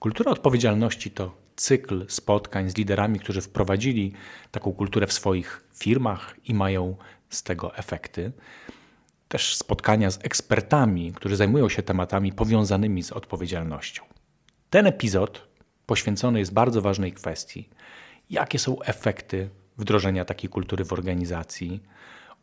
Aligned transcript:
Kultura 0.00 0.30
odpowiedzialności 0.30 1.10
to 1.10 1.36
cykl 1.56 2.04
spotkań 2.08 2.70
z 2.70 2.76
liderami, 2.76 3.20
którzy 3.20 3.40
wprowadzili 3.40 4.12
taką 4.50 4.72
kulturę 4.72 5.06
w 5.06 5.12
swoich 5.12 5.64
firmach 5.74 6.36
i 6.44 6.54
mają 6.54 6.96
z 7.30 7.42
tego 7.42 7.76
efekty. 7.76 8.32
Też 9.28 9.56
spotkania 9.56 10.10
z 10.10 10.18
ekspertami, 10.24 11.12
którzy 11.12 11.36
zajmują 11.36 11.68
się 11.68 11.82
tematami 11.82 12.32
powiązanymi 12.32 13.02
z 13.02 13.12
odpowiedzialnością. 13.12 14.02
Ten 14.70 14.86
epizod 14.86 15.48
poświęcony 15.86 16.38
jest 16.38 16.52
bardzo 16.52 16.82
ważnej 16.82 17.12
kwestii. 17.12 17.68
Jakie 18.30 18.58
są 18.58 18.82
efekty 18.82 19.48
wdrożenia 19.76 20.24
takiej 20.24 20.50
kultury 20.50 20.84
w 20.84 20.92
organizacji? 20.92 21.82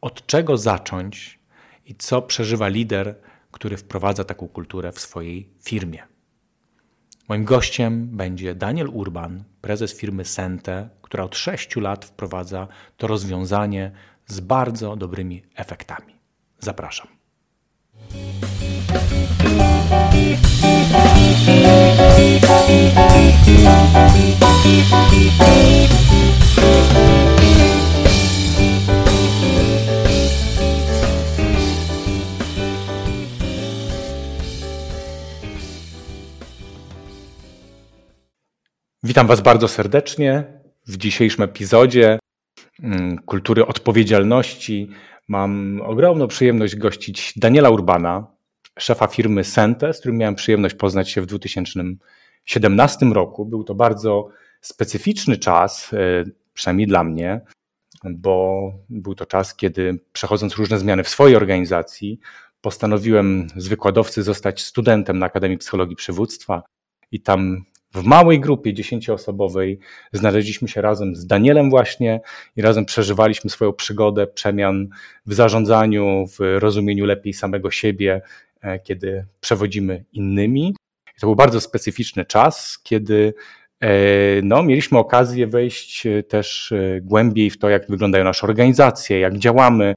Od 0.02 0.28
czego 0.28 0.58
zacząć 0.58 1.40
i 1.86 1.96
co 1.96 2.22
przeżywa 2.22 2.68
lider, 2.68 3.16
który 3.52 3.78
wprowadza 3.78 4.24
taką 4.24 4.48
kulturę 4.48 4.92
w 4.92 5.00
swojej 5.00 5.50
firmie? 5.60 6.17
Moim 7.28 7.44
gościem 7.44 8.08
będzie 8.08 8.56
Daniel 8.56 8.90
Urban, 8.90 9.44
prezes 9.62 9.94
firmy 9.94 10.26
Sente, 10.26 10.90
która 11.02 11.24
od 11.24 11.36
6 11.36 11.76
lat 11.76 12.06
wprowadza 12.06 12.68
to 12.98 13.08
rozwiązanie 13.08 13.92
z 14.28 14.40
bardzo 14.40 14.96
dobrymi 14.96 15.44
efektami. 15.56 16.16
Zapraszam. 16.60 17.08
Witam 39.04 39.28
Was 39.28 39.42
bardzo 39.42 39.68
serdecznie 39.68 40.44
w 40.88 40.98
dzisiejszym 40.98 41.44
epizodzie 41.44 42.20
mm, 42.84 43.18
Kultury 43.18 43.66
Odpowiedzialności. 43.66 44.90
Mam 45.28 45.82
ogromną 45.86 46.28
przyjemność 46.28 46.76
gościć 46.76 47.34
Daniela 47.36 47.70
Urbana, 47.70 48.28
szefa 48.80 49.08
firmy 49.08 49.44
Sente, 49.44 49.94
z 49.94 50.00
którym 50.00 50.18
miałem 50.18 50.36
przyjemność 50.36 50.76
poznać 50.76 51.10
się 51.10 51.22
w 51.22 51.26
2017 51.26 53.06
roku. 53.06 53.46
Był 53.46 53.64
to 53.64 53.76
bardzo 53.76 54.30
specyficzny 54.62 55.38
czas, 55.38 55.94
e, 55.94 56.24
przynajmniej 56.54 56.88
dla 56.88 57.04
mnie, 57.04 57.42
bo 58.04 58.62
był 58.90 59.16
to 59.16 59.26
czas, 59.26 59.56
kiedy 59.56 60.00
przechodząc 60.14 60.56
różne 60.56 60.80
zmiany 60.80 61.04
w 61.04 61.10
swojej 61.10 61.36
organizacji, 61.36 62.20
postanowiłem 62.62 63.48
z 63.56 63.68
wykładowcy 63.68 64.24
zostać 64.24 64.64
studentem 64.64 65.20
na 65.20 65.26
Akademii 65.26 65.58
Psychologii 65.58 65.96
Przywództwa 65.96 66.64
i 67.12 67.22
tam 67.22 67.66
w 67.94 68.04
małej 68.04 68.40
grupie 68.40 68.74
dziesięcioosobowej 68.74 69.80
znaleźliśmy 70.14 70.68
się 70.68 70.82
razem 70.82 71.16
z 71.16 71.28
Danielem 71.28 71.70
właśnie 71.70 72.22
i 72.56 72.62
razem 72.62 72.86
przeżywaliśmy 72.86 73.50
swoją 73.50 73.74
przygodę 73.74 74.28
przemian 74.28 74.88
w 75.26 75.34
zarządzaniu, 75.34 76.26
w 76.28 76.60
rozumieniu 76.60 77.06
lepiej 77.06 77.34
samego 77.34 77.72
siebie, 77.72 78.22
e, 78.62 78.80
kiedy 78.80 79.26
przewodzimy 79.40 80.06
innymi. 80.14 80.76
To 81.20 81.28
był 81.28 81.36
bardzo 81.36 81.62
specyficzny 81.62 82.26
czas, 82.26 82.80
kiedy 82.84 83.34
e, 83.80 83.90
no, 84.44 84.64
mieliśmy 84.64 84.98
okazję 84.98 85.48
wejść 85.48 86.06
e, 86.06 86.24
też 86.24 86.74
głębiej 87.02 87.50
w 87.50 87.60
to, 87.60 87.70
jak 87.70 87.88
wyglądają 87.90 88.24
nasze 88.24 88.48
organizacje, 88.48 89.20
jak 89.20 89.38
działamy, 89.38 89.94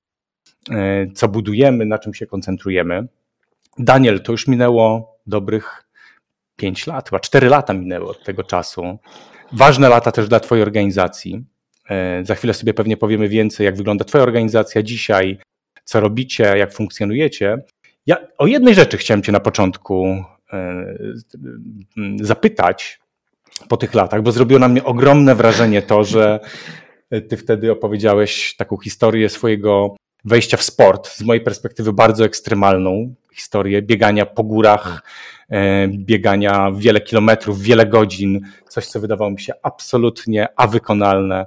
co 1.14 1.28
budujemy, 1.28 1.86
na 1.86 1.98
czym 1.98 2.14
się 2.14 2.26
koncentrujemy. 2.26 3.06
Daniel, 3.78 4.22
to 4.22 4.32
już 4.32 4.48
minęło 4.48 5.16
dobrych 5.26 5.89
5 6.60 6.86
lat, 6.86 7.08
chyba 7.08 7.20
4 7.20 7.48
lata 7.48 7.72
minęły 7.72 8.08
od 8.08 8.24
tego 8.24 8.44
czasu. 8.44 8.98
Ważne 9.52 9.88
lata 9.88 10.12
też 10.12 10.28
dla 10.28 10.40
Twojej 10.40 10.62
organizacji. 10.62 11.44
E, 11.90 12.24
za 12.24 12.34
chwilę 12.34 12.54
sobie 12.54 12.74
pewnie 12.74 12.96
powiemy 12.96 13.28
więcej, 13.28 13.64
jak 13.64 13.76
wygląda 13.76 14.04
Twoja 14.04 14.24
organizacja 14.24 14.82
dzisiaj, 14.82 15.38
co 15.84 16.00
robicie, 16.00 16.44
jak 16.44 16.72
funkcjonujecie. 16.72 17.56
Ja 18.06 18.16
o 18.38 18.46
jednej 18.46 18.74
rzeczy 18.74 18.96
chciałem 18.96 19.22
Cię 19.22 19.32
na 19.32 19.40
początku 19.40 20.24
e, 20.52 20.94
zapytać 22.20 23.00
po 23.68 23.76
tych 23.76 23.94
latach, 23.94 24.22
bo 24.22 24.32
zrobiło 24.32 24.60
na 24.60 24.68
mnie 24.68 24.84
ogromne 24.84 25.34
wrażenie 25.34 25.82
to, 25.82 26.04
że 26.04 26.40
Ty 27.28 27.36
wtedy 27.36 27.72
opowiedziałeś 27.72 28.56
taką 28.56 28.76
historię 28.78 29.28
swojego 29.28 29.96
wejścia 30.24 30.56
w 30.56 30.62
sport, 30.62 31.08
z 31.08 31.22
mojej 31.22 31.44
perspektywy 31.44 31.92
bardzo 31.92 32.24
ekstremalną 32.24 33.14
historię 33.34 33.82
biegania 33.82 34.26
po 34.26 34.44
górach, 34.44 35.02
biegania 35.88 36.72
wiele 36.72 37.00
kilometrów, 37.00 37.62
wiele 37.62 37.86
godzin, 37.86 38.40
coś 38.68 38.86
co 38.86 39.00
wydawało 39.00 39.30
mi 39.30 39.40
się 39.40 39.52
absolutnie 39.62 40.48
awykonalne, 40.56 41.46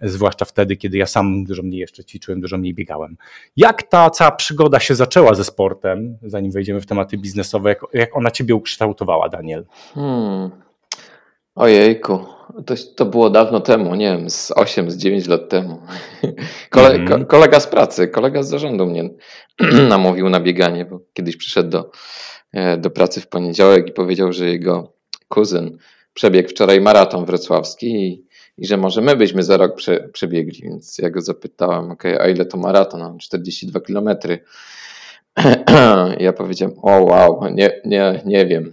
zwłaszcza 0.00 0.44
wtedy, 0.44 0.76
kiedy 0.76 0.98
ja 0.98 1.06
sam 1.06 1.44
dużo 1.44 1.62
mniej 1.62 1.80
jeszcze 1.80 2.04
ćwiczyłem, 2.04 2.40
dużo 2.40 2.58
mniej 2.58 2.74
biegałem. 2.74 3.16
Jak 3.56 3.82
ta 3.82 4.10
cała 4.10 4.30
przygoda 4.30 4.80
się 4.80 4.94
zaczęła 4.94 5.34
ze 5.34 5.44
sportem, 5.44 6.18
zanim 6.22 6.52
wejdziemy 6.52 6.80
w 6.80 6.86
tematy 6.86 7.18
biznesowe, 7.18 7.68
jak, 7.68 7.80
jak 7.92 8.16
ona 8.16 8.30
ciebie 8.30 8.54
ukształtowała, 8.54 9.28
Daniel? 9.28 9.64
Hmm. 9.94 10.50
Ojejku, 11.54 12.18
to, 12.66 12.74
to 12.96 13.04
było 13.04 13.30
dawno 13.30 13.60
temu, 13.60 13.94
nie 13.94 14.16
wiem, 14.16 14.30
z 14.30 14.50
8, 14.50 14.90
z 14.90 14.96
9 14.96 15.26
lat 15.26 15.48
temu. 15.48 15.82
Kole, 16.70 16.90
mm. 16.90 17.26
kolega 17.26 17.60
z 17.60 17.66
pracy, 17.66 18.08
kolega 18.08 18.42
z 18.42 18.48
zarządu 18.48 18.86
mnie 18.86 19.10
namówił 19.88 20.28
na 20.28 20.40
bieganie, 20.40 20.84
bo 20.84 21.00
kiedyś 21.12 21.36
przyszedł 21.36 21.70
do, 21.70 21.78
e, 21.80 21.90
do 22.78 22.90
pracy 22.90 23.20
w 23.20 23.26
poniedziałek 23.26 23.88
i 23.88 23.92
powiedział, 23.92 24.32
że 24.32 24.48
jego 24.48 24.92
kuzyn 25.28 25.78
przebiegł 26.14 26.48
wczoraj 26.48 26.80
maraton 26.80 27.24
wrocławski 27.24 28.06
i, 28.06 28.26
i 28.58 28.66
że 28.66 28.76
może 28.76 29.00
my 29.00 29.16
byśmy 29.16 29.42
za 29.42 29.56
rok 29.56 29.74
prze, 29.74 30.08
przebiegli, 30.12 30.62
więc 30.62 30.98
ja 30.98 31.10
go 31.10 31.20
zapytałem, 31.20 31.90
ok, 31.90 32.04
a 32.20 32.28
ile 32.28 32.44
to 32.44 32.56
maraton? 32.56 33.18
42 33.18 33.80
kilometry. 33.80 34.38
Ja 36.18 36.32
powiedziałem, 36.32 36.74
o 36.82 36.90
wow, 36.90 37.40
nie, 37.54 37.80
nie, 37.84 38.22
nie 38.24 38.46
wiem. 38.46 38.72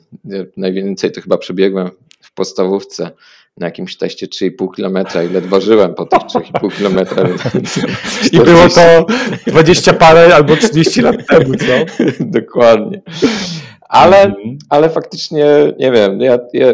Najwięcej 0.57 1.11
to 1.11 1.21
chyba 1.21 1.37
przebiegłem 1.37 1.89
w 2.21 2.33
podstawówce 2.33 3.11
na 3.57 3.65
jakimś 3.65 3.97
teście 3.97 4.27
3,5 4.27 4.75
km 4.75 5.25
i 5.29 5.33
ledwo 5.33 5.61
żyłem 5.61 5.93
po 5.93 6.05
tych 6.05 6.19
3,5 6.19 6.71
km. 6.77 7.27
I 8.31 8.37
było 8.37 8.69
to 8.69 9.05
20 9.47 9.93
parę 9.93 10.35
albo 10.35 10.55
30 10.55 11.01
lat 11.01 11.15
temu, 11.27 11.53
co? 11.55 12.03
Dokładnie. 12.39 13.01
Ale, 13.89 14.21
mhm. 14.21 14.57
ale 14.69 14.89
faktycznie, 14.89 15.45
nie 15.79 15.91
wiem, 15.91 16.21
ja, 16.21 16.39
ja, 16.53 16.73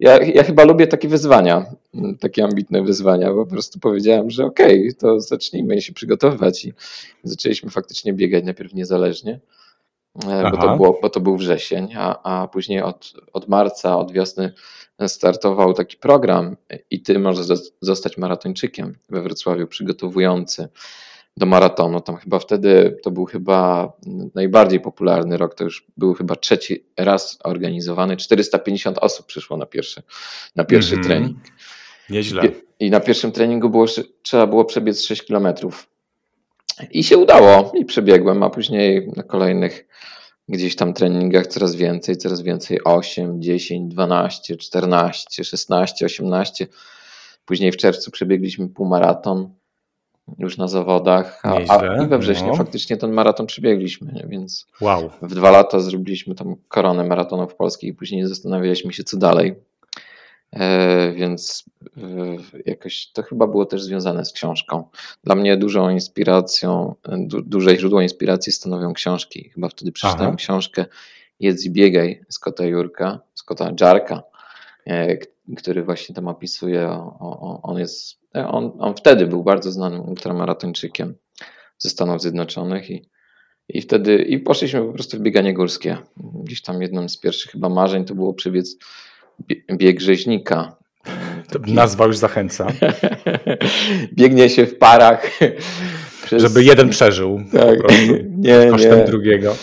ja, 0.00 0.18
ja, 0.24 0.44
chyba 0.44 0.64
lubię 0.64 0.86
takie 0.86 1.08
wyzwania, 1.08 1.66
takie 2.20 2.44
ambitne 2.44 2.82
wyzwania, 2.82 3.32
bo 3.32 3.44
po 3.44 3.50
prostu 3.50 3.80
powiedziałem, 3.80 4.30
że 4.30 4.44
okej, 4.44 4.80
okay, 4.80 4.94
to 4.94 5.20
zacznijmy 5.20 5.82
się 5.82 5.92
przygotowywać. 5.92 6.64
I 6.64 6.72
zaczęliśmy 7.24 7.70
faktycznie 7.70 8.12
biegać 8.12 8.44
najpierw 8.44 8.74
niezależnie, 8.74 9.40
e, 10.28 10.50
bo 10.50 10.56
to, 10.56 10.76
było, 10.76 10.98
bo 11.02 11.10
to 11.10 11.20
był 11.20 11.36
wrzesień, 11.36 11.88
a, 11.96 12.42
a 12.42 12.48
później 12.48 12.82
od, 12.82 13.12
od 13.32 13.48
marca, 13.48 13.98
od 13.98 14.12
wiosny 14.12 14.52
startował 15.06 15.74
taki 15.74 15.96
program 15.96 16.56
i 16.90 17.02
ty 17.02 17.18
możesz 17.18 17.46
zostać 17.80 18.18
maratończykiem 18.18 18.94
we 19.08 19.22
Wrocławiu 19.22 19.66
przygotowujący 19.66 20.68
do 21.38 21.46
maratonu. 21.46 22.00
Tam 22.00 22.16
chyba 22.16 22.38
wtedy 22.38 22.96
to 23.02 23.10
był 23.10 23.24
chyba 23.24 23.92
najbardziej 24.34 24.80
popularny 24.80 25.36
rok, 25.36 25.54
to 25.54 25.64
już 25.64 25.86
był 25.96 26.14
chyba 26.14 26.36
trzeci 26.36 26.84
raz 26.96 27.38
organizowany. 27.44 28.16
450 28.16 28.98
osób 28.98 29.26
przyszło 29.26 29.56
na 29.56 29.66
pierwszy, 29.66 30.02
na 30.56 30.64
pierwszy 30.64 30.94
mm 30.94 31.04
-hmm. 31.04 31.08
trening. 31.08 31.38
Nieźle. 32.10 32.42
I 32.80 32.90
na 32.90 33.00
pierwszym 33.00 33.32
treningu 33.32 33.70
było, 33.70 33.86
trzeba 34.22 34.46
było 34.46 34.64
przebiec 34.64 35.02
6 35.02 35.22
kilometrów. 35.22 35.88
I 36.90 37.04
się 37.04 37.18
udało 37.18 37.72
i 37.74 37.84
przebiegłem, 37.84 38.42
a 38.42 38.50
później 38.50 39.08
na 39.16 39.22
kolejnych 39.22 39.86
gdzieś 40.48 40.76
tam 40.76 40.94
treningach 40.94 41.46
coraz 41.46 41.74
więcej, 41.74 42.16
coraz 42.16 42.42
więcej 42.42 42.84
8, 42.84 43.42
10, 43.42 43.94
12, 43.94 44.56
14, 44.56 45.44
16, 45.44 46.06
18. 46.06 46.66
Później 47.44 47.72
w 47.72 47.76
czerwcu 47.76 48.10
przebiegliśmy 48.10 48.68
półmaraton 48.68 49.54
już 50.38 50.58
na 50.58 50.68
zawodach, 50.68 51.40
a, 51.42 51.54
a 51.68 52.04
i 52.04 52.06
we 52.06 52.18
wrześniu 52.18 52.48
no. 52.48 52.54
faktycznie 52.54 52.96
ten 52.96 53.12
maraton 53.12 53.46
przebiegliśmy, 53.46 54.12
nie? 54.12 54.26
więc 54.28 54.66
wow. 54.80 55.10
w 55.22 55.34
dwa 55.34 55.50
lata 55.50 55.80
zrobiliśmy 55.80 56.34
tam 56.34 56.56
koronę 56.68 57.04
maratonów 57.04 57.54
polskich 57.54 57.90
i 57.90 57.94
później 57.94 58.26
zastanawialiśmy 58.26 58.92
się 58.92 59.04
co 59.04 59.16
dalej. 59.16 59.54
E, 60.52 61.12
więc 61.12 61.64
jakoś 62.66 63.06
to 63.06 63.22
chyba 63.22 63.46
było 63.46 63.66
też 63.66 63.82
związane 63.82 64.24
z 64.24 64.32
książką. 64.32 64.84
Dla 65.24 65.34
mnie 65.34 65.56
dużą 65.56 65.90
inspiracją, 65.90 66.94
du, 67.18 67.42
duże 67.42 67.76
źródło 67.76 68.00
inspiracji 68.00 68.52
stanowią 68.52 68.92
książki. 68.92 69.50
Chyba 69.54 69.68
wtedy 69.68 69.92
przeczytałem 69.92 70.28
Aha. 70.28 70.36
książkę 70.36 70.84
Jedz 71.40 71.64
i 71.64 71.70
biegaj 71.70 72.24
Scotta 72.28 72.64
Jurka, 72.64 73.20
Scotta 73.34 73.72
Jarka, 73.80 74.22
e, 74.86 75.16
który 75.56 75.84
właśnie 75.84 76.14
tam 76.14 76.28
opisuje, 76.28 76.88
o, 76.88 77.18
o, 77.20 77.60
on 77.62 77.78
jest, 77.78 78.18
e, 78.36 78.48
on, 78.48 78.72
on 78.78 78.94
wtedy 78.94 79.26
był 79.26 79.44
bardzo 79.44 79.72
znanym 79.72 80.00
ultramaratończykiem 80.00 81.14
ze 81.78 81.90
Stanów 81.90 82.22
Zjednoczonych 82.22 82.90
i 82.90 83.08
i 83.68 83.80
wtedy 83.80 84.16
i 84.16 84.38
poszliśmy 84.38 84.80
po 84.80 84.92
prostu 84.92 85.16
w 85.16 85.20
bieganie 85.20 85.54
górskie. 85.54 85.96
Gdzieś 86.44 86.62
tam 86.62 86.82
jednym 86.82 87.08
z 87.08 87.16
pierwszych 87.16 87.52
chyba 87.52 87.68
marzeń 87.68 88.04
to 88.04 88.14
było 88.14 88.34
przebiec 88.34 88.76
bieg 89.72 90.00
rzeźnika. 90.00 90.76
Taki... 91.50 91.72
Nazwa 91.72 92.06
już 92.06 92.16
zachęca. 92.16 92.66
Biegnie 94.12 94.48
się 94.48 94.66
w 94.66 94.78
parach. 94.78 95.30
Przez... 96.24 96.42
Żeby 96.42 96.64
jeden 96.64 96.88
przeżył. 96.88 97.40
Tak. 97.52 97.78
nie, 98.36 98.66
kosztem 98.70 98.98
nie. 98.98 99.04
drugiego. 99.04 99.56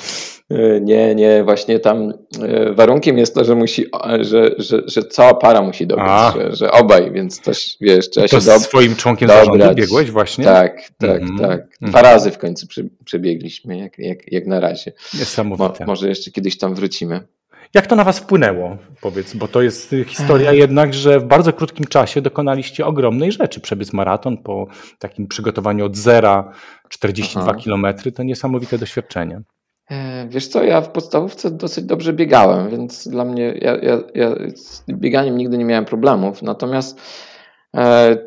E, 0.49 0.81
nie, 0.81 1.15
nie, 1.15 1.43
właśnie 1.43 1.79
tam 1.79 2.13
e, 2.41 2.73
warunkiem 2.73 3.17
jest 3.17 3.35
to, 3.35 3.45
że 3.45 3.55
musi, 3.55 3.85
że, 4.19 4.55
że, 4.57 4.81
że 4.85 5.03
cała 5.03 5.33
para 5.33 5.61
musi 5.61 5.87
dobrać, 5.87 6.35
że, 6.35 6.55
że, 6.55 6.71
obaj, 6.71 7.11
więc 7.11 7.41
też 7.41 7.77
wiesz, 7.81 8.09
trzeba 8.09 8.27
to 8.27 8.39
się 8.39 8.45
dobrać. 8.45 8.61
swoim 8.61 8.95
członkiem 8.95 9.27
dobrać. 9.27 9.45
zarządu 9.45 9.75
biegłeś 9.75 10.11
właśnie? 10.11 10.45
Tak, 10.45 10.89
tak, 10.97 11.21
mm 11.21 11.35
-hmm. 11.35 11.41
tak. 11.41 11.67
Dwa 11.81 11.87
mm 11.87 11.91
-hmm. 11.91 12.13
razy 12.13 12.31
w 12.31 12.37
końcu 12.37 12.67
przebiegliśmy, 13.05 13.77
jak, 13.77 13.99
jak, 13.99 14.31
jak 14.31 14.47
na 14.47 14.59
razie. 14.59 14.91
Niesamowite. 15.13 15.85
Mo, 15.85 15.91
może 15.91 16.09
jeszcze 16.09 16.31
kiedyś 16.31 16.57
tam 16.57 16.75
wrócimy. 16.75 17.27
Jak 17.73 17.87
to 17.87 17.95
na 17.95 18.03
Was 18.03 18.19
wpłynęło? 18.19 18.77
Powiedz, 19.01 19.33
bo 19.33 19.47
to 19.47 19.61
jest 19.61 19.95
historia 20.07 20.53
jednak, 20.53 20.93
że 20.93 21.19
w 21.19 21.25
bardzo 21.25 21.53
krótkim 21.53 21.85
czasie 21.85 22.21
dokonaliście 22.21 22.85
ogromnej 22.85 23.31
rzeczy. 23.31 23.59
Przebiec 23.59 23.93
maraton 23.93 24.37
po 24.37 24.67
takim 24.99 25.27
przygotowaniu 25.27 25.85
od 25.85 25.95
zera, 25.95 26.51
42 26.89 27.41
Aha. 27.41 27.59
kilometry, 27.59 28.11
to 28.11 28.23
niesamowite 28.23 28.77
doświadczenie. 28.77 29.41
E, 29.91 30.27
wiesz 30.29 30.47
co, 30.47 30.63
ja 30.63 30.81
w 30.81 30.89
podstawówce 30.89 31.51
dosyć 31.51 31.85
dobrze 31.85 32.13
biegałem, 32.13 32.69
więc 32.69 33.07
dla 33.07 33.25
mnie, 33.25 33.53
ja, 33.61 33.75
ja, 33.75 34.03
ja 34.15 34.35
z 34.55 34.83
bieganiem 34.89 35.37
nigdy 35.37 35.57
nie 35.57 35.65
miałem 35.65 35.85
problemów, 35.85 36.41
natomiast 36.41 37.01
e, 37.75 38.17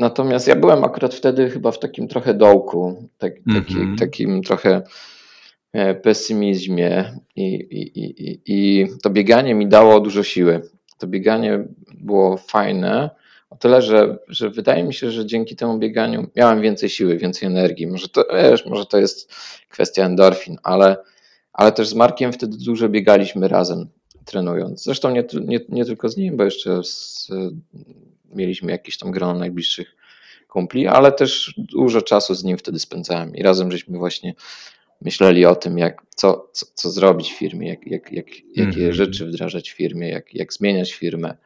natomiast 0.00 0.48
ja 0.48 0.56
byłem 0.56 0.84
akurat 0.84 1.14
wtedy 1.14 1.50
chyba 1.50 1.70
w 1.70 1.78
takim 1.78 2.08
trochę 2.08 2.34
dołku, 2.34 3.08
tak, 3.18 3.32
taki, 3.54 3.74
mm 3.74 3.94
-hmm. 3.94 3.98
takim 3.98 4.42
trochę 4.42 4.82
e, 5.72 5.94
pesymizmie 5.94 7.18
i, 7.36 7.54
i, 7.54 8.00
i, 8.00 8.40
i 8.46 8.86
to 9.02 9.10
bieganie 9.10 9.54
mi 9.54 9.68
dało 9.68 10.00
dużo 10.00 10.22
siły. 10.22 10.62
To 10.98 11.06
bieganie 11.06 11.64
było 12.00 12.36
fajne, 12.36 13.10
o 13.54 13.56
tyle, 13.56 13.82
że, 13.82 14.18
że 14.28 14.50
wydaje 14.50 14.84
mi 14.84 14.94
się, 14.94 15.10
że 15.10 15.26
dzięki 15.26 15.56
temu 15.56 15.78
bieganiu 15.78 16.26
miałem 16.36 16.60
więcej 16.60 16.88
siły, 16.88 17.16
więcej 17.16 17.48
energii. 17.48 17.86
Może 17.86 18.08
to, 18.08 18.24
wiesz, 18.50 18.66
może 18.66 18.86
to 18.86 18.98
jest 18.98 19.32
kwestia 19.68 20.04
endorfin, 20.04 20.56
ale, 20.62 20.96
ale 21.52 21.72
też 21.72 21.88
z 21.88 21.94
Markiem 21.94 22.32
wtedy 22.32 22.56
dużo 22.56 22.88
biegaliśmy 22.88 23.48
razem 23.48 23.88
trenując. 24.24 24.84
Zresztą 24.84 25.10
nie, 25.10 25.24
nie, 25.44 25.60
nie 25.68 25.84
tylko 25.84 26.08
z 26.08 26.16
nim, 26.16 26.36
bo 26.36 26.44
jeszcze 26.44 26.84
z, 26.84 27.28
mieliśmy 28.34 28.72
jakieś 28.72 28.98
tam 28.98 29.10
grono 29.10 29.38
najbliższych 29.38 29.96
kumpli, 30.48 30.86
ale 30.86 31.12
też 31.12 31.54
dużo 31.56 32.02
czasu 32.02 32.34
z 32.34 32.44
nim 32.44 32.58
wtedy 32.58 32.78
spędzałem 32.78 33.36
i 33.36 33.42
razem 33.42 33.72
żeśmy 33.72 33.98
właśnie 33.98 34.34
myśleli 35.00 35.46
o 35.46 35.54
tym, 35.56 35.78
jak, 35.78 36.02
co, 36.14 36.48
co, 36.52 36.66
co 36.74 36.90
zrobić 36.90 37.32
w 37.32 37.38
firmie, 37.38 37.68
jak, 37.68 37.86
jak, 37.86 38.12
jak, 38.12 38.26
jakie 38.56 38.80
mm 38.80 38.90
-hmm. 38.90 38.92
rzeczy 38.92 39.26
wdrażać 39.26 39.70
w 39.70 39.76
firmie, 39.76 40.08
jak, 40.08 40.34
jak 40.34 40.52
zmieniać 40.52 40.92
firmę. 40.92 41.36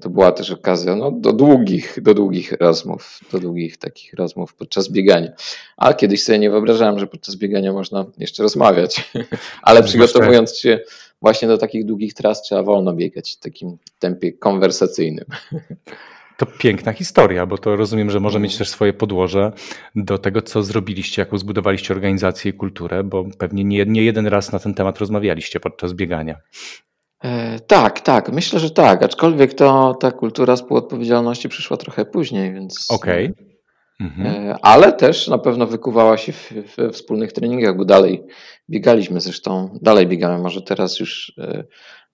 To 0.00 0.10
była 0.10 0.32
też 0.32 0.50
okazja 0.50 0.96
no, 0.96 1.10
do 1.10 1.32
długich, 1.32 2.02
do 2.02 2.14
długich 2.14 2.52
rozmów, 2.52 3.20
do 3.32 3.40
długich 3.40 3.76
takich 3.76 4.14
rozmów 4.14 4.54
podczas 4.54 4.88
biegania. 4.88 5.32
A 5.76 5.94
kiedyś 5.94 6.24
sobie 6.24 6.38
nie 6.38 6.50
wyobrażałem, 6.50 6.98
że 6.98 7.06
podczas 7.06 7.36
biegania 7.36 7.72
można 7.72 8.06
jeszcze 8.18 8.42
rozmawiać, 8.42 9.12
ale 9.62 9.82
przygotowując 9.82 10.58
się 10.58 10.80
właśnie 11.22 11.48
do 11.48 11.58
takich 11.58 11.84
długich 11.84 12.14
tras 12.14 12.42
trzeba 12.42 12.62
wolno 12.62 12.92
biegać 12.92 13.32
w 13.32 13.38
takim 13.38 13.78
tempie 13.98 14.32
konwersacyjnym. 14.32 15.24
To 16.36 16.46
piękna 16.46 16.92
historia, 16.92 17.46
bo 17.46 17.58
to 17.58 17.76
rozumiem, 17.76 18.10
że 18.10 18.20
może 18.20 18.40
mieć 18.40 18.58
też 18.58 18.68
swoje 18.68 18.92
podłoże 18.92 19.52
do 19.96 20.18
tego, 20.18 20.42
co 20.42 20.62
zrobiliście, 20.62 21.22
jaką 21.22 21.38
zbudowaliście 21.38 21.94
organizację 21.94 22.50
i 22.50 22.54
kulturę, 22.54 23.04
bo 23.04 23.24
pewnie 23.38 23.64
nie, 23.64 23.86
nie 23.86 24.04
jeden 24.04 24.26
raz 24.26 24.52
na 24.52 24.58
ten 24.58 24.74
temat 24.74 24.98
rozmawialiście 24.98 25.60
podczas 25.60 25.92
biegania. 25.92 26.36
E, 27.24 27.60
tak, 27.60 28.00
tak, 28.00 28.32
myślę, 28.32 28.60
że 28.60 28.70
tak. 28.70 29.02
Aczkolwiek 29.02 29.54
to 29.54 29.94
ta 29.94 30.12
kultura 30.12 30.56
współodpowiedzialności 30.56 31.48
przyszła 31.48 31.76
trochę 31.76 32.04
później, 32.04 32.52
więc. 32.52 32.90
Okej. 32.90 33.30
Okay. 33.30 33.54
Mhm. 34.00 34.26
E, 34.26 34.56
ale 34.62 34.92
też 34.92 35.28
na 35.28 35.38
pewno 35.38 35.66
wykuwała 35.66 36.16
się 36.16 36.32
w, 36.32 36.52
we 36.76 36.90
wspólnych 36.90 37.32
treningach, 37.32 37.76
bo 37.76 37.84
dalej 37.84 38.24
biegaliśmy 38.70 39.20
zresztą, 39.20 39.78
dalej 39.82 40.06
biegamy. 40.06 40.42
Może 40.42 40.62
teraz 40.62 41.00
już 41.00 41.32
e, 41.38 41.64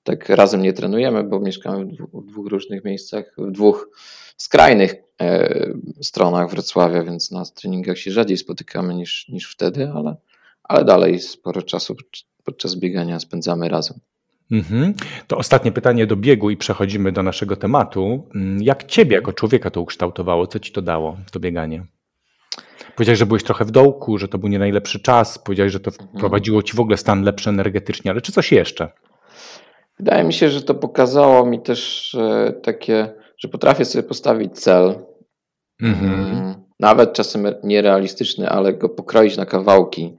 tak 0.02 0.28
razem 0.28 0.62
nie 0.62 0.72
trenujemy, 0.72 1.24
bo 1.24 1.40
mieszkamy 1.40 1.84
w 1.84 1.88
dwóch, 1.88 2.10
w 2.12 2.26
dwóch 2.26 2.46
różnych 2.46 2.84
miejscach, 2.84 3.34
w 3.38 3.50
dwóch 3.50 3.88
skrajnych 4.36 4.94
stronach 6.02 6.50
Wrocławia, 6.50 7.02
więc 7.02 7.30
na 7.30 7.44
treningach 7.44 7.98
się 7.98 8.10
rzadziej 8.10 8.36
spotykamy 8.36 8.94
niż, 8.94 9.28
niż 9.28 9.52
wtedy, 9.52 9.92
ale, 9.94 10.16
ale 10.62 10.84
dalej 10.84 11.20
sporo 11.20 11.62
czasu 11.62 11.96
podczas 12.44 12.74
biegania 12.74 13.20
spędzamy 13.20 13.68
razem. 13.68 13.98
Mhm. 14.50 14.94
To 15.26 15.37
ostatnie 15.37 15.73
pytanie 15.73 16.06
do 16.06 16.17
biegu 16.17 16.50
i 16.50 16.56
przechodzimy 16.56 17.12
do 17.12 17.23
naszego 17.23 17.56
tematu. 17.56 18.29
Mm, 18.35 18.62
jak 18.62 18.85
ciebie 18.85 19.17
jako 19.17 19.32
człowieka 19.32 19.70
to 19.70 19.81
ukształtowało? 19.81 20.47
Co 20.47 20.58
ci 20.58 20.73
to 20.73 20.82
dało, 20.82 21.17
to 21.32 21.41
bieganie? 21.41 21.87
Powiedziałeś, 22.94 23.19
że 23.19 23.26
byłeś 23.26 23.44
trochę 23.44 23.64
w 23.64 23.70
dołku, 23.70 24.19
że 24.19 24.29
to 24.29 24.38
był 24.38 24.49
nie 24.49 24.58
najlepszy 24.58 25.00
czas, 25.00 25.38
powiedziałeś, 25.38 25.73
że 25.73 25.81
to 25.81 25.91
mhm. 25.91 26.08
wprowadziło 26.17 26.62
ci 26.62 26.76
w 26.76 26.81
ogóle 26.81 26.97
stan 26.97 27.23
lepszy 27.23 27.50
energetycznie, 27.50 28.11
ale 28.11 28.20
czy 28.20 28.32
coś 28.32 28.52
jeszcze? 28.52 28.93
Wydaje 29.99 30.25
mi 30.25 30.32
się, 30.32 30.50
że 30.50 30.62
to 30.62 30.75
pokazało 30.75 31.46
mi 31.46 31.62
też 31.62 32.17
takie, 32.62 33.14
że 33.38 33.49
potrafię 33.49 33.85
sobie 33.85 34.03
postawić 34.03 34.61
cel, 34.61 34.94
mhm. 35.82 36.14
Mm, 36.14 36.55
nawet 36.81 37.12
czasem 37.12 37.46
nierealistyczny, 37.64 38.49
ale 38.49 38.73
go 38.73 38.88
pokroić 38.88 39.37
na 39.37 39.46
kawałki 39.46 40.17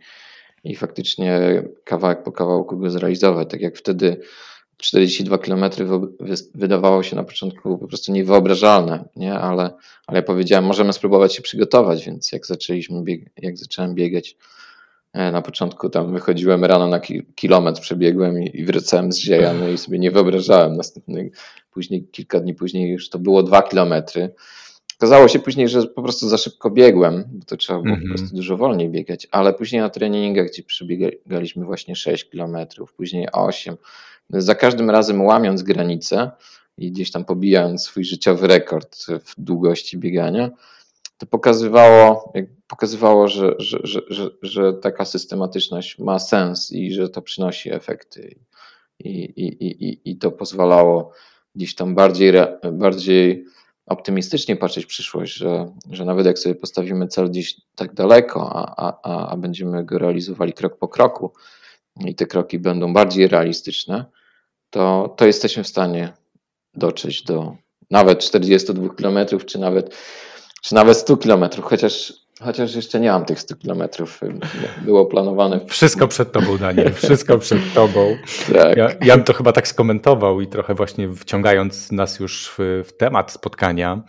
i 0.63 0.75
faktycznie 0.75 1.63
kawałek 1.83 2.23
po 2.23 2.31
kawałku 2.31 2.77
go 2.77 2.89
zrealizować. 2.89 3.49
Tak 3.49 3.61
jak 3.61 3.77
wtedy 3.77 4.21
42 4.77 5.37
km 5.37 5.65
wydawało 6.55 7.03
się 7.03 7.15
na 7.15 7.23
początku 7.23 7.77
po 7.77 7.87
prostu 7.87 8.11
niewyobrażalne, 8.11 9.05
nie? 9.15 9.33
Ale, 9.33 9.73
ale 10.07 10.17
ja 10.17 10.23
powiedziałem, 10.23 10.65
możemy 10.65 10.93
spróbować 10.93 11.35
się 11.35 11.41
przygotować, 11.41 12.05
więc 12.05 12.31
jak 12.31 12.45
zaczęliśmy 12.45 13.01
bieg- 13.01 13.25
jak 13.37 13.57
zacząłem 13.57 13.95
biegać, 13.95 14.37
e, 15.13 15.31
na 15.31 15.41
początku 15.41 15.89
tam 15.89 16.13
wychodziłem 16.13 16.65
rano 16.65 16.87
na 16.87 16.99
kilometr, 17.35 17.81
przebiegłem 17.81 18.43
i, 18.43 18.57
i 18.59 18.65
wracałem 18.65 19.11
z 19.11 19.17
ziejany 19.17 19.73
i 19.73 19.77
sobie 19.77 19.99
nie 19.99 20.11
wyobrażałem. 20.11 20.77
Następny, 20.77 21.31
później, 21.71 22.07
kilka 22.11 22.39
dni 22.39 22.53
później 22.53 22.91
już 22.91 23.09
to 23.09 23.19
było 23.19 23.43
dwa 23.43 23.61
kilometry. 23.61 24.33
Okazało 25.01 25.27
się 25.27 25.39
później, 25.39 25.69
że 25.69 25.87
po 25.87 26.01
prostu 26.03 26.29
za 26.29 26.37
szybko 26.37 26.69
biegłem, 26.69 27.23
bo 27.27 27.45
to 27.45 27.57
trzeba 27.57 27.79
było 27.79 27.95
mm 27.95 27.99
-hmm. 27.99 28.01
po 28.01 28.11
mhm. 28.11 28.19
prostu 28.19 28.35
dużo 28.35 28.57
wolniej 28.57 28.89
biegać, 28.89 29.27
ale 29.31 29.53
później 29.53 29.81
na 29.81 29.89
treningach, 29.89 30.47
gdzie 30.47 30.63
przebiegaliśmy 30.63 31.65
właśnie 31.65 31.95
6 31.95 32.25
km, 32.25 32.57
później 32.97 33.27
8, 33.31 33.77
za 34.29 34.55
każdym 34.55 34.89
razem 34.89 35.21
łamiąc 35.21 35.63
granice 35.63 36.31
i 36.77 36.91
gdzieś 36.91 37.11
tam 37.11 37.25
pobijając 37.25 37.83
swój 37.83 38.03
życiowy 38.03 38.47
rekord 38.47 39.05
w 39.25 39.33
długości 39.37 39.97
biegania, 39.97 40.49
to 41.17 41.25
pokazywało, 41.25 42.33
pokazywało 42.67 43.27
że, 43.27 43.55
że, 43.57 43.79
że, 43.83 44.01
że, 44.09 44.29
że 44.41 44.73
taka 44.73 45.05
systematyczność 45.05 45.99
ma 45.99 46.19
sens 46.19 46.71
i 46.71 46.93
że 46.93 47.09
to 47.09 47.21
przynosi 47.21 47.73
efekty. 47.73 48.35
I, 48.99 49.09
i, 49.09 49.65
i, 49.65 50.11
i 50.11 50.17
to 50.17 50.31
pozwalało 50.31 51.11
gdzieś 51.55 51.75
tam 51.75 51.95
bardziej, 51.95 52.33
bardziej 52.71 53.45
optymistycznie 53.91 54.55
patrzeć 54.55 54.85
w 54.85 54.87
przyszłość, 54.87 55.33
że, 55.33 55.71
że 55.89 56.05
nawet 56.05 56.25
jak 56.25 56.39
sobie 56.39 56.55
postawimy 56.55 57.07
cel 57.07 57.29
gdzieś 57.29 57.55
tak 57.75 57.93
daleko, 57.93 58.49
a, 58.55 58.93
a, 59.03 59.29
a 59.29 59.37
będziemy 59.37 59.83
go 59.83 59.97
realizowali 59.97 60.53
krok 60.53 60.77
po 60.77 60.87
kroku 60.87 61.33
i 62.05 62.15
te 62.15 62.25
kroki 62.25 62.59
będą 62.59 62.93
bardziej 62.93 63.27
realistyczne, 63.27 64.05
to, 64.69 65.13
to 65.17 65.25
jesteśmy 65.25 65.63
w 65.63 65.67
stanie 65.67 66.13
dotrzeć 66.73 67.23
do 67.23 67.55
nawet 67.91 68.19
42 68.19 68.89
km, 68.89 69.19
czy 69.45 69.59
nawet, 69.59 69.95
czy 70.61 70.75
nawet 70.75 70.97
100 70.97 71.17
km, 71.17 71.49
chociaż 71.61 72.13
Chociaż 72.41 72.75
jeszcze 72.75 72.99
nie 72.99 73.11
mam 73.11 73.25
tych 73.25 73.39
100 73.39 73.55
kilometrów. 73.55 74.21
Było 74.81 75.05
planowane. 75.05 75.59
Wszystko 75.67 76.07
przed 76.07 76.31
tobą, 76.31 76.57
Daniel. 76.57 76.93
Wszystko 77.03 77.37
przed 77.37 77.73
tobą. 77.73 78.17
Tak. 78.53 78.77
Ja, 78.77 78.89
ja 79.01 79.15
bym 79.15 79.25
to 79.25 79.33
chyba 79.33 79.51
tak 79.51 79.67
skomentował 79.67 80.41
i 80.41 80.47
trochę 80.47 80.75
właśnie 80.75 81.09
wciągając 81.15 81.91
nas 81.91 82.19
już 82.19 82.53
w, 82.57 82.83
w 82.87 82.97
temat 82.97 83.31
spotkania, 83.31 84.03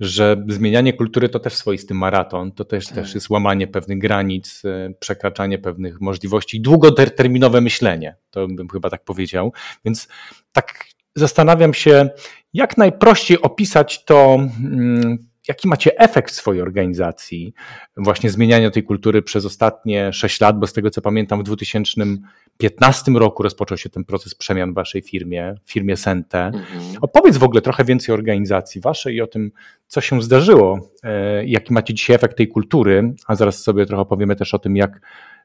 że 0.00 0.44
zmienianie 0.48 0.92
kultury 0.92 1.28
to 1.28 1.40
też 1.40 1.54
swoisty 1.54 1.94
maraton. 1.94 2.52
To 2.52 2.64
też, 2.64 2.86
tak. 2.86 2.94
też 2.94 3.14
jest 3.14 3.30
łamanie 3.30 3.66
pewnych 3.66 3.98
granic, 3.98 4.62
e, 4.64 4.90
przekraczanie 5.00 5.58
pewnych 5.58 6.00
możliwości, 6.00 6.60
długoterminowe 6.60 7.60
myślenie. 7.60 8.16
To 8.30 8.46
bym 8.48 8.68
chyba 8.68 8.90
tak 8.90 9.04
powiedział. 9.04 9.52
Więc 9.84 10.08
tak 10.52 10.84
zastanawiam 11.14 11.74
się, 11.74 12.08
jak 12.52 12.78
najprościej 12.78 13.42
opisać 13.42 14.04
to 14.04 14.34
mm, 14.34 15.18
jaki 15.48 15.68
macie 15.68 15.98
efekt 15.98 16.34
swojej 16.34 16.62
organizacji, 16.62 17.54
właśnie 17.96 18.30
zmieniania 18.30 18.70
tej 18.70 18.82
kultury 18.82 19.22
przez 19.22 19.44
ostatnie 19.44 20.12
6 20.12 20.40
lat, 20.40 20.58
bo 20.58 20.66
z 20.66 20.72
tego 20.72 20.90
co 20.90 21.02
pamiętam, 21.02 21.40
w 21.40 21.42
2015 21.42 23.12
roku 23.12 23.42
rozpoczął 23.42 23.78
się 23.78 23.88
ten 23.88 24.04
proces 24.04 24.34
przemian 24.34 24.72
w 24.72 24.74
waszej 24.74 25.02
firmie, 25.02 25.54
w 25.64 25.72
firmie 25.72 25.96
Sente. 25.96 26.44
Mhm. 26.46 26.82
Opowiedz 27.00 27.36
w 27.36 27.44
ogóle 27.44 27.60
trochę 27.60 27.84
więcej 27.84 28.12
o 28.12 28.14
organizacji 28.14 28.80
waszej 28.80 29.14
i 29.14 29.20
o 29.20 29.26
tym, 29.26 29.52
co 29.86 30.00
się 30.00 30.22
zdarzyło, 30.22 30.90
e, 31.02 31.44
jaki 31.44 31.72
macie 31.72 31.94
dzisiaj 31.94 32.16
efekt 32.16 32.36
tej 32.36 32.48
kultury, 32.48 33.14
a 33.26 33.34
zaraz 33.34 33.62
sobie 33.62 33.86
trochę 33.86 34.02
opowiemy 34.02 34.36
też 34.36 34.54
o 34.54 34.58
tym, 34.58 34.76
jak 34.76 35.00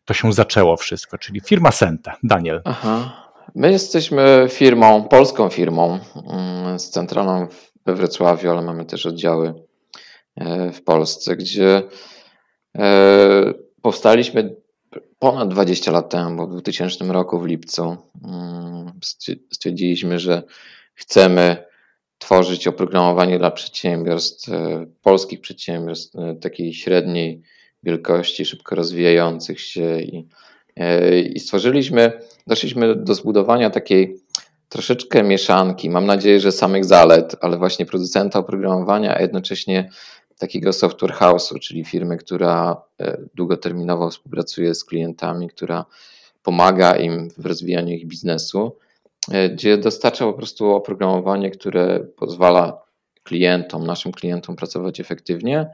to 0.05 0.13
się 0.13 0.34
zaczęło 0.34 0.77
wszystko, 0.77 1.17
czyli 1.17 1.41
firma 1.41 1.72
Sente. 1.72 2.12
Daniel. 2.24 2.62
Aha. 2.65 3.27
My 3.55 3.72
jesteśmy 3.72 4.48
firmą, 4.50 5.03
polską 5.03 5.50
firmą 5.50 6.00
mm, 6.15 6.79
z 6.79 6.89
centralą 6.89 7.48
we 7.86 7.96
Wrocławiu, 7.96 8.51
ale 8.51 8.62
mamy 8.62 8.86
też 8.86 9.05
oddziały 9.05 9.53
w 10.73 10.81
Polsce, 10.81 11.35
gdzie 11.35 11.83
e, 12.77 13.53
powstaliśmy 13.81 14.55
ponad 15.19 15.50
20 15.50 15.91
lat 15.91 16.09
temu, 16.09 16.35
bo 16.35 16.47
w 16.47 16.51
2000 16.51 17.05
roku 17.05 17.39
w 17.39 17.45
lipcu 17.45 17.97
mm, 18.25 18.91
stwierdziliśmy, 19.51 20.19
że 20.19 20.43
chcemy 20.93 21.65
tworzyć 22.17 22.67
oprogramowanie 22.67 23.39
dla 23.39 23.51
przedsiębiorstw, 23.51 24.50
e, 24.50 24.85
polskich 25.01 25.41
przedsiębiorstw 25.41 26.15
takiej 26.41 26.73
średniej 26.73 27.41
wielkości, 27.83 28.45
szybko 28.45 28.75
rozwijających 28.75 29.61
się 29.61 30.01
i, 30.01 30.27
i 31.33 31.39
stworzyliśmy 31.39 32.11
doszliśmy 32.47 32.95
do 32.95 33.15
zbudowania 33.15 33.69
takiej 33.69 34.17
troszeczkę 34.69 35.23
mieszanki, 35.23 35.89
mam 35.89 36.05
nadzieję, 36.05 36.39
że 36.39 36.51
samych 36.51 36.85
zalet, 36.85 37.35
ale 37.41 37.57
właśnie 37.57 37.85
producenta 37.85 38.39
oprogramowania, 38.39 39.15
a 39.15 39.21
jednocześnie 39.21 39.89
takiego 40.41 40.74
software 40.74 41.13
house'u, 41.13 41.60
czyli 41.60 41.86
firmy, 41.86 42.17
która 42.17 42.81
e, 43.00 43.17
długoterminowo 43.33 44.10
współpracuje 44.10 44.75
z 44.75 44.86
klientami, 44.86 45.50
która 45.50 45.86
pomaga 46.43 46.95
im 46.95 47.29
w 47.38 47.45
rozwijaniu 47.45 47.93
ich 47.93 48.07
biznesu, 48.07 48.77
e, 49.31 49.50
gdzie 49.50 49.77
dostarcza 49.77 50.25
po 50.25 50.33
prostu 50.33 50.71
oprogramowanie, 50.71 51.51
które 51.51 52.00
pozwala 52.00 52.81
klientom, 53.24 53.88
naszym 53.88 54.12
klientom 54.12 54.55
pracować 54.55 55.00
efektywnie, 55.00 55.69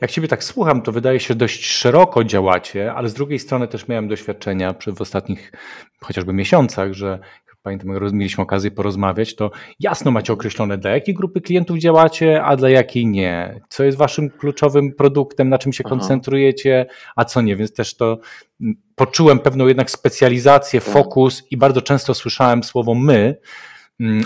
jak 0.00 0.10
Ciebie 0.10 0.28
tak 0.28 0.44
słucham, 0.44 0.82
to 0.82 0.92
wydaje 0.92 1.20
się, 1.20 1.34
dość 1.34 1.66
szeroko 1.66 2.24
działacie, 2.24 2.94
ale 2.94 3.08
z 3.08 3.14
drugiej 3.14 3.38
strony 3.38 3.68
też 3.68 3.88
miałem 3.88 4.08
doświadczenia 4.08 4.74
w 4.96 5.00
ostatnich 5.00 5.52
chociażby 6.00 6.32
miesiącach, 6.32 6.92
że 6.92 7.18
pamiętam, 7.66 7.90
jak 7.90 8.12
mieliśmy 8.12 8.44
okazję 8.44 8.70
porozmawiać, 8.70 9.34
to 9.34 9.50
jasno 9.80 10.10
macie 10.10 10.32
określone, 10.32 10.78
dla 10.78 10.90
jakiej 10.90 11.14
grupy 11.14 11.40
klientów 11.40 11.78
działacie, 11.78 12.42
a 12.42 12.56
dla 12.56 12.70
jakiej 12.70 13.06
nie. 13.06 13.60
Co 13.68 13.84
jest 13.84 13.98
Waszym 13.98 14.30
kluczowym 14.30 14.92
produktem, 14.92 15.48
na 15.48 15.58
czym 15.58 15.72
się 15.72 15.82
Aha. 15.86 15.90
koncentrujecie, 15.90 16.86
a 17.16 17.24
co 17.24 17.40
nie. 17.40 17.56
Więc 17.56 17.72
też 17.72 17.96
to 17.96 18.18
mm, 18.60 18.74
poczułem 18.94 19.38
pewną 19.38 19.66
jednak 19.66 19.90
specjalizację, 19.90 20.80
tak. 20.80 20.92
fokus 20.92 21.42
i 21.50 21.56
bardzo 21.56 21.82
często 21.82 22.14
słyszałem 22.14 22.64
słowo 22.64 22.94
my 22.94 23.36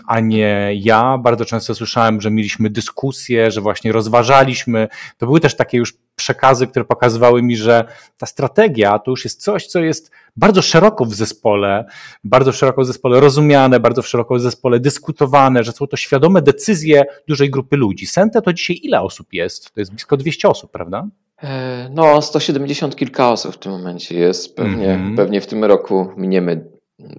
a 0.06 0.20
nie 0.20 0.70
ja. 0.74 1.18
Bardzo 1.18 1.44
często 1.44 1.74
słyszałem, 1.74 2.20
że 2.20 2.30
mieliśmy 2.30 2.70
dyskusje, 2.70 3.50
że 3.50 3.60
właśnie 3.60 3.92
rozważaliśmy. 3.92 4.88
To 5.18 5.26
były 5.26 5.40
też 5.40 5.56
takie 5.56 5.78
już 5.78 5.94
przekazy, 6.16 6.66
które 6.66 6.84
pokazywały 6.84 7.42
mi, 7.42 7.56
że 7.56 7.84
ta 8.18 8.26
strategia 8.26 8.98
to 8.98 9.10
już 9.10 9.24
jest 9.24 9.42
coś, 9.42 9.66
co 9.66 9.80
jest 9.80 10.10
bardzo 10.36 10.62
szeroko 10.62 11.04
w 11.04 11.14
zespole, 11.14 11.84
bardzo 12.24 12.52
szeroko 12.52 12.82
w 12.82 12.86
zespole 12.86 13.20
rozumiane, 13.20 13.80
bardzo 13.80 14.02
szeroko 14.02 14.34
w 14.34 14.40
zespole 14.40 14.80
dyskutowane, 14.80 15.64
że 15.64 15.72
są 15.72 15.86
to 15.86 15.96
świadome 15.96 16.42
decyzje 16.42 17.04
dużej 17.28 17.50
grupy 17.50 17.76
ludzi. 17.76 18.06
Sente 18.06 18.42
to 18.42 18.52
dzisiaj 18.52 18.80
ile 18.82 19.00
osób 19.00 19.32
jest? 19.32 19.74
To 19.74 19.80
jest 19.80 19.90
blisko 19.90 20.16
200 20.16 20.48
osób, 20.48 20.70
prawda? 20.70 21.08
E, 21.42 21.90
no, 21.94 22.22
170 22.22 22.96
kilka 22.96 23.30
osób 23.30 23.54
w 23.54 23.58
tym 23.58 23.72
momencie 23.72 24.18
jest. 24.18 24.56
Pewnie, 24.56 24.94
mm 24.94 25.12
-hmm. 25.12 25.16
pewnie 25.16 25.40
w 25.40 25.46
tym 25.46 25.64
roku 25.64 26.08
miniemy 26.16 26.64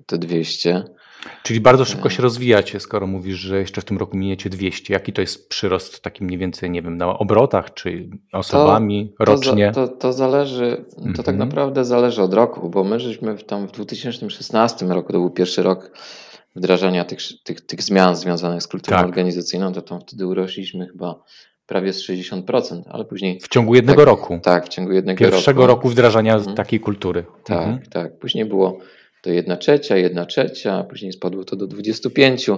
te 0.06 0.18
200. 0.18 0.84
Czyli 1.44 1.62
bardzo 1.62 1.86
szybko 1.86 2.10
się 2.10 2.24
rozwijacie, 2.24 2.80
skoro 2.80 3.08
mówisz, 3.08 3.36
że 3.36 3.60
jeszcze 3.60 3.82
w 3.82 3.86
tym 3.86 3.98
roku 3.98 4.18
miniecie 4.18 4.50
200. 4.50 4.94
Jaki 4.94 5.14
to 5.14 5.22
jest 5.22 5.50
przyrost 5.50 6.02
taki 6.02 6.24
mniej 6.24 6.38
więcej, 6.38 6.70
nie 6.70 6.82
wiem, 6.82 6.98
na 6.98 7.18
obrotach 7.18 7.74
czy 7.74 8.10
osobami 8.34 9.14
to, 9.18 9.26
rocznie? 9.26 9.72
To, 9.72 9.88
to, 9.88 9.96
to 9.96 10.14
zależy, 10.14 10.86
to 11.16 11.24
tak 11.24 11.36
mhm. 11.36 11.38
naprawdę 11.38 11.86
zależy 11.86 12.22
od 12.22 12.34
roku, 12.34 12.70
bo 12.70 12.84
my 12.84 13.00
żeśmy 13.00 13.38
tam 13.38 13.68
w 13.68 13.72
2016 13.72 14.86
roku, 14.86 15.14
to 15.14 15.20
był 15.20 15.30
pierwszy 15.30 15.64
rok 15.64 15.92
wdrażania 16.56 17.06
tych, 17.06 17.20
tych, 17.44 17.62
tych 17.62 17.82
zmian 17.84 18.16
związanych 18.16 18.64
z 18.64 18.68
kulturą 18.68 18.98
tak. 18.98 19.06
organizacyjną, 19.06 19.74
to 19.74 19.82
tam 19.82 20.02
wtedy 20.02 20.28
urośliśmy 20.28 20.88
chyba 20.88 21.24
prawie 21.66 21.94
z 21.94 22.10
60%, 22.10 22.82
ale 22.90 23.06
później... 23.06 23.40
W 23.40 23.48
ciągu 23.48 23.76
jednego 23.76 24.02
tak, 24.02 24.08
roku? 24.08 24.40
Tak, 24.44 24.66
w 24.66 24.70
ciągu 24.70 24.92
jednego 24.92 25.18
Pierwszego 25.18 25.38
roku. 25.38 25.46
Pierwszego 25.46 25.68
roku 25.68 25.90
wdrażania 25.90 26.36
mhm. 26.36 26.56
takiej 26.56 26.80
kultury. 26.80 27.26
Tak, 27.44 27.58
mhm. 27.58 27.82
tak. 27.90 28.20
Później 28.20 28.46
było 28.46 28.80
to 29.22 29.30
1 29.30 29.58
trzecia, 29.58 29.98
1 29.98 30.26
trzecia, 30.26 30.84
później 30.84 31.14
spadło 31.14 31.44
to 31.44 31.56
do 31.56 31.68
25. 31.68 32.50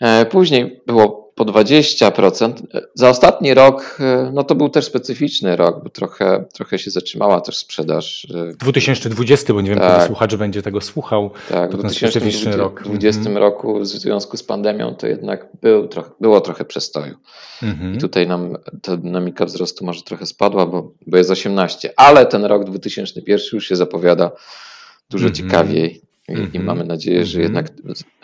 E, 0.00 0.26
później 0.26 0.80
było 0.86 1.26
po 1.36 1.44
20%. 1.44 2.52
Za 2.94 3.10
ostatni 3.10 3.54
rok, 3.54 3.96
e, 4.00 4.30
no 4.34 4.44
to 4.44 4.54
był 4.54 4.68
też 4.68 4.84
specyficzny 4.84 5.56
rok, 5.56 5.84
bo 5.84 5.90
trochę, 5.90 6.44
trochę 6.54 6.78
się 6.78 6.90
zatrzymała 6.90 7.40
też 7.40 7.56
sprzedaż. 7.56 8.26
2020, 8.58 9.54
bo 9.54 9.60
nie 9.60 9.70
wiem, 9.70 9.78
tak. 9.78 9.92
kiedy 9.92 10.06
słuchacz 10.06 10.34
będzie 10.34 10.62
tego 10.62 10.80
słuchał. 10.80 11.30
Tak, 11.48 11.70
w 11.70 11.78
2020 11.78 12.56
rok. 12.56 12.82
mhm. 13.18 13.36
roku 13.36 13.80
w 13.80 13.86
związku 13.86 14.36
z 14.36 14.42
pandemią 14.42 14.94
to 14.94 15.06
jednak 15.06 15.48
był 15.62 15.88
trochę, 15.88 16.10
było 16.20 16.40
trochę 16.40 16.64
przestoju. 16.64 17.14
Mhm. 17.62 17.94
I 17.94 17.98
tutaj 17.98 18.26
nam 18.26 18.56
ta 18.82 18.96
dynamika 18.96 19.44
wzrostu 19.44 19.84
może 19.84 20.02
trochę 20.02 20.26
spadła, 20.26 20.66
bo, 20.66 20.92
bo 21.06 21.16
jest 21.16 21.30
18, 21.30 21.92
ale 21.96 22.26
ten 22.26 22.44
rok 22.44 22.64
2001 22.64 23.46
już 23.52 23.68
się 23.68 23.76
zapowiada 23.76 24.30
dużo 25.10 25.26
mm 25.26 25.34
-hmm. 25.34 25.36
ciekawiej 25.36 26.02
i, 26.28 26.32
mm 26.32 26.46
-hmm. 26.46 26.62
mamy 26.62 26.84
nadzieję, 26.84 27.26
że 27.26 27.38
mm 27.40 27.52
-hmm. 27.52 27.56
jednak 27.56 27.70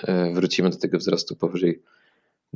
e, 0.08 0.34
wrócimy 0.34 0.70
do 0.70 0.76
tego 0.76 0.98
wzrostu 0.98 1.36
powyżej 1.36 1.82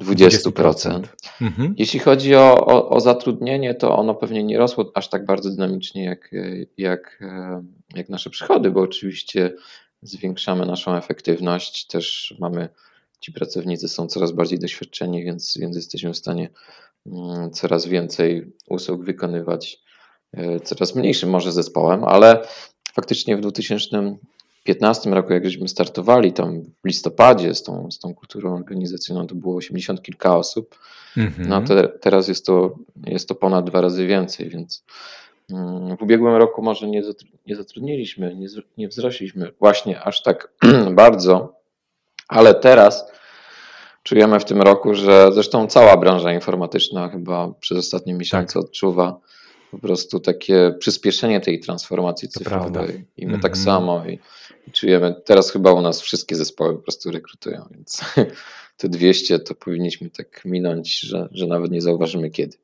20%. 0.00 0.50
20%. 0.50 1.02
Mhm. 1.40 1.74
Jeśli 1.78 2.00
chodzi 2.00 2.34
o, 2.34 2.66
o, 2.66 2.88
o, 2.88 3.00
zatrudnienie, 3.00 3.74
to 3.74 3.96
ono 3.96 4.14
pewnie 4.14 4.44
nie 4.44 4.58
rosło 4.58 4.92
aż 4.94 5.08
tak 5.08 5.24
bardzo 5.26 5.50
dynamicznie 5.50 6.04
jak, 6.04 6.30
jak, 6.76 7.18
e, 7.22 7.62
jak 7.94 8.08
nasze 8.08 8.30
przychody, 8.30 8.70
bo 8.70 8.80
oczywiście 8.80 9.54
zwiększamy 10.02 10.66
naszą 10.66 10.96
efektywność, 10.96 11.86
też 11.86 12.34
mamy, 12.40 12.68
ci 13.20 13.32
pracownicy 13.32 13.88
są 13.88 14.06
coraz 14.06 14.32
bardziej 14.32 14.58
doświadczeni, 14.58 15.24
więc, 15.24 15.58
więc 15.60 15.76
jesteśmy 15.76 16.12
w 16.12 16.16
stanie 16.16 16.50
mm, 17.06 17.50
coraz 17.50 17.86
więcej 17.86 18.52
usług 18.68 19.04
wykonywać 19.04 19.78
e, 20.32 20.60
coraz 20.60 20.94
mniejszym 20.94 21.30
może 21.30 21.52
zespołem, 21.52 22.04
ale 22.04 22.46
faktycznie 22.96 23.36
w 23.36 23.40
2015 23.40 25.10
roku, 25.10 25.32
jak 25.32 25.44
żeśmy 25.44 25.68
startowali 25.68 26.32
tam 26.32 26.62
w 26.62 26.86
listopadzie 26.86 27.54
z 27.54 27.62
tą, 27.62 27.90
z 27.90 27.98
tą 27.98 28.14
kulturą 28.14 28.54
organizacyjną, 28.54 29.26
to 29.26 29.34
było 29.34 29.56
80 29.56 30.02
kilka 30.02 30.36
osób. 30.36 30.78
Mhm. 31.16 31.48
No 31.48 31.62
te, 31.62 31.88
teraz 31.88 32.28
jest 32.28 32.46
to, 32.46 32.74
jest 33.06 33.28
to 33.28 33.34
ponad 33.34 33.66
dwa 33.66 33.80
razy 33.80 34.06
więcej, 34.06 34.48
więc 34.48 34.84
mm, 35.50 35.96
w 35.96 36.02
ubiegłym 36.02 36.34
roku 36.34 36.62
może 36.62 36.88
nie, 36.88 37.02
nie 37.46 37.56
zatrudniliśmy, 37.56 38.34
nie, 38.34 38.46
nie 38.78 38.88
wzrośliśmy 38.88 39.52
właśnie 39.60 40.02
aż 40.02 40.22
tak 40.22 40.52
bardzo, 41.02 41.54
ale 42.28 42.54
teraz 42.54 43.12
czujemy 44.02 44.40
w 44.40 44.44
tym 44.44 44.62
roku, 44.62 44.94
że 44.94 45.32
zresztą 45.32 45.66
cała 45.66 45.96
branża 45.96 46.32
informatyczna 46.32 47.08
chyba 47.08 47.52
przez 47.60 47.78
ostatnie 47.78 48.14
miesiące 48.14 48.54
tak. 48.54 48.62
odczuwa 48.62 49.20
po 49.70 49.78
prostu 49.78 50.20
takie 50.20 50.74
przyspieszenie 50.78 51.40
tej 51.40 51.60
transformacji 51.60 52.28
cyfrowej. 52.28 53.04
I 53.16 53.26
my 53.26 53.32
mm 53.32 53.40
-hmm. 53.40 53.42
tak 53.42 53.52
mhm. 53.52 53.64
samo 53.64 54.06
i, 54.06 54.18
i, 54.68 54.72
czujemy, 54.72 55.14
teraz 55.24 55.50
chyba 55.50 55.72
u 55.72 55.82
nas 55.82 56.00
wszystkie 56.00 56.36
zespoły 56.36 56.76
po 56.76 56.82
prostu 56.82 57.10
rekrutują, 57.10 57.68
więc 57.70 58.00
te 58.78 58.88
200 58.88 59.38
to 59.38 59.54
powinniśmy 59.54 60.10
tak 60.10 60.44
minąć, 60.44 61.00
że, 61.00 61.28
że 61.32 61.46
nawet 61.46 61.70
nie 61.70 61.80
zauważymy 61.80 62.30
kiedy. 62.30 62.56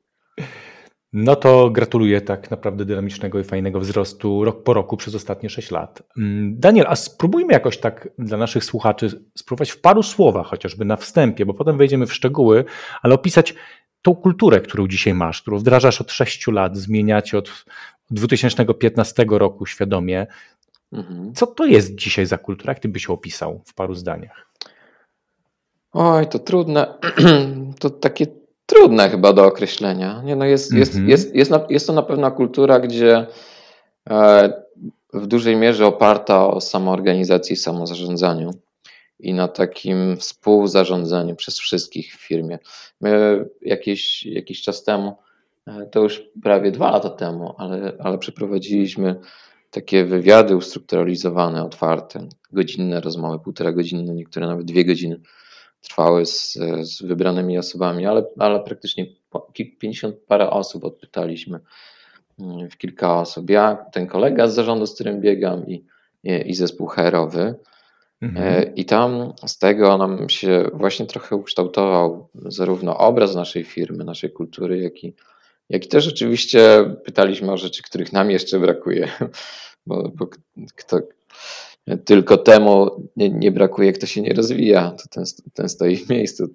No 1.13 1.35
to 1.35 1.69
gratuluję 1.69 2.21
tak 2.21 2.51
naprawdę 2.51 2.85
dynamicznego 2.85 3.39
i 3.39 3.43
fajnego 3.43 3.79
wzrostu 3.79 4.43
rok 4.43 4.63
po 4.63 4.73
roku 4.73 4.97
przez 4.97 5.15
ostatnie 5.15 5.49
6 5.49 5.71
lat. 5.71 6.03
Mm, 6.17 6.59
Daniel, 6.59 6.85
a 6.89 6.95
spróbujmy 6.95 7.53
jakoś 7.53 7.77
tak 7.77 8.09
dla 8.19 8.37
naszych 8.37 8.65
słuchaczy 8.65 9.23
spróbować 9.37 9.71
w 9.71 9.81
paru 9.81 10.03
słowach, 10.03 10.47
chociażby 10.47 10.85
na 10.85 10.95
wstępie, 10.95 11.45
bo 11.45 11.53
potem 11.53 11.77
wejdziemy 11.77 12.05
w 12.05 12.13
szczegóły, 12.13 12.65
ale 13.01 13.15
opisać 13.15 13.55
tą 14.03 14.15
kulturę, 14.15 14.61
którą 14.61 14.87
dzisiaj 14.87 15.13
masz, 15.13 15.41
którą 15.41 15.57
wdrażasz 15.57 16.01
od 16.01 16.11
6 16.11 16.47
lat, 16.47 16.77
zmieniacie 16.77 17.37
od 17.37 17.65
2015 18.11 19.25
roku 19.29 19.65
świadomie. 19.65 20.27
Mhm. 20.93 21.33
Co 21.33 21.47
to 21.47 21.65
jest 21.65 21.95
dzisiaj 21.95 22.25
za 22.25 22.37
kultura? 22.37 22.71
Jak 22.71 22.79
ty 22.79 22.89
byś 22.89 23.09
opisał 23.09 23.61
w 23.65 23.73
paru 23.73 23.95
zdaniach? 23.95 24.47
Oj, 25.93 26.27
to 26.27 26.39
trudne. 26.39 26.87
To 27.79 27.89
takie 27.89 28.27
trudne 28.65 29.09
chyba 29.09 29.33
do 29.33 29.45
określenia. 29.45 30.21
Nie, 30.21 30.35
no 30.35 30.45
jest, 30.45 30.73
jest, 30.73 30.91
mhm. 30.91 31.09
jest, 31.09 31.35
jest, 31.35 31.51
jest 31.69 31.87
to 31.87 31.93
na 31.93 32.03
pewno 32.03 32.31
kultura, 32.31 32.79
gdzie 32.79 33.27
e, 34.09 34.53
w 35.13 35.27
dużej 35.27 35.55
mierze 35.55 35.85
oparta 35.85 36.47
o 36.47 36.61
samoorganizację 36.61 37.53
i 37.53 37.57
samozarządzaniu 37.57 38.51
i 39.19 39.33
na 39.33 39.47
takim 39.47 40.17
współzarządzaniu 40.17 41.35
przez 41.35 41.59
wszystkich 41.59 42.15
w 42.15 42.27
firmie. 42.27 42.59
My 43.01 43.45
jakiś, 43.61 44.25
jakiś 44.25 44.61
czas 44.61 44.83
temu, 44.83 45.17
e, 45.67 45.85
to 45.91 45.99
już 45.99 46.23
prawie 46.43 46.71
dwa 46.71 46.91
lata 46.91 47.09
temu, 47.09 47.55
ale, 47.57 47.93
ale 47.99 48.17
przeprowadziliśmy 48.17 49.15
takie 49.71 50.05
wywiady 50.05 50.55
ustrukturalizowane, 50.55 51.63
otwarte, 51.63 52.27
godzinne 52.51 53.01
rozmowy, 53.01 53.39
półtora 53.39 53.71
godziny, 53.71 54.13
niektóre 54.13 54.47
nawet 54.47 54.65
dwie 54.65 54.85
godziny 54.85 55.19
trwały 55.81 56.25
z, 56.25 56.53
z 56.81 57.01
wybranymi 57.01 57.57
osobami, 57.57 58.05
ale, 58.05 58.23
ale 58.39 58.59
praktycznie 58.59 59.05
50 59.79 60.15
parę 60.15 60.49
osób 60.49 60.83
odpytaliśmy 60.83 61.59
mm, 62.39 62.69
w 62.69 62.77
kilka 62.77 63.19
osób. 63.19 63.49
Ja, 63.49 63.85
ten 63.91 64.07
kolega 64.07 64.47
z 64.47 64.55
zarządu, 64.55 64.87
z 64.87 64.93
którym 64.93 65.21
biegam 65.21 65.67
i, 65.67 65.85
i, 66.23 66.49
i 66.49 66.55
zespół 66.55 66.87
HR-owy, 66.87 67.55
Mhm. 68.23 68.75
I 68.75 68.85
tam 68.85 69.33
z 69.45 69.57
tego 69.57 69.97
nam 69.97 70.29
się 70.29 70.69
właśnie 70.73 71.05
trochę 71.05 71.35
ukształtował 71.35 72.29
zarówno 72.35 72.97
obraz 72.97 73.35
naszej 73.35 73.63
firmy, 73.63 74.03
naszej 74.03 74.31
kultury, 74.31 74.81
jak 74.81 75.03
i, 75.03 75.13
jak 75.69 75.85
i 75.85 75.87
też 75.87 76.07
oczywiście 76.07 76.95
pytaliśmy 77.05 77.51
o 77.51 77.57
rzeczy, 77.57 77.83
których 77.83 78.13
nam 78.13 78.31
jeszcze 78.31 78.59
brakuje, 78.59 79.07
bo, 79.87 80.11
bo 80.15 80.27
kto, 80.75 80.99
tylko 82.05 82.37
temu 82.37 83.09
nie, 83.15 83.29
nie, 83.29 83.51
brakuje, 83.51 83.93
kto 83.93 84.05
się 84.05 84.21
nie 84.21 84.33
rozwija, 84.33 84.91
to 84.91 85.03
ten, 85.09 85.23
ten 85.53 85.69
stoi 85.69 85.95
w 85.95 86.09
miejscu. 86.09 86.49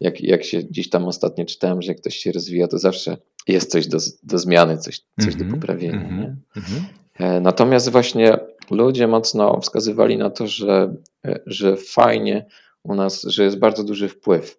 Jak, 0.00 0.20
jak 0.20 0.44
się 0.44 0.58
gdzieś 0.58 0.90
tam 0.90 1.04
ostatnio 1.04 1.44
czytałem, 1.44 1.82
że 1.82 1.92
jak 1.92 2.00
ktoś 2.00 2.16
się 2.16 2.32
rozwija, 2.32 2.68
to 2.68 2.78
zawsze 2.78 3.16
jest 3.48 3.70
coś 3.70 3.86
do, 3.86 3.98
do 4.22 4.38
zmiany, 4.38 4.78
coś, 4.78 5.00
coś 5.20 5.34
mm 5.34 5.36
-hmm, 5.36 5.38
do 5.38 5.44
mhm, 5.44 5.60
poprawienia. 5.60 6.08
Mm 6.08 6.36
-hmm. 6.56 7.40
Natomiast 7.40 7.90
właśnie 7.90 8.38
ludzie 8.70 9.06
mocno 9.06 9.60
wskazywali 9.60 10.16
na 10.16 10.30
to, 10.30 10.46
że, 10.46 10.94
e, 11.24 11.40
że 11.46 11.76
fajnie 11.76 12.46
u 12.82 12.94
nas, 12.94 13.22
że 13.22 13.44
jest 13.44 13.58
bardzo 13.58 13.84
duży 13.84 14.08
wpływ 14.08 14.56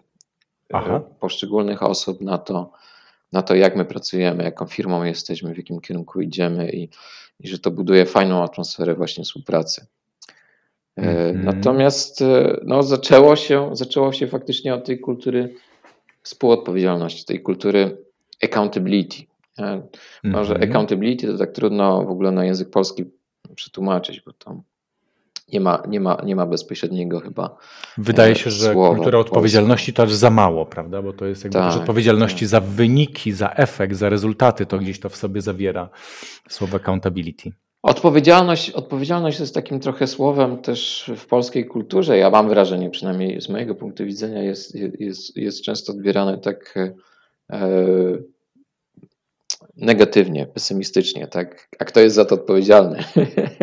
e, 0.74 0.76
Aha. 0.76 1.02
poszczególnych 1.20 1.84
osób 1.84 2.22
na 2.22 2.38
to, 2.38 2.72
na 3.32 3.42
to, 3.42 3.56
jak 3.56 3.76
my 3.76 3.86
pracujemy, 3.86 4.44
jaką 4.44 4.66
firmą 4.66 5.04
jesteśmy, 5.04 5.54
w 5.54 5.58
jakim 5.58 5.82
kierunku 5.82 6.22
idziemy 6.22 6.72
i, 6.72 6.90
i 7.40 7.48
że 7.48 7.60
to 7.60 7.72
buduje 7.72 8.06
fajną 8.06 8.44
atmosferę 8.44 8.96
właśnie 8.96 9.24
współpracy. 9.24 9.86
Mm-hmm. 10.98 11.44
Natomiast 11.44 12.24
no, 12.64 12.84
zaczęło, 12.84 13.36
się, 13.36 13.70
zaczęło 13.74 14.14
się 14.14 14.28
faktycznie 14.28 14.74
od 14.74 14.86
tej 14.86 15.00
kultury 15.00 15.56
współodpowiedzialności, 16.22 17.26
tej 17.26 17.42
kultury 17.42 17.98
accountability. 18.44 19.18
Mm-hmm. 19.60 19.82
Może 20.24 20.56
accountability 20.64 21.28
to 21.28 21.38
tak 21.38 21.52
trudno 21.52 22.04
w 22.04 22.10
ogóle 22.10 22.32
na 22.32 22.46
język 22.46 22.70
polski 22.70 23.06
przetłumaczyć, 23.56 24.22
bo 24.26 24.34
tam 24.34 24.64
nie 25.54 25.60
ma, 25.60 25.84
nie 25.88 26.00
ma, 26.00 26.22
nie 26.26 26.36
ma 26.36 26.46
bezpośredniego 26.46 27.20
chyba. 27.20 27.58
Wydaje 27.98 28.36
się, 28.36 28.50
że 28.50 28.74
kultura 28.74 29.20
odpowiedzialności 29.20 29.94
to 29.94 30.04
aż 30.04 30.14
za 30.14 30.30
mało, 30.30 30.66
prawda? 30.66 31.02
Bo 31.02 31.14
to 31.14 31.26
jest 31.26 31.44
jakby 31.44 31.60
tak, 31.60 31.76
odpowiedzialności 31.76 32.40
tak. 32.40 32.48
za 32.48 32.60
wyniki, 32.60 33.32
za 33.32 33.50
efekt, 33.50 33.96
za 33.96 34.10
rezultaty, 34.10 34.66
to 34.66 34.78
gdzieś 34.78 35.00
to 35.00 35.10
w 35.10 35.16
sobie 35.16 35.42
zawiera 35.42 35.90
słowo 36.50 36.78
accountability. 36.78 37.52
Odpowiedzialność, 37.84 38.70
odpowiedzialność 38.70 39.40
jest 39.40 39.54
takim 39.54 39.80
trochę 39.80 40.08
słowem 40.08 40.58
też 40.58 41.12
w 41.18 41.26
polskiej 41.26 41.66
kulturze. 41.66 42.18
Ja 42.18 42.30
mam 42.30 42.50
wrażenie, 42.50 42.90
przynajmniej 42.90 43.42
z 43.42 43.50
mojego 43.50 43.76
punktu 43.76 44.06
widzenia, 44.06 44.44
jest, 44.44 44.76
jest, 45.00 45.38
jest 45.38 45.62
często 45.62 45.94
odbierane 45.94 46.38
tak 46.38 46.76
e, 47.50 47.68
negatywnie, 49.82 50.46
pesymistycznie, 50.46 51.28
tak? 51.28 51.70
A 51.80 51.86
kto 51.86 52.00
jest 52.00 52.16
za 52.16 52.26
to 52.26 52.36
odpowiedzialny? 52.36 53.04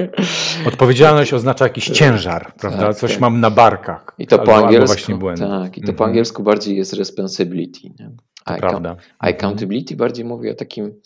Odpowiedzialność 0.69 1.33
oznacza 1.33 1.65
jakiś 1.65 1.89
ciężar, 1.89 2.53
prawda? 2.55 2.87
Tak, 2.87 2.97
Coś 2.97 3.13
tak. 3.13 3.21
mam 3.21 3.41
na 3.41 3.51
barkach. 3.51 4.15
I 4.19 4.27
to 4.27 4.39
po 4.39 4.57
angielsku. 4.57 5.19
Tak, 5.39 5.79
i 5.79 5.81
to 5.81 5.87
po 5.87 5.93
mhm. 5.93 6.11
angielsku 6.11 6.43
bardziej 6.43 6.77
jest 6.77 6.93
responsibility. 6.93 7.81
Nie? 7.99 8.11
A, 8.45 8.55
prawda. 8.55 8.97
accountability 9.19 9.97
bardziej 9.97 10.25
mówi 10.25 10.51
o 10.51 10.55
takim, 10.55 11.01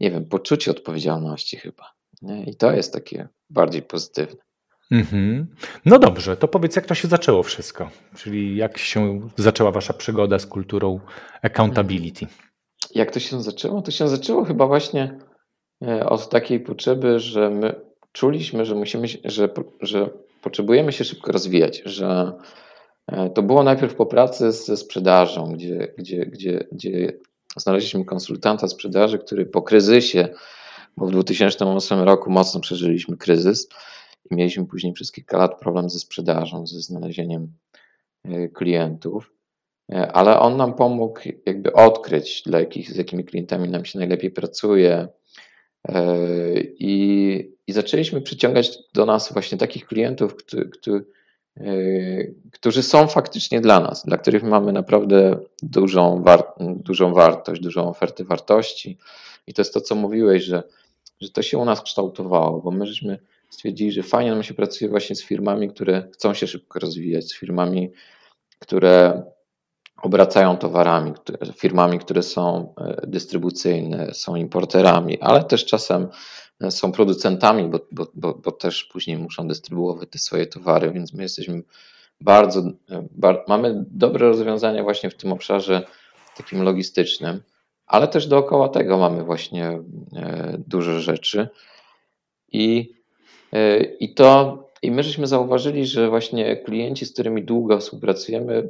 nie 0.00 0.10
wiem, 0.10 0.24
poczuciu 0.24 0.70
odpowiedzialności 0.70 1.56
chyba. 1.56 1.92
Nie? 2.22 2.44
I 2.44 2.56
to 2.56 2.72
jest 2.72 2.92
takie 2.92 3.28
bardziej 3.50 3.82
pozytywne. 3.82 4.46
Mhm. 4.90 5.46
No 5.84 5.98
dobrze, 5.98 6.36
to 6.36 6.48
powiedz, 6.48 6.76
jak 6.76 6.86
to 6.86 6.94
się 6.94 7.08
zaczęło 7.08 7.42
wszystko? 7.42 7.90
Czyli 8.16 8.56
jak 8.56 8.78
się 8.78 9.20
zaczęła 9.36 9.70
Wasza 9.70 9.92
przygoda 9.92 10.38
z 10.38 10.46
kulturą 10.46 11.00
accountability? 11.42 12.26
Jak 12.94 13.10
to 13.10 13.20
się 13.20 13.42
zaczęło? 13.42 13.82
To 13.82 13.90
się 13.90 14.08
zaczęło 14.08 14.44
chyba 14.44 14.66
właśnie 14.66 15.18
e, 15.82 16.06
od 16.08 16.28
takiej 16.28 16.60
potrzeby, 16.60 17.20
że 17.20 17.50
my 17.50 17.80
czuliśmy, 18.12 18.64
że 18.64 18.74
musimy, 18.74 19.06
że, 19.24 19.48
że 19.80 20.10
potrzebujemy 20.42 20.92
się 20.92 21.04
szybko 21.04 21.32
rozwijać, 21.32 21.82
że 21.84 22.32
e, 23.06 23.30
to 23.30 23.42
było 23.42 23.62
najpierw 23.62 23.94
po 23.94 24.06
pracy 24.06 24.52
ze 24.52 24.76
sprzedażą, 24.76 25.52
gdzie, 25.52 25.94
gdzie, 25.98 26.26
gdzie, 26.26 26.68
gdzie 26.72 27.12
znaleźliśmy 27.56 28.04
konsultanta 28.04 28.68
sprzedaży, 28.68 29.18
który 29.18 29.46
po 29.46 29.62
kryzysie, 29.62 30.28
bo 30.96 31.06
w 31.06 31.10
2008 31.10 32.00
roku 32.00 32.30
mocno 32.30 32.60
przeżyliśmy 32.60 33.16
kryzys 33.16 33.68
i 34.30 34.34
mieliśmy 34.34 34.66
później 34.66 34.92
przez 34.92 35.12
kilka 35.12 35.38
lat 35.38 35.60
problem 35.60 35.90
ze 35.90 35.98
sprzedażą, 35.98 36.66
ze 36.66 36.80
znalezieniem 36.80 37.52
e, 38.24 38.48
klientów. 38.48 39.35
E, 39.92 40.12
ale 40.12 40.40
on 40.40 40.56
nam 40.56 40.74
pomógł 40.74 41.20
jakby 41.46 41.72
odkryć, 41.72 42.42
dla 42.46 42.60
jakich, 42.60 42.92
z 42.92 42.96
jakimi 42.96 43.24
klientami 43.24 43.68
nam 43.68 43.84
się 43.84 43.98
najlepiej 43.98 44.30
pracuje. 44.30 45.08
E, 45.88 46.04
I, 46.60 47.52
i 47.66 47.72
zaczęliśmy 47.72 48.20
przyciągać 48.20 48.78
do 48.94 49.06
nas 49.06 49.32
właśnie 49.32 49.58
takich 49.58 49.86
klientów, 49.86 50.36
którzy, 50.36 50.68
którzy, 50.68 51.04
którzy 52.52 52.82
są 52.82 53.08
faktycznie 53.08 53.60
dla 53.60 53.80
nas, 53.80 54.04
dla 54.04 54.18
których 54.18 54.42
mamy 54.42 54.72
naprawdę 54.72 55.38
dużą, 55.62 56.22
war, 56.22 56.52
dużą 56.60 57.12
wartość, 57.12 57.60
dużą 57.60 57.88
ofertę 57.88 58.24
wartości. 58.24 58.98
I 59.46 59.54
to 59.54 59.60
jest 59.60 59.74
to, 59.74 59.80
co 59.80 59.94
mówiłeś, 59.94 60.44
że, 60.44 60.62
że 61.20 61.30
to 61.30 61.42
się 61.42 61.58
u 61.58 61.64
nas 61.64 61.82
kształtowało, 61.82 62.60
bo 62.60 62.70
my 62.70 62.86
żeśmy 62.86 63.18
stwierdzili, 63.50 63.92
że 63.92 64.02
fajnie 64.02 64.30
nam 64.30 64.42
się 64.42 64.54
pracuje 64.54 64.90
właśnie 64.90 65.16
z 65.16 65.22
firmami, 65.22 65.68
które 65.68 66.08
chcą 66.12 66.34
się 66.34 66.46
szybko 66.46 66.78
rozwijać, 66.78 67.24
z 67.24 67.38
firmami, 67.38 67.92
które 68.58 69.22
obracają 70.02 70.56
towarami, 70.56 71.12
firmami, 71.56 71.98
które 71.98 72.22
są 72.22 72.74
e, 72.78 73.06
dystrybucyjne, 73.06 74.14
są 74.14 74.36
importerami, 74.36 75.20
ale 75.20 75.44
też 75.44 75.64
czasem 75.64 76.08
e, 76.60 76.70
są 76.70 76.92
producentami, 76.92 77.68
bo, 77.68 77.78
bo, 77.92 78.06
bo, 78.14 78.34
bo 78.34 78.52
też 78.52 78.84
później 78.84 79.18
muszą 79.18 79.48
dystrybuować 79.48 80.08
te 80.10 80.18
swoje 80.18 80.46
towary, 80.46 80.90
więc 80.90 81.12
my 81.12 81.22
jesteśmy 81.22 81.62
bardzo, 82.20 82.60
e, 82.60 83.06
bar, 83.10 83.44
mamy 83.48 83.84
dobre 83.90 84.28
rozwiązania 84.28 84.82
właśnie 84.82 85.10
w 85.10 85.16
tym 85.16 85.32
obszarze 85.32 85.82
takim 86.36 86.62
logistycznym, 86.62 87.42
ale 87.86 88.08
też 88.08 88.26
dookoła 88.26 88.68
tego 88.68 88.98
mamy 88.98 89.24
właśnie 89.24 89.82
dużo 90.58 91.00
rzeczy 91.00 91.48
i, 92.52 92.94
i 94.00 94.14
to 94.14 94.65
i 94.82 94.90
my 94.90 95.02
żeśmy 95.02 95.26
zauważyli, 95.26 95.86
że 95.86 96.08
właśnie 96.08 96.56
klienci, 96.56 97.06
z 97.06 97.12
którymi 97.12 97.44
długo 97.44 97.78
współpracujemy, 97.78 98.68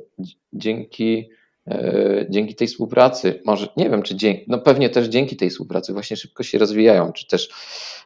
dzięki, 0.52 1.28
e, 1.68 2.26
dzięki 2.30 2.54
tej 2.54 2.66
współpracy, 2.66 3.42
może 3.44 3.68
nie 3.76 3.90
wiem, 3.90 4.02
czy 4.02 4.14
dzięki, 4.14 4.44
no 4.48 4.58
pewnie 4.58 4.90
też 4.90 5.08
dzięki 5.08 5.36
tej 5.36 5.50
współpracy 5.50 5.92
właśnie 5.92 6.16
szybko 6.16 6.42
się 6.42 6.58
rozwijają, 6.58 7.12
czy 7.12 7.26
też 7.26 7.48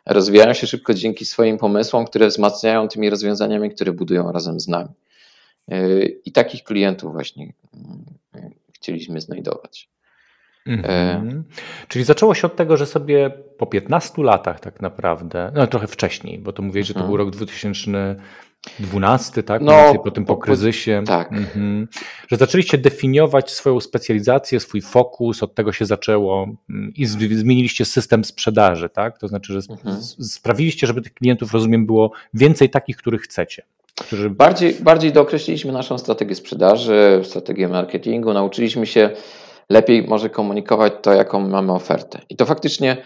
rozwijają 0.06 0.52
się 0.52 0.66
szybko 0.66 0.94
dzięki 0.94 1.24
swoim 1.24 1.58
pomysłom, 1.58 2.04
które 2.04 2.26
wzmacniają 2.26 2.88
tymi 2.88 3.10
rozwiązaniami, 3.10 3.70
które 3.70 3.92
budują 3.92 4.32
razem 4.32 4.60
z 4.60 4.68
nami. 4.68 4.90
E, 5.68 6.04
I 6.04 6.32
takich 6.32 6.64
klientów 6.64 7.12
właśnie 7.12 7.52
mm, 7.74 8.04
chcieliśmy 8.72 9.20
znajdować. 9.20 9.88
Mhm. 10.66 11.44
Czyli 11.88 12.04
zaczęło 12.04 12.34
się 12.34 12.46
od 12.46 12.56
tego, 12.56 12.76
że 12.76 12.86
sobie 12.86 13.30
po 13.58 13.66
15 13.66 14.22
latach 14.22 14.60
tak 14.60 14.80
naprawdę, 14.80 15.52
no 15.54 15.66
trochę 15.66 15.86
wcześniej, 15.86 16.38
bo 16.38 16.52
to 16.52 16.62
mówię, 16.62 16.84
że 16.84 16.94
to 16.94 17.00
był 17.00 17.08
mhm. 17.08 17.26
rok 17.26 17.36
2012, 17.36 19.42
tak? 19.42 19.62
No, 19.62 19.94
po 20.04 20.10
tym 20.10 20.24
po, 20.24 20.34
po 20.34 20.40
kryzysie. 20.40 21.02
Tak. 21.06 21.32
Mhm. 21.32 21.88
Że 22.28 22.36
zaczęliście 22.36 22.78
definiować 22.78 23.50
swoją 23.50 23.80
specjalizację, 23.80 24.60
swój 24.60 24.80
fokus, 24.80 25.42
od 25.42 25.54
tego 25.54 25.72
się 25.72 25.86
zaczęło 25.86 26.48
mm, 26.70 26.92
i 26.96 27.06
zmieniliście 27.06 27.84
system 27.84 28.24
sprzedaży, 28.24 28.88
tak? 28.88 29.18
To 29.18 29.28
znaczy, 29.28 29.52
że 29.52 29.60
mhm. 29.70 30.02
sprawiliście, 30.02 30.86
żeby 30.86 31.02
tych 31.02 31.14
klientów, 31.14 31.52
rozumiem, 31.52 31.86
było 31.86 32.12
więcej 32.34 32.70
takich, 32.70 32.96
których 32.96 33.22
chcecie. 33.22 33.62
Którzy... 34.00 34.30
Bardziej, 34.30 34.74
bardziej 34.74 35.12
dookreśliliśmy 35.12 35.72
naszą 35.72 35.98
strategię 35.98 36.34
sprzedaży, 36.34 37.20
strategię 37.24 37.68
marketingu, 37.68 38.32
nauczyliśmy 38.32 38.86
się 38.86 39.10
lepiej 39.70 40.02
może 40.02 40.30
komunikować 40.30 40.92
to, 41.02 41.12
jaką 41.12 41.48
mamy 41.48 41.72
ofertę. 41.72 42.20
I 42.28 42.36
to 42.36 42.46
faktycznie 42.46 42.96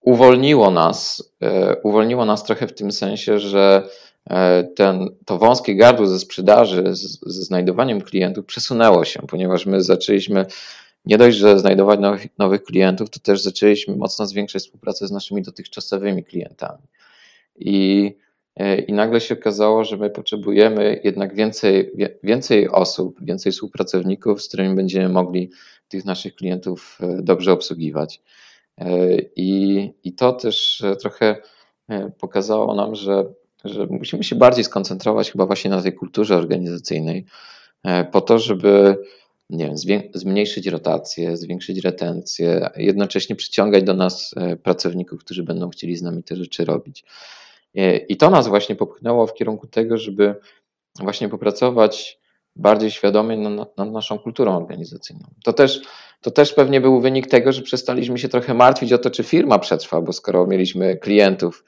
uwolniło 0.00 0.70
nas, 0.70 1.30
e, 1.42 1.76
uwolniło 1.82 2.24
nas 2.24 2.44
trochę 2.44 2.66
w 2.66 2.74
tym 2.74 2.92
sensie, 2.92 3.38
że 3.38 3.88
e, 4.30 4.64
ten, 4.64 5.08
to 5.26 5.38
wąskie 5.38 5.76
gardło 5.76 6.06
ze 6.06 6.18
sprzedaży, 6.18 6.84
ze 7.26 7.42
znajdowaniem 7.42 8.00
klientów 8.00 8.46
przesunęło 8.46 9.04
się, 9.04 9.22
ponieważ 9.28 9.66
my 9.66 9.82
zaczęliśmy 9.82 10.46
nie 11.04 11.18
dość, 11.18 11.36
że 11.36 11.58
znajdować 11.58 12.00
nowych, 12.00 12.26
nowych 12.38 12.62
klientów, 12.62 13.10
to 13.10 13.20
też 13.20 13.42
zaczęliśmy 13.42 13.96
mocno 13.96 14.26
zwiększać 14.26 14.62
współpracę 14.62 15.06
z 15.06 15.10
naszymi 15.10 15.42
dotychczasowymi 15.42 16.24
klientami. 16.24 16.82
I, 17.56 18.16
e, 18.56 18.80
I 18.80 18.92
nagle 18.92 19.20
się 19.20 19.34
okazało, 19.34 19.84
że 19.84 19.96
my 19.96 20.10
potrzebujemy 20.10 21.00
jednak 21.04 21.34
więcej, 21.34 21.90
więcej 22.22 22.68
osób, 22.68 23.24
więcej 23.24 23.52
współpracowników, 23.52 24.42
z 24.42 24.48
którymi 24.48 24.74
będziemy 24.74 25.08
mogli 25.08 25.50
tych 25.90 26.04
naszych 26.04 26.34
klientów 26.34 26.98
e, 27.00 27.22
dobrze 27.22 27.52
obsługiwać. 27.52 28.20
E, 28.78 29.18
I, 29.36 29.90
i 30.04 30.12
to 30.12 30.32
też 30.32 30.80
e, 30.80 30.96
trochę 30.96 31.36
pokazało 32.18 32.74
nam, 32.74 32.94
że, 32.94 33.24
że 33.64 33.86
musimy 33.86 34.24
się 34.24 34.36
bardziej 34.36 34.64
skoncentrować 34.64 35.32
chyba 35.32 35.46
właśnie 35.46 35.70
na 35.70 35.82
tej 35.82 35.92
kulturze 35.92 36.36
organizacyjnej, 36.36 37.24
po 38.12 38.20
to, 38.20 38.38
żeby 38.38 38.96
nie 39.50 39.66
wiem, 39.66 39.76
zmniejszyć 40.14 40.66
rotację, 40.66 41.36
zwiększyć 41.36 41.78
retencję, 41.78 42.70
jednocześnie 42.76 43.36
przyciągać 43.36 43.84
do 43.84 43.94
nas 43.94 44.34
pracowników, 44.62 45.24
którzy 45.24 45.42
będą 45.42 45.70
chcieli 45.70 45.96
z 45.96 46.02
nami 46.02 46.22
te 46.22 46.36
rzeczy 46.36 46.64
robić. 46.64 47.04
I 48.08 48.16
to 48.16 48.30
nas 48.30 48.48
właśnie 48.48 48.76
popchnęło 48.76 49.26
w 49.26 49.34
kierunku 49.34 49.66
tego, 49.66 49.98
żeby 49.98 50.34
właśnie 51.00 51.28
popracować 51.28 52.19
bardziej 52.56 52.90
świadomie 52.90 53.36
nad, 53.36 53.78
nad 53.78 53.92
naszą 53.92 54.18
kulturą 54.18 54.56
organizacyjną. 54.56 55.28
To 55.44 55.52
też, 55.52 55.80
to 56.20 56.30
też 56.30 56.52
pewnie 56.52 56.80
był 56.80 57.00
wynik 57.00 57.26
tego, 57.26 57.52
że 57.52 57.62
przestaliśmy 57.62 58.18
się 58.18 58.28
trochę 58.28 58.54
martwić 58.54 58.92
o 58.92 58.98
to, 58.98 59.10
czy 59.10 59.24
firma 59.24 59.58
przetrwa, 59.58 60.00
bo 60.00 60.12
skoro 60.12 60.46
mieliśmy 60.46 60.96
klientów, 60.96 61.64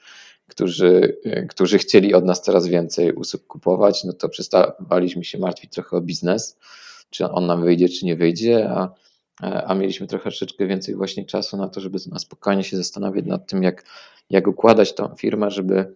którzy, 0.47 1.17
którzy 1.49 1.77
chcieli 1.77 2.13
od 2.13 2.25
nas 2.25 2.41
coraz 2.41 2.67
więcej 2.67 3.11
usług 3.13 3.47
kupować, 3.47 4.03
no 4.03 4.13
to 4.13 4.29
przestawaliśmy 4.29 5.23
się 5.23 5.37
martwić 5.37 5.71
trochę 5.71 5.97
o 5.97 6.01
biznes, 6.01 6.57
czy 7.09 7.29
on 7.29 7.45
nam 7.45 7.63
wyjdzie, 7.63 7.89
czy 7.89 8.05
nie 8.05 8.15
wyjdzie, 8.15 8.69
a, 8.69 8.89
a 9.65 9.75
mieliśmy 9.75 10.07
trochę 10.07 10.23
troszeczkę 10.23 10.67
więcej 10.67 10.95
właśnie 10.95 11.25
czasu 11.25 11.57
na 11.57 11.69
to, 11.69 11.81
żeby 11.81 11.97
na 12.11 12.19
spokojnie 12.19 12.63
się 12.63 12.77
zastanawiać 12.77 13.25
nad 13.25 13.47
tym, 13.47 13.63
jak, 13.63 13.85
jak 14.29 14.47
układać 14.47 14.95
tą 14.95 15.15
firmę, 15.15 15.51
żeby 15.51 15.95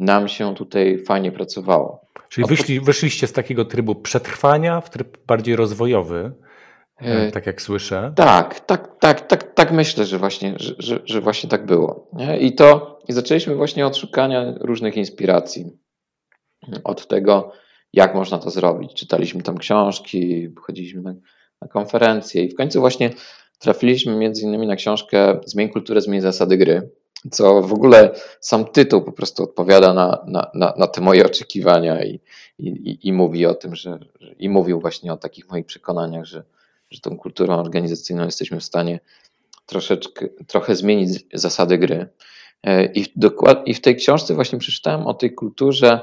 nam 0.00 0.28
się 0.28 0.54
tutaj 0.54 0.98
fajnie 0.98 1.32
pracowało. 1.32 2.06
Czyli 2.28 2.46
wyszli, 2.46 2.80
wyszliście 2.80 3.26
z 3.26 3.32
takiego 3.32 3.64
trybu 3.64 3.94
przetrwania 3.94 4.80
w 4.80 4.90
tryb 4.90 5.26
bardziej 5.26 5.56
rozwojowy, 5.56 6.32
e, 6.96 7.30
tak 7.30 7.46
jak 7.46 7.62
słyszę. 7.62 8.12
Tak, 8.16 8.60
tak, 8.60 8.98
tak, 9.00 9.26
tak, 9.26 9.54
tak 9.54 9.72
myślę, 9.72 10.04
że 10.04 10.18
właśnie, 10.18 10.54
że, 10.56 10.74
że, 10.78 11.00
że 11.04 11.20
właśnie 11.20 11.50
tak 11.50 11.66
było. 11.66 12.08
Nie? 12.12 12.38
I 12.38 12.54
to 12.54 12.98
i 13.08 13.12
zaczęliśmy 13.12 13.54
właśnie 13.54 13.86
od 13.86 13.96
szukania 13.96 14.54
różnych 14.60 14.96
inspiracji. 14.96 15.70
Od 16.84 17.08
tego, 17.08 17.52
jak 17.92 18.14
można 18.14 18.38
to 18.38 18.50
zrobić. 18.50 18.94
Czytaliśmy 18.94 19.42
tam 19.42 19.58
książki, 19.58 20.48
chodziliśmy 20.60 21.02
na, 21.02 21.14
na 21.62 21.68
konferencje 21.68 22.44
i 22.44 22.48
w 22.48 22.54
końcu 22.54 22.80
właśnie 22.80 23.10
trafiliśmy 23.58 24.16
między 24.16 24.42
innymi 24.42 24.66
na 24.66 24.76
książkę 24.76 25.40
Zmień 25.44 25.68
kulturę, 25.68 26.00
zmień 26.00 26.20
zasady 26.20 26.56
gry 26.56 26.90
co 27.30 27.62
w 27.62 27.72
ogóle 27.72 28.14
sam 28.40 28.64
tytuł 28.64 29.02
po 29.02 29.12
prostu 29.12 29.42
odpowiada 29.42 29.94
na, 29.94 30.24
na, 30.26 30.50
na, 30.54 30.74
na 30.76 30.86
te 30.86 31.00
moje 31.00 31.26
oczekiwania 31.26 32.04
i, 32.04 32.20
i, 32.58 32.98
i 33.02 33.12
mówi 33.12 33.46
o 33.46 33.54
tym, 33.54 33.74
że, 33.74 33.98
i 34.38 34.48
mówił 34.48 34.80
właśnie 34.80 35.12
o 35.12 35.16
takich 35.16 35.50
moich 35.50 35.66
przekonaniach, 35.66 36.24
że, 36.24 36.44
że 36.90 37.00
tą 37.00 37.16
kulturą 37.16 37.54
organizacyjną 37.54 38.24
jesteśmy 38.24 38.60
w 38.60 38.64
stanie 38.64 39.00
troszeczkę, 39.66 40.28
trochę 40.46 40.76
zmienić 40.76 41.24
zasady 41.32 41.78
gry. 41.78 42.08
E, 42.62 42.84
I 42.84 43.04
w, 43.04 43.08
dokład, 43.16 43.68
I 43.68 43.74
w 43.74 43.80
tej 43.80 43.96
książce 43.96 44.34
właśnie 44.34 44.58
przeczytałem 44.58 45.06
o 45.06 45.14
tej 45.14 45.34
kulturze 45.34 46.00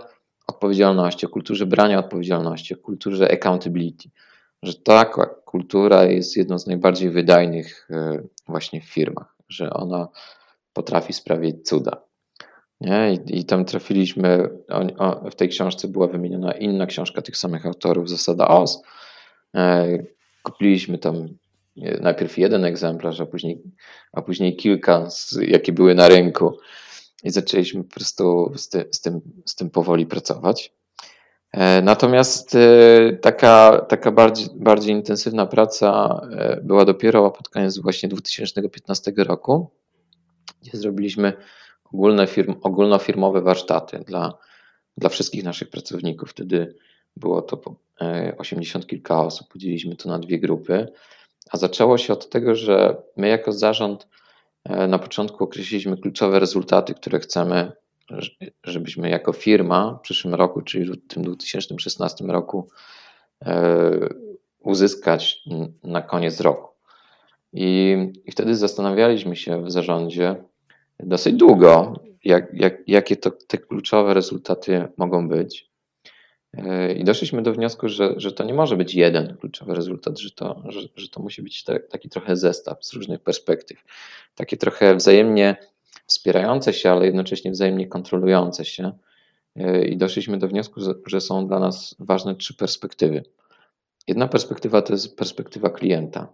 odpowiedzialności, 0.48 1.26
o 1.26 1.30
kulturze 1.30 1.66
brania 1.66 2.00
odpowiedzialności, 2.00 2.74
o 2.74 2.78
kulturze 2.78 3.32
accountability, 3.32 4.10
że 4.64 4.74
ta 4.74 5.06
kultura 5.46 6.04
jest 6.04 6.38
jedną 6.38 6.60
z 6.60 6.68
najbardziej 6.68 7.10
wydajnych 7.10 7.88
e, 7.90 8.24
właśnie 8.48 8.82
w 8.82 8.86
firmach, 8.86 9.36
że 9.50 9.74
ona 9.74 10.08
potrafi 10.74 11.14
sprawić 11.14 11.68
cuda. 11.68 12.02
Nie? 12.82 13.14
I, 13.14 13.40
I 13.40 13.46
tam 13.46 13.66
trafiliśmy, 13.66 14.50
o, 14.70 14.80
o, 14.98 15.30
w 15.30 15.36
tej 15.36 15.50
książce 15.50 15.88
była 15.88 16.08
wymieniona 16.08 16.52
inna 16.52 16.86
książka 16.86 17.22
tych 17.22 17.38
samych 17.38 17.66
autorów, 17.66 18.10
Zasada 18.10 18.48
OS. 18.48 18.82
E, 19.56 19.88
kupiliśmy 20.44 20.98
tam 20.98 21.28
najpierw 22.02 22.38
jeden 22.38 22.66
egzemplarz, 22.66 23.22
a 23.22 23.26
później, 23.26 23.62
a 24.12 24.22
później 24.22 24.56
kilka, 24.56 25.10
z, 25.10 25.38
jakie 25.42 25.72
były 25.72 25.96
na 25.96 26.08
rynku. 26.08 26.58
I 27.24 27.30
zaczęliśmy 27.30 27.84
po 27.84 27.94
prostu 27.94 28.54
z, 28.56 28.70
ty, 28.70 28.86
z, 28.92 29.02
tym, 29.02 29.22
z 29.46 29.56
tym 29.56 29.70
powoli 29.70 30.06
pracować. 30.06 30.74
E, 31.52 31.82
natomiast 31.82 32.56
e, 32.56 33.14
taka, 33.22 33.86
taka 33.90 34.12
bardziej, 34.12 34.48
bardziej 34.56 34.94
intensywna 34.94 35.46
praca 35.46 36.22
e, 36.32 36.62
była 36.64 36.86
dopiero 36.86 37.32
pod 37.32 37.50
koniec 37.50 37.78
właśnie 37.78 38.10
2015 38.10 39.14
roku 39.18 39.70
gdzie 40.62 40.78
zrobiliśmy 40.78 41.34
ogólne 41.94 42.28
firm, 42.28 42.56
ogólnofirmowe 42.62 43.42
warsztaty 43.42 44.00
dla, 44.00 44.38
dla 44.98 45.10
wszystkich 45.10 45.44
naszych 45.44 45.70
pracowników. 45.70 46.30
Wtedy 46.30 46.76
było 47.18 47.42
to 47.42 47.62
80 48.38 48.86
e, 48.86 48.88
kilka 48.88 49.22
osób, 49.22 49.48
podzieliliśmy 49.48 49.96
to 49.96 50.10
na 50.10 50.20
dwie 50.20 50.40
grupy. 50.40 50.88
A 51.52 51.58
zaczęło 51.58 51.98
się 51.98 52.14
od 52.14 52.30
tego, 52.30 52.56
że 52.56 52.96
my 53.18 53.28
jako 53.28 53.52
zarząd 53.52 54.08
e, 54.64 54.88
na 54.88 55.00
początku 55.00 55.44
określiliśmy 55.44 55.98
kluczowe 55.98 56.40
rezultaty, 56.40 56.94
które 56.94 57.20
chcemy, 57.20 57.72
żebyśmy 58.64 59.10
jako 59.10 59.34
firma 59.34 59.96
w 60.00 60.02
przyszłym 60.02 60.36
roku, 60.36 60.62
czyli 60.62 60.92
w 60.92 61.08
tym 61.08 61.24
2016 61.24 62.26
roku, 62.26 62.70
e, 63.46 63.92
uzyskać 64.60 65.44
na 65.84 66.02
koniec 66.02 66.40
roku. 66.40 66.73
I, 67.54 67.98
i 68.26 68.32
wtedy 68.32 68.56
zastanawialiśmy 68.56 69.36
się 69.36 69.64
w 69.64 69.72
zarządzie, 69.72 70.36
dosyć 71.00 71.34
długo, 71.34 71.94
jak, 72.24 72.54
jak, 72.54 72.88
jakie 72.88 73.16
to 73.16 73.32
te 73.32 73.58
kluczowe 73.58 74.14
rezultaty 74.14 74.88
mogą 74.98 75.30
być. 75.30 75.70
E, 76.54 76.94
I 76.94 77.04
doszliśmy 77.04 77.42
do 77.42 77.54
wniosku, 77.54 77.90
że, 77.90 78.14
że 78.18 78.32
to 78.32 78.44
nie 78.44 78.54
może 78.54 78.78
być 78.78 78.96
jeden 78.96 79.38
kluczowy 79.38 79.76
rezultat, 79.76 80.20
że 80.20 80.32
to, 80.32 80.64
że, 80.66 80.80
że 80.96 81.10
to 81.10 81.22
musi 81.22 81.42
być 81.42 81.64
te, 81.64 81.80
taki 81.80 82.10
trochę 82.10 82.36
zestaw 82.36 82.86
z 82.86 82.94
różnych 82.94 83.22
perspektyw. 83.22 83.84
Takie 84.36 84.58
trochę 84.58 84.96
wzajemnie 84.96 85.56
wspierające 86.08 86.74
się, 86.74 86.92
ale 86.92 87.06
jednocześnie 87.06 87.52
wzajemnie 87.52 87.88
kontrolujące 87.88 88.66
się. 88.66 88.92
E, 89.56 89.86
I 89.86 89.98
doszliśmy 89.98 90.38
do 90.38 90.48
wniosku, 90.48 90.82
że 91.06 91.22
są 91.22 91.48
dla 91.48 91.60
nas 91.60 91.96
ważne 92.00 92.36
trzy 92.36 92.54
perspektywy. 92.54 93.24
Jedna 94.08 94.28
perspektywa 94.28 94.82
to 94.82 94.94
jest 94.94 95.18
perspektywa 95.18 95.70
klienta. 95.70 96.28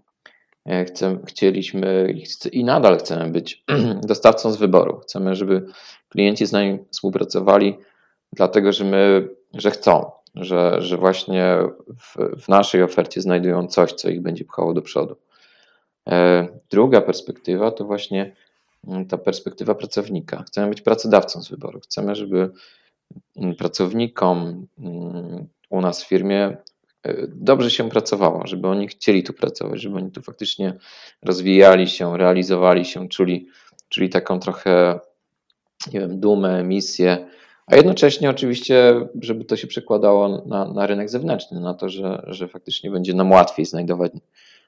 E, 0.66 0.86
chcemy, 0.86 1.20
chcieliśmy 1.26 2.14
i 2.52 2.64
nadal 2.64 2.98
chcemy 2.98 3.32
być 3.32 3.64
dostawcą 4.08 4.52
z 4.52 4.58
wyboru. 4.58 5.00
Chcemy, 5.00 5.36
żeby 5.36 5.66
klienci 6.10 6.46
z 6.46 6.52
nami 6.52 6.80
współpracowali, 6.92 7.78
dlatego 8.34 8.74
że 8.74 8.86
my, 8.86 9.30
że 9.54 9.72
chcą, 9.72 10.12
że, 10.36 10.82
że 10.82 10.98
właśnie 10.98 11.58
w, 12.00 12.42
w 12.42 12.50
naszej 12.50 12.84
ofercie 12.84 13.22
znajdują 13.22 13.68
coś, 13.68 13.94
co 13.94 14.10
ich 14.10 14.22
będzie 14.22 14.46
pchało 14.46 14.74
do 14.74 14.82
przodu. 14.82 15.16
E, 16.10 16.48
druga 16.70 17.02
perspektywa 17.02 17.72
to 17.72 17.86
właśnie 17.86 18.36
mm, 18.88 19.06
ta 19.06 19.18
perspektywa 19.18 19.76
pracownika. 19.76 20.44
Chcemy 20.44 20.70
być 20.70 20.82
pracodawcą 20.82 21.42
z 21.42 21.50
wyboru. 21.50 21.80
Chcemy, 21.80 22.16
żeby 22.16 22.52
mm, 23.38 23.56
pracownikom 23.56 24.68
mm, 24.80 25.48
u 25.70 25.82
nas 25.82 26.04
w 26.04 26.08
firmie 26.08 26.58
dobrze 27.28 27.72
się 27.72 27.90
pracowało, 27.90 28.48
żeby 28.48 28.68
oni 28.68 28.88
chcieli 28.88 29.24
tu 29.24 29.34
pracować, 29.34 29.82
żeby 29.82 29.98
oni 29.98 30.12
tu 30.12 30.22
faktycznie 30.22 30.74
rozwijali 31.22 31.88
się, 31.88 32.18
realizowali 32.18 32.86
się, 32.86 33.10
czuli, 33.10 33.48
czuli 33.90 34.10
taką 34.10 34.40
trochę, 34.40 35.00
nie 35.94 36.00
wiem, 36.00 36.20
dumę, 36.20 36.64
misję, 36.64 37.28
a 37.68 37.76
jednocześnie 37.76 38.30
oczywiście, 38.30 39.08
żeby 39.22 39.46
to 39.46 39.56
się 39.56 39.68
przekładało 39.68 40.46
na, 40.46 40.74
na 40.74 40.88
rynek 40.88 41.10
zewnętrzny, 41.10 41.60
na 41.60 41.74
to, 41.74 41.90
że, 41.90 42.24
że 42.28 42.48
faktycznie 42.48 42.92
będzie 42.92 43.14
nam 43.14 43.32
łatwiej 43.32 43.66
znajdować 43.66 44.12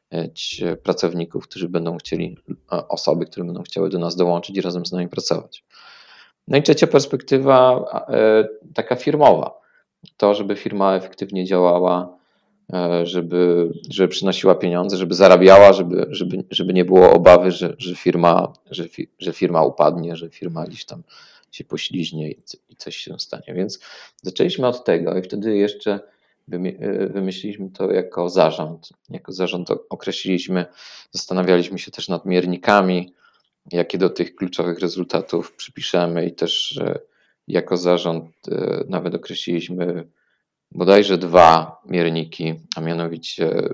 e, 0.09 0.75
pracowników, 0.77 1.47
którzy 1.47 1.69
będą 1.69 1.97
chcieli, 1.97 2.37
osoby, 2.69 3.25
które 3.25 3.45
będą 3.45 3.63
chciały 3.63 3.89
do 3.89 3.99
nas 3.99 4.15
dołączyć 4.15 4.57
i 4.57 4.61
razem 4.61 4.85
z 4.85 4.91
nami 4.91 5.07
pracować. 5.07 5.65
No 6.47 6.57
i 6.57 6.63
trzecia 6.63 6.87
perspektywa, 6.87 7.85
e, 8.09 8.47
taka 8.73 8.95
firmowa. 8.95 9.61
To, 10.17 10.33
żeby 10.33 10.55
firma 10.55 10.95
efektywnie 10.95 11.45
działała, 11.45 12.20
E, 12.20 12.20
żeby, 13.03 13.71
żeby 13.89 14.07
przynosiła 14.07 14.55
pieniądze, 14.55 14.97
żeby 14.97 15.15
zarabiała, 15.15 15.73
żeby, 15.73 16.05
żeby, 16.09 16.43
żeby 16.51 16.73
nie 16.73 16.85
było 16.85 17.11
obawy, 17.13 17.51
że, 17.51 17.75
że, 17.77 17.95
firma, 17.95 18.53
że, 18.71 18.87
fi, 18.87 19.07
że 19.19 19.33
firma 19.33 19.63
upadnie, 19.63 20.15
że 20.15 20.29
firma 20.29 20.65
gdzieś 20.65 20.85
tam 20.85 21.03
się 21.51 21.63
pośliźnie 21.63 22.31
i, 22.31 22.75
coś 22.77 22.95
się 22.95 23.19
stanie. 23.19 23.53
Więc 23.53 23.79
zaczęliśmy 24.21 24.67
od 24.67 24.85
tego 24.85 25.17
i 25.17 25.21
wtedy 25.21 25.57
jeszcze 25.57 25.99
e, 26.51 27.07
wymyśliliśmy 27.07 27.69
to 27.69 27.91
jako 27.91 28.29
zarząd. 28.29 28.89
Jako 29.09 29.31
zarząd 29.31 29.69
określiliśmy, 29.89 30.65
zastanawialiśmy 31.11 31.79
się 31.79 31.91
też 31.91 32.09
nad 32.09 32.25
miernikami, 32.25 33.13
jakie 33.71 33.97
do 33.97 34.09
tych 34.09 34.35
kluczowych 34.35 34.79
rezultatów 34.79 35.55
przypiszemy 35.55 36.25
i 36.25 36.31
też 36.31 36.79
jako 37.47 37.77
zarząd 37.77 38.25
e, 38.51 38.83
nawet 38.87 39.15
określiliśmy 39.15 40.07
bodajże 40.71 41.17
dwa 41.17 41.81
mierniki, 41.85 42.53
a 42.75 42.81
mianowicie 42.81 43.69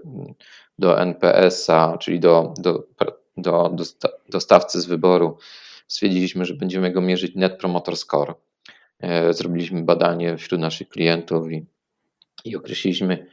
do 0.80 1.02
NPS-a, 1.02 1.98
czyli 1.98 2.20
do, 2.20 2.54
do, 2.58 2.84
do 3.38 3.76
dostawcy 4.30 4.82
z 4.82 4.86
wyboru. 4.86 5.38
Stwierdziliśmy, 5.88 6.46
że 6.46 6.54
będziemy 6.54 6.92
go 6.92 7.02
mierzyć 7.02 7.36
Net 7.36 7.58
Promoter 7.58 7.98
Score. 7.98 8.34
E, 9.00 9.34
zrobiliśmy 9.34 9.84
badanie 9.84 10.38
wśród 10.38 10.62
naszych 10.62 10.90
klientów 10.90 11.52
i, 11.52 11.66
i 12.46 12.56
określiliśmy, 12.56 13.28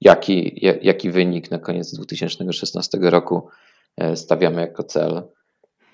jaki, 0.00 0.60
jaki 0.82 1.10
wynik 1.10 1.50
na 1.50 1.58
koniec 1.58 1.94
2016 1.94 2.98
roku 3.00 3.48
e, 3.96 4.16
stawiamy 4.16 4.60
jako 4.60 4.82
cel. 4.82 5.22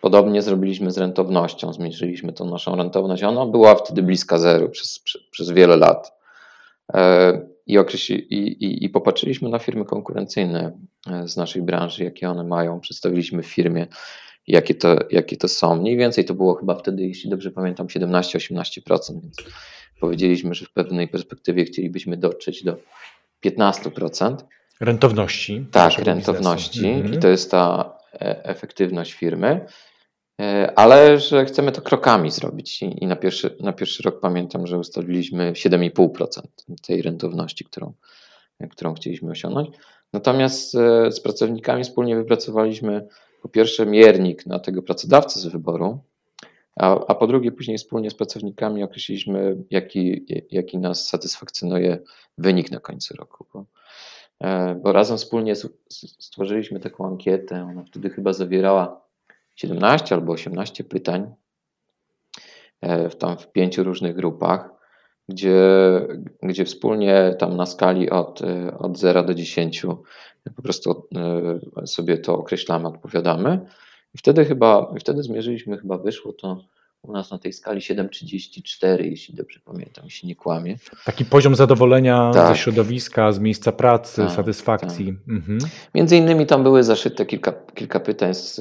Podobnie 0.00 0.42
zrobiliśmy 0.42 0.90
z 0.90 0.98
rentownością, 0.98 1.72
zmniejszyliśmy 1.72 2.32
tą 2.32 2.50
naszą 2.50 2.76
rentowność. 2.76 3.22
Ona 3.22 3.46
była 3.46 3.74
wtedy 3.74 4.02
bliska 4.02 4.38
zeru 4.38 4.68
przez, 4.68 4.98
przez, 4.98 5.22
przez 5.30 5.50
wiele 5.50 5.76
lat. 5.76 6.15
E, 6.94 7.40
i, 7.66 7.78
określi, 7.78 8.34
i, 8.34 8.64
i, 8.64 8.84
i 8.84 8.88
popatrzyliśmy 8.88 9.48
na 9.48 9.58
firmy 9.58 9.84
konkurencyjne 9.84 10.78
e, 11.10 11.28
z 11.28 11.36
naszej 11.36 11.62
branży, 11.62 12.04
jakie 12.04 12.30
one 12.30 12.44
mają, 12.44 12.80
przedstawiliśmy 12.80 13.42
firmie, 13.42 13.86
jakie 14.46 14.74
to, 14.74 14.98
jakie 15.10 15.36
to 15.36 15.48
są. 15.48 15.76
Mniej 15.76 15.96
więcej 15.96 16.24
to 16.24 16.34
było 16.34 16.54
chyba 16.54 16.74
wtedy, 16.74 17.02
jeśli 17.02 17.30
dobrze 17.30 17.50
pamiętam, 17.50 17.86
17-18%, 17.86 19.20
więc, 19.22 19.36
powiedzieliśmy, 20.00 20.54
że 20.54 20.66
w 20.66 20.72
pewnej 20.72 21.08
perspektywie 21.08 21.64
chcielibyśmy 21.64 22.16
dotrzeć 22.16 22.64
do 22.64 22.76
15%. 23.44 24.36
Rentowności. 24.80 25.66
Tak, 25.72 25.98
rentowności. 25.98 26.86
Mhm. 26.86 27.14
I 27.14 27.18
to 27.18 27.28
jest 27.28 27.50
ta 27.50 27.92
e, 28.12 28.44
efektywność 28.44 29.12
firmy. 29.12 29.66
E, 30.40 30.72
ale 30.78 31.18
że 31.18 31.44
chcemy 31.44 31.72
to 31.72 31.82
krokami 31.82 32.30
zrobić. 32.30 32.82
I 32.82 33.06
na 33.06 33.16
pierwszy, 33.16 33.56
na 33.60 33.72
pierwszy 33.72 34.02
rok 34.02 34.20
pamiętam, 34.20 34.66
że 34.66 34.78
ustaliliśmy 34.78 35.52
7,5% 35.52 36.40
tej 36.86 37.02
rentowności, 37.02 37.64
którą, 37.64 37.92
którą 38.70 38.94
chcieliśmy 38.94 39.30
osiągnąć. 39.30 39.68
Natomiast 40.12 40.74
e, 40.74 41.12
z 41.12 41.20
pracownikami 41.20 41.84
wspólnie 41.84 42.16
wypracowaliśmy 42.16 43.06
po 43.42 43.48
pierwsze 43.48 43.86
miernik 43.86 44.46
na 44.46 44.58
tego 44.58 44.82
pracodawcę 44.82 45.40
z 45.40 45.46
wyboru, 45.46 45.98
a, 46.76 47.06
a 47.06 47.14
po 47.14 47.26
drugie 47.26 47.52
później 47.52 47.78
wspólnie 47.78 48.10
z 48.10 48.14
pracownikami 48.14 48.82
określiliśmy, 48.82 49.56
jaki, 49.70 50.26
jaki 50.50 50.78
nas 50.78 51.08
satysfakcjonuje 51.08 51.98
wynik 52.38 52.70
na 52.70 52.80
końcu 52.80 53.16
roku. 53.16 53.46
Bo, 53.52 53.64
e, 54.40 54.74
bo 54.74 54.92
razem 54.92 55.16
wspólnie 55.16 55.54
stworzyliśmy 56.18 56.80
taką 56.80 57.06
ankietę, 57.06 57.62
ona 57.70 57.84
wtedy 57.84 58.10
chyba 58.10 58.32
zawierała 58.32 59.05
17 59.56 60.14
albo 60.14 60.32
18 60.32 60.84
pytań 60.84 61.34
e, 62.80 63.08
w, 63.10 63.16
tam 63.16 63.38
w 63.38 63.52
pięciu 63.52 63.84
różnych 63.84 64.16
grupach, 64.16 64.70
gdzie, 65.28 65.60
gdzie 66.42 66.64
wspólnie 66.64 67.36
tam 67.38 67.56
na 67.56 67.66
skali 67.66 68.10
od, 68.10 68.42
e, 68.42 68.78
od 68.78 68.98
0 68.98 69.24
do 69.24 69.34
10 69.34 69.86
po 70.56 70.62
prostu 70.62 71.08
e, 71.82 71.86
sobie 71.86 72.18
to 72.18 72.38
określamy, 72.38 72.88
odpowiadamy. 72.88 73.60
I 74.14 74.18
wtedy 74.18 74.44
chyba, 74.44 74.94
wtedy 75.00 75.22
zmierzyliśmy, 75.22 75.78
chyba 75.78 75.98
wyszło 75.98 76.32
to 76.32 76.64
u 77.08 77.12
nas 77.12 77.30
na 77.30 77.38
tej 77.38 77.52
skali 77.52 77.80
7,34, 77.80 79.04
jeśli 79.04 79.34
dobrze 79.34 79.60
pamiętam, 79.64 80.04
jeśli 80.04 80.28
nie 80.28 80.36
kłamie. 80.36 80.76
Taki 81.04 81.24
poziom 81.24 81.54
zadowolenia 81.54 82.30
tak. 82.34 82.56
ze 82.56 82.62
środowiska, 82.62 83.32
z 83.32 83.38
miejsca 83.38 83.72
pracy, 83.72 84.22
tak, 84.22 84.32
satysfakcji. 84.32 85.06
Tak. 85.06 85.34
Mhm. 85.36 85.58
Między 85.94 86.16
innymi 86.16 86.46
tam 86.46 86.62
były 86.62 86.82
zaszyte 86.82 87.26
kilka, 87.26 87.52
kilka 87.74 88.00
pytań, 88.00 88.34
z, 88.34 88.60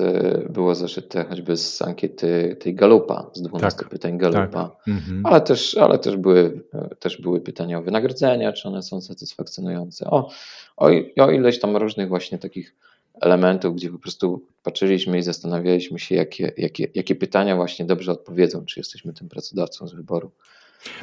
było 0.51 0.75
zaszyte 0.75 1.23
choćby 1.23 1.57
z 1.57 1.81
ankiety 1.81 2.57
tej 2.59 2.75
Galupa, 2.75 3.29
z 3.33 3.41
12 3.41 3.79
tak, 3.79 3.89
pytań 3.89 4.17
Galupa, 4.17 4.69
tak. 4.69 4.87
mhm. 4.87 5.25
ale, 5.25 5.41
też, 5.41 5.77
ale 5.77 5.99
też, 5.99 6.17
były, 6.17 6.61
też 6.99 7.21
były 7.21 7.41
pytania 7.41 7.79
o 7.79 7.81
wynagrodzenia, 7.81 8.53
czy 8.53 8.67
one 8.67 8.81
są 8.81 9.01
satysfakcjonujące, 9.01 10.09
o, 10.09 10.29
o, 10.77 10.89
o 11.17 11.31
ileś 11.31 11.59
tam 11.59 11.77
różnych 11.77 12.07
właśnie 12.07 12.37
takich 12.39 12.75
elementów, 13.21 13.75
gdzie 13.75 13.89
po 13.89 13.99
prostu 13.99 14.45
patrzyliśmy 14.63 15.17
i 15.17 15.23
zastanawialiśmy 15.23 15.99
się, 15.99 16.15
jakie, 16.15 16.51
jakie, 16.57 16.87
jakie 16.95 17.15
pytania 17.15 17.55
właśnie 17.55 17.85
dobrze 17.85 18.11
odpowiedzą, 18.11 18.65
czy 18.65 18.79
jesteśmy 18.79 19.13
tym 19.13 19.29
pracodawcą 19.29 19.87
z 19.87 19.93
wyboru. 19.93 20.31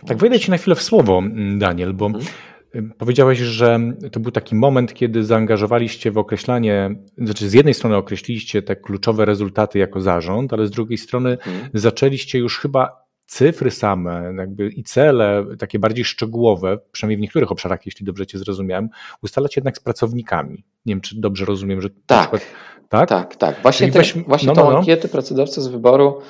Tak, 0.07 0.19
wejdę 0.19 0.41
Ci 0.41 0.51
na 0.51 0.59
chwilę 0.59 0.77
w 0.77 0.83
słowo, 0.83 1.23
Daniel, 1.59 1.95
bo 1.95 2.11
hmm? 2.11 2.93
powiedziałeś, 2.99 3.39
że 3.39 3.81
to 4.13 4.21
był 4.21 4.33
taki 4.33 4.55
moment, 4.55 4.95
kiedy 4.95 5.25
zaangażowaliście 5.25 6.11
w 6.11 6.19
określanie, 6.19 6.91
znaczy 7.19 7.49
z 7.49 7.53
jednej 7.53 7.75
strony 7.75 7.97
określiliście 7.97 8.63
te 8.63 8.77
kluczowe 8.77 9.25
rezultaty 9.25 9.79
jako 9.79 10.01
zarząd, 10.01 10.53
ale 10.53 10.67
z 10.67 10.71
drugiej 10.71 10.99
strony 10.99 11.39
hmm. 11.41 11.71
zaczęliście 11.75 12.39
już 12.39 12.59
chyba 12.59 13.02
cyfry 13.27 13.71
same 13.71 14.35
jakby 14.39 14.69
i 14.69 14.83
cele, 14.83 15.47
takie 15.59 15.79
bardziej 15.79 16.05
szczegółowe, 16.05 16.79
przynajmniej 16.93 17.19
w 17.19 17.21
niektórych 17.21 17.53
obszarach, 17.53 17.87
jeśli 17.87 18.07
dobrze 18.07 18.27
Cię 18.27 18.39
zrozumiałem, 18.39 18.89
ustalać 19.23 19.57
jednak 19.57 19.77
z 19.77 19.81
pracownikami. 19.81 20.65
Nie 20.87 20.95
wiem, 20.95 21.01
czy 21.01 21.21
dobrze 21.21 21.45
rozumiem, 21.45 21.81
że... 21.81 21.89
Tak, 22.07 22.21
przykład, 22.21 22.43
tak? 22.89 23.09
tak, 23.09 23.37
tak. 23.37 23.63
Właśnie, 23.63 23.93
te, 23.93 24.03
właśnie 24.27 24.47
no, 24.47 24.55
tą 24.55 24.65
no, 24.65 24.71
no. 24.71 24.79
ankietę 24.79 25.09
pracodawcy 25.09 25.63
z 25.63 25.67
wyboru 25.67 26.21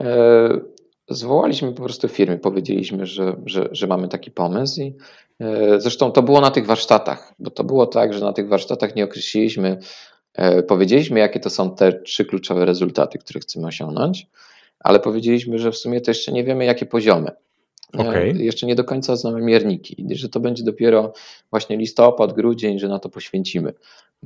e, 0.00 0.60
zwołaliśmy 1.08 1.72
po 1.72 1.82
prostu 1.82 2.08
firmy, 2.08 2.38
powiedzieliśmy, 2.38 3.06
że, 3.06 3.36
że, 3.46 3.68
że 3.72 3.86
mamy 3.86 4.08
taki 4.08 4.30
pomysł 4.30 4.80
i 4.80 4.96
e, 5.40 5.80
zresztą 5.80 6.12
to 6.12 6.22
było 6.22 6.40
na 6.40 6.50
tych 6.50 6.66
warsztatach, 6.66 7.34
bo 7.38 7.50
to 7.50 7.64
było 7.64 7.86
tak, 7.86 8.14
że 8.14 8.20
na 8.20 8.32
tych 8.32 8.48
warsztatach 8.48 8.96
nie 8.96 9.04
określiliśmy, 9.04 9.78
e, 10.34 10.62
powiedzieliśmy, 10.62 11.20
jakie 11.20 11.40
to 11.40 11.50
są 11.50 11.74
te 11.74 11.92
trzy 11.92 12.24
kluczowe 12.24 12.64
rezultaty, 12.64 13.18
które 13.18 13.40
chcemy 13.40 13.66
osiągnąć, 13.66 14.26
ale 14.84 15.00
powiedzieliśmy, 15.00 15.58
że 15.58 15.72
w 15.72 15.76
sumie 15.76 16.00
to 16.00 16.10
jeszcze 16.10 16.32
nie 16.32 16.44
wiemy, 16.44 16.64
jakie 16.64 16.86
poziomy. 16.86 17.30
Okay. 17.92 18.32
Jeszcze 18.38 18.66
nie 18.66 18.74
do 18.74 18.84
końca 18.84 19.16
znamy 19.16 19.40
mierniki, 19.40 20.06
że 20.10 20.28
to 20.28 20.40
będzie 20.40 20.64
dopiero 20.64 21.12
właśnie 21.50 21.76
listopad, 21.76 22.32
grudzień, 22.32 22.78
że 22.78 22.88
na 22.88 22.98
to 22.98 23.08
poświęcimy 23.08 23.72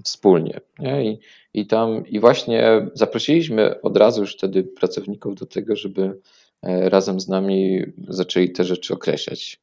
wspólnie. 0.04 0.60
I, 1.02 1.18
I 1.54 1.66
tam 1.66 2.06
i 2.06 2.20
właśnie 2.20 2.86
zaprosiliśmy 2.94 3.80
od 3.80 3.96
razu 3.96 4.20
już 4.20 4.34
wtedy 4.34 4.64
pracowników 4.64 5.34
do 5.34 5.46
tego, 5.46 5.76
żeby 5.76 6.18
e, 6.62 6.88
razem 6.88 7.20
z 7.20 7.28
nami 7.28 7.82
zaczęli 8.08 8.52
te 8.52 8.64
rzeczy 8.64 8.94
określać. 8.94 9.60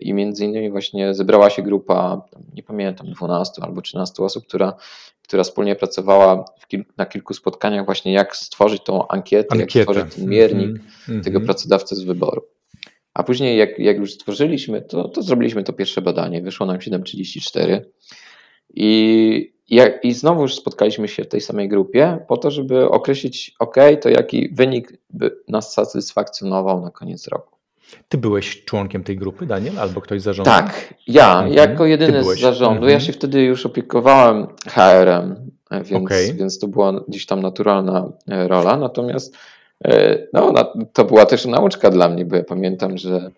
I 0.00 0.14
między 0.14 0.44
innymi 0.44 0.70
właśnie 0.70 1.14
zebrała 1.14 1.50
się 1.50 1.62
grupa, 1.62 2.22
nie 2.54 2.62
pamiętam, 2.62 3.06
12 3.06 3.62
albo 3.62 3.82
13 3.82 4.22
osób, 4.22 4.46
która 4.46 4.76
która 5.24 5.44
wspólnie 5.44 5.76
pracowała 5.76 6.44
na 6.96 7.06
kilku 7.06 7.34
spotkaniach 7.34 7.84
właśnie 7.84 8.12
jak 8.12 8.36
stworzyć 8.36 8.82
tą 8.84 9.08
ankietę, 9.08 9.56
jak 9.56 9.70
stworzyć 9.70 10.14
ten 10.14 10.28
miernik 10.28 10.68
mm 10.68 10.80
-hmm. 11.08 11.24
tego 11.24 11.40
pracodawcy 11.40 11.96
z 11.96 12.02
wyboru. 12.02 12.42
A 13.14 13.22
później 13.22 13.58
jak, 13.58 13.78
jak 13.78 13.96
już 13.96 14.12
stworzyliśmy, 14.12 14.82
to, 14.82 15.08
to 15.08 15.22
zrobiliśmy 15.22 15.64
to 15.64 15.72
pierwsze 15.72 16.02
badanie, 16.02 16.42
wyszło 16.42 16.66
nam 16.66 16.78
7,34 16.78 17.80
i, 18.74 19.54
jak, 19.70 20.04
i 20.04 20.12
znowu 20.12 20.42
już 20.42 20.54
spotkaliśmy 20.54 21.08
się 21.08 21.24
w 21.24 21.28
tej 21.28 21.40
samej 21.40 21.68
grupie 21.68 22.18
po 22.28 22.36
to, 22.36 22.50
żeby 22.50 22.88
określić, 22.88 23.54
ok, 23.58 23.76
to 24.00 24.08
jaki 24.08 24.48
wynik 24.52 24.92
by 25.10 25.36
nas 25.48 25.72
satysfakcjonował 25.72 26.80
na 26.80 26.90
koniec 26.90 27.28
roku. 27.28 27.53
Ty 28.08 28.18
byłeś 28.18 28.64
członkiem 28.64 29.04
tej 29.04 29.16
grupy, 29.16 29.46
Daniel, 29.46 29.78
albo 29.78 30.00
ktoś 30.00 30.22
zarządu? 30.22 30.50
Tak, 30.50 30.94
ja, 31.06 31.32
mhm. 31.32 31.52
jako 31.52 31.86
jedyny 31.86 32.24
z 32.24 32.40
zarządu. 32.40 32.74
Mhm. 32.74 32.92
Ja 32.92 33.00
się 33.00 33.12
wtedy 33.12 33.42
już 33.42 33.66
opiekowałem 33.66 34.46
HR-em, 34.68 35.50
e, 35.70 35.84
więc, 35.84 36.04
okay. 36.04 36.34
więc 36.34 36.58
to 36.58 36.68
była 36.68 36.92
gdzieś 37.08 37.26
tam 37.26 37.42
naturalna 37.42 38.12
e, 38.28 38.48
rola. 38.48 38.76
Natomiast 38.76 39.36
e, 39.84 40.18
no, 40.32 40.54
to 40.92 41.04
była 41.04 41.26
też 41.26 41.46
nauczka 41.46 41.90
dla 41.90 42.08
mnie, 42.08 42.24
bo 42.24 42.36
ja 42.36 42.44
pamiętam, 42.44 42.98
że 42.98 43.30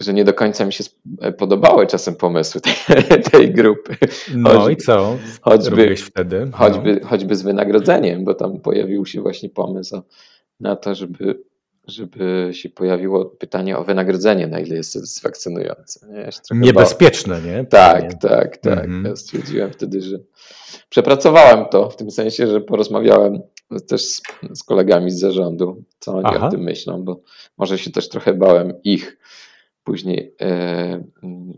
że 0.00 0.14
nie 0.14 0.24
do 0.24 0.34
końca 0.34 0.64
mi 0.64 0.72
się 0.72 0.84
podobały 1.38 1.86
czasem 1.86 2.14
pomysły 2.14 2.60
tej, 2.60 2.74
tej 3.32 3.52
grupy. 3.52 3.96
No 4.34 4.50
choćby, 4.50 4.72
i 4.72 4.76
co? 4.76 5.16
Choćby, 5.40 5.96
wtedy? 5.96 6.46
No. 6.46 6.56
Choćby, 6.56 7.00
choćby 7.00 7.36
z 7.36 7.42
wynagrodzeniem, 7.42 8.24
bo 8.24 8.34
tam 8.34 8.60
pojawił 8.60 9.06
się 9.06 9.20
właśnie 9.20 9.48
pomysł 9.48 10.02
na 10.60 10.76
to, 10.76 10.94
żeby 10.94 11.38
żeby 11.86 12.50
się 12.52 12.68
pojawiło 12.68 13.24
pytanie 13.24 13.78
o 13.78 13.84
wynagrodzenie, 13.84 14.46
na 14.46 14.60
ile 14.60 14.76
jest 14.76 14.92
satysfakcjonujące. 14.92 16.06
Nie? 16.08 16.28
Niebezpieczne, 16.50 17.40
nie? 17.42 17.64
Tak, 17.64 18.14
tak, 18.20 18.56
tak. 18.56 18.84
Mm 18.84 19.02
-hmm. 19.02 19.08
Ja 19.08 19.16
stwierdziłem 19.16 19.72
wtedy, 19.72 20.00
że 20.00 20.18
przepracowałem 20.88 21.66
to 21.70 21.90
w 21.90 21.96
tym 21.96 22.10
sensie, 22.10 22.46
że 22.46 22.60
porozmawiałem 22.60 23.40
też 23.88 24.02
z, 24.02 24.22
z 24.54 24.62
kolegami 24.62 25.10
z 25.10 25.18
zarządu, 25.20 25.82
co 25.98 26.12
oni 26.12 26.24
Aha. 26.24 26.46
o 26.46 26.50
tym 26.50 26.60
myślą, 26.60 27.02
bo 27.04 27.20
może 27.58 27.78
się 27.78 27.90
też 27.90 28.08
trochę 28.08 28.34
bałem 28.34 28.72
ich 28.84 29.18
później 29.84 30.34
e, 30.40 31.04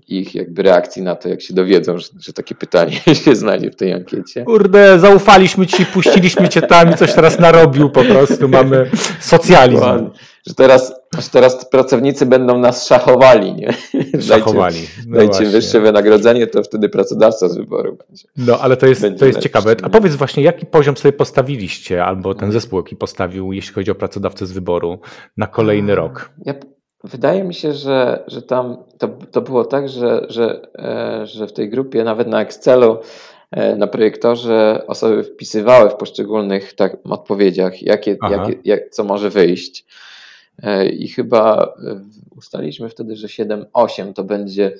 ich 0.08 0.34
jakby 0.34 0.62
reakcji 0.62 1.02
na 1.02 1.16
to, 1.16 1.28
jak 1.28 1.42
się 1.42 1.54
dowiedzą, 1.54 1.98
że, 1.98 2.08
że, 2.20 2.32
takie 2.32 2.54
pytanie 2.54 3.00
się 3.24 3.36
znajdzie 3.36 3.70
w 3.70 3.76
tej 3.76 3.92
ankiecie. 3.92 4.44
Kurde, 4.44 4.98
zaufaliśmy 4.98 5.66
ci, 5.66 5.86
puściliśmy 5.86 6.48
cię 6.48 6.62
tam 6.62 6.90
i 6.90 6.94
coś 6.94 7.14
teraz 7.14 7.38
narobił 7.38 7.90
po 7.90 8.04
prostu, 8.04 8.48
mamy 8.48 8.90
socjalizm. 9.20 10.10
Że 10.46 10.54
teraz, 10.54 10.94
że 11.18 11.28
teraz 11.30 11.70
pracownicy 11.70 12.26
będą 12.26 12.58
nas 12.58 12.86
szachowali, 12.86 13.54
nie? 13.54 13.74
Szachowali. 14.28 14.80
No 15.06 15.16
dajcie 15.16 15.46
wyższe 15.46 15.80
wynagrodzenie, 15.80 16.46
to 16.46 16.62
wtedy 16.62 16.88
pracodawca 16.88 17.48
z 17.48 17.56
wyboru 17.56 17.96
będzie. 18.08 18.28
No, 18.36 18.58
ale 18.60 18.76
to 18.76 18.86
jest, 18.86 19.06
to 19.18 19.26
jest 19.26 19.38
ciekawe. 19.38 19.76
A 19.82 19.88
powiedz 19.88 20.14
właśnie, 20.14 20.42
jaki 20.42 20.66
poziom 20.66 20.96
sobie 20.96 21.12
postawiliście, 21.12 22.04
albo 22.04 22.34
ten 22.34 22.52
zespół, 22.52 22.78
jaki 22.78 22.96
postawił, 22.96 23.52
jeśli 23.52 23.74
chodzi 23.74 23.90
o 23.90 23.94
pracodawcę 23.94 24.46
z 24.46 24.52
wyboru 24.52 24.98
na 25.36 25.46
kolejny 25.46 25.94
rok? 25.94 26.30
Ja 26.46 26.54
Wydaje 27.04 27.44
mi 27.44 27.54
się, 27.54 27.72
że, 27.72 28.24
że 28.26 28.42
tam 28.42 28.76
to, 28.98 29.08
to 29.08 29.40
było 29.40 29.64
tak, 29.64 29.88
że, 29.88 30.26
że, 30.28 30.68
e, 30.78 31.26
że 31.26 31.46
w 31.46 31.52
tej 31.52 31.70
grupie, 31.70 32.04
nawet 32.04 32.28
na 32.28 32.42
Excelu, 32.42 32.98
e, 33.50 33.76
na 33.76 33.86
projektorze 33.86 34.82
osoby 34.86 35.24
wpisywały 35.24 35.90
w 35.90 35.94
poszczególnych 35.94 36.72
tak, 36.72 36.96
odpowiedziach, 37.04 37.82
jakie, 37.82 38.16
jakie, 38.30 38.58
jak, 38.64 38.90
co 38.90 39.04
może 39.04 39.30
wyjść. 39.30 39.84
E, 40.62 40.86
I 40.86 41.08
chyba 41.08 41.74
ustaliliśmy 42.36 42.88
wtedy, 42.88 43.16
że 43.16 43.26
7-8 43.26 44.12
to 44.12 44.24
będzie 44.24 44.72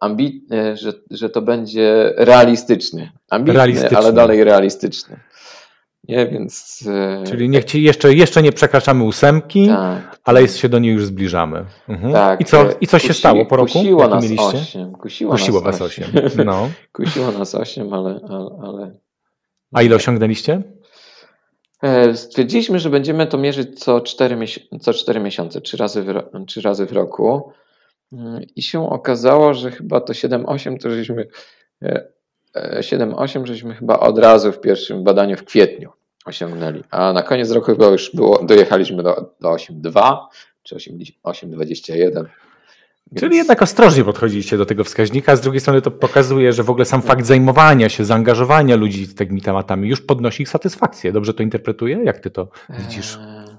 ambitny, 0.00 0.76
że, 0.76 0.92
że 1.10 1.30
to 1.30 1.42
będzie 1.42 2.14
realistyczny. 2.16 3.10
Ambitny, 3.30 3.54
realistyczny. 3.54 3.98
ale 3.98 4.12
dalej 4.12 4.44
realistyczny. 4.44 5.16
Nie, 6.08 6.26
więc. 6.26 6.84
E, 6.86 7.24
Czyli 7.26 7.64
ci 7.64 7.82
jeszcze, 7.82 8.14
jeszcze 8.14 8.42
nie 8.42 8.52
przekraczamy 8.52 9.04
ósemki, 9.04 9.68
tak, 9.68 10.20
ale 10.24 10.40
tak. 10.40 10.50
się 10.50 10.68
do 10.68 10.78
niej 10.78 10.92
już 10.92 11.06
zbliżamy. 11.06 11.64
Mhm. 11.88 12.12
Tak, 12.12 12.40
I 12.40 12.44
co, 12.44 12.66
i 12.80 12.86
co 12.86 12.98
się 12.98 13.14
stało 13.14 13.46
po 13.46 13.56
roku? 13.56 13.72
Kusiło 13.72 14.08
nas 14.08 14.24
mieliście? 14.24 14.58
8. 14.58 14.92
Kusiło, 14.92 15.32
kusiło 15.32 15.60
nas 15.60 15.78
was 15.78 15.82
8. 15.82 16.04
8. 16.26 16.46
No. 16.46 16.68
kusiło 16.92 17.32
nas 17.32 17.54
8, 17.54 17.92
ale, 17.92 18.20
ale. 18.62 18.98
A 19.72 19.82
ile 19.82 19.96
osiągnęliście? 19.96 20.62
E, 21.82 22.16
stwierdziliśmy, 22.16 22.78
że 22.78 22.90
będziemy 22.90 23.26
to 23.26 23.38
mierzyć 23.38 23.80
co 23.80 24.00
4, 24.00 24.36
miesiące, 24.36 24.78
co 24.80 24.94
4 24.94 25.20
miesiące, 25.20 25.60
3 25.60 25.76
razy, 25.76 26.02
w, 26.02 26.22
3 26.46 26.60
razy 26.60 26.86
w 26.86 26.92
roku. 26.92 27.52
Mm, 28.12 28.40
I 28.56 28.62
się 28.62 28.90
okazało, 28.90 29.54
że 29.54 29.70
chyba 29.70 30.00
to 30.00 30.12
7-8 30.12 30.78
to 30.78 30.90
żeśmy 30.90 31.28
7-8 32.56 33.42
e, 33.42 33.46
żeśmy 33.46 33.74
chyba 33.74 34.00
od 34.00 34.18
razu 34.18 34.52
w 34.52 34.60
pierwszym 34.60 35.04
badaniu 35.04 35.36
w 35.36 35.44
kwietniu 35.44 35.90
osiągnęli. 36.24 36.84
A 36.90 37.12
na 37.12 37.22
koniec 37.22 37.50
roku 37.50 37.66
chyba 37.66 37.86
już 37.86 38.10
było, 38.14 38.44
dojechaliśmy 38.44 39.02
do, 39.02 39.34
do 39.40 39.48
8,2 39.48 40.16
czy 40.62 40.76
8,21. 40.76 42.24
Więc... 43.12 43.20
Czyli 43.20 43.36
jednak 43.36 43.62
ostrożnie 43.62 44.04
podchodziliście 44.04 44.56
do 44.56 44.66
tego 44.66 44.84
wskaźnika, 44.84 45.32
a 45.32 45.36
z 45.36 45.40
drugiej 45.40 45.60
strony 45.60 45.82
to 45.82 45.90
pokazuje, 45.90 46.52
że 46.52 46.62
w 46.62 46.70
ogóle 46.70 46.84
sam 46.84 47.02
fakt 47.02 47.26
zajmowania 47.26 47.88
się, 47.88 48.04
zaangażowania 48.04 48.76
ludzi 48.76 49.08
tymi 49.08 49.42
tematami 49.42 49.88
już 49.88 50.00
podnosi 50.00 50.42
ich 50.42 50.48
satysfakcję. 50.48 51.12
Dobrze 51.12 51.34
to 51.34 51.42
interpretuję? 51.42 52.00
Jak 52.04 52.18
ty 52.18 52.30
to 52.30 52.48
widzisz? 52.68 53.16
Eee, 53.16 53.57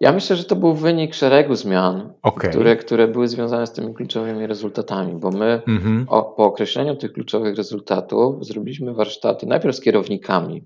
ja 0.00 0.12
myślę, 0.12 0.36
że 0.36 0.44
to 0.44 0.56
był 0.56 0.74
wynik 0.74 1.14
szeregu 1.14 1.54
zmian, 1.54 2.12
okay. 2.22 2.50
które, 2.50 2.76
które 2.76 3.08
były 3.08 3.28
związane 3.28 3.66
z 3.66 3.72
tymi 3.72 3.94
kluczowymi 3.94 4.46
rezultatami, 4.46 5.14
bo 5.14 5.30
my 5.30 5.62
mhm. 5.68 6.06
o, 6.08 6.22
po 6.22 6.44
określeniu 6.44 6.96
tych 6.96 7.12
kluczowych 7.12 7.56
rezultatów 7.56 8.46
zrobiliśmy 8.46 8.94
warsztaty 8.94 9.46
najpierw 9.46 9.76
z 9.76 9.80
kierownikami. 9.80 10.64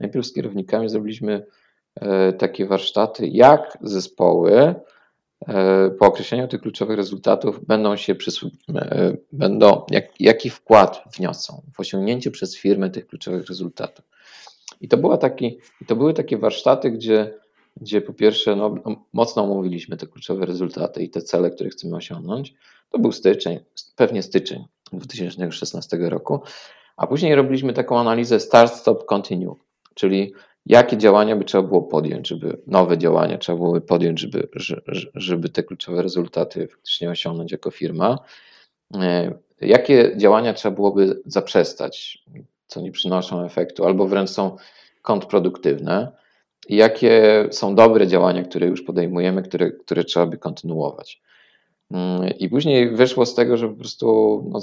Najpierw 0.00 0.26
z 0.26 0.32
kierownikami 0.32 0.88
zrobiliśmy 0.88 1.46
e, 2.00 2.32
takie 2.32 2.66
warsztaty, 2.66 3.28
jak 3.28 3.78
zespoły 3.82 4.74
e, 5.48 5.90
po 5.90 6.06
określeniu 6.06 6.48
tych 6.48 6.60
kluczowych 6.60 6.96
rezultatów 6.96 7.66
będą 7.66 7.96
się 7.96 8.14
e, 8.74 9.16
będą, 9.32 9.86
jak, 9.90 10.20
jaki 10.20 10.50
wkład 10.50 11.02
wniosą 11.16 11.62
w 11.74 11.80
osiągnięcie 11.80 12.30
przez 12.30 12.56
firmę 12.56 12.90
tych 12.90 13.06
kluczowych 13.06 13.46
rezultatów. 13.46 14.04
I 14.80 14.88
to, 14.88 14.96
była 14.96 15.18
taki, 15.18 15.58
to 15.86 15.96
były 15.96 16.14
takie 16.14 16.38
warsztaty, 16.38 16.90
gdzie 16.90 17.34
gdzie 17.80 18.00
po 18.00 18.12
pierwsze 18.12 18.56
no, 18.56 18.74
mocno 19.12 19.42
omówiliśmy 19.42 19.96
te 19.96 20.06
kluczowe 20.06 20.46
rezultaty 20.46 21.02
i 21.02 21.10
te 21.10 21.22
cele, 21.22 21.50
które 21.50 21.70
chcemy 21.70 21.96
osiągnąć. 21.96 22.54
To 22.90 22.98
był 22.98 23.12
styczeń, 23.12 23.58
pewnie 23.96 24.22
styczeń 24.22 24.64
2016 24.92 25.96
roku, 26.00 26.40
a 26.96 27.06
później 27.06 27.34
robiliśmy 27.34 27.72
taką 27.72 27.98
analizę 27.98 28.40
start, 28.40 28.74
stop, 28.74 29.06
continue, 29.06 29.56
czyli 29.94 30.34
jakie 30.66 30.96
działania 30.96 31.36
by 31.36 31.44
trzeba 31.44 31.68
było 31.68 31.82
podjąć, 31.82 32.28
żeby 32.28 32.62
nowe 32.66 32.98
działania 32.98 33.38
trzeba 33.38 33.58
było 33.58 33.80
podjąć, 33.80 34.20
żeby, 34.20 34.48
żeby 35.14 35.48
te 35.48 35.62
kluczowe 35.62 36.02
rezultaty 36.02 36.68
faktycznie 36.68 37.10
osiągnąć 37.10 37.52
jako 37.52 37.70
firma. 37.70 38.18
E, 38.94 39.38
jakie 39.60 40.12
działania 40.16 40.54
trzeba 40.54 40.74
byłoby 40.74 41.22
zaprzestać, 41.26 42.24
co 42.66 42.80
nie 42.80 42.92
przynoszą 42.92 43.44
efektu, 43.44 43.84
albo 43.84 44.06
wręcz 44.08 44.30
są 44.30 44.56
kontrproduktywne 45.02 46.12
jakie 46.68 47.48
są 47.50 47.74
dobre 47.74 48.06
działania, 48.06 48.42
które 48.42 48.66
już 48.66 48.82
podejmujemy, 48.82 49.42
które, 49.42 49.70
które 49.70 50.04
trzeba 50.04 50.26
by 50.26 50.38
kontynuować. 50.38 51.22
Mm, 51.90 52.38
I 52.38 52.48
później 52.48 52.90
wyszło 52.90 53.26
z 53.26 53.34
tego, 53.34 53.56
że 53.56 53.68
po 53.68 53.74
prostu 53.74 54.42
no, 54.50 54.60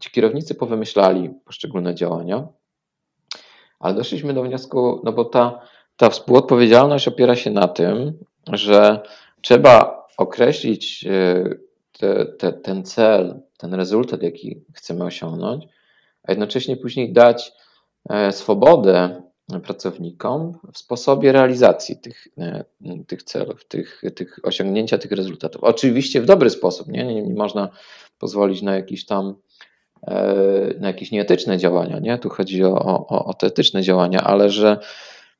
ci 0.00 0.10
kierownicy 0.10 0.54
powymyślali 0.54 1.30
poszczególne 1.44 1.94
działania, 1.94 2.48
ale 3.80 3.94
doszliśmy 3.94 4.34
do 4.34 4.42
wniosku, 4.42 5.00
no 5.04 5.12
bo 5.12 5.24
ta, 5.24 5.60
ta 5.96 6.10
współodpowiedzialność 6.10 7.08
opiera 7.08 7.36
się 7.36 7.50
na 7.50 7.68
tym, 7.68 8.18
że 8.52 9.00
trzeba 9.40 10.06
określić 10.16 11.06
e, 11.06 11.44
te, 11.98 12.26
te, 12.26 12.52
ten 12.52 12.84
cel, 12.84 13.40
ten 13.58 13.74
rezultat, 13.74 14.22
jaki 14.22 14.64
chcemy 14.74 15.04
osiągnąć, 15.04 15.64
a 16.22 16.32
jednocześnie 16.32 16.76
później 16.76 17.12
dać 17.12 17.52
e, 18.10 18.32
swobodę 18.32 19.22
pracownikom 19.62 20.58
w 20.72 20.78
sposobie 20.78 21.32
realizacji 21.32 21.96
tych, 21.96 22.28
e, 22.38 22.64
tych 23.06 23.22
celów, 23.22 23.64
tych, 23.64 24.02
tych 24.14 24.38
osiągnięcia 24.42 24.98
tych 24.98 25.12
rezultatów. 25.12 25.64
Oczywiście 25.64 26.20
w 26.20 26.26
dobry 26.26 26.50
sposób, 26.50 26.88
nie, 26.88 27.06
nie, 27.06 27.22
nie 27.22 27.34
można 27.34 27.68
pozwolić 28.18 28.62
na 28.62 28.74
jakieś 28.74 29.06
tam 29.06 29.34
e, 30.06 30.74
na 30.80 30.86
jakieś 30.86 31.10
nieetyczne 31.10 31.58
działania, 31.58 31.98
nie? 31.98 32.18
Tu 32.18 32.28
chodzi 32.28 32.64
o, 32.64 33.06
o, 33.06 33.24
o 33.24 33.34
te 33.34 33.46
etyczne 33.46 33.82
działania, 33.82 34.20
ale 34.20 34.50
że 34.50 34.78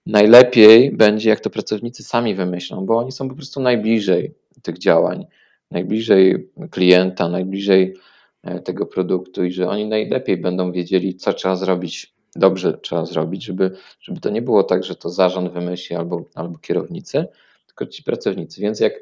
najlepiej 0.06 0.92
będzie, 0.92 1.30
jak 1.30 1.40
to 1.40 1.50
pracownicy 1.50 2.02
sami 2.02 2.34
wymyślą, 2.34 2.86
bo 2.86 2.98
oni 2.98 3.12
są 3.12 3.28
po 3.28 3.34
prostu 3.34 3.60
najbliżej 3.60 4.34
tych 4.62 4.78
działań, 4.78 5.26
najbliżej 5.70 6.48
klienta, 6.70 7.28
najbliżej 7.28 7.94
e, 8.42 8.60
tego 8.60 8.86
produktu 8.86 9.44
i 9.44 9.52
że 9.52 9.68
oni 9.68 9.86
najlepiej 9.86 10.36
będą 10.36 10.72
wiedzieli, 10.72 11.14
co 11.14 11.32
trzeba 11.32 11.56
zrobić 11.56 12.17
dobrze 12.36 12.78
trzeba 12.78 13.06
zrobić, 13.06 13.44
żeby, 13.44 13.70
żeby 14.00 14.20
to 14.20 14.30
nie 14.30 14.42
było 14.42 14.64
tak, 14.64 14.84
że 14.84 14.94
to 14.94 15.10
zarząd 15.10 15.52
wymyśli 15.52 15.96
albo, 15.96 16.24
albo 16.34 16.58
kierownicy, 16.58 17.26
tylko 17.66 17.86
ci 17.86 18.02
pracownicy. 18.02 18.60
Więc 18.60 18.80
jak, 18.80 18.92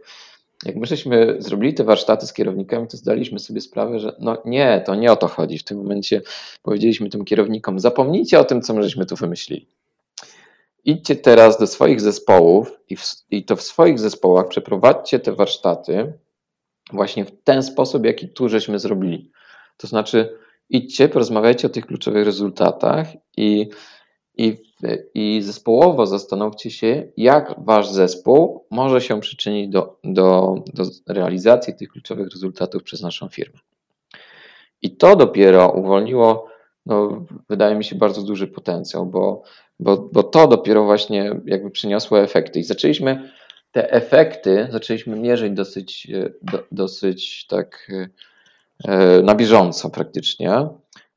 jak 0.65 0.77
my 0.77 0.87
żeśmy 0.87 1.37
zrobili 1.39 1.75
te 1.75 1.85
warsztaty 1.85 2.27
z 2.27 2.33
kierownikami, 2.33 2.89
to 2.89 2.97
zdaliśmy 2.97 3.39
sobie 3.39 3.61
sprawę, 3.61 3.99
że 3.99 4.17
no 4.19 4.43
nie, 4.45 4.83
to 4.87 4.95
nie 4.95 5.13
o 5.13 5.17
to 5.17 5.29
chodzi. 5.29 5.59
W 5.59 5.65
tym 5.65 5.79
momencie 5.79 6.23
powiedzieliśmy 6.63 7.11
tym 7.11 7.25
kierownikom, 7.25 7.81
zapomnijcie 7.81 8.41
o 8.41 8.45
tym, 8.45 8.63
co 8.63 8.75
my 8.75 8.83
żeśmy 8.83 9.07
tu 9.07 9.17
wymyślili. 9.17 9.67
Idźcie 10.85 11.17
teraz 11.17 11.59
do 11.59 11.67
swoich 11.67 12.01
zespołów 12.01 12.81
i, 12.89 12.97
w, 12.97 13.05
i 13.31 13.45
to 13.45 13.57
w 13.57 13.63
swoich 13.63 13.99
zespołach 13.99 14.49
przeprowadźcie 14.49 15.19
te 15.19 15.33
warsztaty 15.33 16.13
właśnie 16.93 17.25
w 17.25 17.43
ten 17.45 17.63
sposób, 17.63 18.05
jaki 18.05 18.29
tu 18.29 18.49
żeśmy 18.49 18.79
zrobili. 18.79 19.31
To 19.77 19.87
znaczy, 19.87 20.39
idźcie, 20.71 21.09
porozmawiajcie 21.09 21.67
o 21.67 21.71
tych 21.71 21.87
kluczowych 21.87 22.25
rezultatach 22.25 23.07
i, 23.37 23.69
i, 24.37 24.57
i 25.15 25.43
zespołowo 25.43 26.07
zastanówcie 26.07 26.71
się, 26.71 27.09
jak 27.17 27.55
wasz 27.59 27.91
zespół 27.91 28.67
może 28.71 29.01
się 29.01 29.21
przyczynić 29.21 29.69
do, 29.69 29.99
do, 30.05 30.55
do 30.75 30.85
realizacji 31.09 31.75
tych 31.75 31.89
kluczowych 31.89 32.29
rezultatów 32.31 32.83
przez 32.83 33.03
naszą 33.03 33.29
firmę. 33.29 33.59
I 34.83 34.97
to 34.97 35.17
dopiero 35.17 35.73
uwolniło, 35.73 36.49
no, 36.87 37.25
wydaje 37.49 37.75
mi 37.75 37.85
się, 37.85 37.97
bardzo 37.97 38.23
duży 38.23 38.47
potencjał, 38.47 39.07
bo, 39.07 39.43
bo, 39.81 40.09
bo 40.13 40.23
to 40.23 40.49
dopiero 40.49 40.85
właśnie 40.85 41.41
jakby 41.45 41.71
przyniosło 41.71 42.21
efekty. 42.21 42.59
I 42.59 42.65
zaczęliśmy 42.65 43.31
te 43.73 43.93
efekty, 43.93 44.69
zaczęliśmy 44.71 45.17
mierzyć 45.17 45.53
dosyć, 45.53 46.09
do, 46.43 46.63
dosyć 46.73 47.47
tak 47.47 47.89
E, 47.91 48.09
na 49.23 49.35
bieżąco 49.35 49.91
praktycznie. 49.91 50.69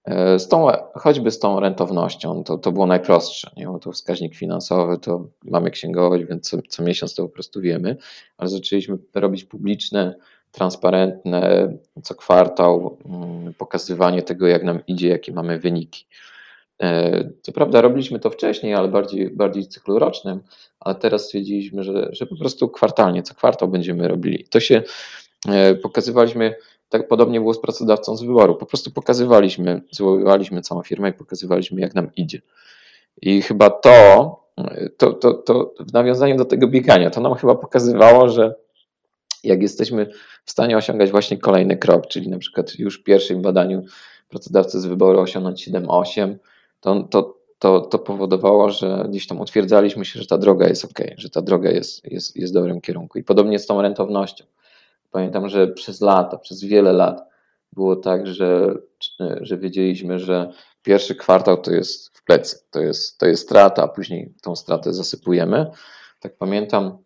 E, 0.10 0.40
z 0.40 0.48
tą, 0.48 0.68
choćby 0.94 1.32
z 1.32 1.40
tą 1.40 1.60
rentownością, 1.60 2.44
to, 2.44 2.58
to 2.58 2.72
było 2.72 2.86
najprostsze, 2.86 3.52
nie? 3.58 3.66
bo 3.66 3.80
to 3.80 3.92
wskaźnik 3.92 4.36
finansowy, 4.36 4.98
to 4.98 5.26
mamy 5.44 5.72
księgowość, 5.72 6.24
więc 6.26 6.50
co, 6.50 6.58
co 6.70 6.84
miesiąc 6.84 7.16
to 7.16 7.24
po 7.24 7.30
prostu 7.30 7.62
wiemy, 7.62 7.98
ale 8.38 8.50
zaczęliśmy 8.50 8.98
robić 9.16 9.44
publiczne, 9.44 10.16
transparentne, 10.52 11.74
co 12.04 12.16
kwartał 12.16 12.98
mm, 13.06 13.54
pokazywanie 13.54 14.22
tego, 14.22 14.48
jak 14.48 14.64
nam 14.64 14.80
idzie, 14.88 15.08
jakie 15.08 15.34
mamy 15.34 15.60
wyniki. 15.60 16.06
E, 16.82 17.30
co 17.42 17.52
prawda 17.52 17.82
robiliśmy 17.82 18.20
to 18.20 18.30
wcześniej, 18.30 18.74
ale 18.74 18.88
bardziej, 18.88 19.30
bardziej 19.30 19.68
cyklu 19.68 20.00
rocznym, 20.00 20.40
ale 20.80 20.96
teraz 20.96 21.26
stwierdziliśmy, 21.26 21.84
że, 21.84 22.10
że 22.12 22.26
po 22.26 22.36
prostu 22.36 22.70
kwartalnie, 22.70 23.24
co 23.24 23.36
kwartał 23.36 23.68
będziemy 23.68 24.08
robili. 24.08 24.48
To 24.50 24.60
się 24.60 24.84
pokazywaliśmy 25.82 26.56
tak 26.90 27.08
podobnie 27.08 27.40
było 27.40 27.54
z 27.54 27.62
pracodawcą 27.62 28.16
z 28.16 28.24
wyboru. 28.24 28.56
Po 28.56 28.66
prostu 28.66 28.92
pokazywaliśmy, 28.92 29.82
zwoływaliśmy 29.92 30.62
całą 30.62 30.82
firmę 30.82 31.10
i 31.10 31.14
pokazywaliśmy, 31.14 31.82
jak 31.82 31.96
nam 31.96 32.12
idzie. 32.16 32.42
I 33.22 33.42
chyba 33.42 33.70
to, 33.70 34.40
to, 34.98 35.14
to, 35.14 35.34
to 35.34 35.74
w 35.80 35.94
nawiązaniu 35.94 36.38
do 36.38 36.46
tego 36.46 36.68
biegania, 36.68 37.10
to 37.10 37.22
nam 37.22 37.36
chyba 37.36 37.56
pokazywało, 37.56 38.30
że 38.30 38.56
jak 39.44 39.62
jesteśmy 39.62 40.12
w 40.46 40.52
stanie 40.52 40.78
osiągać 40.78 41.12
właśnie 41.12 41.38
kolejny 41.38 41.78
krok, 41.78 42.08
czyli 42.08 42.30
na 42.30 42.38
przykład 42.38 42.80
już 42.80 43.00
w 43.00 43.04
pierwszym 43.04 43.42
badaniu 43.42 43.84
pracodawcy 44.30 44.80
z 44.80 44.86
wyboru 44.86 45.20
osiągnąć 45.20 45.70
7-8, 45.70 46.36
to, 46.80 47.04
to, 47.04 47.38
to, 47.60 47.82
to 47.82 48.00
powodowało, 48.00 48.70
że 48.70 49.06
gdzieś 49.10 49.28
tam 49.28 49.42
utwierdzaliśmy 49.42 50.06
się, 50.06 50.20
że 50.20 50.26
ta 50.26 50.38
droga 50.38 50.68
jest 50.68 50.86
ok, 50.86 51.00
że 51.18 51.30
ta 51.30 51.42
droga 51.42 51.72
jest, 51.72 52.12
jest, 52.12 52.36
jest 52.36 52.54
w 52.54 52.56
dobrym 52.56 52.82
kierunku. 52.82 53.20
I 53.20 53.24
podobnie 53.24 53.60
z 53.60 53.66
tą 53.66 53.82
rentownością. 53.82 54.46
Pamiętam, 55.12 55.50
że 55.50 55.68
przez 55.68 56.02
lata, 56.02 56.38
przez 56.38 56.64
wiele 56.64 56.94
lat 56.94 57.30
było 57.74 57.96
tak, 57.96 58.28
że, 58.28 58.76
że 59.42 59.58
wiedzieliśmy, 59.58 60.20
że 60.20 60.52
pierwszy 60.84 61.16
kwartał 61.16 61.58
to 61.58 61.72
jest 61.72 62.18
w 62.18 62.24
plecy, 62.24 62.60
to 62.72 62.80
jest, 62.80 63.18
to 63.18 63.26
jest 63.26 63.44
strata, 63.44 63.84
a 63.84 63.88
później 63.88 64.34
tą 64.42 64.56
stratę 64.56 64.94
zasypujemy. 64.94 65.72
Tak 66.20 66.38
pamiętam, 66.38 66.98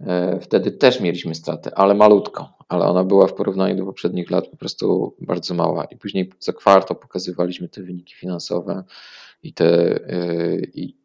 e, 0.00 0.40
wtedy 0.40 0.70
też 0.70 1.00
mieliśmy 1.00 1.34
stratę, 1.34 1.78
ale 1.78 1.94
malutką, 1.94 2.46
ale 2.68 2.84
ona 2.84 3.04
była 3.04 3.26
w 3.26 3.34
porównaniu 3.34 3.76
do 3.76 3.84
poprzednich 3.84 4.30
lat 4.30 4.48
po 4.48 4.56
prostu 4.56 5.16
bardzo 5.20 5.54
mała. 5.54 5.84
I 5.84 5.96
później 5.96 6.32
co 6.38 6.52
kwartał 6.52 6.96
pokazywaliśmy 6.96 7.68
te 7.68 7.82
wyniki 7.82 8.14
finansowe 8.14 8.84
i 9.42 9.52
te, 9.52 9.96
e, 10.08 10.56
i, 10.74 10.96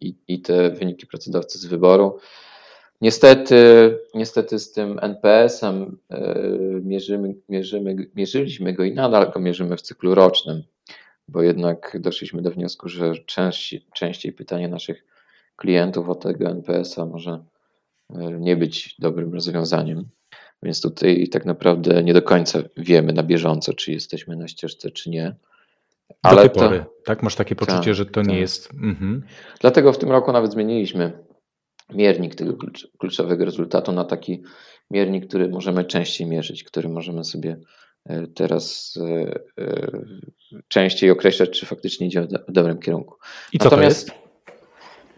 i, 0.00 0.16
i 0.28 0.40
te 0.40 0.70
wyniki 0.70 1.06
pracodawcy 1.06 1.58
z 1.58 1.66
wyboru. 1.66 2.18
Niestety, 3.00 3.56
niestety 4.14 4.58
z 4.58 4.72
tym 4.72 4.98
NPS-em 5.02 5.98
e, 6.10 6.34
mierzymy, 6.82 7.34
mierzymy, 7.48 7.96
mierzyliśmy 8.14 8.72
go 8.72 8.84
i 8.84 8.94
nadal 8.94 9.30
go 9.30 9.40
mierzymy 9.40 9.76
w 9.76 9.82
cyklu 9.82 10.14
rocznym, 10.14 10.62
bo 11.28 11.42
jednak 11.42 11.96
doszliśmy 12.00 12.42
do 12.42 12.50
wniosku, 12.50 12.88
że 12.88 13.12
częściej, 13.16 13.86
częściej 13.94 14.32
pytania 14.32 14.68
naszych 14.68 15.04
klientów 15.56 16.08
od 16.08 16.22
tego 16.22 16.48
NPS-a 16.48 17.06
może 17.06 17.44
nie 18.40 18.56
być 18.56 18.96
dobrym 18.98 19.34
rozwiązaniem. 19.34 20.08
Więc 20.62 20.80
tutaj 20.80 21.28
tak 21.28 21.44
naprawdę 21.44 22.02
nie 22.02 22.14
do 22.14 22.22
końca 22.22 22.58
wiemy 22.76 23.12
na 23.12 23.22
bieżąco, 23.22 23.72
czy 23.72 23.92
jesteśmy 23.92 24.36
na 24.36 24.48
ścieżce, 24.48 24.90
czy 24.90 25.10
nie. 25.10 25.34
Ale 26.22 26.36
do 26.36 26.48
tej 26.48 26.62
pory, 26.62 26.78
to, 26.78 26.92
tak? 27.04 27.22
Masz 27.22 27.34
takie 27.34 27.54
poczucie, 27.54 27.84
tak, 27.84 27.94
że 27.94 28.06
to 28.06 28.12
tak. 28.12 28.26
nie 28.26 28.40
jest. 28.40 28.74
Mhm. 28.74 29.22
Dlatego 29.60 29.92
w 29.92 29.98
tym 29.98 30.10
roku 30.10 30.32
nawet 30.32 30.52
zmieniliśmy 30.52 31.12
miernik 31.94 32.34
tego 32.34 32.56
kluczowego 32.98 33.44
rezultatu 33.44 33.92
na 33.92 34.04
taki 34.04 34.42
miernik, 34.90 35.28
który 35.28 35.48
możemy 35.48 35.84
częściej 35.84 36.26
mierzyć, 36.26 36.64
który 36.64 36.88
możemy 36.88 37.24
sobie 37.24 37.56
e, 38.06 38.26
teraz 38.26 38.94
e, 38.96 39.62
e, 39.62 39.90
częściej 40.68 41.10
określać, 41.10 41.50
czy 41.50 41.66
faktycznie 41.66 42.06
idzie 42.06 42.22
w 42.48 42.52
dobrym 42.52 42.78
kierunku. 42.78 43.14
I 43.52 43.58
co 43.58 43.64
Natomiast 43.64 44.06
to 44.06 44.12
jest? 44.12 44.26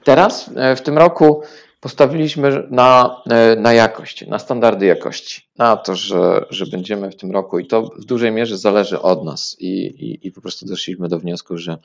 Teraz 0.04 0.50
w 0.76 0.80
tym 0.80 0.98
roku 0.98 1.42
postawiliśmy 1.80 2.66
na, 2.70 3.22
na 3.56 3.72
jakość, 3.72 4.26
na 4.26 4.38
standardy 4.38 4.86
jakości, 4.86 5.42
na 5.58 5.76
to, 5.76 5.94
że, 5.94 6.46
że 6.50 6.66
będziemy 6.66 7.10
w 7.10 7.16
tym 7.16 7.32
roku 7.32 7.58
i 7.58 7.66
to 7.66 7.82
w 7.82 8.04
dużej 8.04 8.32
mierze 8.32 8.58
zależy 8.58 9.02
od 9.02 9.24
nas 9.24 9.56
i, 9.60 9.86
i, 9.86 10.26
i 10.26 10.32
po 10.32 10.40
prostu 10.40 10.66
doszliśmy 10.66 11.08
do 11.08 11.18
wniosku, 11.18 11.58
że 11.58 11.78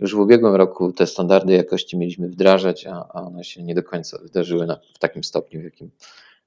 już 0.00 0.14
w 0.14 0.18
ubiegłym 0.18 0.54
roku 0.54 0.92
te 0.92 1.06
standardy 1.06 1.52
jakości 1.52 1.98
mieliśmy 1.98 2.28
wdrażać, 2.28 2.86
a, 2.86 3.08
a 3.12 3.22
one 3.22 3.44
się 3.44 3.62
nie 3.62 3.74
do 3.74 3.82
końca 3.82 4.18
wydarzyły 4.22 4.66
na, 4.66 4.80
w 4.94 4.98
takim 4.98 5.24
stopniu, 5.24 5.60
w 5.60 5.64
jakim, 5.64 5.90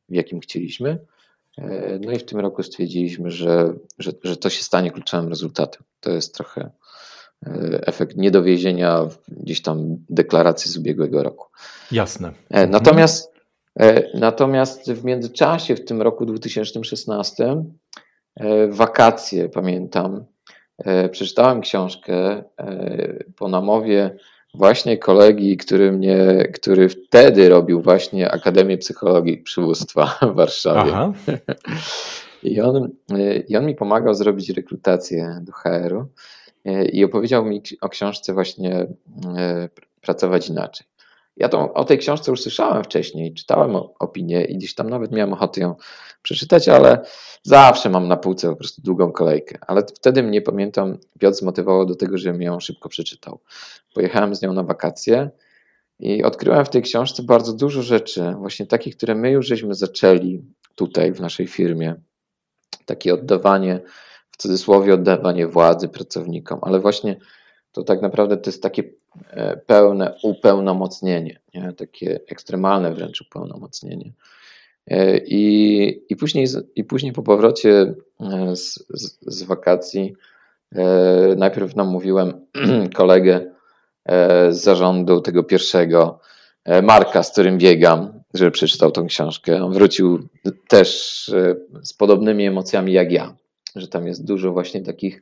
w 0.09 0.13
jakim 0.13 0.39
chcieliśmy. 0.39 0.99
E, 1.57 1.99
no 2.01 2.11
i 2.11 2.19
w 2.19 2.25
tym 2.25 2.39
roku 2.39 2.63
stwierdziliśmy, 2.63 3.31
że, 3.31 3.73
że, 3.99 4.11
że 4.23 4.37
to 4.37 4.49
się 4.49 4.63
stanie 4.63 4.91
kluczowym 4.91 5.29
rezultatem. 5.29 5.83
To 5.99 6.11
jest 6.11 6.35
trochę 6.35 6.69
e, 7.45 7.51
efekt 7.87 8.17
niedowiezienia 8.17 9.07
gdzieś 9.27 9.61
tam 9.61 9.97
deklaracji 10.09 10.71
z 10.71 10.77
ubiegłego 10.77 11.23
roku. 11.23 11.47
Jasne. 11.91 12.31
E, 12.49 12.67
natomiast, 12.67 13.35
natomiast 14.13 14.91
w 14.91 15.03
międzyczasie, 15.03 15.75
w 15.75 15.85
tym 15.85 16.01
roku 16.01 16.25
2016, 16.25 17.63
wakacje, 18.69 19.49
pamiętam, 19.49 20.25
przeczytałem 21.11 21.61
książkę 21.61 22.43
po 23.35 23.47
namowie 23.47 24.17
właśnie 24.53 24.97
kolegi, 24.97 25.57
który 25.57 25.91
mnie, 25.91 26.47
który 26.53 26.89
wtedy 26.89 27.49
robił 27.49 27.81
właśnie 27.81 28.31
Akademię 28.31 28.77
Psychologii 28.77 29.37
Przywództwa 29.37 30.05
w 30.21 30.35
Warszawie. 30.35 30.91
Aha. 30.93 31.13
I 32.43 32.61
on, 32.61 32.89
I 33.47 33.57
on 33.57 33.65
mi 33.65 33.75
pomagał 33.75 34.13
zrobić 34.13 34.49
rekrutację 34.49 35.39
do 35.41 35.51
HR-u 35.51 36.05
i 36.93 37.03
opowiedział 37.03 37.45
mi 37.45 37.61
o 37.81 37.89
książce 37.89 38.33
właśnie 38.33 38.87
e, 39.37 39.69
Pracować 40.01 40.49
inaczej. 40.49 40.87
Ja 41.37 41.49
tą, 41.49 41.73
o 41.73 41.85
tej 41.85 41.97
książce 41.97 42.31
już 42.31 42.41
słyszałem 42.41 42.83
wcześniej, 42.83 43.33
czytałem 43.33 43.75
opinię 43.99 44.43
i 44.43 44.57
gdzieś 44.57 44.75
tam 44.75 44.89
nawet 44.89 45.11
miałem 45.11 45.33
ochotę 45.33 45.61
ją 45.61 45.75
przeczytać, 46.25 46.69
ale 46.69 47.05
zawsze 47.43 47.89
mam 47.89 48.07
na 48.07 48.17
półce 48.17 48.49
po 48.49 48.55
prostu 48.55 48.81
długą 48.81 49.11
kolejkę. 49.11 49.57
Ale 49.67 49.83
wtedy 49.95 50.23
mnie, 50.23 50.41
pamiętam, 50.41 50.97
Piotr 51.19 51.37
zmotywował 51.37 51.85
do 51.85 51.95
tego, 51.95 52.17
żebym 52.17 52.41
ją 52.41 52.59
szybko 52.59 52.89
przeczytał. 52.89 53.39
Pojechałem 53.93 54.35
z 54.35 54.41
nią 54.41 54.53
na 54.53 54.63
wakacje 54.63 55.29
i 55.99 56.23
odkryłem 56.23 56.65
w 56.65 56.69
tej 56.69 56.81
książce 56.81 57.23
bardzo 57.23 57.53
dużo 57.53 57.81
rzeczy, 57.81 58.35
właśnie 58.39 58.65
takich, 58.65 58.97
które 58.97 59.15
my 59.15 59.31
już 59.31 59.47
żeśmy 59.47 59.75
zaczęli 59.75 60.41
tutaj 60.75 61.13
w 61.13 61.21
naszej 61.21 61.47
firmie. 61.47 61.95
Takie 62.85 63.13
oddawanie, 63.13 63.79
w 64.31 64.37
cudzysłowie 64.37 64.93
oddawanie 64.93 65.47
władzy 65.47 65.89
pracownikom, 65.89 66.59
ale 66.61 66.79
właśnie 66.79 67.15
to 67.71 67.83
tak 67.83 68.01
naprawdę 68.01 68.37
to 68.37 68.49
jest 68.49 68.63
takie 68.63 68.83
e, 69.29 69.57
pełne 69.57 70.17
upełnomocnienie, 70.23 71.39
nie? 71.53 71.73
takie 71.73 72.19
ekstremalne 72.27 72.93
wręcz 72.93 73.21
upełnomocnienie. 73.21 74.11
E, 74.87 75.17
I, 75.17 76.05
i, 76.09 76.15
później, 76.15 76.47
I 76.75 76.83
później 76.83 77.13
po 77.13 77.23
powrocie 77.23 77.93
e, 78.19 78.55
z, 78.55 78.85
z, 78.89 79.17
z 79.21 79.43
wakacji 79.43 80.13
najpierw 81.37 81.75
namówiłem 81.75 82.45
kolegę 82.95 83.51
z 84.49 84.57
zarządu 84.57 85.21
tego 85.21 85.43
pierwszego, 85.43 86.19
Marka, 86.83 87.23
z 87.23 87.31
którym 87.31 87.57
biegam, 87.57 88.23
żeby 88.33 88.51
przeczytał 88.51 88.91
tą 88.91 89.07
książkę. 89.07 89.63
On 89.63 89.73
wrócił 89.73 90.27
też 90.67 91.31
z 91.83 91.93
podobnymi 91.93 92.45
emocjami 92.45 92.93
jak 92.93 93.11
ja, 93.11 93.35
że 93.75 93.87
tam 93.87 94.07
jest 94.07 94.25
dużo 94.25 94.51
właśnie 94.51 94.81
takich 94.81 95.21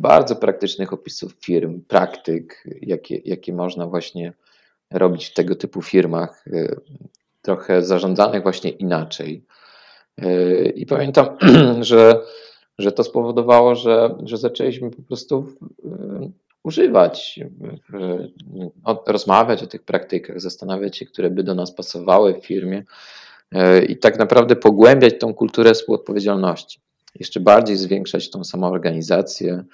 bardzo 0.00 0.36
praktycznych 0.36 0.92
opisów 0.92 1.32
firm, 1.32 1.80
praktyk, 1.88 2.64
jakie, 2.80 3.20
jakie 3.24 3.52
można 3.52 3.86
właśnie 3.86 4.32
robić 4.90 5.26
w 5.26 5.34
tego 5.34 5.56
typu 5.56 5.82
firmach, 5.82 6.44
trochę 7.42 7.82
zarządzanych 7.82 8.42
właśnie 8.42 8.70
inaczej. 8.70 9.44
Y, 10.24 10.72
I 10.76 10.86
pamiętam, 10.86 11.26
że, 11.80 12.20
że 12.78 12.92
to 12.92 13.04
spowodowało, 13.04 13.74
że, 13.74 14.14
że 14.24 14.36
zaczęliśmy 14.36 14.90
po 14.90 15.02
prostu 15.02 15.46
używać, 16.62 17.40
rozmawiać 19.06 19.62
o 19.62 19.66
tych 19.66 19.82
praktykach, 19.82 20.40
zastanawiać 20.40 20.96
się, 20.96 21.06
które 21.06 21.30
by 21.30 21.42
do 21.42 21.54
nas 21.54 21.74
pasowały 21.74 22.34
w 22.34 22.46
firmie 22.46 22.84
i 23.88 23.96
tak 23.96 24.18
naprawdę 24.18 24.56
pogłębiać 24.56 25.14
tą 25.18 25.34
kulturę 25.34 25.74
współodpowiedzialności 25.74 26.80
jeszcze 27.14 27.40
bardziej 27.40 27.76
zwiększać 27.76 28.30
tą 28.30 28.44
samoorganizację, 28.44 29.64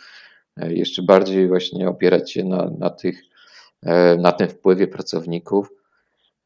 e, 0.56 0.74
jeszcze 0.74 1.02
bardziej 1.02 1.48
właśnie 1.48 1.88
opierać 1.88 2.32
się 2.32 2.44
na, 2.44 2.70
na, 2.78 2.90
tych, 2.90 3.22
e, 3.82 4.16
na 4.16 4.32
tym 4.32 4.48
wpływie 4.48 4.86
pracowników. 4.86 5.72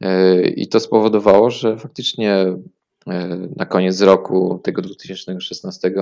E, 0.03 0.43
I 0.49 0.69
to 0.69 0.81
spowodowało, 0.81 1.51
że 1.51 1.77
faktycznie 1.77 2.47
na 3.57 3.67
koniec 3.67 4.01
roku 4.01 4.61
tego 4.63 4.83
2016, 4.83 5.93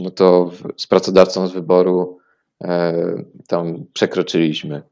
no 0.00 0.10
to 0.10 0.50
z 0.76 0.86
pracodawcą 0.86 1.48
z 1.48 1.52
wyboru 1.52 2.18
tam 3.46 3.84
przekroczyliśmy 3.92 4.82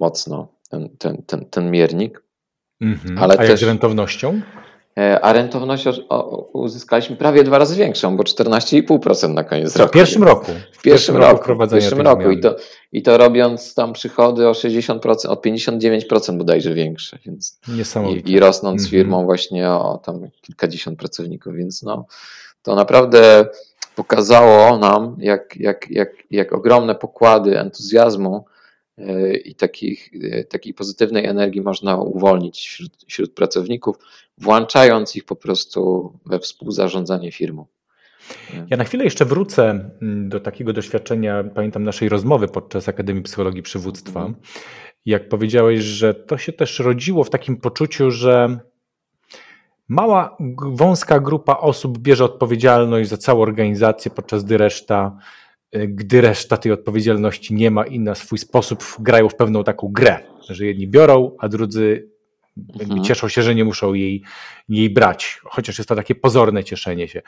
mocno 0.00 0.48
ten, 0.70 0.88
ten, 0.98 1.22
ten, 1.22 1.44
ten 1.44 1.70
miernik. 1.70 2.22
Mhm. 2.80 3.18
Ale 3.18 3.34
A 3.34 3.36
też, 3.36 3.48
jak 3.48 3.58
z 3.58 3.62
rentownością? 3.62 4.40
E, 4.98 5.20
a 5.20 5.32
rentowność 5.32 5.84
uzyskaliśmy 6.52 7.16
prawie 7.16 7.44
dwa 7.44 7.58
razy 7.58 7.76
większą, 7.76 8.16
bo 8.16 8.22
14,5% 8.22 9.34
na 9.34 9.44
koniec 9.44 9.76
roku. 9.76 9.90
W 9.90 9.92
pierwszym 9.92 10.24
roku. 10.24 10.52
W 10.72 10.82
pierwszym, 10.82 11.16
roku. 11.16 11.54
W 11.54 11.70
pierwszym 11.70 12.00
roku. 12.00 12.30
I 12.30 12.40
to, 12.40 12.56
I 12.92 13.02
to 13.02 13.18
robiąc 13.18 13.74
tam 13.74 13.92
przychody 13.92 14.48
o 14.48 14.52
60%, 14.52 15.28
o 15.28 15.34
59% 15.34 16.38
bodajże 16.38 16.74
większe. 16.74 17.18
Więc 17.26 17.60
Niesamowite. 17.68 18.30
I, 18.30 18.32
i 18.32 18.40
rosnąc 18.40 18.82
-hmm. 18.82 18.90
firmą 18.90 19.24
właśnie 19.24 19.70
o 19.70 20.00
tam 20.04 20.28
kilkadziesiąt 20.42 20.98
pracowników, 20.98 21.54
więc 21.54 21.82
no 21.82 22.06
to 22.62 22.74
naprawdę 22.74 23.46
pokazało 23.96 24.78
nam, 24.78 25.16
jak, 25.18 25.56
jak, 25.56 25.90
jak, 25.90 26.10
jak 26.30 26.52
ogromne 26.52 26.94
pokłady 26.94 27.58
entuzjazmu 27.58 28.44
i 29.44 29.54
takich, 29.54 30.10
takiej 30.48 30.74
pozytywnej 30.74 31.26
energii 31.26 31.60
można 31.60 31.96
uwolnić 31.96 32.58
wśród, 32.58 32.92
wśród 33.08 33.34
pracowników, 33.34 33.96
włączając 34.38 35.16
ich 35.16 35.24
po 35.24 35.36
prostu 35.36 36.12
we 36.26 36.38
współzarządzanie 36.38 37.32
firmą. 37.32 37.66
Ja 38.70 38.76
na 38.76 38.84
chwilę 38.84 39.04
jeszcze 39.04 39.24
wrócę 39.24 39.90
mm, 40.02 40.28
do 40.28 40.40
takiego 40.40 40.72
doświadczenia, 40.72 41.44
pamiętam 41.54 41.84
naszej 41.84 42.08
rozmowy 42.08 42.48
podczas 42.48 42.88
Akademii 42.88 43.22
Psychologii 43.22 43.62
Przywództwa. 43.62 44.20
Mhm. 44.20 44.44
Jak 45.06 45.28
powiedziałeś, 45.28 45.80
że 45.80 46.14
to 46.14 46.38
się 46.38 46.52
też 46.52 46.78
rodziło 46.78 47.24
w 47.24 47.30
takim 47.30 47.56
poczuciu, 47.56 48.10
że 48.10 48.58
mała, 49.88 50.36
wąska 50.72 51.20
grupa 51.20 51.56
osób 51.56 51.98
bierze 51.98 52.24
odpowiedzialność 52.24 53.10
za 53.10 53.16
całą 53.16 53.42
organizację, 53.42 54.10
podczas 54.10 54.44
gdy 54.44 54.58
reszta 54.58 55.18
E, 55.18 55.45
gdy 55.72 56.20
reszta 56.20 56.56
tej 56.56 56.72
odpowiedzialności 56.72 57.54
nie 57.54 57.70
ma 57.70 57.86
i 57.86 58.00
na 58.00 58.14
swój 58.14 58.38
sposób 58.38 58.84
grają 58.98 59.28
w 59.28 59.34
pewną 59.34 59.64
taką 59.64 59.88
grę, 59.88 60.18
że 60.48 60.66
jedni 60.66 60.88
biorą, 60.88 61.36
a 61.38 61.48
drudzy 61.48 62.08
mhm. 62.80 63.04
cieszą 63.04 63.28
się, 63.28 63.42
że 63.42 63.54
nie 63.54 63.64
muszą 63.64 63.94
jej, 63.94 64.22
jej 64.68 64.90
brać, 64.90 65.40
chociaż 65.44 65.78
jest 65.78 65.88
to 65.88 65.94
takie 65.94 66.14
pozorne 66.14 66.64
cieszenie 66.64 67.08
się. 67.08 67.22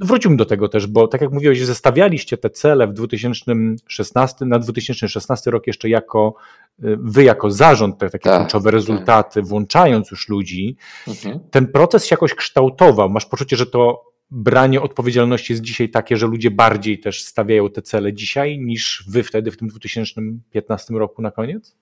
Wróćmy 0.00 0.36
do 0.36 0.44
tego 0.44 0.68
też, 0.68 0.86
bo 0.86 1.08
tak 1.08 1.20
jak 1.20 1.32
mówiłeś, 1.32 1.64
zestawialiście 1.64 2.38
te 2.38 2.50
cele 2.50 2.86
w 2.86 2.92
2016, 2.92 4.44
na 4.44 4.58
2016 4.58 5.50
rok 5.50 5.66
jeszcze 5.66 5.88
jako 5.88 6.34
e, 6.82 6.96
wy 7.00 7.24
jako 7.24 7.50
zarząd, 7.50 7.98
te 7.98 8.10
takie 8.10 8.30
tak, 8.30 8.40
kluczowe 8.40 8.64
tak. 8.64 8.72
rezultaty, 8.72 9.40
tak. 9.40 9.48
włączając 9.48 10.10
już 10.10 10.28
ludzi, 10.28 10.76
mhm. 11.08 11.40
ten 11.50 11.66
proces 11.66 12.06
się 12.06 12.14
jakoś 12.14 12.34
kształtował. 12.34 13.10
Masz 13.10 13.26
poczucie, 13.26 13.56
że 13.56 13.66
to 13.66 14.07
branie 14.30 14.80
odpowiedzialności 14.82 15.52
jest 15.52 15.62
dzisiaj 15.62 15.88
takie, 15.88 16.16
że 16.16 16.26
ludzie 16.26 16.50
bardziej 16.50 16.98
też 16.98 17.24
stawiają 17.24 17.70
te 17.70 17.82
cele 17.82 18.12
dzisiaj 18.12 18.58
niż 18.58 19.04
wy 19.08 19.22
wtedy 19.22 19.50
w 19.50 19.56
tym 19.56 19.68
2015 19.68 20.94
roku 20.94 21.22
na 21.22 21.30
koniec? 21.30 21.76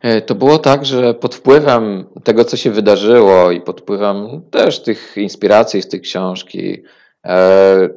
E, 0.00 0.22
to 0.22 0.34
było 0.34 0.58
tak, 0.58 0.84
że 0.84 1.14
pod 1.14 1.34
wpływem 1.34 2.04
tego, 2.24 2.44
co 2.44 2.56
się 2.56 2.70
wydarzyło 2.70 3.50
i 3.50 3.60
pod 3.60 3.80
wpływem 3.80 4.42
też 4.50 4.82
tych 4.82 5.16
inspiracji 5.16 5.82
z 5.82 5.88
tej 5.88 6.00
książki, 6.00 6.82
e, 7.24 7.88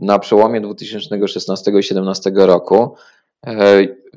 na 0.00 0.18
przełomie 0.18 0.60
2016 0.60 1.70
i 1.70 1.72
2017 1.72 2.30
roku 2.34 2.94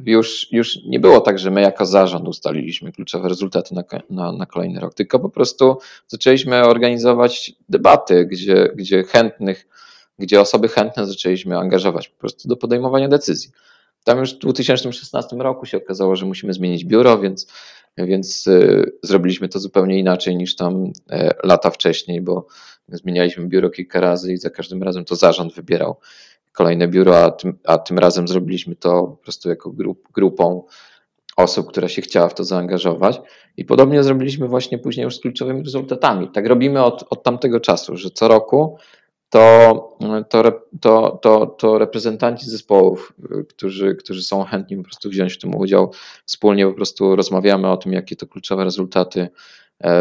już, 0.06 0.48
już 0.52 0.80
nie 0.86 1.00
było 1.00 1.22
tak, 1.22 1.40
że 1.40 1.52
my 1.52 1.62
jako 1.62 1.86
zarząd 1.86 2.28
ustaliliśmy 2.28 2.92
kluczowe 2.92 3.30
rezultaty 3.30 3.76
na, 3.76 3.84
na, 4.10 4.32
na 4.32 4.46
kolejny 4.46 4.80
rok, 4.80 4.94
tylko 4.94 5.20
po 5.20 5.30
prostu 5.30 5.78
zaczęliśmy 6.08 6.64
organizować 6.64 7.54
debaty, 7.70 8.26
gdzie, 8.26 8.72
gdzie 8.76 9.04
chętnych, 9.04 9.68
gdzie 10.20 10.42
osoby 10.42 10.68
chętne 10.68 11.06
zaczęliśmy 11.06 11.58
angażować 11.58 12.10
po 12.10 12.20
prostu 12.20 12.48
do 12.48 12.58
podejmowania 12.58 13.08
decyzji. 13.08 13.52
Tam 14.04 14.20
już 14.20 14.36
w 14.36 14.38
2016 14.38 15.36
roku 15.36 15.66
się 15.66 15.78
okazało, 15.78 16.16
że 16.16 16.26
musimy 16.26 16.54
zmienić 16.54 16.86
biuro, 16.86 17.20
więc, 17.20 17.48
więc 17.98 18.48
y, 18.48 18.92
zrobiliśmy 19.04 19.50
to 19.50 19.60
zupełnie 19.60 20.00
inaczej 20.00 20.36
niż 20.36 20.56
tam 20.56 20.92
e, 21.10 21.32
lata 21.44 21.70
wcześniej, 21.70 22.22
bo 22.22 22.48
zmienialiśmy 22.88 23.48
biuro 23.48 23.70
kilka 23.70 24.00
razy 24.00 24.34
i 24.34 24.38
za 24.38 24.50
każdym 24.50 24.84
razem 24.84 25.06
to 25.06 25.16
zarząd 25.16 25.54
wybierał 25.54 25.96
kolejne 26.56 26.88
biuro, 26.88 27.24
a 27.24 27.32
tym, 27.32 27.58
a 27.64 27.78
tym 27.78 28.00
razem 28.00 28.28
zrobiliśmy 28.28 28.76
to 28.76 29.04
po 29.04 29.18
prostu 29.18 29.50
jako 29.50 29.72
grup, 29.72 30.08
grupą 30.14 30.64
osób, 31.38 31.68
która 31.68 31.88
się 31.88 32.02
chciała 32.02 32.30
w 32.30 32.34
to 32.34 32.44
zaangażować. 32.44 33.22
I 33.58 33.66
podobnie 33.66 34.04
zrobiliśmy 34.04 34.48
właśnie 34.48 34.78
później 34.78 35.04
już 35.04 35.16
z 35.16 35.22
kluczowymi 35.22 35.64
rezultatami. 35.64 36.32
Tak 36.32 36.48
robimy 36.48 36.84
od, 36.84 37.06
od 37.10 37.24
tamtego 37.24 37.60
czasu, 37.60 37.98
że 37.98 38.10
co 38.10 38.28
roku 38.28 38.78
to, 39.30 39.98
to, 40.30 40.62
to, 40.82 41.20
to, 41.22 41.46
to 41.46 41.78
reprezentanci 41.78 42.50
zespołów, 42.50 43.14
którzy, 43.50 43.96
którzy 43.96 44.24
są 44.24 44.44
chętni 44.44 44.78
po 44.78 44.84
prostu 44.84 45.10
wziąć 45.10 45.34
w 45.34 45.38
tym 45.38 45.56
udział, 45.56 45.92
wspólnie 46.26 46.68
po 46.68 46.74
prostu 46.74 47.16
rozmawiamy 47.16 47.72
o 47.72 47.78
tym, 47.78 47.94
jakie 47.94 48.16
to 48.16 48.28
kluczowe 48.28 48.64
rezultaty 48.64 49.28
e, 49.84 49.92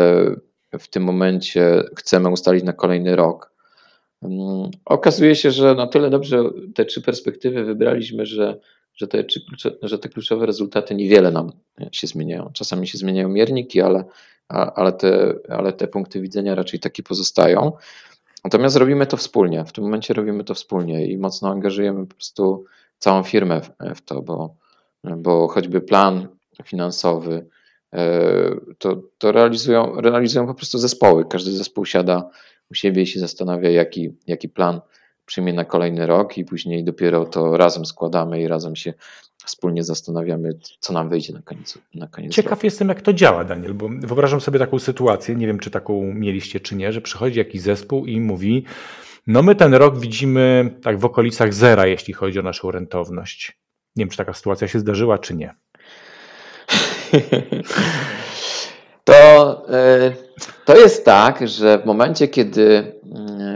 w 0.79 0.89
tym 0.89 1.03
momencie 1.03 1.83
chcemy 1.97 2.29
ustalić 2.29 2.65
na 2.65 2.73
kolejny 2.73 3.17
rok. 3.17 3.54
Okazuje 4.85 5.35
się, 5.35 5.51
że 5.51 5.75
na 5.75 5.87
tyle 5.87 6.11
dobrze 6.11 6.45
te 6.75 6.85
trzy 6.85 7.03
perspektywy 7.03 7.65
wybraliśmy, 7.65 8.27
że, 8.27 8.59
że, 8.95 9.09
te, 9.09 9.25
że 9.83 9.99
te 9.99 10.09
kluczowe 10.09 10.47
rezultaty 10.47 10.95
niewiele 10.95 11.31
nam 11.31 11.53
się 11.93 12.07
zmieniają. 12.07 12.51
Czasami 12.53 12.87
się 12.87 12.99
zmieniają 12.99 13.29
mierniki, 13.29 13.81
ale, 13.81 14.05
ale, 14.49 14.93
te, 14.93 15.35
ale 15.49 15.73
te 15.73 15.89
punkty 15.89 16.21
widzenia 16.21 16.55
raczej 16.55 16.81
takie 16.81 17.03
pozostają. 17.03 17.73
Natomiast 18.45 18.77
robimy 18.77 19.07
to 19.07 19.17
wspólnie. 19.17 19.65
W 19.65 19.73
tym 19.73 19.85
momencie 19.85 20.15
robimy 20.15 20.45
to 20.45 20.55
wspólnie 20.55 21.07
i 21.07 21.19
mocno 21.19 21.51
angażujemy 21.51 22.07
po 22.07 22.15
prostu 22.15 22.65
całą 22.99 23.23
firmę 23.23 23.61
w, 23.61 23.71
w 23.95 24.01
to, 24.01 24.23
bo, 24.23 24.57
bo 25.17 25.49
choćby 25.49 25.81
plan 25.81 26.29
finansowy 26.65 27.47
e, 27.93 28.21
to, 28.79 29.03
to 29.19 29.33
realizują, 29.33 30.01
realizują 30.01 30.47
po 30.47 30.55
prostu 30.55 30.79
zespoły. 30.79 31.25
Każdy 31.25 31.53
zespół 31.53 31.85
siada 31.85 32.31
u 32.71 32.75
siebie 32.75 33.03
i 33.03 33.07
się 33.07 33.21
zastanawia, 33.21 33.71
jaki, 33.71 34.17
jaki 34.27 34.49
plan 34.49 34.81
przyjmie 35.27 35.53
na 35.53 35.65
kolejny 35.65 36.07
rok, 36.07 36.39
i 36.39 36.45
później 36.45 36.85
dopiero 36.85 37.25
to 37.25 37.57
razem 37.57 37.87
składamy 37.87 38.43
i 38.43 38.49
razem 38.49 38.77
się 38.77 38.95
wspólnie 39.45 39.85
zastanawiamy, 39.85 40.59
co 40.79 40.93
nam 40.93 41.09
wyjdzie 41.09 41.33
na 41.33 41.43
koniec. 41.43 41.79
Na 41.95 42.09
koniec 42.09 42.33
Ciekaw 42.33 42.51
roku. 42.51 42.67
jestem, 42.67 42.89
jak 42.89 43.03
to 43.03 43.13
działa, 43.13 43.45
Daniel, 43.45 43.75
bo 43.75 43.89
wyobrażam 43.89 44.41
sobie 44.41 44.59
taką 44.59 44.79
sytuację, 44.79 45.35
nie 45.35 45.47
wiem, 45.47 45.59
czy 45.59 45.71
taką 45.71 46.15
mieliście, 46.15 46.61
czy 46.61 46.77
nie, 46.77 46.93
że 46.93 47.01
przychodzi 47.01 47.39
jakiś 47.39 47.61
zespół 47.61 48.07
i 48.07 48.21
mówi, 48.21 48.65
no 49.27 49.43
my 49.43 49.55
ten 49.55 49.75
rok 49.75 49.99
widzimy 49.99 50.71
tak 50.83 50.99
w 50.99 51.05
okolicach 51.05 51.55
zera, 51.55 51.87
jeśli 51.87 52.15
chodzi 52.15 52.39
o 52.39 52.43
naszą 52.43 52.71
rentowność. 52.71 53.59
Nie 53.97 54.05
wiem, 54.05 54.11
czy 54.11 54.17
taka 54.17 54.33
sytuacja 54.33 54.69
się 54.69 54.79
zdarzyła, 54.79 55.19
czy 55.19 55.35
nie. 55.35 55.55
To, 59.05 59.63
e, 59.69 60.13
to 60.65 60.77
jest 60.77 61.05
tak, 61.05 61.49
że 61.49 61.79
w 61.79 61.85
momencie, 61.85 62.29
kiedy 62.29 62.95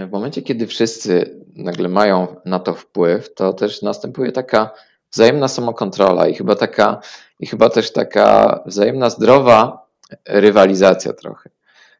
w 0.09 0.11
momencie, 0.11 0.43
kiedy 0.43 0.67
wszyscy 0.67 1.41
nagle 1.57 1.89
mają 1.89 2.37
na 2.45 2.59
to 2.59 2.75
wpływ, 2.75 3.35
to 3.35 3.53
też 3.53 3.83
następuje 3.83 4.33
taka 4.33 4.71
wzajemna 5.11 5.49
samokontrola 5.49 6.29
i 6.29 6.35
chyba 6.35 6.55
taka, 6.55 7.01
i 7.41 7.47
chyba 7.47 7.71
też 7.71 7.93
taka 7.93 8.61
wzajemna 8.67 9.11
zdrowa 9.11 9.87
rywalizacja 10.27 11.13
trochę. 11.13 11.51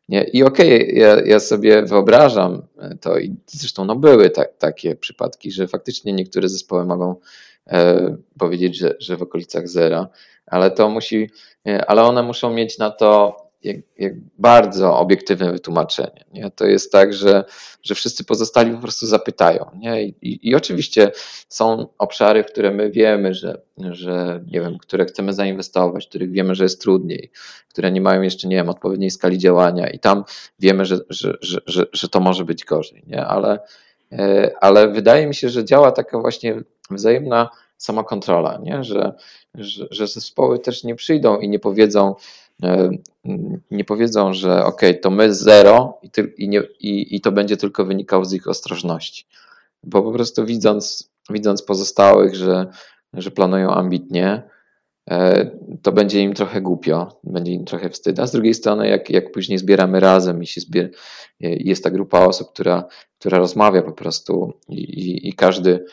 Nie? 0.09 0.25
I 0.25 0.43
okej, 0.43 0.83
okay, 0.83 0.93
ja, 0.93 1.21
ja, 1.21 1.41
sobie 1.41 1.83
wyobrażam 1.83 2.63
to 3.01 3.19
i 3.19 3.37
zresztą 3.47 3.85
no 3.85 3.97
były 3.97 4.31
tak, 4.31 4.57
takie 4.59 4.97
przypadki, 4.97 5.51
że 5.53 5.69
faktycznie 5.69 6.13
niektóre 6.13 6.49
zespoły 6.49 6.85
mogą 6.85 7.15
e, 7.67 8.17
powiedzieć, 8.39 8.79
że, 8.79 8.95
że 9.01 9.17
w 9.17 9.23
okolicach 9.23 9.69
zera, 9.69 10.09
ale 10.51 10.71
to 10.71 10.89
musi, 10.89 11.31
e, 11.67 11.91
ale 11.91 12.03
one 12.03 12.23
muszą 12.23 12.51
mieć 12.53 12.79
na 12.79 12.91
to 12.91 13.37
jak, 13.63 13.77
jak 13.99 14.13
bardzo 14.39 14.99
obiektywne 14.99 15.53
wytłumaczenie. 15.53 16.25
Nie? 16.33 16.51
To 16.51 16.67
jest 16.67 16.93
tak, 16.93 17.15
że, 17.15 17.45
że 17.83 17.95
wszyscy 17.95 18.25
pozostali 18.25 18.73
po 18.75 18.79
prostu 18.79 19.07
zapytają. 19.07 19.71
Nie? 19.79 20.03
I, 20.03 20.15
i, 20.23 20.49
I, 20.49 20.55
oczywiście 20.55 21.11
są 21.49 21.87
obszary, 21.99 22.45
w 22.45 22.47
które 22.47 22.71
my 22.71 22.91
wiemy, 22.91 23.35
że, 23.35 23.61
że 23.79 24.45
nie 24.47 24.61
wiem, 24.61 24.79
które 24.79 25.05
chcemy 25.05 25.33
zainwestować, 25.33 26.07
w 26.07 26.09
których 26.09 26.31
wiemy, 26.31 26.55
że 26.55 26.65
jest 26.65 26.81
trudniej, 26.81 27.31
które 27.69 27.93
nie 27.93 28.01
mają 28.01 28.23
jeszcze, 28.23 28.49
nie 28.49 28.57
wiem, 28.57 28.69
odpowiedniej 28.69 29.11
skali 29.11 29.39
działania 29.39 29.91
i 29.91 29.99
tam 29.99 30.25
wiemy, 30.59 30.85
że, 30.85 30.99
że, 31.11 31.35
że, 31.41 31.61
że, 31.67 31.87
że 31.93 32.09
to 32.09 32.21
może 32.21 32.45
być 32.45 32.65
gorzej. 32.65 33.03
Nie? 33.07 33.27
Ale, 33.27 33.59
e, 34.13 34.51
ale 34.61 34.89
wydaje 34.89 35.27
mi 35.27 35.35
się, 35.35 35.49
że 35.49 35.65
działa 35.65 35.93
taka 35.93 36.19
właśnie 36.19 36.63
wzajemna 36.91 37.49
samokontrola, 37.79 38.59
nie? 38.63 38.85
Że, 38.85 39.15
że, 39.55 39.87
że 39.91 40.07
zespoły 40.07 40.59
też 40.59 40.85
nie 40.85 40.95
przyjdą 40.95 41.39
i 41.39 41.49
nie 41.49 41.59
powiedzą, 41.59 42.15
E, 42.63 42.91
nie 43.71 43.85
powiedzą, 43.85 44.33
że 44.33 44.65
ok, 44.65 44.81
to 45.03 45.11
my 45.11 45.35
zero 45.35 45.99
i, 46.03 46.11
ty, 46.11 46.35
i, 46.39 46.49
nie, 46.49 46.63
i, 46.81 47.17
i 47.17 47.21
to 47.21 47.33
będzie 47.33 47.57
tylko 47.57 47.85
wynikało 47.85 48.25
z 48.25 48.33
ich 48.33 48.49
ostrożności. 48.49 49.27
Bo 49.85 50.03
po 50.03 50.13
prostu 50.13 50.47
widząc, 50.47 51.11
widząc 51.31 51.63
pozostałych, 51.63 52.35
że, 52.35 52.67
że 53.13 53.31
planują 53.31 53.71
ambitnie, 53.71 54.43
to 55.83 55.93
będzie 55.93 56.21
im 56.21 56.35
trochę 56.35 56.61
głupio, 56.61 57.21
będzie 57.25 57.53
im 57.53 57.65
trochę 57.65 57.91
wstyd. 57.91 58.21
A 58.21 58.27
z 58.27 58.33
drugiej 58.33 58.55
strony, 58.55 58.89
jak, 58.89 59.11
jak 59.11 59.33
później 59.33 59.59
zbieramy 59.59 60.01
razem 60.01 60.43
i 60.43 60.47
się 60.47 60.61
zbier 60.61 60.91
jest 61.41 61.85
ta 61.85 61.91
grupa 61.91 62.21
osób, 62.21 62.53
która, 62.53 62.85
która 63.19 63.39
rozmawia 63.39 63.83
po 63.83 63.93
prostu 63.93 64.53
i, 64.69 64.81
i, 64.81 65.29
i 65.29 65.33
każdy, 65.33 65.85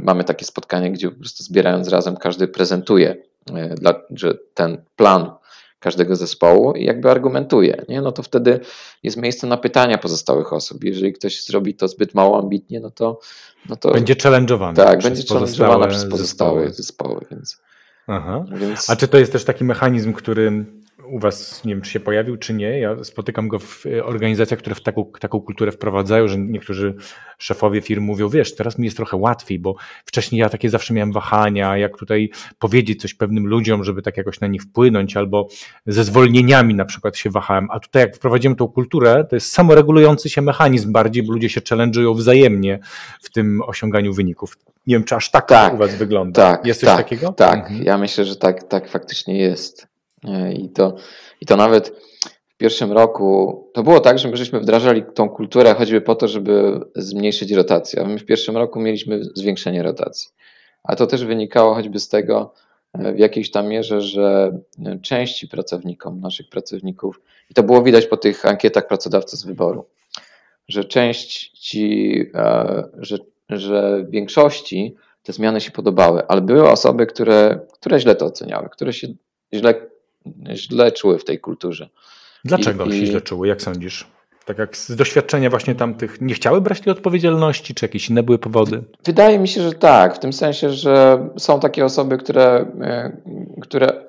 mamy 0.00 0.24
takie 0.24 0.44
spotkanie, 0.44 0.92
gdzie 0.92 1.10
po 1.10 1.18
prostu 1.18 1.44
zbierając 1.44 1.88
razem, 1.88 2.16
każdy 2.16 2.48
prezentuje, 2.48 3.16
e, 3.54 3.74
dla, 3.74 3.94
że 4.10 4.38
ten 4.54 4.84
plan 4.96 5.30
każdego 5.78 6.16
zespołu 6.16 6.72
i 6.72 6.84
jakby 6.84 7.10
argumentuje, 7.10 7.84
nie? 7.88 8.00
no 8.02 8.12
to 8.12 8.22
wtedy 8.22 8.60
jest 9.02 9.16
miejsce 9.16 9.46
na 9.46 9.56
pytania 9.56 9.98
pozostałych 9.98 10.52
osób. 10.52 10.84
Jeżeli 10.84 11.12
ktoś 11.12 11.44
zrobi 11.44 11.74
to 11.74 11.88
zbyt 11.88 12.14
mało 12.14 12.38
ambitnie, 12.38 12.80
no 12.80 12.90
to. 12.90 13.20
No 13.68 13.76
to 13.76 13.90
będzie 13.90 14.14
challenge'owany. 14.14 14.74
Tak, 14.74 15.02
będzie 15.02 15.22
challenge'owany 15.22 15.88
przez 15.88 16.04
pozostałe 16.04 16.60
zespoły. 16.60 16.72
zespoły 16.72 17.26
więc, 17.30 17.60
Aha. 18.06 18.44
Więc... 18.52 18.90
A 18.90 18.96
czy 18.96 19.08
to 19.08 19.18
jest 19.18 19.32
też 19.32 19.44
taki 19.44 19.64
mechanizm, 19.64 20.12
który 20.12 20.64
u 21.06 21.18
Was, 21.18 21.64
nie 21.64 21.74
wiem, 21.74 21.82
czy 21.82 21.90
się 21.90 22.00
pojawił, 22.00 22.36
czy 22.36 22.54
nie. 22.54 22.78
Ja 22.78 23.04
spotykam 23.04 23.48
go 23.48 23.58
w 23.58 23.86
e, 23.86 24.04
organizacjach, 24.04 24.60
które 24.60 24.74
w 24.74 24.82
taką, 24.82 25.12
taką 25.20 25.40
kulturę 25.40 25.72
wprowadzają, 25.72 26.28
że 26.28 26.38
niektórzy 26.38 26.94
szefowie 27.38 27.80
firm 27.80 28.04
mówią, 28.04 28.28
wiesz, 28.28 28.54
teraz 28.54 28.78
mi 28.78 28.84
jest 28.84 28.96
trochę 28.96 29.16
łatwiej, 29.16 29.58
bo 29.58 29.74
wcześniej 30.04 30.40
ja 30.40 30.48
takie 30.48 30.70
zawsze 30.70 30.94
miałem 30.94 31.12
wahania, 31.12 31.76
jak 31.76 31.98
tutaj 31.98 32.30
powiedzieć 32.58 33.02
coś 33.02 33.14
pewnym 33.14 33.46
ludziom, 33.46 33.84
żeby 33.84 34.02
tak 34.02 34.16
jakoś 34.16 34.40
na 34.40 34.46
nich 34.46 34.62
wpłynąć, 34.62 35.16
albo 35.16 35.48
ze 35.86 36.04
zwolnieniami 36.04 36.74
na 36.74 36.84
przykład 36.84 37.16
się 37.16 37.30
wahałem. 37.30 37.68
A 37.70 37.80
tutaj 37.80 38.02
jak 38.02 38.16
wprowadzimy 38.16 38.56
tą 38.56 38.68
kulturę, 38.68 39.24
to 39.30 39.36
jest 39.36 39.52
samoregulujący 39.52 40.30
się 40.30 40.42
mechanizm 40.42 40.92
bardziej, 40.92 41.22
bo 41.22 41.32
ludzie 41.32 41.48
się 41.48 41.60
challenge'ują 41.60 42.16
wzajemnie 42.16 42.78
w 43.22 43.30
tym 43.30 43.62
osiąganiu 43.66 44.12
wyników. 44.12 44.58
Nie 44.86 44.94
wiem, 44.94 45.04
czy 45.04 45.14
aż 45.14 45.30
tak, 45.30 45.48
tak 45.48 45.74
u 45.74 45.76
Was 45.76 45.94
wygląda. 45.94 46.50
Tak, 46.50 46.66
jest 46.66 46.80
coś 46.80 46.88
tak, 46.88 46.96
takiego? 46.96 47.32
Tak, 47.32 47.58
mhm. 47.58 47.82
ja 47.84 47.98
myślę, 47.98 48.24
że 48.24 48.36
tak, 48.36 48.62
tak 48.62 48.88
faktycznie 48.88 49.38
jest. 49.38 49.93
I 50.56 50.68
to, 50.68 50.94
I 51.40 51.46
to 51.46 51.56
nawet 51.56 51.88
w 52.54 52.56
pierwszym 52.56 52.92
roku 52.92 53.70
to 53.74 53.82
było 53.82 54.00
tak, 54.00 54.18
że 54.18 54.28
my 54.28 54.36
żeśmy 54.36 54.60
wdrażali 54.60 55.02
tą 55.14 55.28
kulturę 55.28 55.74
choćby 55.74 56.00
po 56.00 56.14
to, 56.14 56.28
żeby 56.28 56.80
zmniejszyć 56.96 57.52
rotację. 57.52 58.02
A 58.02 58.04
my 58.04 58.18
w 58.18 58.24
pierwszym 58.24 58.56
roku 58.56 58.80
mieliśmy 58.80 59.24
zwiększenie 59.24 59.82
rotacji. 59.82 60.28
A 60.82 60.96
to 60.96 61.06
też 61.06 61.24
wynikało 61.24 61.74
choćby 61.74 62.00
z 62.00 62.08
tego, 62.08 62.54
e, 62.92 63.12
w 63.12 63.18
jakiejś 63.18 63.50
tam 63.50 63.68
mierze, 63.68 64.00
że 64.00 64.58
części 65.02 65.48
pracownikom, 65.48 66.20
naszych 66.20 66.48
pracowników, 66.48 67.20
i 67.50 67.54
to 67.54 67.62
było 67.62 67.82
widać 67.82 68.06
po 68.06 68.16
tych 68.16 68.46
ankietach 68.46 68.86
pracodawcy 68.86 69.36
z 69.36 69.44
wyboru, 69.44 69.86
że 70.68 70.84
część 70.84 71.50
ci, 71.50 72.14
e, 72.34 72.84
że, 72.98 73.18
że 73.50 74.06
większości 74.08 74.94
te 75.22 75.32
zmiany 75.32 75.60
się 75.60 75.70
podobały, 75.70 76.26
ale 76.28 76.40
były 76.40 76.70
osoby, 76.70 77.06
które, 77.06 77.60
które 77.72 78.00
źle 78.00 78.14
to 78.14 78.26
oceniały, 78.26 78.68
które 78.68 78.92
się 78.92 79.08
źle 79.54 79.74
źle 80.54 80.92
czuły 80.92 81.18
w 81.18 81.24
tej 81.24 81.40
kulturze. 81.40 81.88
Dlaczego 82.44 82.84
I, 82.84 82.92
się 82.92 83.06
źle 83.06 83.20
czuły, 83.20 83.48
jak 83.48 83.62
sądzisz? 83.62 84.06
Tak 84.44 84.58
jak 84.58 84.76
z 84.76 84.96
doświadczenia 84.96 85.50
właśnie 85.50 85.74
tamtych, 85.74 86.20
nie 86.20 86.34
chciały 86.34 86.60
brać 86.60 86.80
tej 86.80 86.92
odpowiedzialności, 86.92 87.74
czy 87.74 87.84
jakieś 87.84 88.10
inne 88.10 88.22
były 88.22 88.38
powody? 88.38 88.82
Wydaje 89.04 89.38
mi 89.38 89.48
się, 89.48 89.62
że 89.62 89.72
tak, 89.72 90.16
w 90.16 90.18
tym 90.18 90.32
sensie, 90.32 90.70
że 90.70 91.28
są 91.38 91.60
takie 91.60 91.84
osoby, 91.84 92.18
które, 92.18 92.72
e, 92.80 93.16
które 93.62 94.04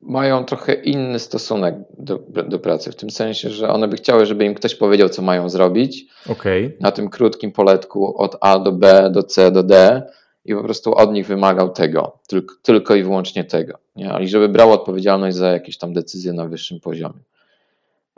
mają 0.00 0.44
trochę 0.44 0.74
inny 0.74 1.18
stosunek 1.18 1.74
do, 1.98 2.18
do 2.48 2.58
pracy, 2.58 2.92
w 2.92 2.96
tym 2.96 3.10
sensie, 3.10 3.50
że 3.50 3.68
one 3.68 3.88
by 3.88 3.96
chciały, 3.96 4.26
żeby 4.26 4.44
im 4.44 4.54
ktoś 4.54 4.74
powiedział, 4.74 5.08
co 5.08 5.22
mają 5.22 5.48
zrobić 5.48 6.04
okay. 6.30 6.76
na 6.80 6.92
tym 6.92 7.08
krótkim 7.08 7.52
poletku 7.52 8.22
od 8.22 8.36
A 8.40 8.58
do 8.58 8.72
B, 8.72 9.10
do 9.12 9.22
C, 9.22 9.50
do 9.50 9.62
D 9.62 10.02
i 10.46 10.54
po 10.54 10.62
prostu 10.62 10.94
od 10.94 11.12
nich 11.12 11.26
wymagał 11.26 11.68
tego, 11.68 12.18
tylko, 12.26 12.54
tylko 12.62 12.94
i 12.94 13.02
wyłącznie 13.02 13.44
tego. 13.44 13.78
Nie? 13.96 14.12
I 14.20 14.28
żeby 14.28 14.48
brał 14.48 14.72
odpowiedzialność 14.72 15.36
za 15.36 15.48
jakieś 15.48 15.78
tam 15.78 15.92
decyzje 15.92 16.32
na 16.32 16.46
wyższym 16.46 16.80
poziomie. 16.80 17.20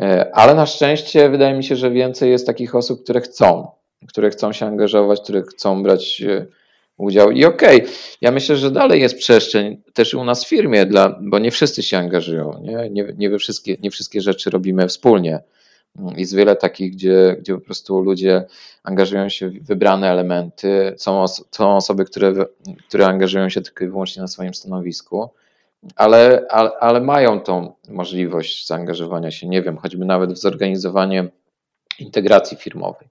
E, 0.02 0.30
ale 0.34 0.54
na 0.54 0.66
szczęście 0.66 1.30
wydaje 1.30 1.56
mi 1.56 1.64
się, 1.64 1.76
że 1.76 1.90
więcej 1.90 2.30
jest 2.30 2.46
takich 2.46 2.74
osób, 2.74 3.02
które 3.02 3.20
chcą, 3.20 3.68
które 4.08 4.30
chcą 4.30 4.52
się 4.52 4.66
angażować, 4.66 5.20
które 5.20 5.42
chcą 5.42 5.82
brać 5.82 6.22
e, 6.22 6.46
udział. 6.96 7.30
I 7.30 7.44
okej, 7.44 7.82
okay, 7.82 7.92
ja 8.20 8.30
myślę, 8.30 8.56
że 8.56 8.70
dalej 8.70 9.00
jest 9.00 9.18
przestrzeń 9.18 9.82
też 9.94 10.14
u 10.14 10.24
nas 10.24 10.44
w 10.44 10.48
firmie, 10.48 10.86
dla, 10.86 11.18
bo 11.22 11.38
nie 11.38 11.50
wszyscy 11.50 11.82
się 11.82 11.98
angażują, 11.98 12.60
nie, 12.62 12.90
nie, 12.90 13.14
nie, 13.16 13.38
wszystkie, 13.38 13.76
nie 13.82 13.90
wszystkie 13.90 14.20
rzeczy 14.20 14.50
robimy 14.50 14.88
wspólnie. 14.88 15.42
Jest 16.16 16.34
wiele 16.34 16.56
takich, 16.56 16.92
gdzie, 16.92 17.36
gdzie 17.40 17.54
po 17.54 17.60
prostu 17.60 18.00
ludzie 18.00 18.44
angażują 18.82 19.28
się 19.28 19.48
w 19.48 19.66
wybrane 19.66 20.10
elementy. 20.10 20.94
Są, 20.96 21.22
os 21.22 21.44
są 21.50 21.76
osoby, 21.76 22.04
które, 22.04 22.32
które 22.88 23.06
angażują 23.06 23.48
się 23.48 23.60
tylko 23.60 23.84
i 23.84 23.88
wyłącznie 23.88 24.22
na 24.22 24.28
swoim 24.28 24.54
stanowisku, 24.54 25.30
ale, 25.96 26.46
ale, 26.50 26.70
ale 26.80 27.00
mają 27.00 27.40
tą 27.40 27.72
możliwość 27.88 28.66
zaangażowania 28.66 29.30
się, 29.30 29.48
nie 29.48 29.62
wiem, 29.62 29.76
choćby 29.76 30.04
nawet 30.04 30.32
w 30.32 30.38
zorganizowanie 30.38 31.28
integracji 31.98 32.56
firmowej 32.56 33.08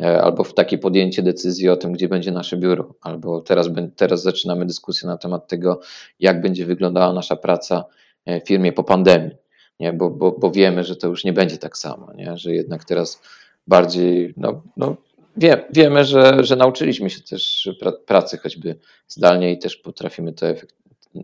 e, 0.00 0.22
albo 0.22 0.44
w 0.44 0.54
takie 0.54 0.78
podjęcie 0.78 1.22
decyzji 1.22 1.68
o 1.68 1.76
tym, 1.76 1.92
gdzie 1.92 2.08
będzie 2.08 2.32
nasze 2.32 2.56
biuro, 2.56 2.94
albo 3.00 3.40
teraz, 3.40 3.68
teraz 3.96 4.22
zaczynamy 4.22 4.66
dyskusję 4.66 5.08
na 5.08 5.18
temat 5.18 5.48
tego, 5.48 5.80
jak 6.20 6.40
będzie 6.40 6.66
wyglądała 6.66 7.12
nasza 7.12 7.36
praca 7.36 7.84
e, 8.24 8.40
w 8.40 8.46
firmie 8.46 8.72
po 8.72 8.84
pandemii 8.84 9.45
nie? 9.80 9.92
Bo, 9.92 10.10
bo, 10.10 10.32
bo 10.32 10.50
wiemy, 10.50 10.84
że 10.84 10.96
to 10.96 11.08
już 11.08 11.24
nie 11.24 11.32
będzie 11.32 11.58
tak 11.58 11.76
samo, 11.76 12.12
nie? 12.14 12.36
że 12.36 12.54
jednak 12.54 12.84
teraz 12.84 13.22
bardziej, 13.66 14.34
no, 14.36 14.62
no 14.76 14.96
wie, 15.36 15.64
wiemy, 15.72 16.04
że, 16.04 16.44
że 16.44 16.56
nauczyliśmy 16.56 17.10
się 17.10 17.20
też 17.20 17.70
pracy 18.06 18.38
choćby 18.38 18.76
zdalnie 19.08 19.52
i 19.52 19.58
też 19.58 19.76
potrafimy 19.76 20.32
to 20.32 20.46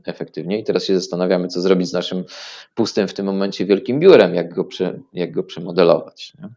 efektywnie 0.05 0.59
i 0.59 0.65
teraz 0.65 0.85
się 0.85 0.95
zastanawiamy, 0.95 1.49
co 1.49 1.61
zrobić 1.61 1.89
z 1.89 1.93
naszym 1.93 2.25
pustym 2.75 3.09
w 3.09 3.15
tym 3.15 3.27
momencie 3.27 3.67
wielkim 3.67 4.01
biurem, 4.01 4.35
jak 4.35 4.55
go, 4.55 4.65
prze, 4.65 4.99
jak 5.13 5.33
go 5.33 5.43
przemodelować. 5.43 6.33
Nie? 6.39 6.49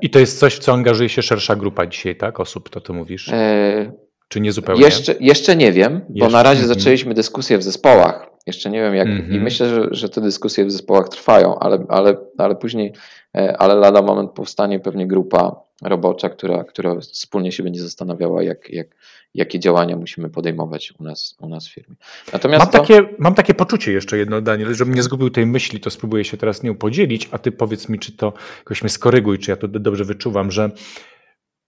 I 0.00 0.10
to 0.10 0.18
jest 0.18 0.38
coś, 0.38 0.54
w 0.54 0.58
co 0.58 0.72
angażuje 0.72 1.08
się 1.08 1.22
szersza 1.22 1.56
grupa 1.56 1.86
dzisiaj, 1.86 2.16
tak? 2.16 2.40
Osób, 2.40 2.70
to 2.70 2.80
ty 2.80 2.92
mówisz? 2.92 3.28
E... 3.28 4.07
Czy 4.28 4.40
nie 4.40 4.52
zupełnie? 4.52 4.84
Jeszcze, 4.84 5.14
jeszcze 5.20 5.56
nie 5.56 5.72
wiem, 5.72 6.00
jeszcze? 6.08 6.26
bo 6.26 6.28
na 6.32 6.42
razie 6.42 6.62
mhm. 6.62 6.78
zaczęliśmy 6.78 7.14
dyskusję 7.14 7.58
w 7.58 7.62
zespołach 7.62 8.28
jeszcze 8.48 8.70
nie 8.70 8.80
wiem 8.80 8.94
jak, 8.94 9.06
mm 9.06 9.18
-hmm. 9.18 9.24
i 9.24 9.24
mhm. 9.24 9.42
myślę, 9.42 9.68
że, 9.68 9.88
że 9.90 10.08
te 10.08 10.20
dyskusje 10.20 10.64
w 10.64 10.70
zespołach 10.70 11.08
trwają, 11.08 11.58
ale, 11.58 11.86
ale, 11.88 12.16
ale 12.38 12.56
później, 12.56 12.92
e, 13.36 13.56
ale 13.56 13.74
lada 13.74 14.02
moment 14.02 14.30
powstanie 14.30 14.80
pewnie 14.80 15.06
grupa 15.06 15.60
robocza, 15.82 16.28
która, 16.28 16.64
która 16.64 17.00
wspólnie 17.00 17.52
się 17.52 17.62
będzie 17.62 17.80
zastanawiała, 17.80 18.42
jak, 18.42 18.70
jak, 18.70 18.86
jakie 19.34 19.58
działania 19.58 19.96
musimy 19.96 20.30
podejmować 20.30 20.92
u 20.98 21.02
nas, 21.04 21.36
u 21.40 21.48
nas 21.48 21.68
w 21.68 21.74
firmie. 21.74 21.96
Natomiast 22.32 22.64
mam, 22.64 22.72
to... 22.72 22.78
takie, 22.78 23.08
mam 23.18 23.34
takie 23.34 23.54
poczucie 23.54 23.92
jeszcze 23.92 24.18
jedno, 24.18 24.40
Daniel, 24.40 24.74
żebym 24.74 24.94
nie 24.94 25.02
zgubił 25.02 25.30
tej 25.30 25.46
myśli, 25.46 25.80
to 25.80 25.90
spróbuję 25.90 26.24
się 26.24 26.36
teraz 26.36 26.62
nią 26.62 26.74
podzielić, 26.74 27.28
a 27.32 27.38
ty 27.38 27.52
powiedz 27.52 27.88
mi, 27.88 27.98
czy 27.98 28.12
to 28.12 28.32
jakoś 28.58 28.82
mnie 28.82 28.90
skoryguj, 28.90 29.38
czy 29.38 29.50
ja 29.50 29.56
to 29.56 29.68
dobrze 29.68 30.04
wyczuwam, 30.04 30.50
że 30.50 30.70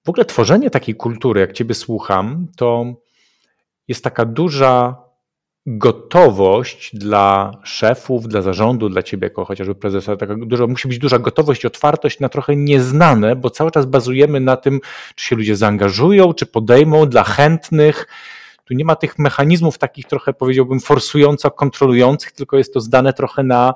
w 0.04 0.08
ogóle 0.08 0.24
tworzenie 0.24 0.70
takiej 0.70 0.94
kultury, 0.94 1.40
jak 1.40 1.52
ciebie 1.52 1.74
słucham, 1.74 2.46
to 2.56 2.94
jest 3.88 4.04
taka 4.04 4.24
duża 4.24 4.96
gotowość 5.66 6.96
dla 6.96 7.52
szefów, 7.64 8.28
dla 8.28 8.42
zarządu, 8.42 8.88
dla 8.88 9.02
ciebie 9.02 9.26
jako 9.26 9.44
chociażby 9.44 9.74
prezesa, 9.74 10.16
taka 10.16 10.34
duża, 10.36 10.66
musi 10.66 10.88
być 10.88 10.98
duża 10.98 11.18
gotowość 11.18 11.64
i 11.64 11.66
otwartość 11.66 12.20
na 12.20 12.28
trochę 12.28 12.56
nieznane, 12.56 13.36
bo 13.36 13.50
cały 13.50 13.70
czas 13.70 13.86
bazujemy 13.86 14.40
na 14.40 14.56
tym, 14.56 14.80
czy 15.14 15.26
się 15.26 15.36
ludzie 15.36 15.56
zaangażują, 15.56 16.34
czy 16.34 16.46
podejmą 16.46 17.06
dla 17.06 17.24
chętnych. 17.24 18.06
Tu 18.64 18.74
nie 18.74 18.84
ma 18.84 18.96
tych 18.96 19.18
mechanizmów 19.18 19.78
takich 19.78 20.06
trochę 20.06 20.32
powiedziałbym 20.32 20.80
forsująco 20.80 21.50
kontrolujących, 21.50 22.32
tylko 22.32 22.58
jest 22.58 22.74
to 22.74 22.80
zdane 22.80 23.12
trochę 23.12 23.42
na 23.42 23.74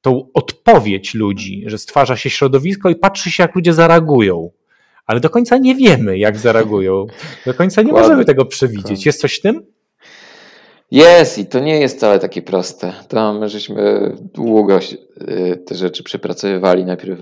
tą 0.00 0.28
odpowiedź 0.34 1.14
ludzi, 1.14 1.64
że 1.66 1.78
stwarza 1.78 2.16
się 2.16 2.30
środowisko 2.30 2.90
i 2.90 2.96
patrzy 2.96 3.30
się, 3.30 3.42
jak 3.42 3.54
ludzie 3.54 3.74
zareagują. 3.74 4.50
Ale 5.06 5.20
do 5.20 5.30
końca 5.30 5.58
nie 5.58 5.74
wiemy, 5.74 6.18
jak 6.18 6.38
zareagują. 6.38 7.06
Do 7.46 7.54
końca 7.54 7.82
nie 7.82 7.92
możemy 7.92 8.24
tego 8.24 8.46
przewidzieć. 8.46 9.06
Jest 9.06 9.20
coś 9.20 9.38
w 9.38 9.42
tym? 9.42 9.66
Jest 10.90 11.38
i 11.38 11.46
to 11.46 11.60
nie 11.60 11.80
jest 11.80 11.96
wcale 11.96 12.18
takie 12.18 12.42
proste. 12.42 12.92
Tam 13.08 13.48
żeśmy 13.48 14.12
długo 14.34 14.78
y, 14.78 15.62
te 15.66 15.74
rzeczy 15.74 16.02
przepracowywali 16.02 16.84
najpierw 16.84 17.20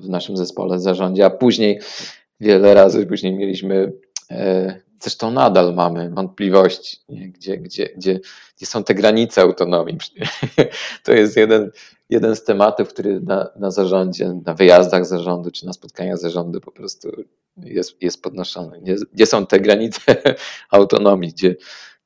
w, 0.00 0.08
naszym 0.08 0.36
zespole 0.36 0.80
zarządzie, 0.80 1.24
a 1.24 1.30
później 1.30 1.80
wiele 2.40 2.74
razy 2.74 3.06
później 3.06 3.32
mieliśmy, 3.32 3.92
e, 4.30 4.80
zresztą 5.00 5.30
nadal 5.30 5.74
mamy 5.74 6.10
wątpliwości, 6.10 6.96
gdzie, 7.08 7.58
gdzie, 7.58 7.88
gdzie, 7.96 8.20
gdzie 8.56 8.66
są 8.66 8.84
te 8.84 8.94
granice 8.94 9.42
autonomii. 9.42 9.98
To 11.04 11.12
jest 11.12 11.36
jeden, 11.36 11.70
jeden 12.10 12.36
z 12.36 12.44
tematów, 12.44 12.88
który 12.88 13.20
na, 13.20 13.50
na 13.56 13.70
zarządzie, 13.70 14.34
na 14.46 14.54
wyjazdach 14.54 15.06
zarządu 15.06 15.50
czy 15.50 15.66
na 15.66 15.72
spotkaniach 15.72 16.18
zarządu 16.18 16.60
po 16.60 16.72
prostu 16.72 17.10
jest, 17.56 18.02
jest 18.02 18.22
podnoszony. 18.22 18.80
Gdzie, 19.12 19.26
są 19.26 19.46
te 19.46 19.60
granice 19.60 20.16
autonomii, 20.70 21.32
gdzie 21.32 21.56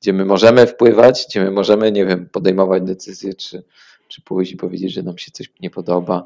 gdzie 0.01 0.13
my 0.13 0.25
możemy 0.25 0.67
wpływać, 0.67 1.25
gdzie 1.29 1.41
my 1.43 1.51
możemy, 1.51 1.91
nie 1.91 2.05
wiem, 2.05 2.29
podejmować 2.29 2.83
decyzje, 2.83 3.33
czy, 3.33 3.63
czy 4.07 4.21
pójść 4.21 4.51
i 4.51 4.57
powiedzieć, 4.57 4.93
że 4.93 5.03
nam 5.03 5.17
się 5.17 5.31
coś 5.31 5.51
nie 5.59 5.69
podoba, 5.69 6.23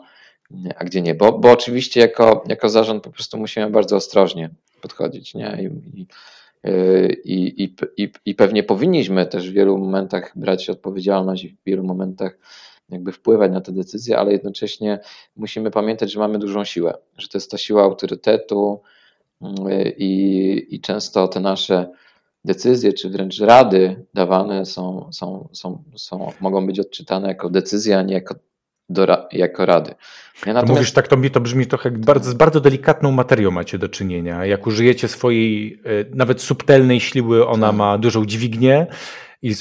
a 0.76 0.86
gdzie 0.86 1.02
nie. 1.02 1.16
Bo, 1.16 1.40
bo 1.40 1.52
oczywiście 1.52 2.00
jako, 2.00 2.44
jako 2.48 2.70
zarząd 2.70 3.04
po 3.04 3.12
prostu 3.12 3.38
musimy 3.38 3.70
bardzo 3.70 3.96
ostrożnie 3.96 4.50
podchodzić, 4.82 5.36
nie? 5.36 5.58
I, 5.62 5.66
i, 6.00 6.08
i, 7.24 7.64
i, 7.64 7.76
i, 7.98 8.12
i 8.26 8.36
pewnie 8.36 8.64
powinniśmy 8.64 9.26
też 9.26 9.50
w 9.50 9.54
wielu 9.54 9.78
momentach 9.78 10.32
brać 10.36 10.70
odpowiedzialność 10.70 11.44
i 11.44 11.50
w 11.50 11.64
wielu 11.66 11.84
momentach 11.84 12.38
jakby 12.90 13.12
wpływać 13.12 13.52
na 13.52 13.62
te 13.62 13.72
decyzje, 13.72 14.18
ale 14.18 14.32
jednocześnie 14.32 15.00
musimy 15.36 15.72
pamiętać, 15.72 16.12
że 16.12 16.20
mamy 16.20 16.40
dużą 16.40 16.64
siłę, 16.64 16.94
że 17.18 17.28
to 17.28 17.38
jest 17.38 17.52
ta 17.52 17.58
siła 17.58 17.84
autorytetu 17.84 18.82
i, 19.98 20.68
i 20.70 20.82
często 20.82 21.28
te 21.28 21.40
nasze 21.40 21.90
decyzje, 22.46 22.94
czy 22.94 23.10
wręcz 23.10 23.40
rady 23.40 24.06
dawane 24.14 24.66
są, 24.66 25.10
są, 25.12 25.50
są, 25.52 25.84
są, 25.96 26.32
mogą 26.40 26.68
być 26.68 26.80
odczytane 26.80 27.28
jako 27.28 27.50
decyzje, 27.50 27.98
a 27.98 28.02
nie 28.02 28.14
jako, 28.14 28.36
do, 28.90 29.28
jako 29.32 29.66
rady. 29.66 29.96
Ja 30.46 30.54
natomiast... 30.54 30.80
mówisz 30.80 30.92
tak, 30.92 31.08
to 31.08 31.18
mi 31.18 31.32
to 31.32 31.42
brzmi 31.42 31.68
trochę 31.68 31.92
bardzo, 31.92 32.32
z 32.32 32.34
bardzo 32.34 32.62
delikatną 32.62 33.12
materią 33.12 33.52
macie 33.52 33.78
do 33.78 33.90
czynienia. 33.90 34.46
Jak 34.46 34.68
użyjecie 34.68 35.08
swojej 35.08 35.82
e, 35.86 36.16
nawet 36.16 36.42
subtelnej 36.42 37.00
siły, 37.00 37.48
ona 37.48 37.68
tak. 37.68 37.76
ma 37.76 37.98
dużą 37.98 38.26
dźwignię, 38.26 38.88
i 39.46 39.56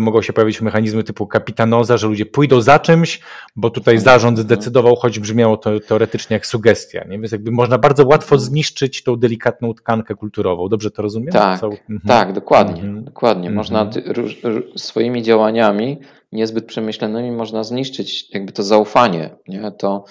mogą 0.00 0.22
się 0.22 0.32
pojawić 0.32 0.60
mechanizmy 0.60 1.04
typu 1.04 1.26
kapitanoza, 1.26 1.96
że 1.96 2.06
ludzie 2.06 2.26
pójdą 2.26 2.60
za 2.60 2.78
czymś, 2.78 3.20
bo 3.56 3.70
tutaj 3.70 3.98
zarząd 3.98 4.38
zdecydował, 4.38 4.96
choć 4.96 5.18
brzmiało 5.18 5.56
to 5.56 5.80
teoretycznie 5.80 6.34
jak 6.34 6.46
sugestia. 6.46 7.04
Nie? 7.08 7.18
Więc 7.18 7.32
jakby 7.32 7.50
można 7.50 7.78
bardzo 7.78 8.06
łatwo 8.06 8.38
zniszczyć 8.38 9.02
tą 9.02 9.16
delikatną 9.16 9.74
tkankę 9.74 10.14
kulturową. 10.14 10.68
Dobrze 10.68 10.90
to 10.90 11.02
rozumiem? 11.02 11.32
Tak, 11.32 11.64
mhm. 11.64 12.00
tak 12.06 12.32
dokładnie. 12.32 12.82
Mhm. 12.82 13.04
dokładnie. 13.04 13.50
Można 13.50 13.82
mhm. 13.82 14.62
swoimi 14.76 15.22
działaniami 15.22 15.98
niezbyt 16.32 16.64
przemyślanymi 16.64 17.30
można 17.30 17.64
zniszczyć 17.64 18.34
jakby 18.34 18.52
to 18.52 18.62
zaufanie. 18.62 19.30
Nie? 19.48 19.72
To 19.72 20.04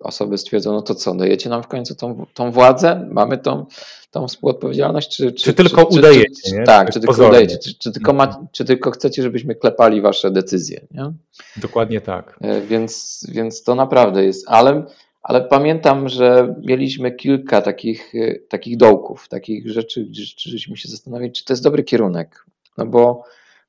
osoby 0.00 0.38
stwierdzą, 0.38 0.72
no 0.72 0.82
to 0.82 0.94
co, 0.94 1.14
dajecie 1.14 1.50
nam 1.50 1.62
w 1.62 1.68
końcu 1.68 1.94
tą, 1.94 2.26
tą 2.34 2.50
władzę? 2.50 3.08
Mamy 3.10 3.38
tą 3.38 3.66
tą 4.10 4.28
współodpowiedzialność, 4.28 5.16
czy, 5.16 5.32
czy, 5.32 5.44
czy 5.44 5.54
tylko 5.54 5.86
czy, 5.86 5.98
udajecie? 5.98 6.50
Czy, 6.50 6.62
tak, 6.66 6.92
czy 6.92 7.00
tylko 7.00 7.28
udajecie, 7.28 7.58
czy, 7.58 7.74
czy, 7.74 7.92
tylko 7.92 8.12
ma, 8.12 8.46
czy 8.52 8.64
tylko 8.64 8.90
chcecie, 8.90 9.22
żebyśmy 9.22 9.54
klepali 9.54 10.00
wasze 10.00 10.30
decyzje. 10.30 10.86
Nie? 10.90 11.12
Dokładnie 11.56 12.00
tak. 12.00 12.38
E, 12.40 12.60
więc, 12.60 13.20
więc 13.28 13.62
to 13.62 13.74
naprawdę 13.74 14.24
jest, 14.24 14.44
ale, 14.48 14.82
ale 15.22 15.40
pamiętam, 15.40 16.08
że 16.08 16.54
mieliśmy 16.62 17.12
kilka 17.12 17.62
takich, 17.62 18.14
e, 18.14 18.34
takich 18.48 18.76
dołków, 18.76 19.28
takich 19.28 19.70
rzeczy, 19.70 20.04
gdzie 20.04 20.22
żeśmy 20.36 20.76
się 20.76 20.88
zastanawiali, 20.88 21.32
czy 21.32 21.44
to 21.44 21.52
jest 21.52 21.62
dobry 21.62 21.82
kierunek. 21.84 22.44
No 22.78 22.86
bo, 22.86 23.24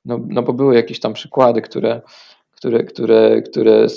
no, 0.05 0.19
no 0.27 0.43
bo 0.43 0.53
były 0.53 0.75
jakieś 0.75 0.99
tam 0.99 1.13
przykłady, 1.13 1.61
które, 1.61 2.01
które, 2.61 2.83
które, 2.83 3.41
które 3.41 3.87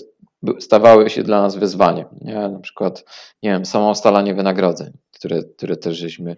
stawały 0.59 1.11
się 1.11 1.23
dla 1.23 1.43
nas 1.43 1.57
wyzwaniem. 1.57 2.07
Nie? 2.21 2.35
Na 2.35 2.59
przykład, 2.59 3.05
nie 3.43 3.51
wiem, 3.51 3.67
samo 3.67 3.91
ustalanie 3.91 4.35
wynagrodzeń 4.35 4.93
które, 5.25 5.43
które 5.43 5.77
też 5.77 5.99
żeśmy 5.99 6.37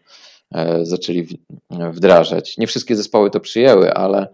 e, 0.54 0.86
zaczęli 0.86 1.26
wdrażać. 1.70 2.58
Nie 2.58 2.66
wszystkie 2.66 2.96
zespoły 2.96 3.30
to 3.30 3.40
przyjęły, 3.40 3.94
ale, 3.94 4.28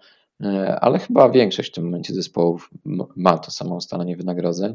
e, 0.45 0.79
ale 0.81 0.99
chyba 0.99 1.31
większość 1.31 1.71
w 1.71 1.75
tym 1.75 1.85
momencie 1.85 2.15
zespołów 2.15 2.71
ma 3.17 3.39
to 3.39 3.51
samo 3.51 3.75
ustalenie 3.75 4.17
wynagrodzeń. 4.17 4.75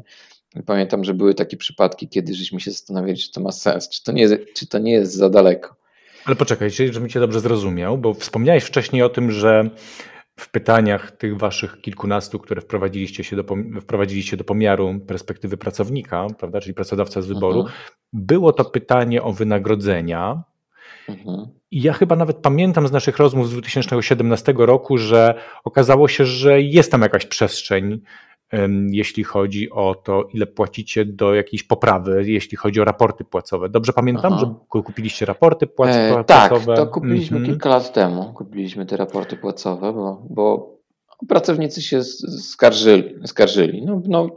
Pamiętam, 0.66 1.04
że 1.04 1.14
były 1.14 1.34
takie 1.34 1.56
przypadki, 1.56 2.08
kiedy 2.08 2.34
żeśmy 2.34 2.60
się 2.60 2.70
zastanawiali, 2.70 3.18
czy 3.18 3.32
to 3.32 3.40
ma 3.40 3.52
sens, 3.52 3.88
czy 3.88 4.04
to 4.04 4.12
nie, 4.12 4.28
czy 4.54 4.66
to 4.66 4.78
nie 4.78 4.92
jest 4.92 5.14
za 5.14 5.30
daleko. 5.30 5.76
Ale 6.24 6.36
poczekaj, 6.36 6.70
żebym 6.70 7.08
cię 7.08 7.20
dobrze 7.20 7.40
zrozumiał, 7.40 7.98
bo 7.98 8.14
wspomniałeś 8.14 8.64
wcześniej 8.64 9.02
o 9.02 9.08
tym, 9.08 9.30
że 9.30 9.70
w 10.38 10.50
pytaniach 10.50 11.10
tych 11.10 11.38
waszych 11.38 11.80
kilkunastu, 11.80 12.38
które 12.38 12.60
wprowadziliście, 12.60 13.24
się 13.24 13.36
do, 13.36 13.44
wprowadziliście 13.80 14.36
do 14.36 14.44
pomiaru 14.44 15.00
perspektywy 15.06 15.56
pracownika, 15.56 16.26
prawda, 16.38 16.60
czyli 16.60 16.74
pracodawca 16.74 17.22
z 17.22 17.26
wyboru, 17.26 17.60
mhm. 17.60 17.78
było 18.12 18.52
to 18.52 18.64
pytanie 18.64 19.22
o 19.22 19.32
wynagrodzenia. 19.32 20.42
Mhm. 21.08 21.46
I 21.70 21.82
ja 21.82 21.92
chyba 21.92 22.16
nawet 22.16 22.36
pamiętam 22.36 22.88
z 22.88 22.92
naszych 22.92 23.18
rozmów 23.18 23.48
z 23.48 23.52
2017 23.52 24.54
roku, 24.56 24.98
że 24.98 25.34
okazało 25.64 26.08
się, 26.08 26.24
że 26.24 26.62
jest 26.62 26.92
tam 26.92 27.02
jakaś 27.02 27.26
przestrzeń 27.26 28.00
jeśli 28.90 29.24
chodzi 29.24 29.70
o 29.70 29.94
to, 29.94 30.28
ile 30.32 30.46
płacicie 30.46 31.04
do 31.04 31.34
jakiejś 31.34 31.62
poprawy, 31.62 32.24
jeśli 32.26 32.56
chodzi 32.56 32.80
o 32.80 32.84
raporty 32.84 33.24
płacowe. 33.24 33.68
Dobrze 33.68 33.92
pamiętam, 33.92 34.32
Aha. 34.32 34.40
że 34.40 34.54
kupiliście 34.82 35.26
raporty 35.26 35.66
płac 35.66 35.96
e, 35.96 36.12
płacowe? 36.12 36.66
Tak, 36.66 36.76
to 36.76 36.86
kupiliśmy 36.86 37.36
mm 37.36 37.48
-hmm. 37.48 37.52
kilka 37.52 37.68
lat 37.68 37.92
temu. 37.92 38.32
Kupiliśmy 38.32 38.86
te 38.86 38.96
raporty 38.96 39.36
płacowe, 39.36 39.92
bo, 39.92 40.22
bo 40.30 40.76
pracownicy 41.28 41.82
się 41.82 42.02
skarżyli. 42.02 43.14
skarżyli. 43.26 43.86
No, 43.86 44.02
no, 44.06 44.28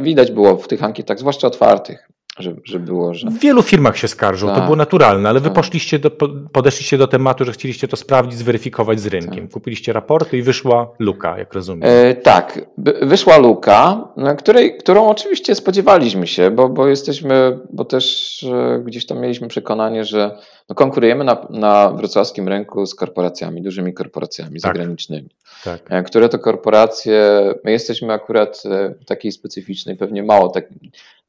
widać 0.00 0.30
było 0.30 0.56
w 0.56 0.68
tych 0.68 0.84
ankietach, 0.84 1.18
zwłaszcza 1.18 1.46
otwartych, 1.46 2.08
że, 2.38 2.54
że 2.64 2.78
było, 2.78 3.14
że... 3.14 3.30
W 3.30 3.38
wielu 3.38 3.62
firmach 3.62 3.96
się 3.98 4.08
skarżą, 4.08 4.46
tak, 4.46 4.56
to 4.56 4.62
było 4.62 4.76
naturalne, 4.76 5.28
ale 5.28 5.40
wy 5.40 5.48
tak. 5.48 5.54
poszliście 5.54 5.98
do, 5.98 6.10
podeszliście 6.52 6.98
do 6.98 7.06
tematu, 7.06 7.44
że 7.44 7.52
chcieliście 7.52 7.88
to 7.88 7.96
sprawdzić, 7.96 8.38
zweryfikować 8.38 9.00
z 9.00 9.06
rynkiem. 9.06 9.44
Tak. 9.44 9.52
Kupiliście 9.52 9.92
raporty 9.92 10.38
i 10.38 10.42
wyszła 10.42 10.90
luka, 10.98 11.38
jak 11.38 11.52
rozumiem. 11.54 11.90
E, 11.92 12.14
tak, 12.14 12.60
wyszła 13.02 13.38
luka, 13.38 14.08
której, 14.38 14.76
którą 14.76 15.08
oczywiście 15.08 15.54
spodziewaliśmy 15.54 16.26
się, 16.26 16.50
bo, 16.50 16.68
bo 16.68 16.88
jesteśmy, 16.88 17.58
bo 17.72 17.84
też 17.84 18.38
e, 18.42 18.82
gdzieś 18.84 19.06
tam 19.06 19.18
mieliśmy 19.18 19.48
przekonanie, 19.48 20.04
że 20.04 20.38
no 20.68 20.74
konkurujemy 20.74 21.24
na, 21.24 21.46
na 21.50 21.90
wrocławskim 21.90 22.48
rynku 22.48 22.86
z 22.86 22.94
korporacjami, 22.94 23.62
dużymi 23.62 23.94
korporacjami 23.94 24.60
tak. 24.60 24.60
zagranicznymi. 24.60 25.28
Tak. 25.64 25.82
E, 25.90 26.02
które 26.02 26.28
to 26.28 26.38
korporacje, 26.38 27.30
my 27.64 27.72
jesteśmy 27.72 28.12
akurat 28.12 28.62
e, 28.66 28.94
takiej 29.06 29.32
specyficznej, 29.32 29.96
pewnie 29.96 30.22
mało 30.22 30.48
tak. 30.48 30.64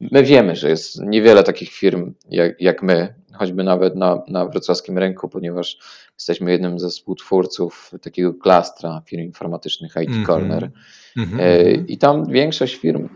My 0.01 0.23
wiemy, 0.23 0.55
że 0.55 0.69
jest 0.69 1.01
niewiele 1.01 1.43
takich 1.43 1.71
firm 1.71 2.13
jak, 2.29 2.61
jak 2.61 2.83
my, 2.83 3.13
choćby 3.33 3.63
nawet 3.63 3.95
na, 3.95 4.21
na 4.27 4.45
wrocławskim 4.45 4.97
rynku, 4.97 5.29
ponieważ 5.29 5.77
jesteśmy 6.13 6.51
jednym 6.51 6.79
ze 6.79 6.89
współtwórców 6.89 7.91
takiego 8.01 8.33
klastra 8.33 9.01
firm 9.05 9.21
informatycznych 9.23 9.91
IT 9.91 10.09
mm 10.09 10.23
-hmm. 10.23 10.25
Corner. 10.25 10.71
Mm 11.17 11.29
-hmm. 11.29 11.83
I 11.87 11.97
tam 11.97 12.25
większość 12.25 12.75
firm 12.75 13.09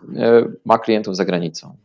ma 0.65 0.79
klientów 0.79 1.15
za 1.15 1.25
granicą. 1.25 1.77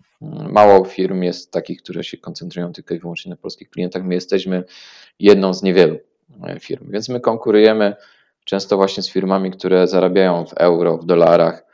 Mało 0.50 0.84
firm 0.84 1.22
jest 1.22 1.52
takich, 1.52 1.82
które 1.82 2.04
się 2.04 2.16
koncentrują 2.16 2.72
tylko 2.72 2.94
i 2.94 2.98
wyłącznie 2.98 3.30
na 3.30 3.36
polskich 3.36 3.70
klientach. 3.70 4.04
My 4.04 4.14
jesteśmy 4.14 4.64
jedną 5.18 5.54
z 5.54 5.62
niewielu 5.62 5.98
firm, 6.60 6.90
więc 6.90 7.08
my 7.08 7.20
konkurujemy 7.20 7.96
często 8.44 8.76
właśnie 8.76 9.02
z 9.02 9.10
firmami, 9.10 9.50
które 9.50 9.88
zarabiają 9.88 10.46
w 10.46 10.52
euro, 10.52 10.98
w 10.98 11.06
dolarach, 11.06 11.66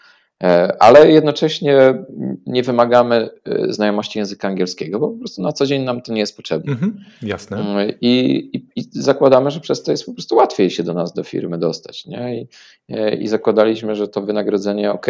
e, 0.42 0.82
ale 0.82 1.10
jednocześnie 1.10 2.04
nie 2.46 2.62
wymagamy 2.62 3.28
e, 3.44 3.72
znajomości 3.72 4.18
języka 4.18 4.48
angielskiego, 4.48 4.98
bo 4.98 5.08
po 5.08 5.18
prostu 5.18 5.42
na 5.42 5.52
co 5.52 5.66
dzień 5.66 5.82
nam 5.82 6.02
to 6.02 6.12
nie 6.12 6.20
jest 6.20 6.36
potrzebne. 6.36 6.72
Mhm, 6.72 7.04
jasne. 7.22 7.56
Mm, 7.56 7.92
I, 8.00 8.10
i, 8.52 8.66
I, 8.76 8.84
zakładamy, 8.90 9.50
że 9.50 9.60
przez 9.60 9.82
to 9.82 9.90
jest 9.90 10.06
po 10.06 10.12
prostu 10.12 10.36
łatwiej 10.36 10.70
się 10.70 10.82
do 10.82 10.94
nas, 10.94 11.12
do 11.12 11.24
firmy 11.24 11.58
dostać. 11.58 12.06
Nie? 12.06 12.40
I, 12.40 12.48
e, 12.88 13.14
i 13.14 13.28
zakładaliśmy, 13.28 13.94
że 13.96 14.08
to 14.08 14.20
wynagrodzenie, 14.20 14.92
ok, 14.92 15.06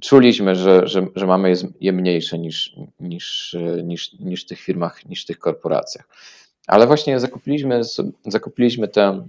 czuliśmy, 0.00 0.54
że, 0.54 0.86
że, 0.86 1.06
że 1.16 1.26
mamy 1.26 1.54
je 1.80 1.92
mniejsze 1.92 2.38
niż, 2.38 2.76
niż, 3.00 3.56
niż, 3.84 4.12
niż 4.12 4.44
w 4.44 4.46
tych 4.46 4.60
firmach, 4.60 5.06
niż 5.06 5.22
w 5.22 5.26
tych 5.26 5.38
korporacjach. 5.38 6.08
Ale 6.66 6.86
właśnie 6.86 7.20
zakupiliśmy, 7.20 7.80
zakupiliśmy 8.26 8.88
te 8.88 9.28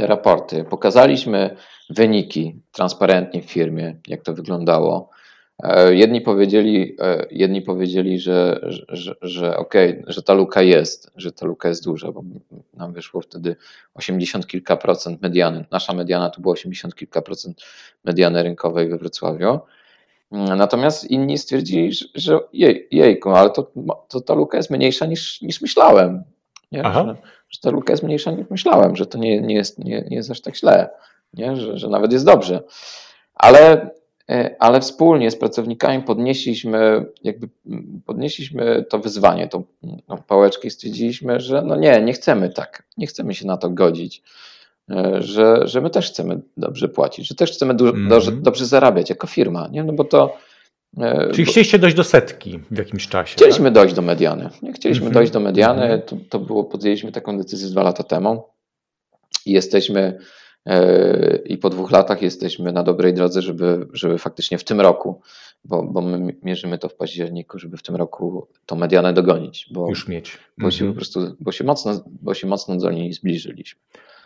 te 0.00 0.06
raporty, 0.06 0.64
pokazaliśmy 0.64 1.56
wyniki 1.90 2.60
transparentnie 2.72 3.42
w 3.42 3.44
firmie, 3.44 3.96
jak 4.08 4.22
to 4.22 4.34
wyglądało. 4.34 5.10
E, 5.62 5.94
jedni 5.94 6.20
powiedzieli, 6.20 6.96
e, 7.00 7.26
jedni 7.30 7.62
powiedzieli 7.62 8.18
że, 8.18 8.60
że, 8.88 9.14
że 9.22 9.56
okej, 9.56 9.90
okay, 10.00 10.12
że 10.12 10.22
ta 10.22 10.34
luka 10.34 10.62
jest, 10.62 11.10
że 11.16 11.32
ta 11.32 11.46
luka 11.46 11.68
jest 11.68 11.84
duża, 11.84 12.12
bo 12.12 12.22
nam 12.74 12.92
wyszło 12.92 13.20
wtedy 13.20 13.56
80 13.94 14.46
kilka 14.46 14.76
procent 14.76 15.22
mediany. 15.22 15.64
Nasza 15.70 15.92
mediana 15.92 16.30
to 16.30 16.40
było 16.40 16.52
80 16.52 16.94
kilka 16.94 17.22
procent 17.22 17.62
mediany 18.04 18.42
rynkowej 18.42 18.88
we 18.88 18.98
Wrocławiu. 18.98 19.58
Natomiast 20.30 21.10
inni 21.10 21.38
stwierdzili, 21.38 21.90
że 22.14 22.38
jej, 22.52 22.88
jejku, 22.90 23.30
ale 23.30 23.50
to, 23.50 23.72
to 24.08 24.20
ta 24.20 24.34
luka 24.34 24.56
jest 24.56 24.70
mniejsza 24.70 25.06
niż, 25.06 25.42
niż 25.42 25.60
myślałem. 25.60 26.24
Nie? 26.72 26.82
Że, 26.82 27.16
że 27.48 27.60
ta 27.60 27.70
luka 27.70 27.92
jest 27.92 28.02
mniejsza 28.02 28.30
niż 28.30 28.50
myślałem, 28.50 28.96
że 28.96 29.06
to 29.06 29.18
nie, 29.18 29.40
nie, 29.40 29.54
jest, 29.54 29.78
nie, 29.78 30.04
nie 30.10 30.16
jest 30.16 30.30
aż 30.30 30.40
tak 30.40 30.56
źle, 30.56 30.90
nie? 31.34 31.56
Że, 31.56 31.78
że 31.78 31.88
nawet 31.88 32.12
jest 32.12 32.24
dobrze. 32.24 32.60
Ale, 33.34 33.90
e, 34.30 34.56
ale 34.58 34.80
wspólnie 34.80 35.30
z 35.30 35.36
pracownikami 35.36 36.02
podnieśliśmy, 36.02 37.06
jakby 37.22 37.48
podnieśliśmy 38.06 38.84
to 38.88 38.98
wyzwanie, 38.98 39.48
tą, 39.48 39.64
tą 40.06 40.16
pałeczkę 40.16 40.68
i 40.68 40.70
stwierdziliśmy, 40.70 41.40
że 41.40 41.62
no 41.62 41.76
nie, 41.76 42.02
nie 42.02 42.12
chcemy 42.12 42.50
tak, 42.50 42.82
nie 42.96 43.06
chcemy 43.06 43.34
się 43.34 43.46
na 43.46 43.56
to 43.56 43.70
godzić. 43.70 44.22
E, 44.90 45.22
że, 45.22 45.68
że 45.68 45.80
my 45.80 45.90
też 45.90 46.10
chcemy 46.10 46.40
dobrze 46.56 46.88
płacić, 46.88 47.28
że 47.28 47.34
też 47.34 47.52
chcemy 47.52 47.72
mm 47.72 48.08
-hmm. 48.08 48.40
dobrze 48.40 48.66
zarabiać 48.66 49.10
jako 49.10 49.26
firma, 49.26 49.68
nie? 49.68 49.84
No 49.84 49.92
bo 49.92 50.04
to, 50.04 50.36
Czyli 51.32 51.44
chcieliście 51.44 51.78
dojść 51.78 51.96
do 51.96 52.04
setki 52.04 52.60
w 52.70 52.78
jakimś 52.78 53.08
czasie? 53.08 53.36
Chcieliśmy 53.36 53.64
tak? 53.64 53.74
dojść 53.74 53.94
do 53.94 54.02
mediany. 54.02 54.50
Nie 54.62 54.72
chcieliśmy 54.72 55.02
mm 55.02 55.12
-hmm. 55.12 55.14
dojść 55.14 55.32
do 55.32 55.40
mediany. 55.40 55.82
Mhm. 55.82 56.02
To, 56.02 56.16
to 56.28 56.38
było, 56.38 56.64
podjęliśmy 56.64 57.12
taką 57.12 57.38
decyzję 57.38 57.68
dwa 57.68 57.82
lata 57.82 58.02
temu 58.02 58.44
i 59.46 59.52
jesteśmy 59.52 60.18
yy, 60.66 61.42
i 61.44 61.58
po 61.58 61.70
dwóch 61.70 61.90
latach 61.90 62.22
jesteśmy 62.22 62.72
na 62.72 62.82
dobrej 62.82 63.14
drodze, 63.14 63.42
żeby, 63.42 63.86
żeby 63.92 64.18
faktycznie 64.18 64.58
w 64.58 64.64
tym 64.64 64.80
roku, 64.80 65.20
bo, 65.64 65.82
bo 65.82 66.00
my 66.00 66.36
mierzymy 66.42 66.78
to 66.78 66.88
w 66.88 66.94
październiku, 66.94 67.58
żeby 67.58 67.76
w 67.76 67.82
tym 67.82 67.96
roku 67.96 68.48
tą 68.66 68.76
medianę 68.76 69.12
dogonić. 69.12 69.68
Bo, 69.72 69.88
Już 69.88 70.08
mieć. 70.08 70.38
Bo, 70.58 70.62
mm 70.62 70.70
-hmm. 70.70 70.78
się 70.78 70.84
mhm. 70.84 70.92
po 70.92 70.96
prostu, 70.96 71.36
bo, 71.40 71.52
się 71.52 71.64
mocno, 71.64 72.04
bo 72.22 72.34
się 72.34 72.46
mocno 72.46 72.76
do 72.76 72.90
niej 72.90 73.12
zbliżyliśmy. 73.12 73.80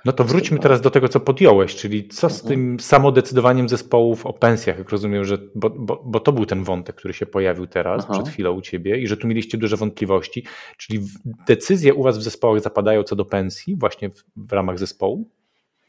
No 0.05 0.13
to 0.13 0.25
wróćmy 0.25 0.59
teraz 0.59 0.81
do 0.81 0.91
tego, 0.91 1.09
co 1.09 1.21
podjąłeś, 1.21 1.75
czyli 1.75 2.09
co 2.09 2.31
z 2.31 2.43
tym 2.43 2.81
samodecydowaniem 2.81 3.69
zespołów 3.69 4.27
o 4.27 4.33
pensjach, 4.33 4.79
jak 4.79 4.91
rozumiem, 4.91 5.25
że, 5.25 5.39
bo, 5.55 5.71
bo, 5.71 6.03
bo 6.05 6.21
to 6.21 6.33
był 6.33 6.47
ten 6.47 6.65
wątek, 6.65 6.97
który 6.97 7.15
się 7.15 7.27
pojawił 7.27 7.67
teraz, 7.67 8.05
Aha. 8.05 8.13
przed 8.13 8.29
chwilą 8.29 8.53
u 8.53 8.61
ciebie 8.61 8.99
i 8.99 9.07
że 9.07 9.17
tu 9.17 9.27
mieliście 9.27 9.59
duże 9.59 9.77
wątpliwości, 9.77 10.45
czyli 10.77 11.01
decyzje 11.47 11.95
u 11.95 12.03
was 12.03 12.19
w 12.19 12.23
zespołach 12.23 12.61
zapadają 12.61 13.03
co 13.03 13.17
do 13.17 13.25
pensji 13.25 13.77
właśnie 13.77 14.11
w, 14.11 14.25
w 14.37 14.53
ramach 14.53 14.79
zespołu? 14.79 15.29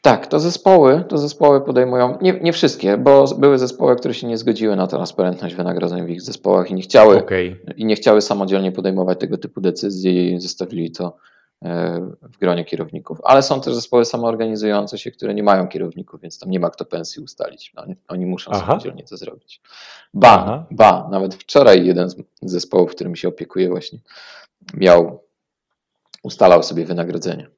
Tak, 0.02 0.26
to 0.26 0.40
zespoły, 0.40 1.04
to 1.08 1.18
zespoły 1.18 1.60
podejmują, 1.60 2.18
nie, 2.22 2.40
nie 2.42 2.52
wszystkie, 2.52 2.96
bo 2.96 3.24
były 3.38 3.58
zespoły, 3.58 3.96
które 3.96 4.14
się 4.14 4.26
nie 4.26 4.38
zgodziły 4.38 4.76
na 4.76 4.86
transparentność 4.86 5.54
wynagrodzeń 5.54 6.06
w 6.06 6.10
ich 6.10 6.22
zespołach 6.22 6.70
i 6.70 6.74
nie 6.74 6.82
chciały, 6.82 7.16
okay. 7.16 7.56
i 7.76 7.84
nie 7.84 7.96
chciały 7.96 8.22
samodzielnie 8.22 8.72
podejmować 8.72 9.20
tego 9.20 9.38
typu 9.38 9.60
decyzji 9.60 10.32
i 10.32 10.40
zostawili 10.40 10.90
to 10.90 11.16
w 12.22 12.38
gronie 12.40 12.64
kierowników. 12.64 13.18
Ale 13.24 13.42
są 13.42 13.60
też 13.60 13.74
zespoły 13.74 14.04
samoorganizujące 14.04 14.98
się, 14.98 15.10
które 15.10 15.34
nie 15.34 15.42
mają 15.42 15.68
kierowników, 15.68 16.20
więc 16.20 16.38
tam 16.38 16.50
nie 16.50 16.60
ma 16.60 16.70
kto 16.70 16.84
pensji 16.84 17.22
ustalić. 17.22 17.72
Oni, 17.76 17.96
oni 18.08 18.26
muszą 18.26 18.50
Aha. 18.54 18.66
samodzielnie 18.66 19.04
to 19.04 19.16
zrobić. 19.16 19.60
Ba, 20.14 20.28
Aha. 20.28 20.66
ba, 20.70 21.08
nawet 21.10 21.34
wczoraj 21.34 21.86
jeden 21.86 22.10
z 22.10 22.16
zespołów, 22.42 22.90
którym 22.90 23.16
się 23.16 23.28
opiekuje 23.28 23.68
właśnie, 23.68 23.98
miał, 24.74 25.24
ustalał 26.22 26.62
sobie 26.62 26.84
wynagrodzenie. 26.84 27.48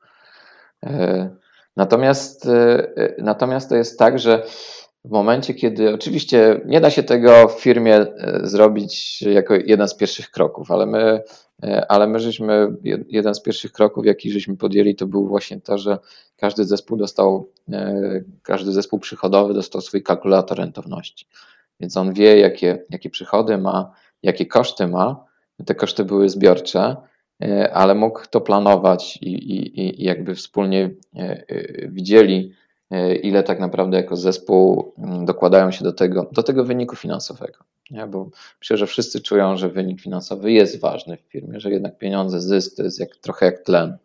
E, 0.87 1.31
natomiast, 1.77 2.47
e, 2.47 3.15
natomiast 3.19 3.69
to 3.69 3.77
jest 3.77 3.99
tak, 3.99 4.19
że 4.19 4.43
w 5.05 5.11
momencie, 5.11 5.55
kiedy 5.55 5.95
oczywiście 5.95 6.61
nie 6.67 6.81
da 6.81 6.91
się 6.91 7.03
tego 7.03 7.49
w 7.49 7.61
firmie 7.61 8.07
zrobić 8.43 9.23
jako 9.23 9.55
jeden 9.55 9.89
z 9.89 9.95
pierwszych 9.95 10.31
kroków, 10.31 10.71
ale 10.71 10.87
my 10.87 11.23
E, 11.63 11.93
ale 11.93 12.07
my 12.07 12.21
żeśmy, 12.21 12.77
jeden 13.09 13.35
z 13.35 13.41
pierwszych 13.41 13.73
kroków, 13.73 14.07
jaki 14.07 14.31
żeśmy 14.31 14.57
podjęli, 14.57 14.95
to 14.95 15.07
był 15.07 15.29
właśnie 15.29 15.61
to, 15.61 15.79
że 15.79 15.99
każdy 16.37 16.65
zespół 16.65 16.97
dostał, 16.97 17.51
e, 17.73 18.23
każdy 18.43 18.73
zespół 18.73 18.99
przychodowy 18.99 19.55
dostał 19.55 19.81
swój 19.81 20.03
kalkulator 20.03 20.59
rentowności. 20.59 21.27
Więc 21.81 21.97
on 21.97 22.13
wie, 22.13 22.39
jakie, 22.39 22.85
jakie 22.91 23.11
przychody 23.11 23.59
ma, 23.59 23.93
jakie 24.23 24.47
koszty 24.47 24.87
ma. 24.87 25.25
Te 25.67 25.75
koszty 25.75 26.05
były 26.05 26.29
zbiorcze, 26.29 26.97
e, 27.43 27.73
ale 27.73 27.95
mógł 27.95 28.21
to 28.31 28.41
planować 28.41 29.17
i, 29.17 29.33
i, 29.33 29.81
i 29.81 30.05
jakby 30.05 30.35
wspólnie 30.35 30.91
widzieli, 31.89 32.53
ile 33.23 33.43
tak 33.43 33.61
naprawdę 33.61 33.97
jako 33.97 34.17
zespół 34.17 34.93
mm, 34.99 35.25
dokładają 35.25 35.71
się 35.71 35.85
do 35.85 35.93
tego, 35.93 36.31
do 36.33 36.43
tego 36.43 36.65
wyniku 36.65 36.97
finansowego. 36.97 37.59
Nie? 37.91 38.07
Bo 38.07 38.31
myślę, 38.61 38.77
że 38.77 38.87
wszyscy 38.87 39.21
czują, 39.21 39.57
że 39.57 39.69
wynik 39.69 40.01
finansowy 40.01 40.53
jest 40.53 40.81
ważny 40.81 41.17
w 41.17 41.21
firmie, 41.33 41.61
że 41.61 41.71
jednak 41.71 41.99
pieniądze, 41.99 42.41
zysk 42.41 42.77
to 42.77 42.83
jest 42.83 43.01
jak, 43.01 43.17
trochę 43.17 43.47
jak 43.47 43.59
tlen 43.59 43.97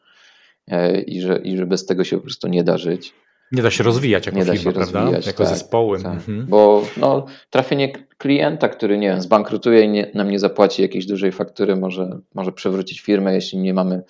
e, 0.68 1.02
i 1.02 1.22
że, 1.22 1.38
i 1.38 1.58
że 1.58 1.66
bez 1.66 1.86
tego 1.86 2.04
się 2.04 2.18
po 2.18 2.24
prostu 2.24 2.48
nie 2.48 2.64
da 2.64 2.78
żyć. 2.78 3.14
Nie 3.52 3.62
da 3.62 3.72
się 3.72 3.84
rozwijać 3.84 4.26
jako 4.26 4.38
nie 4.38 4.46
firma, 4.46 4.58
da 4.58 4.64
się 4.64 4.72
prawda? 4.72 5.00
Rozwijać, 5.02 5.28
jako 5.28 5.44
tak, 5.44 5.54
zespoły. 5.54 6.04
Tak. 6.04 6.14
Mhm. 6.14 6.46
Bo 6.46 6.84
no, 6.98 7.26
trafienie 7.50 7.94
klienta, 8.18 8.70
który 8.70 8.98
nie 8.98 9.08
wiem, 9.08 9.22
zbankrutuje 9.22 9.82
i 9.82 9.90
nie, 9.90 10.12
nam 10.14 10.32
nie 10.32 10.40
zapłaci 10.40 10.82
jakiejś 10.82 11.06
dużej 11.06 11.32
faktury, 11.32 11.76
może, 11.76 12.20
może 12.34 12.52
przewrócić 12.52 13.02
firmę, 13.02 13.34
jeśli 13.34 13.60
nie 13.60 13.74
mamy 13.74 14.04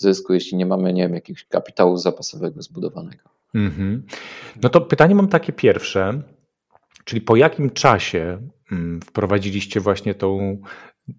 zysku, 0.00 0.34
jeśli 0.34 0.58
nie 0.58 0.66
mamy 0.66 0.92
nie 0.92 1.02
wiem, 1.02 1.14
jakiegoś 1.14 1.44
kapitału 1.44 1.96
zapasowego 1.96 2.62
zbudowanego. 2.62 3.22
Mhm. 3.54 4.02
No 4.62 4.68
to 4.68 4.80
pytanie 4.80 5.14
mam 5.14 5.28
takie 5.28 5.52
pierwsze, 5.52 6.22
czyli 7.04 7.20
po 7.20 7.36
jakim 7.36 7.70
czasie 7.70 8.38
Mm, 8.72 9.00
wprowadziliście 9.00 9.80
właśnie 9.80 10.14
tą 10.14 10.58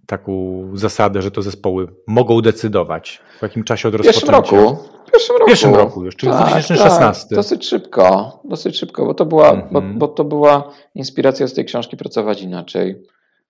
taką 0.05 0.63
zasadę, 0.73 1.21
że 1.21 1.31
to 1.31 1.41
zespoły 1.41 1.87
mogą 2.07 2.41
decydować? 2.41 3.21
W 3.39 3.41
jakim 3.41 3.63
czasie 3.63 3.87
od 3.89 3.95
W 3.95 4.01
pierwszym 4.01 4.29
rozpoczęcia? 4.29 4.63
roku. 4.65 4.83
W 5.07 5.11
pierwszym 5.11 5.35
roku, 5.35 5.45
W 5.45 5.47
pierwszym 5.47 5.75
roku 5.75 6.05
już, 6.05 6.15
czyli 6.15 6.31
tak, 6.31 6.41
2016. 6.41 7.29
Tak, 7.29 7.35
dosyć 7.35 7.65
szybko, 7.67 8.39
dosyć 8.45 8.77
szybko, 8.77 9.05
bo 9.05 9.13
to, 9.13 9.25
była, 9.25 9.53
bo, 9.55 9.79
Mhm. 9.79 9.97
bo 9.99 10.07
to 10.07 10.23
była 10.23 10.71
inspiracja 10.95 11.47
z 11.47 11.53
tej 11.53 11.65
książki 11.65 11.97
Pracować 11.97 12.41
Inaczej. 12.41 13.03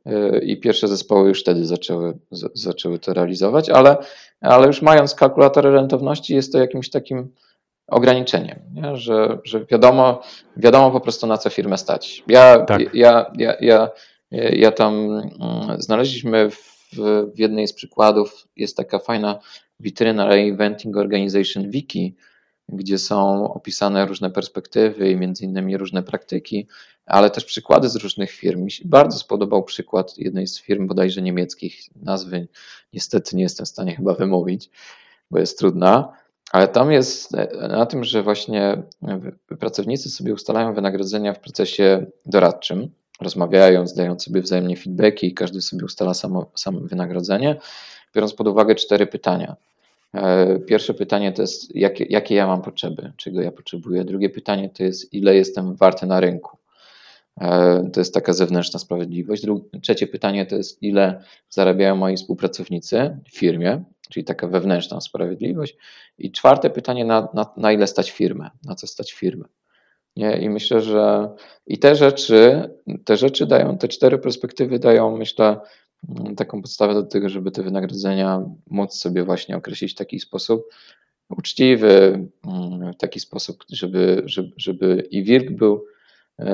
Yy, 0.06 0.40
I 0.40 0.58
pierwsze 0.60 0.88
zespoły 0.88 1.30
już 1.30 1.42
wtedy 1.42 1.66
zaczęły, 1.66 2.18
z, 2.32 2.62
zaczęły 2.62 3.00
to 3.00 3.14
realizować, 3.14 3.70
ale, 3.70 3.98
ale 4.42 4.68
już 4.68 4.82
mając 4.82 5.16
kalkulatory 5.16 5.72
rentowności, 5.72 6.36
jest 6.36 6.52
to 6.52 6.58
jakimś 6.58 6.90
takim 6.90 7.34
ograniczeniem, 7.88 8.60
nie? 8.74 8.98
Że, 8.98 9.40
że 9.44 9.66
wiadomo, 9.66 10.22
wiadomo 10.58 10.92
po 10.92 11.00
prostu 11.00 11.28
na 11.28 11.38
co 11.38 11.50
firmę 11.50 11.78
stać. 11.78 12.24
Ja, 12.28 12.60
Tak. 12.60 12.94
ja, 12.94 13.32
ja, 13.38 13.56
ja, 13.62 13.90
ja 14.32 14.72
tam 14.72 14.94
mm, 14.96 15.82
znaleźliśmy 15.82 16.50
w, 16.50 16.72
w 17.36 17.40
jednej 17.40 17.68
z 17.68 17.74
przykładów, 17.74 18.48
jest 18.56 18.78
taka 18.78 19.00
fajna 19.00 19.40
witryna 19.80 20.26
Reinventing 20.26 20.98
Organization 20.98 21.70
Wiki, 21.70 22.16
gdzie 22.70 22.98
są 22.98 23.54
opisane 23.54 24.06
różne 24.06 24.30
perspektywy 24.30 25.12
i 25.12 25.16
między 25.16 25.46
innymi 25.46 25.78
różne 25.78 26.04
praktyki, 26.04 26.68
ale 27.12 27.30
też 27.30 27.46
przykłady 27.46 27.90
z 27.90 27.96
różnych 27.96 28.32
firm. 28.32 28.64
Mi 28.64 28.72
się 28.72 28.84
bardzo 28.88 29.18
spodobał 29.18 29.64
przykład 29.64 30.18
jednej 30.18 30.48
z 30.48 30.62
firm 30.62 30.88
bodajże 30.88 31.22
niemieckich, 31.22 31.82
nazwy 31.96 32.48
niestety 32.94 33.36
nie 33.36 33.44
jestem 33.44 33.66
w 33.66 33.70
stanie 33.70 33.96
chyba 33.96 34.14
wymówić, 34.14 34.70
bo 35.32 35.40
jest 35.40 35.60
trudna, 35.60 36.14
ale 36.52 36.68
tam 36.68 36.92
jest 36.92 37.36
e, 37.36 37.68
na 37.68 37.86
tym, 37.86 38.04
że 38.04 38.24
właśnie 38.24 38.84
pracownicy 39.60 40.10
sobie 40.10 40.34
ustalają 40.34 40.74
wynagrodzenia 40.74 41.34
w 41.34 41.40
procesie 41.40 42.06
doradczym, 42.26 42.90
rozmawiają, 43.22 43.88
zdają 43.88 44.20
sobie 44.20 44.42
wzajemnie 44.42 44.78
feedbacki 44.78 45.28
i 45.28 45.34
każdy 45.34 45.62
sobie 45.62 45.86
ustala 45.86 46.14
samo, 46.14 46.52
samo 46.56 46.80
wynagrodzenie, 46.80 47.56
biorąc 48.16 48.34
pod 48.34 48.48
uwagę 48.48 48.76
cztery 48.76 49.08
pytania. 49.08 49.56
E, 50.14 50.60
Pierwsze 50.60 50.94
pytanie 50.94 51.32
to 51.32 51.42
jest, 51.42 51.76
jakie, 51.76 52.06
jakie 52.10 52.36
ja 52.36 52.48
mam 52.48 52.62
potrzeby, 52.62 53.12
czego 53.18 53.42
ja 53.42 53.52
potrzebuję. 53.52 54.04
Drugie 54.04 54.30
pytanie 54.30 54.70
to 54.70 54.84
jest, 54.84 55.14
ile 55.14 55.36
jestem 55.36 55.76
warty 55.76 56.06
na 56.06 56.20
rynku. 56.20 56.61
E, 57.42 57.90
To 57.94 58.00
jest 58.02 58.14
taka 58.14 58.34
zewnętrzna 58.34 58.80
sprawiedliwość. 58.80 59.44
Dru- 59.46 59.80
Trzecie 59.82 60.08
pytanie 60.08 60.46
to 60.46 60.56
jest, 60.56 60.84
ile 60.84 61.24
zarabiają 61.50 61.96
moi 61.96 62.18
współpracownicy 62.18 63.18
w 63.26 63.38
firmie, 63.38 63.84
czyli 64.10 64.24
taka 64.24 64.48
wewnętrzna 64.48 65.02
sprawiedliwość. 65.02 65.78
I 66.18 66.32
czwarte 66.32 66.70
pytanie, 66.70 67.06
na, 67.06 67.28
na, 67.34 67.54
na 67.58 67.72
ile 67.72 67.88
stać 67.88 68.12
firmę, 68.12 68.50
na 68.66 68.76
co 68.76 68.88
stać 68.88 69.14
firmę. 69.14 69.46
Nie? 70.16 70.38
I 70.42 70.50
myślę, 70.50 70.82
że 70.82 71.30
i 71.68 71.80
te 71.80 71.96
rzeczy, 71.96 72.70
te 73.06 73.18
rzeczy 73.18 73.46
dają, 73.46 73.78
te 73.78 73.88
cztery 73.88 74.18
perspektywy 74.18 74.80
dają, 74.80 75.18
myślę, 75.18 75.60
mm, 76.10 76.36
taką 76.36 76.62
podstawę 76.62 76.94
do 76.94 77.04
tego, 77.04 77.30
żeby 77.30 77.52
te 77.52 77.64
wynagrodzenia 77.64 78.46
móc 78.70 78.94
sobie 78.94 79.24
właśnie 79.24 79.58
określić 79.58 79.92
w 79.92 79.96
taki 79.96 80.20
sposób 80.20 80.64
uczciwy, 81.30 82.28
mm, 82.48 82.94
w 82.94 82.98
taki 82.98 83.20
sposób, 83.20 83.64
żeby, 83.70 84.22
żeby, 84.26 84.52
żeby 84.58 85.08
i 85.12 85.24
wilk 85.24 85.52
był 85.52 85.86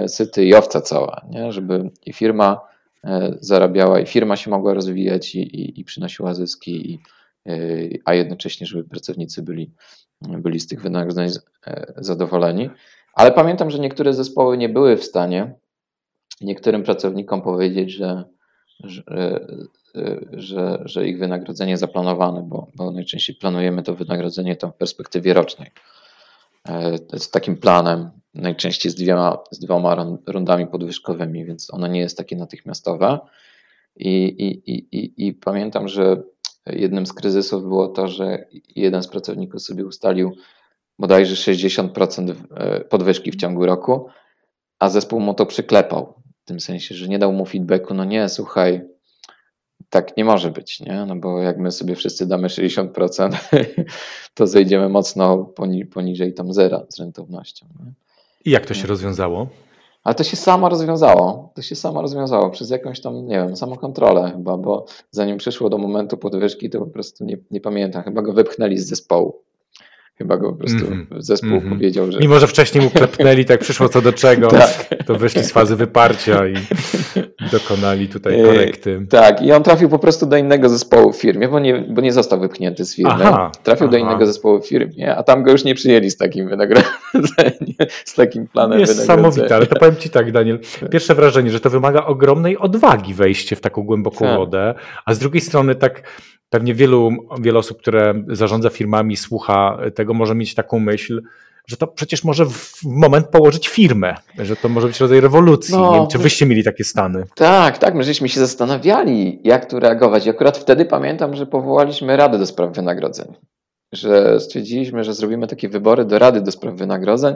syty 0.07 0.45
i 0.45 0.53
owca 0.53 0.81
cała, 0.81 1.21
nie? 1.29 1.51
żeby 1.51 1.89
i 2.05 2.13
firma 2.13 2.61
e, 3.03 3.37
zarabiała, 3.39 3.99
i 3.99 4.05
firma 4.05 4.35
się 4.35 4.49
mogła 4.49 4.73
rozwijać 4.73 5.35
i, 5.35 5.39
i, 5.39 5.79
i 5.79 5.83
przynosiła 5.83 6.33
zyski, 6.33 6.91
i, 6.91 6.99
e, 7.49 7.57
a 8.05 8.13
jednocześnie, 8.13 8.67
żeby 8.67 8.83
pracownicy 8.83 9.43
byli, 9.43 9.71
byli 10.21 10.59
z 10.59 10.67
tych 10.67 10.81
wynagrodzeń 10.81 11.29
e, 11.67 11.93
zadowoleni. 11.97 12.69
Ale 13.13 13.31
pamiętam, 13.31 13.71
że 13.71 13.79
niektóre 13.79 14.13
zespoły 14.13 14.57
nie 14.57 14.69
były 14.69 14.97
w 14.97 15.03
stanie 15.03 15.55
niektórym 16.41 16.83
pracownikom 16.83 17.41
powiedzieć, 17.41 17.91
że, 17.91 18.23
że, 18.83 19.03
e, 19.11 20.19
że, 20.33 20.81
że 20.85 21.07
ich 21.07 21.19
wynagrodzenie 21.19 21.77
zaplanowane, 21.77 22.43
bo, 22.43 22.67
bo 22.75 22.91
najczęściej 22.91 23.35
planujemy 23.35 23.83
to 23.83 23.95
wynagrodzenie 23.95 24.55
to 24.55 24.71
w 24.71 24.75
perspektywie 24.75 25.33
rocznej. 25.33 25.71
E, 26.69 26.97
jest 27.13 27.33
takim 27.33 27.57
planem, 27.57 28.09
najczęściej 28.33 28.91
z 28.91 28.95
dwiema, 28.95 29.37
z 29.51 29.59
dwoma 29.59 29.95
run- 29.95 30.17
rundami 30.27 30.67
podwyżkowymi, 30.67 31.45
więc 31.45 31.73
ono 31.73 31.87
nie 31.87 31.99
jest 31.99 32.17
takie 32.17 32.35
natychmiastowe. 32.35 33.19
I, 33.95 34.23
i, 34.23 34.71
i, 34.71 34.87
i, 34.91 35.27
I 35.27 35.33
pamiętam, 35.33 35.87
że 35.87 36.23
jednym 36.65 37.05
z 37.05 37.13
kryzysów 37.13 37.63
było 37.63 37.87
to, 37.87 38.07
że 38.07 38.45
jeden 38.75 39.03
z 39.03 39.07
pracowników 39.07 39.61
sobie 39.61 39.85
ustalił 39.85 40.35
bodajże 40.99 41.53
60% 41.53 42.33
e, 42.55 42.79
podwyżki 42.79 43.31
w 43.31 43.35
ciągu 43.35 43.65
roku, 43.65 44.07
a 44.79 44.89
zespół 44.89 45.19
mu 45.19 45.33
to 45.33 45.45
przyklepał. 45.45 46.13
W 46.43 46.45
tym 46.47 46.59
sensie, 46.59 46.95
że 46.95 47.07
nie 47.07 47.19
dał 47.19 47.33
mu 47.33 47.45
feedbacku, 47.45 47.93
no 47.93 48.05
nie, 48.05 48.29
słuchaj, 48.29 48.81
tak 49.89 50.17
nie 50.17 50.25
może 50.25 50.51
być, 50.51 50.79
nie? 50.79 51.05
No 51.07 51.15
bo 51.15 51.41
jak 51.41 51.57
my 51.57 51.71
sobie 51.71 51.95
wszyscy 51.95 52.27
damy 52.27 52.47
60%, 52.47 53.29
to 54.33 54.47
zejdziemy 54.47 54.89
mocno 54.89 55.37
poni, 55.37 55.85
poniżej 55.85 56.33
tam 56.33 56.53
zera 56.53 56.81
z 56.89 56.99
rentownością. 56.99 57.65
Nie? 57.85 57.91
I 58.45 58.51
jak 58.51 58.65
to 58.65 58.73
się 58.73 58.87
rozwiązało? 58.87 59.47
Ale 60.03 60.15
to 60.15 60.23
się 60.23 60.37
samo 60.37 60.69
rozwiązało. 60.69 61.51
To 61.55 61.61
się 61.61 61.75
samo 61.75 62.01
rozwiązało 62.01 62.49
przez 62.49 62.69
jakąś 62.69 63.01
tam, 63.01 63.25
nie 63.27 63.35
wiem, 63.35 63.55
samokontrolę 63.55 64.31
chyba, 64.31 64.57
bo 64.57 64.85
zanim 65.11 65.37
przyszło 65.37 65.69
do 65.69 65.77
momentu 65.77 66.17
podwyżki, 66.17 66.69
to 66.69 66.79
po 66.79 66.85
prostu 66.87 67.25
nie, 67.25 67.37
nie 67.51 67.61
pamiętam, 67.61 68.03
chyba 68.03 68.21
go 68.21 68.33
wypchnęli 68.33 68.77
z 68.77 68.87
zespołu. 68.87 69.41
Chyba 70.17 70.37
go 70.37 70.51
po 70.51 70.57
prostu 70.57 70.85
Mhm. 70.87 71.07
zespół 71.21 71.49
Mhm. 71.53 71.73
powiedział, 71.73 72.11
że 72.11 72.19
Mimo, 72.19 72.39
że 72.39 72.47
wcześniej 72.47 72.83
mu 72.83 72.89
klepnęli, 72.89 73.45
tak 73.45 73.59
przyszło 73.59 73.89
co 73.89 74.01
do 74.01 74.13
czego, 74.13 74.47
Tak. 74.87 74.89
to 75.05 75.15
wyszli 75.15 75.43
z 75.43 75.51
fazy 75.51 75.75
wyparcia 75.75 76.47
i 76.47 76.53
dokonali 77.51 78.07
tutaj 78.07 78.35
Ej, 78.35 78.45
korekty. 78.45 79.05
Tak, 79.09 79.41
i 79.41 79.51
on 79.51 79.63
trafił 79.63 79.89
po 79.89 79.99
prostu 79.99 80.25
do 80.25 80.37
innego 80.37 80.69
zespołu 80.69 81.13
w 81.13 81.17
firmie, 81.17 81.47
bo 81.47 81.59
nie, 81.59 81.85
bo 81.89 82.01
nie 82.01 82.11
został 82.11 82.39
wypchnięty 82.39 82.85
z 82.85 82.95
firmy. 82.95 83.11
Aha, 83.13 83.51
trafił 83.63 83.87
do 83.87 83.97
aha. 83.97 84.05
innego 84.05 84.25
zespołu 84.25 84.59
w 84.61 84.67
firmie, 84.67 85.15
a 85.15 85.23
tam 85.23 85.43
go 85.43 85.51
już 85.51 85.63
nie 85.63 85.75
przyjęli 85.75 86.09
z 86.09 86.17
takim 86.17 86.49
wynagrodzeniem, 86.49 87.77
z 88.05 88.13
takim 88.13 88.47
planem 88.47 88.79
Niesamowite, 88.79 89.13
wynagrodzenia. 89.13 89.55
ale 89.55 89.67
to 89.67 89.75
powiem 89.79 89.95
Ci 89.95 90.09
tak, 90.09 90.31
Daniel. 90.31 90.59
Pierwsze 90.91 91.15
wrażenie, 91.15 91.51
że 91.51 91.59
to 91.59 91.69
wymaga 91.69 92.05
ogromnej 92.05 92.57
odwagi 92.57 93.13
wejście 93.13 93.55
w 93.55 93.61
taką 93.61 93.83
głęboką 93.83 94.25
Tak. 94.25 94.37
wodę, 94.37 94.73
a 95.05 95.13
z 95.13 95.19
drugiej 95.19 95.41
strony 95.41 95.75
tak 95.75 96.03
pewnie 96.49 96.73
wielu, 96.73 97.11
wiele 97.41 97.59
osób, 97.59 97.79
które 97.79 98.13
zarządza 98.27 98.69
firmami, 98.69 99.15
słucha 99.15 99.77
tego, 99.95 100.13
może 100.13 100.35
mieć 100.35 100.55
taką 100.55 100.79
myśl, 100.79 101.21
że 101.67 101.77
to 101.77 101.87
przecież 101.87 102.23
może 102.23 102.45
w 102.45 102.83
moment 102.83 103.27
położyć 103.27 103.67
firmę, 103.67 104.15
że 104.37 104.55
to 104.55 104.69
może 104.69 104.87
być 104.87 104.99
rodzaj 104.99 105.21
rewolucji. 105.21 105.75
No, 105.75 105.91
Nie 105.91 105.99
wiem, 105.99 106.07
czy 106.07 106.17
wyście 106.17 106.45
mieli 106.45 106.63
takie 106.63 106.83
stany? 106.83 107.23
Tak, 107.35 107.77
tak, 107.77 107.95
my 107.95 108.03
żeśmy 108.03 108.29
się 108.29 108.39
zastanawiali, 108.39 109.39
jak 109.43 109.69
tu 109.69 109.79
reagować. 109.79 110.25
I 110.25 110.29
akurat 110.29 110.57
wtedy 110.57 110.85
pamiętam, 110.85 111.35
że 111.35 111.45
powołaliśmy 111.45 112.17
Radę 112.17 112.37
do 112.39 112.45
Spraw 112.45 112.75
Wynagrodzeń. 112.75 113.33
Że 113.91 114.39
stwierdziliśmy, 114.39 115.03
że 115.03 115.13
zrobimy 115.13 115.47
takie 115.47 115.69
wybory 115.69 116.05
do 116.05 116.19
Rady 116.19 116.41
do 116.41 116.51
Spraw 116.51 116.75
Wynagrodzeń, 116.75 117.35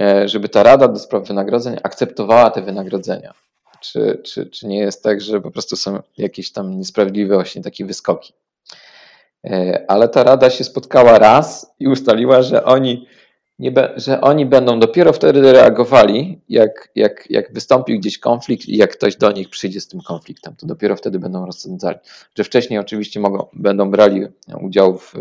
e, 0.00 0.28
żeby 0.28 0.48
ta 0.48 0.62
Rada 0.62 0.88
do 0.88 0.98
Spraw 0.98 1.28
Wynagrodzeń 1.28 1.76
akceptowała 1.82 2.50
te 2.50 2.62
wynagrodzenia. 2.62 3.34
Czy, 3.80 4.20
czy, 4.24 4.46
czy 4.46 4.66
nie 4.66 4.78
jest 4.78 5.02
tak, 5.02 5.20
że 5.20 5.40
po 5.40 5.50
prostu 5.50 5.76
są 5.76 6.02
jakieś 6.18 6.52
tam 6.52 6.78
niesprawiedliwe 6.78 7.34
właśnie 7.34 7.62
takie 7.62 7.84
wyskoki. 7.84 8.32
E, 9.44 9.84
Ale 9.88 10.08
ta 10.08 10.22
Rada 10.22 10.50
się 10.50 10.64
spotkała 10.64 11.18
raz 11.18 11.74
i 11.80 11.88
ustaliła, 11.88 12.42
że 12.42 12.64
oni 12.64 13.06
be, 13.58 13.92
że 13.96 14.20
oni 14.20 14.46
będą 14.46 14.80
dopiero 14.80 15.12
wtedy 15.12 15.52
reagowali, 15.52 16.40
jak, 16.48 16.90
jak, 16.94 17.30
jak 17.30 17.52
wystąpił 17.52 17.98
gdzieś 17.98 18.18
konflikt 18.18 18.68
i 18.68 18.76
jak 18.76 18.92
ktoś 18.92 19.16
do 19.16 19.32
nich 19.32 19.48
przyjdzie 19.48 19.80
z 19.80 19.88
tym 19.88 20.00
konfliktem, 20.00 20.56
to 20.56 20.66
dopiero 20.66 20.96
wtedy 20.96 21.18
będą 21.18 21.46
rozsądzali. 21.46 21.98
Że 22.34 22.44
wcześniej 22.44 22.78
oczywiście 22.78 23.20
mogą, 23.20 23.46
będą 23.52 23.90
brali 23.90 24.26
udział 24.62 24.98
w, 24.98 25.14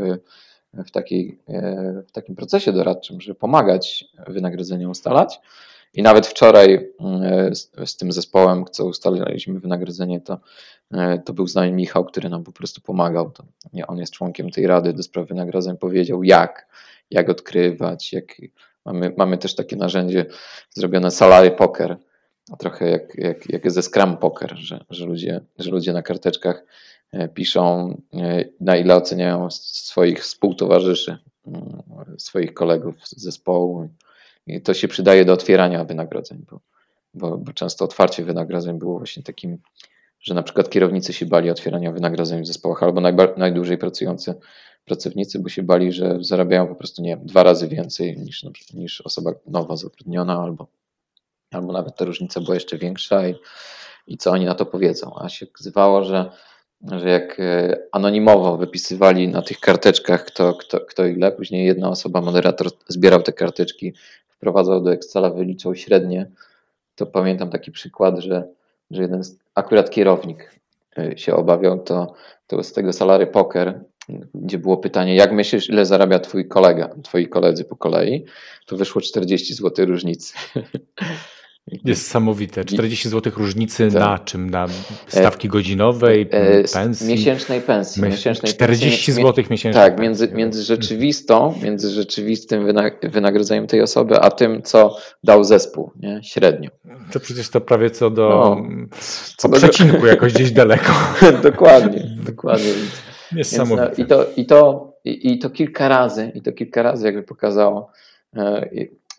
w, 0.73 0.91
takiej, 0.91 1.39
e, 1.49 2.03
w 2.07 2.11
takim 2.11 2.35
procesie 2.35 2.71
doradczym, 2.71 3.21
żeby 3.21 3.35
pomagać 3.35 4.05
wynagrodzenie 4.27 4.89
ustalać. 4.89 5.39
I 5.93 6.03
nawet 6.03 6.27
wczoraj 6.27 6.73
e, 6.73 7.55
z, 7.55 7.71
z 7.85 7.97
tym 7.97 8.11
zespołem, 8.11 8.65
co 8.71 8.85
ustaliliśmy 8.85 9.59
wynagrodzenie, 9.59 10.21
to, 10.21 10.39
e, 10.93 11.19
to 11.19 11.33
był 11.33 11.47
z 11.47 11.55
nami 11.55 11.71
Michał, 11.71 12.05
który 12.05 12.29
nam 12.29 12.43
po 12.43 12.51
prostu 12.51 12.81
pomagał. 12.81 13.31
To 13.31 13.43
on 13.87 13.97
jest 13.97 14.13
członkiem 14.13 14.51
tej 14.51 14.67
rady 14.67 14.93
do 14.93 15.03
spraw 15.03 15.27
wynagrodzeń, 15.27 15.77
powiedział 15.77 16.23
jak, 16.23 16.67
jak 17.11 17.29
odkrywać, 17.29 18.13
jak 18.13 18.25
mamy, 18.85 19.13
mamy 19.17 19.37
też 19.37 19.55
takie 19.55 19.75
narzędzie 19.75 20.25
zrobione 20.69 21.11
salary 21.11 21.51
poker, 21.51 21.97
trochę 22.59 22.89
jak, 22.89 23.15
jak, 23.15 23.49
jak 23.49 23.71
ze 23.71 23.81
Scrum 23.81 24.17
Poker, 24.17 24.55
że, 24.57 24.85
że, 24.89 25.05
ludzie, 25.05 25.41
że 25.59 25.71
ludzie 25.71 25.93
na 25.93 26.01
karteczkach 26.01 26.65
e, 27.11 27.27
piszą, 27.27 27.89
e, 28.13 28.45
na 28.59 28.77
ile 28.77 28.95
oceniają 28.95 29.51
swoich 29.51 30.19
współtowarzyszy, 30.23 31.17
mm, 31.47 31.83
swoich 32.17 32.53
kolegów 32.53 33.07
z 33.07 33.17
zespołu. 33.17 33.89
I 34.47 34.61
to 34.61 34.73
się 34.73 34.87
przydaje 34.87 35.25
do 35.25 35.33
otwierania 35.33 35.85
wynagrodzeń, 35.85 36.45
bo, 36.51 36.59
bo, 37.13 37.37
bo 37.37 37.53
często 37.53 37.85
otwarcie 37.85 38.23
wynagrodzeń 38.23 38.79
było 38.79 38.97
właśnie 38.97 39.23
takim, 39.23 39.57
że 40.19 40.33
na 40.33 40.43
przykład 40.43 40.69
kierownicy 40.69 41.13
się 41.13 41.25
bali 41.25 41.49
otwierania 41.49 41.91
wynagrodzeń 41.91 42.43
w 42.43 42.47
zespołach 42.47 42.83
albo 42.83 43.01
najdłużej 43.37 43.77
pracujący 43.77 44.35
pracownicy, 44.85 45.39
bo 45.39 45.49
się 45.49 45.63
bali, 45.63 45.91
że 45.91 46.17
zarabiają 46.21 46.67
po 46.67 46.75
prostu 46.75 47.01
nie 47.01 47.17
dwa 47.17 47.43
razy 47.43 47.67
więcej 47.67 48.17
niż, 48.17 48.45
niż 48.73 49.01
osoba 49.01 49.31
nowo 49.47 49.77
zatrudniona, 49.77 50.41
albo, 50.41 50.67
albo 51.51 51.73
nawet 51.73 51.95
ta 51.95 52.05
różnica 52.05 52.41
była 52.41 52.53
jeszcze 52.53 52.77
większa 52.77 53.27
i, 53.27 53.35
i 54.07 54.17
co 54.17 54.31
oni 54.31 54.45
na 54.45 54.55
to 54.55 54.65
powiedzą. 54.65 55.15
A 55.19 55.29
się 55.29 55.45
okazywało, 55.49 56.03
że 56.03 56.31
że 56.91 57.09
jak 57.09 57.39
e, 57.39 57.77
anonimowo 57.91 58.57
wypisywali 58.57 59.27
na 59.27 59.41
tych 59.41 59.59
karteczkach 59.59 60.25
kto, 60.25 60.53
kto, 60.53 60.79
kto 60.79 61.05
ile, 61.05 61.31
później 61.31 61.65
jedna 61.65 61.89
osoba, 61.89 62.21
moderator 62.21 62.67
zbierał 62.87 63.21
te 63.21 63.33
karteczki, 63.33 63.93
wprowadzał 64.27 64.81
do 64.81 64.93
Excela, 64.93 65.29
wyliczał 65.29 65.75
średnie, 65.75 66.31
to 66.95 67.05
pamiętam 67.05 67.49
taki 67.49 67.71
przykład, 67.71 68.19
że, 68.19 68.47
że 68.91 69.01
jeden 69.01 69.21
akurat 69.55 69.89
kierownik 69.89 70.59
e, 70.97 71.17
się 71.17 71.35
obawiał, 71.35 71.79
to, 71.79 72.13
to 72.47 72.63
z 72.63 72.73
tego 72.73 72.93
salary 72.93 73.27
poker, 73.27 73.83
gdzie 74.33 74.57
było 74.57 74.77
pytanie, 74.77 75.15
jak 75.15 75.31
myślisz, 75.31 75.69
ile 75.69 75.85
zarabia 75.85 76.19
twój 76.19 76.47
kolega, 76.47 76.95
twoi 77.03 77.27
koledzy 77.27 77.65
po 77.65 77.75
kolei, 77.75 78.25
to 78.65 78.77
wyszło 78.77 79.01
40 79.01 79.53
zł 79.53 79.85
różnicy. 79.85 80.33
Niesamowite. 81.85 82.65
40 82.65 83.09
zł 83.09 83.33
różnicy 83.35 83.87
tak. 83.91 83.99
na 83.99 84.19
czym? 84.19 84.49
Na 84.49 84.67
stawki 85.07 85.47
godzinowej, 85.47 86.27
e, 86.31 86.63
pensji? 86.73 87.07
Miesięcznej 87.07 87.61
pensji. 87.61 88.03
Miesięcznej 88.03 88.53
40 88.53 89.11
zł 89.11 89.33
miesięcznie. 89.49 89.81
Tak, 89.81 89.99
między, 89.99 90.27
między 90.27 90.63
rzeczywistą, 90.63 91.55
między 91.63 91.89
rzeczywistym 91.89 92.67
wynagrodzeniem 93.03 93.67
tej 93.67 93.81
osoby, 93.81 94.19
a 94.19 94.31
tym, 94.31 94.61
co 94.61 94.97
dał 95.23 95.43
zespół, 95.43 95.91
nie? 95.99 96.19
średnio. 96.23 96.69
To 97.11 97.19
przecież 97.19 97.49
to 97.49 97.61
prawie 97.61 97.89
co 97.89 98.09
do 98.09 98.29
no, 98.29 98.87
co 99.37 99.49
do 99.49 99.57
przecinku 99.57 100.05
jakoś 100.05 100.33
gdzieś 100.33 100.51
daleko. 100.51 100.93
dokładnie, 101.43 102.15
dokładnie. 102.31 102.71
Niesamowite. 103.31 103.87
Więc, 103.87 103.97
no, 103.97 104.03
i, 104.03 104.07
to, 104.07 104.25
i, 104.35 104.45
to, 104.45 104.93
i, 105.05 105.33
I 105.33 105.39
to 105.39 105.49
kilka 105.49 105.87
razy, 105.87 106.31
i 106.35 106.41
to 106.41 106.51
kilka 106.51 106.83
razy 106.83 107.05
jakby 107.05 107.23
pokazało, 107.23 107.91
e, 108.35 108.69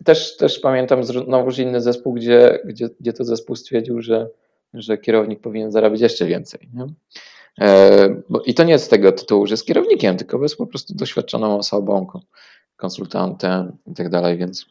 też, 0.05 0.37
też 0.37 0.59
pamiętam 0.59 1.05
znowuż 1.05 1.59
inny 1.59 1.81
zespół, 1.81 2.13
gdzie, 2.13 2.59
gdzie, 2.65 2.89
gdzie 3.01 3.13
to 3.13 3.25
zespół 3.25 3.57
stwierdził, 3.57 4.03
że, 4.03 4.29
że 4.75 4.99
kierownik 4.99 5.41
powinien 5.41 5.73
zarabiać 5.73 6.01
jeszcze 6.01 6.27
więcej. 6.27 6.69
Nie? 6.75 6.87
E, 7.61 8.23
I 8.45 8.55
to 8.55 8.65
nie 8.65 8.79
z 8.79 8.89
tego 8.89 9.13
tytułu, 9.13 9.47
że 9.47 9.53
jest 9.53 9.67
kierownikiem, 9.67 10.17
tylko 10.17 10.43
jest 10.43 10.57
po 10.57 10.67
prostu 10.67 10.95
doświadczoną 10.95 11.59
osobą, 11.59 12.07
konsultantem 12.77 13.77
i 13.87 13.95
tak 13.95 14.09
dalej, 14.09 14.39
więc 14.39 14.67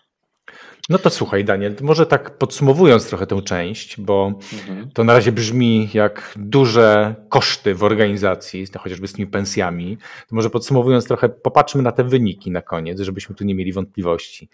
no 0.90 0.98
to 0.98 1.10
słuchaj, 1.10 1.46
Daniel, 1.46 1.76
może 1.82 2.06
tak 2.06 2.38
podsumowując 2.38 3.08
trochę 3.08 3.28
tę 3.28 3.42
część, 3.42 4.02
bo 4.02 4.34
mhm. 4.54 4.90
to 4.94 5.04
na 5.04 5.14
razie 5.14 5.32
brzmi 5.32 5.90
jak 5.94 6.34
duże 6.36 7.16
koszty 7.30 7.76
w 7.76 7.84
organizacji, 7.84 8.68
chociażby 8.80 9.08
z 9.08 9.14
tymi 9.14 9.28
pensjami. 9.28 9.98
To 10.30 10.36
może 10.36 10.50
podsumowując 10.50 11.08
trochę, 11.08 11.30
popatrzmy 11.30 11.82
na 11.82 11.92
te 11.92 12.04
wyniki 12.04 12.52
na 12.52 12.62
koniec, 12.62 13.00
żebyśmy 13.00 13.36
tu 13.36 13.44
nie 13.44 13.56
mieli 13.56 13.74
wątpliwości. 13.74 14.50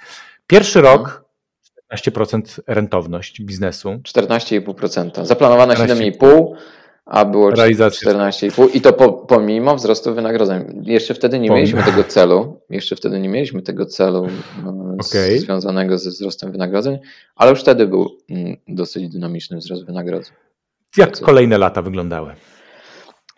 Pierwszy 0.47 0.79
mhm. 0.79 0.97
rok 0.97 1.25
14% 1.93 2.59
rentowność 2.67 3.41
biznesu. 3.41 3.89
14,5%. 3.89 5.25
Zaplanowane 5.25 5.75
7,5%, 5.75 6.55
a 7.11 7.25
było 7.25 7.51
14,5 7.51 8.67
i 8.73 8.81
to 8.81 8.93
po, 8.93 9.13
pomimo 9.13 9.75
wzrostu 9.75 10.15
wynagrodzeń. 10.15 10.81
Jeszcze 10.83 11.13
wtedy 11.13 11.39
nie 11.39 11.49
mieliśmy 11.49 11.83
tego 11.83 12.03
celu, 12.03 12.61
jeszcze 12.69 12.95
wtedy 12.95 13.19
nie 13.19 13.29
mieliśmy 13.29 13.61
tego 13.61 13.85
celu 13.85 14.27
no, 14.63 14.95
okay. 15.07 15.39
związanego 15.39 15.97
ze 15.97 16.09
wzrostem 16.09 16.51
wynagrodzeń, 16.51 16.99
ale 17.35 17.49
już 17.51 17.61
wtedy 17.61 17.87
był 17.87 18.09
mm, 18.29 18.57
dosyć 18.67 19.09
dynamiczny 19.09 19.57
wzrost 19.57 19.85
wynagrodzeń. 19.85 20.33
Jak 20.97 21.19
kolejne 21.19 21.57
lata 21.57 21.81
wyglądały? 21.81 22.33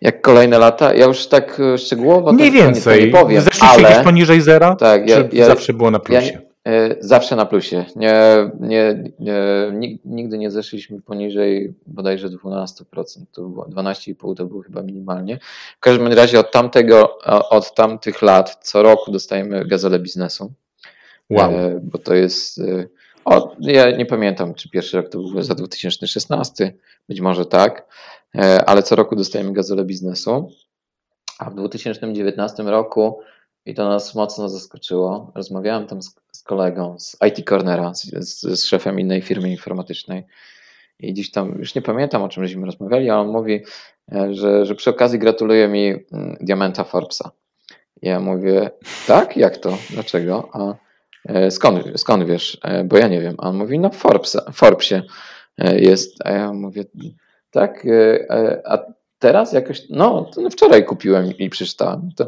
Jak 0.01 0.21
kolejne 0.21 0.59
lata? 0.59 0.93
Ja 0.93 1.05
już 1.05 1.27
tak 1.27 1.59
e, 1.59 1.77
szczegółowo 1.77 2.33
Mniej 2.33 2.51
tak 2.51 2.61
więcej. 2.61 3.05
nie 3.05 3.11
powiem. 3.11 3.41
Zeszliście 3.41 3.87
ale... 3.87 4.03
poniżej 4.03 4.41
zera? 4.41 4.75
Tak. 4.75 5.09
Ja, 5.09 5.17
ja, 5.31 5.45
zawsze 5.45 5.73
było 5.73 5.91
na 5.91 5.99
plusie? 5.99 6.31
Ja, 6.33 6.52
zawsze 6.99 7.35
na 7.35 7.45
plusie. 7.45 7.85
Nie, 7.95 8.49
nie, 8.59 9.03
nie, 9.19 9.99
nigdy 10.05 10.37
nie 10.37 10.51
zeszliśmy 10.51 11.01
poniżej 11.01 11.73
bodajże 11.85 12.29
12%. 12.29 12.83
To 13.31 13.41
było 13.41 13.65
12,5% 13.65 14.35
to 14.35 14.45
było 14.45 14.61
chyba 14.61 14.81
minimalnie. 14.81 15.39
W 15.77 15.79
każdym 15.79 16.07
razie 16.07 16.39
od 16.39 16.51
tamtego, 16.51 17.17
od 17.49 17.73
tamtych 17.73 18.21
lat 18.21 18.57
co 18.61 18.83
roku 18.83 19.11
dostajemy 19.11 19.65
gazelę 19.65 19.99
biznesu. 19.99 20.53
Wow. 21.29 21.51
E, 21.51 21.79
bo 21.83 21.97
to 21.97 22.13
jest. 22.13 22.59
E, 22.59 22.87
o, 23.25 23.55
ja 23.59 23.91
nie 23.91 24.05
pamiętam, 24.05 24.53
czy 24.53 24.69
pierwszy 24.69 24.97
rok 24.97 25.09
to 25.09 25.17
był 25.17 25.41
za 25.41 25.55
2016, 25.55 26.73
być 27.09 27.21
może 27.21 27.45
tak, 27.45 27.87
ale 28.65 28.83
co 28.83 28.95
roku 28.95 29.15
dostajemy 29.15 29.53
gazelę 29.53 29.85
biznesu. 29.85 30.49
A 31.39 31.49
w 31.49 31.55
2019 31.55 32.63
roku 32.63 33.19
i 33.65 33.73
to 33.73 33.89
nas 33.89 34.15
mocno 34.15 34.49
zaskoczyło. 34.49 35.31
Rozmawiałem 35.35 35.87
tam 35.87 36.01
z, 36.01 36.15
z 36.31 36.43
kolegą 36.43 36.99
z 36.99 37.17
IT 37.27 37.49
Cornera, 37.49 37.93
z, 37.93 38.03
z, 38.03 38.65
szefem 38.65 38.99
innej 38.99 39.21
firmy 39.21 39.49
informatycznej. 39.49 40.23
I 40.99 41.13
dziś 41.13 41.31
tam, 41.31 41.59
już 41.59 41.75
nie 41.75 41.81
pamiętam 41.81 42.23
o 42.23 42.29
czym 42.29 42.47
żeśmy 42.47 42.65
rozmawiali, 42.65 43.09
ale 43.09 43.21
on 43.21 43.27
mówi, 43.27 43.63
e, 44.11 44.33
że, 44.33 44.65
że 44.65 44.75
przy 44.75 44.89
okazji 44.89 45.19
gratuluje 45.19 45.67
mi 45.67 45.87
mm, 45.87 46.37
diamenta 46.41 46.83
Forbesa. 46.83 47.31
Ja 48.01 48.19
mówię, 48.19 48.71
tak? 49.07 49.37
Jak 49.37 49.57
to? 49.57 49.77
Dlaczego? 49.89 50.49
A 50.53 50.75
e, 51.33 51.51
skąd, 51.51 51.99
skąd 51.99 52.23
wiesz? 52.23 52.57
E, 52.63 52.83
bo 52.83 52.97
ja 52.97 53.07
nie 53.07 53.21
wiem. 53.21 53.35
A 53.37 53.49
on 53.49 53.55
mówi, 53.55 53.79
no 53.79 53.89
Forbesa, 53.89 54.51
Forbesie 54.53 55.01
jest. 55.75 56.17
A 56.25 56.31
ja 56.31 56.53
mówię, 56.53 56.83
tak? 57.51 57.87
A 58.65 58.77
teraz 59.19 59.53
jakoś, 59.53 59.89
no, 59.89 60.29
to 60.35 60.49
wczoraj 60.49 60.85
kupiłem 60.85 61.37
i 61.37 61.49
przeczytałem. 61.49 62.09
To, 62.17 62.27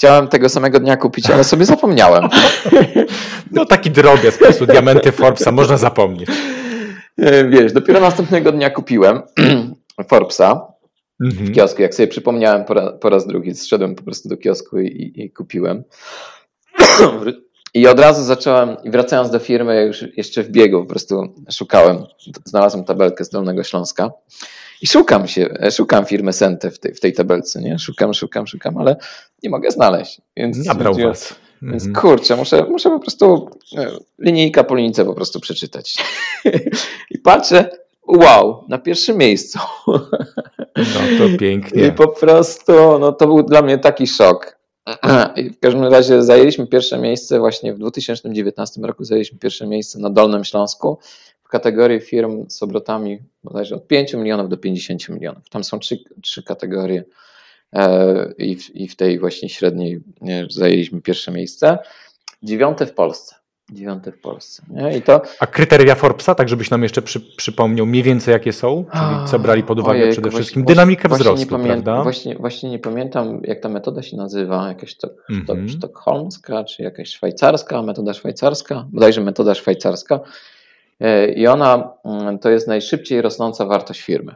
Chciałem 0.00 0.28
tego 0.28 0.48
samego 0.48 0.80
dnia 0.80 0.96
kupić, 0.96 1.30
ale 1.30 1.44
sobie 1.44 1.64
zapomniałem. 1.64 2.28
No 3.52 3.66
taki 3.66 3.90
drobiazg, 3.90 4.38
po 4.38 4.44
prostu 4.44 4.66
diamenty 4.66 5.12
Forbesa, 5.12 5.52
można 5.52 5.76
zapomnieć. 5.76 6.28
E, 7.18 7.48
wiesz, 7.48 7.72
dopiero 7.72 8.00
następnego 8.00 8.52
dnia 8.52 8.70
kupiłem 8.70 9.22
Forbesa 10.08 10.66
w 11.20 11.24
mhm. 11.24 11.52
kiosku. 11.52 11.82
Jak 11.82 11.94
sobie 11.94 12.08
przypomniałem 12.08 12.64
po 12.64 12.74
raz, 12.74 12.92
po 13.00 13.10
raz 13.10 13.26
drugi, 13.26 13.54
zszedłem 13.54 13.94
po 13.94 14.02
prostu 14.02 14.28
do 14.28 14.36
kiosku 14.36 14.78
i, 14.78 15.12
i 15.16 15.30
kupiłem. 15.30 15.84
I 17.74 17.86
od 17.86 18.00
razu 18.00 18.24
zacząłem, 18.24 18.76
wracając 18.84 19.30
do 19.30 19.38
firmy, 19.38 19.84
już 19.86 20.04
jeszcze 20.16 20.42
w 20.42 20.50
biegu 20.50 20.80
po 20.80 20.88
prostu 20.88 21.34
szukałem, 21.50 22.04
znalazłem 22.44 22.84
tabelkę 22.84 23.24
z 23.24 23.30
Dolnego 23.30 23.64
Śląska 23.64 24.10
i 24.82 24.86
szukam 24.86 25.28
się, 25.28 25.48
szukam 25.70 26.04
firmy 26.04 26.32
Sente 26.32 26.70
w 26.70 26.78
tej, 26.78 26.94
w 26.94 27.00
tej 27.00 27.12
tabelce, 27.12 27.60
nie? 27.60 27.78
Szukam, 27.78 28.14
szukam, 28.14 28.46
szukam, 28.46 28.76
ale 28.76 28.96
nie 29.42 29.50
mogę 29.50 29.70
znaleźć. 29.70 30.20
Więc, 30.36 30.66
Nabrał 30.66 30.94
was. 30.94 31.34
Więc 31.62 31.86
mhm. 31.86 32.02
kurczę, 32.02 32.36
muszę, 32.36 32.66
muszę 32.70 32.90
po 32.90 33.00
prostu 33.00 33.50
linijka 34.18 34.64
po 34.64 34.74
linijce 34.74 35.04
po 35.04 35.14
prostu 35.14 35.40
przeczytać. 35.40 35.96
I 37.10 37.18
patrzę, 37.18 37.70
wow, 38.08 38.64
na 38.68 38.78
pierwszym 38.78 39.18
miejscu. 39.18 39.58
No 40.76 41.00
to 41.18 41.24
pięknie. 41.40 41.86
I 41.86 41.92
po 41.92 42.08
prostu, 42.08 42.72
no 42.98 43.12
to 43.12 43.26
był 43.26 43.42
dla 43.42 43.62
mnie 43.62 43.78
taki 43.78 44.06
szok. 44.06 44.58
I 45.36 45.50
w 45.50 45.58
każdym 45.60 45.84
razie 45.84 46.22
zajęliśmy 46.22 46.66
pierwsze 46.66 46.98
miejsce 46.98 47.38
właśnie 47.38 47.74
w 47.74 47.78
2019 47.78 48.80
roku, 48.80 49.04
zajęliśmy 49.04 49.38
pierwsze 49.38 49.66
miejsce 49.66 49.98
na 49.98 50.10
Dolnym 50.10 50.44
Śląsku 50.44 50.98
w 51.44 51.48
kategorii 51.48 52.00
firm 52.00 52.44
z 52.48 52.62
obrotami 52.62 53.18
bodajże 53.44 53.74
od 53.74 53.86
5 53.86 54.14
milionów 54.14 54.48
do 54.48 54.56
50 54.56 55.08
milionów. 55.08 55.48
Tam 55.48 55.64
są 55.64 55.78
trzy, 55.78 55.98
trzy 56.22 56.42
kategorie 56.42 57.04
i 58.38 58.56
w, 58.56 58.76
i 58.76 58.88
w 58.88 58.96
tej 58.96 59.18
właśnie 59.18 59.48
średniej 59.48 60.00
zajęliśmy 60.50 61.02
pierwsze 61.02 61.32
miejsce. 61.32 61.78
Dziewiąte 62.42 62.86
w 62.86 62.94
Polsce 62.94 63.40
dziewiąty 63.72 64.12
w 64.12 64.20
Polsce. 64.20 64.62
Nie? 64.70 64.96
I 64.96 65.02
to... 65.02 65.22
A 65.40 65.46
kryteria 65.46 65.94
Forbesa, 65.94 66.34
tak 66.34 66.48
żebyś 66.48 66.70
nam 66.70 66.82
jeszcze 66.82 67.02
przy, 67.02 67.20
przypomniał 67.20 67.86
mniej 67.86 68.02
więcej 68.02 68.32
jakie 68.32 68.52
są? 68.52 68.84
Czyli 68.92 69.28
co 69.30 69.38
brali 69.38 69.62
pod 69.62 69.80
uwagę 69.80 70.00
Ojej, 70.00 70.12
przede 70.12 70.30
wszystkim? 70.30 70.62
Właśnie, 70.62 70.74
Dynamikę 70.74 71.08
właśnie 71.08 71.24
wzrostu, 71.24 71.58
nie 71.58 71.64
prawda? 71.64 72.02
Właśnie, 72.02 72.34
właśnie 72.34 72.70
nie 72.70 72.78
pamiętam 72.78 73.40
jak 73.44 73.60
ta 73.60 73.68
metoda 73.68 74.02
się 74.02 74.16
nazywa, 74.16 74.68
jakaś 74.68 74.96
to, 74.96 75.08
mm 75.30 75.46
-hmm. 75.46 75.68
sztokholmska, 75.68 76.64
czy 76.64 76.82
jakaś 76.82 77.08
szwajcarska, 77.08 77.82
metoda 77.82 78.14
szwajcarska, 78.14 78.86
bodajże 78.92 79.20
metoda 79.20 79.54
szwajcarska 79.54 80.20
e, 81.00 81.32
i 81.32 81.46
ona 81.46 81.92
mm, 82.04 82.38
to 82.38 82.50
jest 82.50 82.68
najszybciej 82.68 83.22
rosnąca 83.22 83.66
wartość 83.66 84.00
firmy. 84.00 84.34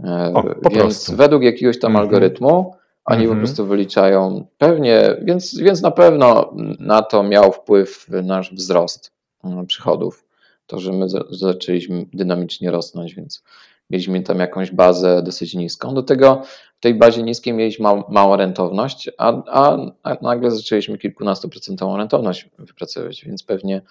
E, 0.00 0.32
o, 0.34 0.42
Więc 0.42 0.72
prostu. 0.72 1.16
według 1.16 1.42
jakiegoś 1.42 1.78
tam 1.78 1.92
-hmm. 1.92 1.98
algorytmu 1.98 2.74
oni 3.04 3.24
po 3.24 3.32
mhm. 3.32 3.38
prostu 3.38 3.66
wyliczają 3.66 4.46
pewnie, 4.58 5.16
więc, 5.22 5.58
więc 5.58 5.82
na 5.82 5.90
pewno 5.90 6.54
na 6.78 7.02
to 7.02 7.22
miał 7.22 7.52
wpływ 7.52 8.08
nasz 8.08 8.54
wzrost 8.54 9.12
mm, 9.44 9.66
przychodów. 9.66 10.24
To, 10.66 10.78
że 10.78 10.92
my 10.92 11.06
zaczęliśmy 11.30 12.06
dynamicznie 12.12 12.70
rosnąć, 12.70 13.14
więc 13.14 13.42
mieliśmy 13.90 14.22
tam 14.22 14.38
jakąś 14.38 14.70
bazę 14.70 15.22
dosyć 15.22 15.54
niską. 15.54 15.94
Do 15.94 16.02
tego 16.02 16.42
w 16.76 16.80
tej 16.80 16.94
bazie 16.94 17.22
niskiej 17.22 17.54
mieliśmy 17.54 17.82
mał, 17.82 18.04
małą 18.08 18.36
rentowność, 18.36 19.10
a, 19.18 19.42
a, 19.46 19.78
a 20.02 20.16
nagle 20.22 20.50
zaczęliśmy 20.50 20.98
kilkunastoprocentową 20.98 21.96
rentowność 21.96 22.50
wypracować, 22.58 23.24
więc 23.24 23.42
pewnie 23.42 23.82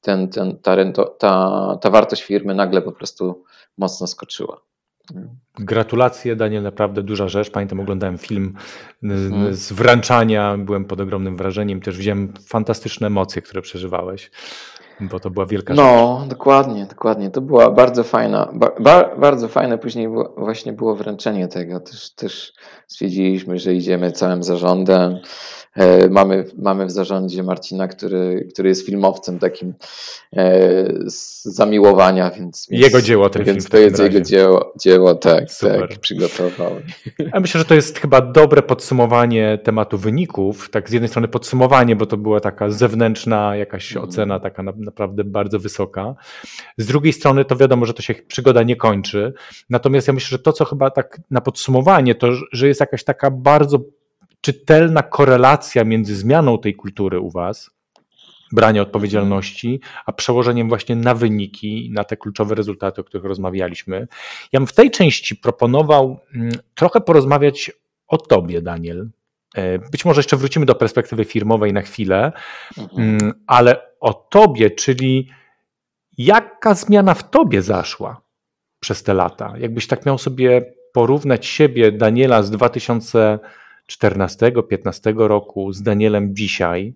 ten, 0.00 0.28
ten, 0.28 0.58
ta, 0.58 0.74
rento, 0.74 1.04
ta, 1.04 1.78
ta 1.80 1.90
wartość 1.90 2.22
firmy 2.22 2.54
nagle 2.54 2.82
po 2.82 2.92
prostu 2.92 3.44
mocno 3.78 4.06
skoczyła. 4.06 4.60
Gratulacje, 5.58 6.36
Daniel, 6.36 6.62
naprawdę 6.62 7.02
duża 7.02 7.28
rzecz. 7.28 7.50
Pamiętam, 7.50 7.80
oglądałem 7.80 8.18
film 8.18 8.54
mhm. 9.02 9.54
z 9.54 9.72
wręczania, 9.72 10.56
byłem 10.58 10.84
pod 10.84 11.00
ogromnym 11.00 11.36
wrażeniem, 11.36 11.80
też 11.80 11.98
widziałem 11.98 12.32
fantastyczne 12.46 13.06
emocje, 13.06 13.42
które 13.42 13.62
przeżywałeś. 13.62 14.30
Bo 15.10 15.20
to 15.20 15.30
była 15.30 15.46
wielka 15.46 15.74
no, 15.74 16.18
rzecz. 16.20 16.30
dokładnie, 16.30 16.86
dokładnie. 16.86 17.30
To 17.30 17.40
była 17.40 17.70
bardzo 17.70 18.04
fajna, 18.04 18.52
ba, 18.80 19.16
bardzo 19.16 19.48
fajne 19.48 19.78
później 19.78 20.08
było, 20.08 20.34
właśnie 20.36 20.72
było 20.72 20.96
wręczenie 20.96 21.48
tego. 21.48 21.80
Też, 21.80 22.10
też 22.14 22.52
stwierdziliśmy, 22.86 23.58
że 23.58 23.74
idziemy 23.74 24.12
całym 24.12 24.42
zarządem. 24.42 25.18
E, 25.76 26.08
mamy, 26.08 26.44
mamy 26.58 26.86
w 26.86 26.90
zarządzie 26.90 27.42
Marcina, 27.42 27.88
który, 27.88 28.48
który 28.52 28.68
jest 28.68 28.86
filmowcem 28.86 29.38
takim 29.38 29.74
e, 30.36 31.10
z 31.10 31.44
zamiłowania, 31.44 32.30
więc. 32.30 32.66
Jego 32.70 33.02
dzieło 33.02 33.30
ten 33.30 33.44
więc 33.44 33.68
to 33.68 33.78
jest 33.78 33.98
jego 33.98 34.20
dzieło, 34.20 34.72
dzieło 34.80 35.14
tak, 35.14 35.50
Super. 35.50 35.88
tak, 35.88 35.98
przygotował. 35.98 36.72
Ja 37.34 37.40
myślę, 37.40 37.58
że 37.58 37.64
to 37.64 37.74
jest 37.74 37.98
chyba 37.98 38.20
dobre 38.20 38.62
podsumowanie 38.62 39.58
tematu 39.62 39.98
wyników. 39.98 40.70
Tak, 40.70 40.90
z 40.90 40.92
jednej 40.92 41.08
strony 41.08 41.28
podsumowanie, 41.28 41.96
bo 41.96 42.06
to 42.06 42.16
była 42.16 42.40
taka 42.40 42.70
zewnętrzna 42.70 43.56
jakaś 43.56 43.92
mm. 43.92 44.08
ocena, 44.08 44.40
taka 44.40 44.62
na, 44.62 44.72
naprawdę 44.92 45.24
bardzo 45.24 45.58
wysoka. 45.58 46.14
Z 46.78 46.86
drugiej 46.86 47.12
strony 47.12 47.44
to 47.44 47.56
wiadomo, 47.56 47.86
że 47.86 47.94
to 47.94 48.02
się 48.02 48.14
przygoda 48.14 48.62
nie 48.62 48.76
kończy. 48.76 49.32
Natomiast 49.70 50.06
ja 50.06 50.12
myślę, 50.12 50.28
że 50.28 50.38
to, 50.38 50.52
co 50.52 50.64
chyba 50.64 50.90
tak 50.90 51.20
na 51.30 51.40
podsumowanie, 51.40 52.14
to 52.14 52.28
że 52.52 52.68
jest 52.68 52.80
jakaś 52.80 53.04
taka 53.04 53.30
bardzo 53.30 53.78
czytelna 54.40 55.02
korelacja 55.02 55.84
między 55.84 56.16
zmianą 56.16 56.58
tej 56.58 56.74
kultury 56.74 57.20
u 57.20 57.30
Was, 57.30 57.70
brania 58.52 58.82
odpowiedzialności, 58.82 59.80
a 60.06 60.12
przełożeniem 60.12 60.68
właśnie 60.68 60.96
na 60.96 61.14
wyniki, 61.14 61.90
na 61.92 62.04
te 62.04 62.16
kluczowe 62.16 62.54
rezultaty, 62.54 63.00
o 63.00 63.04
których 63.04 63.24
rozmawialiśmy. 63.24 64.08
Ja 64.52 64.60
bym 64.60 64.66
w 64.66 64.72
tej 64.72 64.90
części 64.90 65.36
proponował 65.36 66.20
mm, 66.34 66.52
trochę 66.74 67.00
porozmawiać 67.00 67.70
o 68.08 68.18
Tobie, 68.18 68.62
Daniel. 68.62 69.10
E, 69.54 69.78
być 69.78 70.04
może 70.04 70.18
jeszcze 70.18 70.36
wrócimy 70.36 70.66
do 70.66 70.74
perspektywy 70.74 71.24
firmowej 71.24 71.72
na 71.72 71.82
chwilę, 71.82 72.32
mhm. 72.78 73.08
Mm, 73.08 73.32
ale 73.46 73.91
o 74.02 74.14
Tobie, 74.14 74.70
czyli 74.70 75.28
jaka 76.18 76.74
zmiana 76.74 77.14
w 77.14 77.30
Tobie 77.30 77.62
zaszła 77.62 78.20
przez 78.80 79.02
te 79.02 79.14
lata? 79.14 79.54
Jakbyś 79.58 79.86
tak 79.86 80.06
miał 80.06 80.18
sobie 80.18 80.74
porównać 80.92 81.46
siebie, 81.46 81.92
Daniela 81.92 82.42
z 82.42 82.50
2000 82.50 83.38
14-15 83.90 85.26
roku 85.26 85.72
z 85.72 85.82
Danielem 85.82 86.36
dzisiaj, 86.36 86.94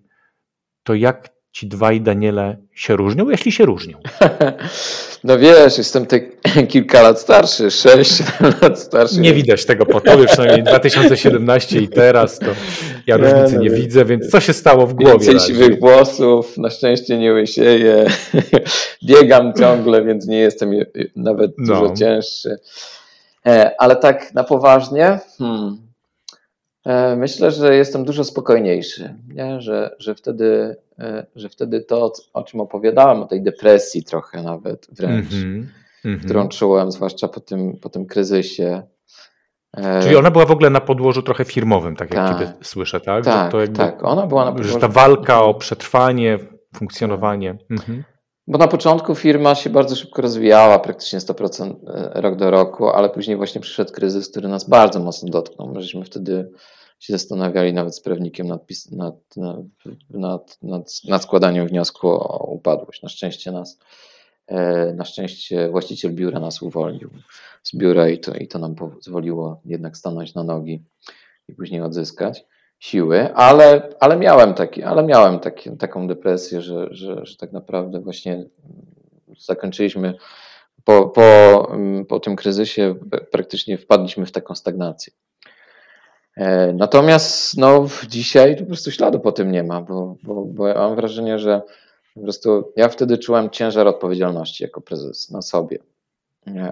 to 0.83 0.93
jak 0.93 1.29
ci 1.57 1.67
dwaj 1.67 2.01
Daniele 2.01 2.57
się 2.73 2.95
różnią, 2.95 3.29
jeśli 3.29 3.51
się 3.51 3.65
różnią? 3.65 3.97
No 5.23 5.39
wiesz, 5.39 5.77
jestem 5.77 6.05
te 6.05 6.19
kilka 6.73 7.01
lat 7.01 7.19
starszy, 7.19 7.71
6 7.71 8.23
lat 8.61 8.79
starszy. 8.79 9.19
Nie 9.19 9.33
widać 9.33 9.65
tego 9.65 9.85
po 9.85 10.01
tobie, 10.01 10.25
przynajmniej 10.25 10.63
2017 10.63 11.79
i 11.79 11.87
teraz 11.87 12.39
to 12.39 12.45
ja 13.07 13.17
różnicy 13.17 13.51
nie, 13.51 13.57
nie, 13.57 13.69
nie 13.69 13.69
widzę, 13.69 14.05
więc 14.05 14.29
co 14.29 14.39
się 14.39 14.53
stało 14.53 14.87
w 14.87 14.93
głowie? 14.93 15.11
Więcej 15.11 15.39
siwych 15.39 15.79
włosów, 15.79 16.57
na 16.57 16.69
szczęście 16.69 17.17
nie 17.17 17.33
łysieję, 17.33 18.05
biegam 19.03 19.53
ciągle, 19.53 20.03
więc 20.03 20.27
nie 20.27 20.39
jestem 20.39 20.71
nawet 21.15 21.51
no. 21.57 21.81
dużo 21.81 21.95
cięższy. 21.95 22.59
E, 23.45 23.71
ale 23.79 23.95
tak 23.95 24.33
na 24.33 24.43
poważnie, 24.43 25.19
hmm, 25.37 25.86
myślę, 27.17 27.51
że 27.51 27.75
jestem 27.75 28.05
dużo 28.05 28.23
spokojniejszy, 28.23 29.15
nie? 29.27 29.61
Że, 29.61 29.95
że, 29.99 30.15
wtedy, 30.15 30.75
e, 30.99 31.25
że 31.35 31.49
wtedy 31.49 31.81
to, 31.81 32.13
o 32.33 32.43
czym 32.43 32.59
opowiadałem, 32.59 33.23
o 33.23 33.25
tej 33.25 33.43
depresji 33.43 34.03
trochę 34.03 34.43
nawet 34.43 34.87
wręcz, 34.91 35.33
mm 35.33 35.67
-hmm. 36.05 36.19
którą 36.25 36.47
czułem, 36.47 36.91
zwłaszcza 36.91 37.27
po 37.27 37.39
tym, 37.39 37.77
po 37.81 37.89
tym 37.89 38.05
kryzysie. 38.05 38.83
E, 39.77 40.01
Czyli 40.03 40.15
ona 40.15 40.31
była 40.31 40.45
w 40.45 40.51
ogóle 40.51 40.69
na 40.69 40.79
podłożu 40.79 41.21
trochę 41.21 41.45
firmowym, 41.45 41.95
tak 41.95 42.13
jak 42.13 42.27
tak, 42.27 42.39
Ciebie 42.39 42.53
słyszę, 42.61 42.99
tak? 42.99 43.25
Tak, 43.25 43.51
tak. 43.77 44.03
Ona 44.03 44.27
była 44.27 44.45
na 44.45 44.51
podłożu... 44.51 44.73
Że 44.73 44.79
ta 44.79 44.87
walka 44.87 45.43
o 45.43 45.53
przetrwanie, 45.53 46.39
funkcjonowanie. 46.75 47.57
Mhm. 47.69 48.03
Bo 48.47 48.57
na 48.57 48.67
początku 48.67 49.15
firma 49.15 49.55
się 49.55 49.69
bardzo 49.69 49.95
szybko 49.95 50.21
rozwijała, 50.21 50.79
praktycznie 50.79 51.19
100% 51.19 51.73
rok 52.15 52.35
do 52.35 52.51
roku, 52.51 52.89
ale 52.89 53.09
później 53.09 53.37
właśnie 53.37 53.61
przyszedł 53.61 53.93
kryzys, 53.93 54.29
który 54.29 54.47
nas 54.47 54.69
bardzo 54.69 54.99
mocno 54.99 55.29
dotknął. 55.29 55.73
Myśmy 55.73 56.03
wtedy 56.03 56.49
się 56.99 57.13
zastanawiali 57.13 57.73
nawet 57.73 57.95
z 57.95 58.01
prawnikiem 58.01 58.47
nad, 58.47 58.61
nad, 58.91 59.15
nad, 60.09 60.57
nad, 60.61 61.03
nad 61.07 61.23
składaniem 61.23 61.67
wniosku 61.67 62.07
o 62.07 62.47
upadłość. 62.51 63.01
Na 63.01 63.09
szczęście 63.09 63.51
nas, 63.51 63.79
e, 64.47 64.93
na 64.93 65.05
szczęście 65.05 65.69
właściciel 65.69 66.13
biura 66.13 66.39
nas 66.39 66.61
uwolnił 66.61 67.09
z 67.63 67.75
biura 67.75 68.09
i 68.09 68.19
to, 68.19 68.35
i 68.35 68.47
to 68.47 68.59
nam 68.59 68.75
pozwoliło 68.75 69.61
jednak 69.65 69.97
stanąć 69.97 70.33
na 70.33 70.43
nogi 70.43 70.83
i 71.47 71.53
później 71.53 71.81
odzyskać 71.81 72.45
siły, 72.79 73.33
ale, 73.33 73.89
ale 73.99 74.17
miałem, 74.17 74.53
taki, 74.53 74.83
ale 74.83 75.03
miałem 75.03 75.39
taki, 75.39 75.77
taką 75.77 76.07
depresję, 76.07 76.61
że, 76.61 76.87
że, 76.91 77.25
że 77.25 77.37
tak 77.37 77.51
naprawdę 77.51 77.99
właśnie 77.99 78.45
zakończyliśmy 79.39 80.13
po, 80.83 81.07
po, 81.07 81.71
po 82.09 82.19
tym 82.19 82.35
kryzysie 82.35 82.95
praktycznie 83.31 83.77
wpadliśmy 83.77 84.25
w 84.25 84.31
taką 84.31 84.55
stagnację. 84.55 85.13
E, 86.37 86.73
natomiast 86.73 87.57
no, 87.57 87.87
dzisiaj 88.07 88.57
po 88.57 88.65
prostu 88.65 88.91
śladu 88.91 89.19
po 89.19 89.31
tym 89.31 89.51
nie 89.51 89.63
ma, 89.63 89.81
bo, 89.81 90.15
bo, 90.23 90.45
bo 90.45 90.67
ja 90.67 90.73
mam 90.73 90.95
wrażenie, 90.95 91.39
że 91.39 91.61
po 92.15 92.21
prostu 92.21 92.73
ja 92.75 92.89
wtedy 92.89 93.17
czułem 93.17 93.49
ciężar 93.49 93.87
odpowiedzialności 93.87 94.63
jako 94.63 94.81
prezes 94.81 95.31
na 95.31 95.41
sobie. 95.41 95.79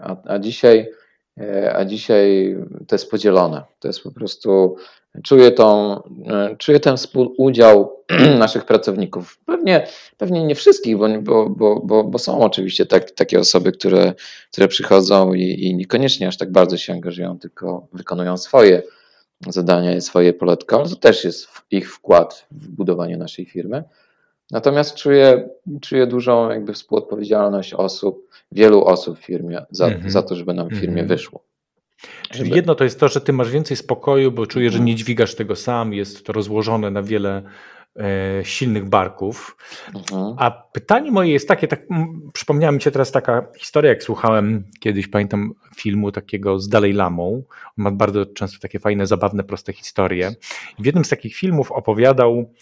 A, 0.02 0.16
a, 0.26 0.40
dzisiaj, 0.40 0.92
e, 1.40 1.76
a 1.76 1.86
dzisiaj 1.86 2.56
to 2.88 2.96
jest 2.96 3.12
podzielone. 3.12 3.64
To 3.80 3.88
jest 3.88 4.04
po 4.04 4.12
prostu, 4.12 4.76
czuję, 5.24 5.52
tą, 5.52 5.96
e, 6.28 6.56
czuję 6.58 6.80
ten 6.80 6.98
współudział 6.98 8.04
naszych 8.40 8.66
pracowników. 8.66 9.40
Pewnie, 9.46 9.88
pewnie 10.18 10.44
nie 10.44 10.56
wszystkich, 10.56 10.98
bo, 10.98 11.50
bo, 11.50 11.80
bo, 11.80 12.04
bo 12.04 12.20
są 12.20 12.40
oczywiście 12.40 12.86
tak, 12.86 13.12
takie 13.12 13.40
osoby, 13.40 13.72
które, 13.72 14.14
które 14.52 14.68
przychodzą 14.68 15.34
i, 15.34 15.42
i 15.42 15.76
niekoniecznie 15.76 16.28
aż 16.28 16.38
tak 16.38 16.52
bardzo 16.52 16.78
się 16.78 16.94
angażują, 16.94 17.40
tylko 17.40 17.88
wykonują 17.94 18.38
swoje 18.38 18.84
zadania 19.48 19.96
i 19.96 20.02
swoje 20.02 20.34
poletko, 20.34 20.80
ale 20.80 20.90
to 20.90 20.96
też 20.96 21.24
jest 21.24 21.48
ich 21.72 21.94
wkład 21.94 22.48
w 22.52 22.68
budowanie 22.68 23.18
naszej 23.18 23.46
firmy. 23.46 23.84
Natomiast 24.52 24.96
czuję, 24.96 25.50
czuję 25.82 26.08
dużą 26.08 26.50
jakby 26.50 26.74
współodpowiedzialność 26.74 27.74
osób, 27.74 28.30
wielu 28.52 28.86
osób 28.86 29.20
w 29.20 29.26
firmie 29.26 29.66
za, 29.72 29.88
mm 29.88 30.02
-hmm. 30.02 30.10
za 30.10 30.24
to, 30.24 30.36
żeby 30.36 30.54
nam 30.54 30.68
w 30.70 30.74
firmie 30.74 30.94
mm 30.94 31.06
-hmm. 31.06 31.10
wyszło. 31.10 31.44
Czyli 32.30 32.46
żeby... 32.46 32.56
jedno 32.56 32.76
to 32.76 32.84
jest 32.84 33.00
to, 33.00 33.08
że 33.08 33.22
ty 33.22 33.34
masz 33.34 33.52
więcej 33.52 33.78
spokoju, 33.78 34.32
bo 34.32 34.48
czuję, 34.48 34.70
że 34.70 34.76
mhm. 34.76 34.86
nie 34.86 34.96
dźwigasz 34.96 35.36
tego 35.36 35.56
sam, 35.56 35.94
jest 35.94 36.26
to 36.26 36.34
rozłożone 36.34 36.92
na 36.92 37.04
wiele 37.04 37.44
silnych 38.44 38.90
barków. 38.90 39.58
Mhm. 39.96 40.36
A 40.38 40.52
pytanie 40.52 41.12
moje 41.12 41.32
jest 41.32 41.48
takie, 41.48 41.68
tak, 41.68 41.82
przypomniała 42.34 42.72
mi 42.72 42.82
się 42.82 42.92
teraz 42.92 43.12
taka 43.12 43.48
historia, 43.58 43.90
jak 43.90 44.04
słuchałem 44.04 44.64
kiedyś, 44.80 45.08
pamiętam 45.08 45.54
filmu 45.76 46.12
takiego 46.12 46.60
z 46.60 46.70
Dalej 46.70 46.94
Lamą. 46.94 47.44
On 47.78 47.84
ma 47.84 47.92
bardzo 47.92 48.26
często 48.26 48.60
takie 48.60 48.80
fajne, 48.80 49.08
zabawne, 49.08 49.44
proste 49.44 49.74
historie. 49.74 50.36
I 50.80 50.84
w 50.84 50.86
jednym 50.86 51.06
z 51.06 51.10
takich 51.10 51.36
filmów 51.36 51.72
opowiadał 51.72 52.54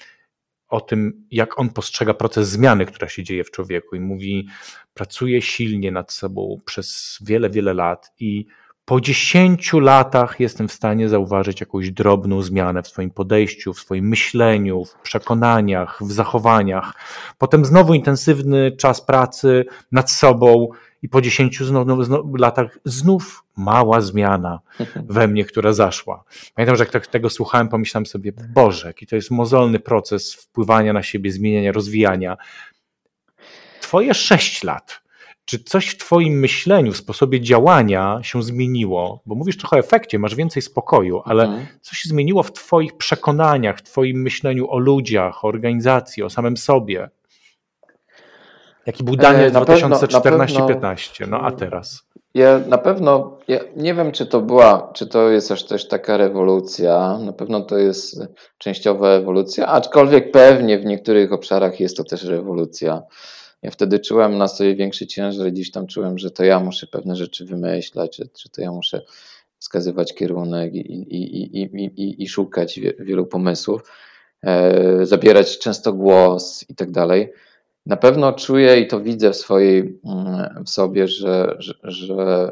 o 0.68 0.82
tym, 0.82 1.26
jak 1.32 1.60
on 1.60 1.70
postrzega 1.70 2.14
proces 2.14 2.50
zmiany, 2.50 2.86
która 2.86 3.10
się 3.10 3.24
dzieje 3.24 3.44
w 3.44 3.52
człowieku 3.52 3.96
i 3.96 4.00
mówi, 4.00 4.48
pracuje 4.94 5.42
silnie 5.42 5.92
nad 5.92 6.12
sobą 6.12 6.58
przez 6.66 7.20
wiele, 7.22 7.50
wiele 7.50 7.74
lat 7.74 8.12
i 8.20 8.46
po 8.86 9.02
dziesięciu 9.02 9.80
latach 9.80 10.40
jestem 10.40 10.68
w 10.68 10.74
stanie 10.74 11.10
zauważyć 11.10 11.60
jakąś 11.60 11.92
drobną 11.92 12.42
zmianę 12.42 12.84
w 12.84 12.88
swoim 12.88 13.10
podejściu, 13.10 13.74
w 13.74 13.80
swoim 13.80 14.08
myśleniu, 14.08 14.86
w 14.86 14.96
przekonaniach, 14.96 16.00
w 16.02 16.12
zachowaniach. 16.12 16.94
Potem 17.38 17.66
znowu 17.66 17.94
intensywny 17.94 18.72
czas 18.72 19.02
pracy 19.02 19.66
nad 19.92 20.12
sobą 20.12 20.68
i 21.02 21.10
po 21.10 21.22
dziesięciu 21.22 21.66
znowu, 21.66 22.04
znowu 22.04 22.36
latach 22.36 22.80
znów 22.86 23.44
mała 23.58 24.02
zmiana 24.02 24.60
we 24.96 25.28
mnie, 25.28 25.46
która 25.46 25.74
zaszła. 25.74 26.24
Pamiętam, 26.56 26.76
że 26.76 26.84
jak 26.84 26.94
tak 26.94 27.08
tego 27.08 27.30
słuchałem, 27.30 27.70
pomyślałem 27.70 28.06
sobie, 28.06 28.34
Boże, 28.54 28.88
jaki 28.88 29.08
to 29.08 29.16
jest 29.16 29.32
mozolny 29.32 29.80
proces 29.80 30.34
wpływania 30.34 30.94
na 30.94 31.04
siebie, 31.04 31.32
zmieniania, 31.32 31.72
rozwijania. 31.72 32.38
Twoje 33.82 34.14
sześć 34.14 34.64
lat 34.64 35.03
czy 35.46 35.64
coś 35.64 35.88
w 35.88 35.98
Twoim 35.98 36.40
myśleniu, 36.40 36.92
w 36.92 36.98
sposobie 36.98 37.42
działania 37.42 38.20
się 38.22 38.44
zmieniło? 38.44 39.22
Bo 39.26 39.36
mówisz 39.36 39.58
trochę 39.58 39.76
o 39.76 39.80
efekcie, 39.80 40.20
masz 40.20 40.36
więcej 40.36 40.62
spokoju, 40.62 41.22
ale 41.26 41.44
mhm. 41.44 41.66
co 41.82 41.96
się 41.96 42.10
zmieniło 42.10 42.44
w 42.44 42.52
Twoich 42.52 42.98
przekonaniach, 42.98 43.78
w 43.78 43.84
Twoim 43.84 44.22
myśleniu 44.22 44.70
o 44.70 44.78
ludziach, 44.78 45.46
o 45.46 45.48
organizacji, 45.48 46.24
o 46.24 46.30
samym 46.30 46.58
sobie? 46.58 47.10
Jaki 48.86 49.04
był 49.04 49.16
Daniel 49.16 49.52
2014-15, 49.52 51.28
no 51.28 51.40
a 51.40 51.52
teraz? 51.52 52.04
Ja 52.34 52.60
na 52.68 52.78
pewno, 52.78 53.38
ja 53.48 53.60
nie 53.76 53.94
wiem, 53.94 54.12
czy 54.12 54.26
to 54.26 54.42
była, 54.42 54.92
czy 54.94 55.08
to 55.08 55.30
jest 55.30 55.52
aż 55.52 55.64
też 55.64 55.88
taka 55.88 56.18
rewolucja. 56.18 57.18
Na 57.18 57.34
pewno 57.34 57.62
to 57.62 57.78
jest 57.78 58.22
częściowa 58.58 59.10
ewolucja, 59.10 59.68
aczkolwiek 59.68 60.32
pewnie 60.32 60.80
w 60.80 60.86
niektórych 60.86 61.34
obszarach 61.34 61.80
jest 61.80 61.98
to 61.98 62.04
też 62.04 62.24
rewolucja. 62.24 63.04
Ja 63.64 63.72
wtedy 63.72 64.00
czułem 64.00 64.38
na 64.38 64.48
sobie 64.48 64.76
większy 64.76 65.08
ciężar, 65.08 65.52
gdzieś 65.52 65.72
tam 65.72 65.88
czułem, 65.88 66.18
że 66.18 66.32
to 66.32 66.44
ja 66.44 66.60
muszę 66.60 66.88
pewne 66.88 67.16
rzeczy 67.16 67.46
wymyślać, 67.46 68.18
że, 68.18 68.50
to 68.50 68.62
ja 68.62 68.72
muszę 68.72 69.02
wskazywać 69.60 70.14
kierunek 70.14 70.76
i, 70.76 70.80
i, 70.80 71.62
i, 71.62 71.86
i, 71.86 72.24
i 72.24 72.28
szukać 72.28 72.80
wielu 73.00 73.26
pomysłów, 73.26 73.82
e, 74.44 75.06
zabierać 75.06 75.60
często 75.60 75.94
głos 75.94 76.66
i 76.70 76.76
tak 76.76 76.92
dalej. 76.92 77.34
na 77.86 77.98
pewno 77.98 78.34
czuję 78.34 78.80
i 78.80 78.88
to 78.88 79.00
widzę 79.00 79.32
w 79.32 79.36
swojej, 79.36 80.00
mm, 80.06 80.64
w 80.66 80.70
sobie, 80.70 81.08
że, 81.08 81.56
że, 81.60 81.74
że, 81.84 82.52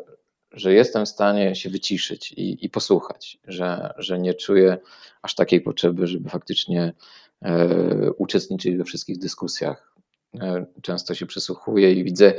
że 0.51 0.73
jestem 0.73 1.05
w 1.05 1.09
stanie 1.09 1.55
się 1.55 1.69
wyciszyć 1.69 2.31
i, 2.31 2.65
i 2.65 2.69
posłuchać, 2.69 3.37
że, 3.47 3.93
że 3.97 4.19
nie 4.19 4.33
czuję 4.33 4.77
aż 5.21 5.35
takiej 5.35 5.61
potrzeby, 5.61 6.07
żeby 6.07 6.29
faktycznie 6.29 6.93
e, 7.41 8.11
uczestniczyć 8.11 8.77
we 8.77 8.83
wszystkich 8.83 9.17
dyskusjach. 9.17 9.90
E, 10.39 10.65
często 10.81 11.15
się 11.15 11.25
przysłuchuję 11.25 11.93
i 11.93 12.03
widzę, 12.03 12.33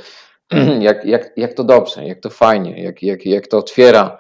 jak, 0.81 1.05
jak, 1.05 1.33
jak 1.37 1.55
to 1.55 1.65
dobrze, 1.65 2.05
jak 2.07 2.21
to 2.21 2.31
fajnie, 2.31 2.83
jak, 2.83 3.03
jak, 3.03 3.27
jak 3.27 3.47
to 3.47 3.59
otwiera 3.59 4.19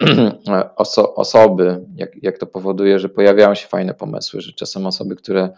oso, 0.76 1.14
osoby, 1.14 1.84
jak, 1.96 2.22
jak 2.22 2.38
to 2.38 2.46
powoduje, 2.46 2.98
że 2.98 3.08
pojawiają 3.08 3.54
się 3.54 3.68
fajne 3.68 3.94
pomysły, 3.94 4.40
że 4.40 4.52
czasem 4.52 4.86
osoby, 4.86 5.16
które 5.16 5.48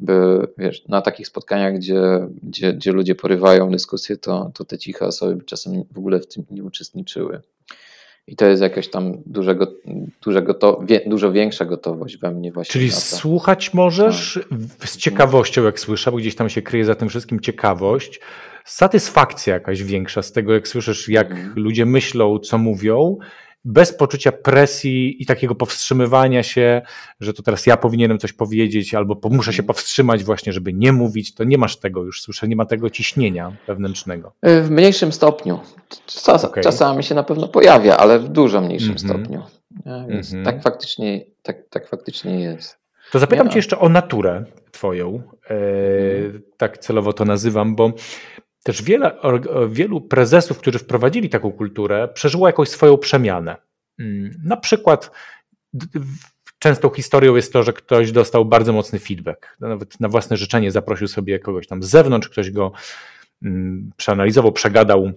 by, 0.00 0.46
wiesz, 0.58 0.88
na 0.88 1.02
takich 1.02 1.26
spotkaniach, 1.26 1.74
gdzie, 1.74 2.28
gdzie, 2.42 2.72
gdzie 2.72 2.92
ludzie 2.92 3.14
porywają 3.14 3.70
dyskusję, 3.70 4.16
to, 4.16 4.50
to 4.54 4.64
te 4.64 4.78
ciche 4.78 5.06
osoby 5.06 5.36
by 5.36 5.44
czasem 5.44 5.84
w 5.90 5.98
ogóle 5.98 6.20
w 6.20 6.26
tym 6.26 6.44
nie 6.50 6.64
uczestniczyły. 6.64 7.40
I 8.26 8.36
to 8.36 8.46
jest 8.46 8.62
jakaś 8.62 8.88
tam 8.88 9.22
dużego, 9.26 9.66
dużego 10.22 10.54
to, 10.54 10.80
wie, 10.84 11.00
dużo 11.06 11.32
większa 11.32 11.64
gotowość 11.64 12.18
we 12.18 12.30
mnie 12.30 12.52
właśnie. 12.52 12.72
Czyli 12.72 12.90
słuchać 12.90 13.74
możesz 13.74 14.40
tak. 14.80 14.88
z 14.88 14.96
ciekawością, 14.96 15.64
jak 15.64 15.80
słyszę, 15.80 16.10
bo 16.10 16.16
gdzieś 16.16 16.34
tam 16.34 16.48
się 16.48 16.62
kryje 16.62 16.84
za 16.84 16.94
tym 16.94 17.08
wszystkim 17.08 17.40
ciekawość, 17.40 18.20
satysfakcja 18.64 19.54
jakaś 19.54 19.82
większa 19.82 20.22
z 20.22 20.32
tego, 20.32 20.54
jak 20.54 20.68
słyszysz, 20.68 21.08
jak 21.08 21.30
mhm. 21.30 21.52
ludzie 21.56 21.86
myślą, 21.86 22.38
co 22.38 22.58
mówią, 22.58 23.18
bez 23.64 23.96
poczucia 23.96 24.32
presji 24.32 25.22
i 25.22 25.26
takiego 25.26 25.54
powstrzymywania 25.54 26.42
się, 26.42 26.82
że 27.20 27.34
to 27.34 27.42
teraz 27.42 27.66
ja 27.66 27.76
powinienem 27.76 28.18
coś 28.18 28.32
powiedzieć, 28.32 28.94
albo 28.94 29.20
muszę 29.30 29.52
się 29.52 29.62
mhm. 29.62 29.66
powstrzymać 29.66 30.24
właśnie, 30.24 30.52
żeby 30.52 30.72
nie 30.72 30.92
mówić, 30.92 31.34
to 31.34 31.44
nie 31.44 31.58
masz 31.58 31.76
tego 31.76 32.02
już, 32.02 32.22
słyszę, 32.22 32.48
nie 32.48 32.56
ma 32.56 32.64
tego 32.64 32.90
ciśnienia 32.90 33.56
wewnętrznego. 33.66 34.32
E, 34.42 34.62
w 34.62 34.70
mniejszym 34.70 35.12
stopniu. 35.12 35.60
Czas, 36.06 36.44
okay. 36.44 36.64
Czasami 36.64 37.04
się 37.04 37.14
na 37.14 37.22
pewno 37.22 37.48
pojawia, 37.48 37.96
ale 37.96 38.18
w 38.18 38.28
dużo 38.28 38.60
mniejszym 38.60 38.90
mm 38.90 38.98
-hmm. 38.98 39.08
stopniu. 39.08 39.42
Więc 40.08 40.32
mm 40.32 40.42
-hmm. 40.42 40.44
tak, 40.44 40.62
faktycznie, 40.62 41.24
tak, 41.42 41.56
tak 41.70 41.88
faktycznie 41.88 42.40
jest. 42.40 42.84
To 43.12 43.18
zapytam 43.18 43.50
Cię 43.50 43.58
jeszcze 43.58 43.78
o 43.78 43.88
naturę 43.88 44.44
Twoją. 44.72 45.22
E, 45.50 45.54
mm. 45.54 46.42
Tak 46.56 46.78
celowo 46.78 47.12
to 47.12 47.24
nazywam, 47.24 47.76
bo 47.76 47.92
też 48.64 48.82
wiele, 48.82 49.16
wielu 49.68 50.00
prezesów, 50.00 50.58
którzy 50.58 50.78
wprowadzili 50.78 51.28
taką 51.28 51.52
kulturę, 51.52 52.08
przeżyło 52.14 52.46
jakąś 52.46 52.68
swoją 52.68 52.98
przemianę. 52.98 53.56
Mm, 53.98 54.30
na 54.44 54.56
przykład 54.56 55.10
częstą 56.58 56.90
historią 56.90 57.36
jest 57.36 57.52
to, 57.52 57.62
że 57.62 57.72
ktoś 57.72 58.12
dostał 58.12 58.44
bardzo 58.44 58.72
mocny 58.72 58.98
feedback. 58.98 59.56
Nawet 59.60 60.00
na 60.00 60.08
własne 60.08 60.36
życzenie 60.36 60.70
zaprosił 60.70 61.08
sobie 61.08 61.38
kogoś 61.38 61.66
tam 61.66 61.82
z 61.82 61.86
zewnątrz, 61.86 62.28
ktoś 62.28 62.50
go 62.50 62.72
mm, 63.42 63.90
przeanalizował, 63.96 64.52
przegadał 64.52 65.12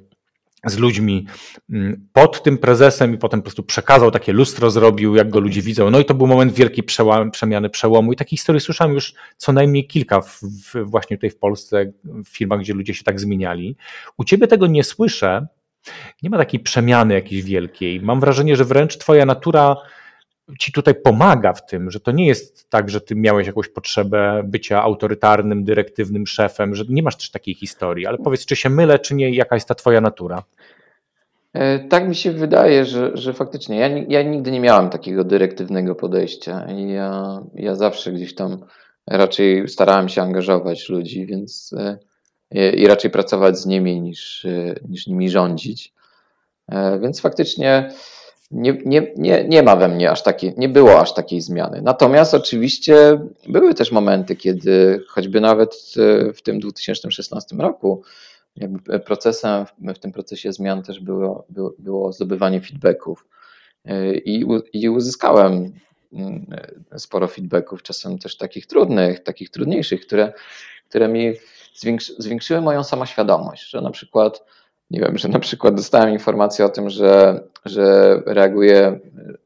z 0.70 0.78
ludźmi 0.78 1.26
mm, 1.70 2.08
pod 2.14 2.44
tym 2.44 2.58
prezesem 2.58 3.14
i 3.14 3.18
potem 3.18 3.40
po 3.40 3.44
prostu 3.44 3.64
przekazał 3.64 4.12
takie 4.12 4.34
lustro, 4.34 4.72
zrobił, 4.72 5.16
jak 5.16 5.30
go 5.30 5.40
ludzie 5.40 5.62
widzą. 5.62 5.90
No 5.90 6.00
i 6.00 6.06
to 6.06 6.14
był 6.14 6.28
moment 6.28 6.54
wielkiej 6.54 6.84
przemiany, 7.32 7.70
przełomu. 7.70 8.14
I 8.14 8.16
takich 8.16 8.40
historii 8.40 8.62
słyszałem 8.62 8.94
już 8.94 9.14
co 9.38 9.54
najmniej 9.54 9.88
kilka 9.88 10.22
w, 10.22 10.40
w, 10.42 10.84
właśnie 10.86 11.18
tutaj 11.18 11.30
w 11.30 11.38
Polsce, 11.38 11.92
w 12.04 12.28
firmach, 12.28 12.60
gdzie 12.60 12.74
ludzie 12.74 12.94
się 12.94 13.04
tak 13.04 13.20
zmieniali. 13.20 13.76
U 14.18 14.24
ciebie 14.24 14.48
tego 14.48 14.68
nie 14.68 14.84
słyszę. 14.84 15.48
Nie 16.24 16.30
ma 16.30 16.38
takiej 16.38 16.60
przemiany 16.60 17.14
jakiejś 17.14 17.44
wielkiej. 17.44 18.02
Mam 18.02 18.20
wrażenie, 18.20 18.56
że 18.56 18.66
wręcz 18.66 18.98
twoja 18.98 19.26
natura 19.26 19.76
ci 20.60 20.72
tutaj 20.72 20.96
pomaga 20.96 21.54
w 21.54 21.66
tym, 21.66 21.92
że 21.92 22.00
to 22.00 22.12
nie 22.12 22.28
jest 22.28 22.70
tak, 22.70 22.90
że 22.90 23.02
ty 23.02 23.16
miałeś 23.16 23.48
jakąś 23.48 23.70
potrzebę 23.70 24.42
bycia 24.46 24.82
autorytarnym, 24.82 25.64
dyrektywnym 25.64 26.28
szefem, 26.28 26.76
że 26.76 26.84
nie 26.90 27.04
masz 27.04 27.16
też 27.16 27.32
takiej 27.32 27.54
historii, 27.54 28.06
ale 28.06 28.18
powiedz, 28.18 28.46
czy 28.46 28.56
się 28.56 28.70
mylę, 28.70 29.00
czy 29.00 29.16
nie, 29.16 29.36
jaka 29.36 29.56
jest 29.56 29.68
ta 29.68 29.76
twoja 29.76 30.02
natura? 30.02 30.44
E, 31.58 31.80
tak 31.80 32.08
mi 32.08 32.16
się 32.16 32.32
wydaje, 32.32 32.86
że, 32.86 33.12
że 33.14 33.34
faktycznie 33.34 33.80
ja, 33.80 33.88
ja 33.88 34.24
nigdy 34.24 34.52
nie 34.52 34.60
miałem 34.60 34.90
takiego 34.90 35.24
dyrektywnego 35.24 35.96
podejścia. 35.96 36.68
Ja, 36.72 37.42
ja 37.54 37.76
zawsze 37.76 38.12
gdzieś 38.12 38.36
tam 38.36 38.66
raczej 39.08 39.68
starałem 39.68 40.10
się 40.10 40.22
angażować 40.22 40.90
ludzi, 40.90 41.26
więc 41.26 41.74
e, 41.78 42.70
i 42.70 42.88
raczej 42.88 43.12
pracować 43.12 43.60
z 43.60 43.66
nimi 43.66 44.02
niż, 44.02 44.46
e, 44.46 44.76
niż 44.90 45.08
nimi 45.08 45.30
rządzić. 45.30 45.94
Więc 47.02 47.22
faktycznie 47.22 47.90
nie, 48.52 48.78
nie, 48.86 49.14
nie, 49.18 49.46
nie 49.48 49.64
ma 49.64 49.76
we 49.76 49.88
mnie 49.88 50.12
aż 50.12 50.24
takiej, 50.24 50.54
nie 50.58 50.70
było 50.70 51.00
aż 51.00 51.14
takiej 51.14 51.42
zmiany. 51.42 51.82
Natomiast 51.82 52.34
oczywiście 52.34 53.20
były 53.48 53.74
też 53.74 53.92
momenty, 53.92 54.36
kiedy 54.36 55.04
choćby 55.08 55.42
nawet 55.42 55.94
e, 55.98 56.34
w 56.34 56.42
tym 56.42 56.60
2016 56.60 57.56
roku, 57.56 58.04
jakby 58.58 59.00
procesem, 59.00 59.66
w 59.96 60.00
tym 60.00 60.12
procesie 60.12 60.54
zmian 60.54 60.84
też 60.84 61.00
było, 61.00 61.46
było, 61.50 61.74
było 61.80 62.12
zdobywanie 62.12 62.62
feedbacków. 62.62 63.26
E, 63.86 64.18
I, 64.18 64.46
I 64.74 64.90
uzyskałem 64.90 65.74
mm, 66.14 66.46
sporo 66.98 67.28
feedbacków, 67.28 67.84
czasem 67.84 68.20
też 68.20 68.38
takich 68.38 68.68
trudnych, 68.68 69.24
takich 69.24 69.50
trudniejszych, 69.50 70.02
które, 70.02 70.34
które 70.90 71.08
mi 71.08 71.34
zwiększyły 72.20 72.62
moją 72.62 72.84
samoświadomość, 72.84 73.70
że 73.70 73.82
na 73.82 73.92
przykład 73.92 74.44
nie 74.92 75.00
wiem, 75.00 75.18
że 75.18 75.28
na 75.28 75.40
przykład 75.40 75.76
dostałem 75.76 76.10
informację 76.10 76.66
o 76.66 76.70
tym, 76.70 76.90
że, 76.90 77.44
że 77.66 78.16
reaguję 78.26 79.00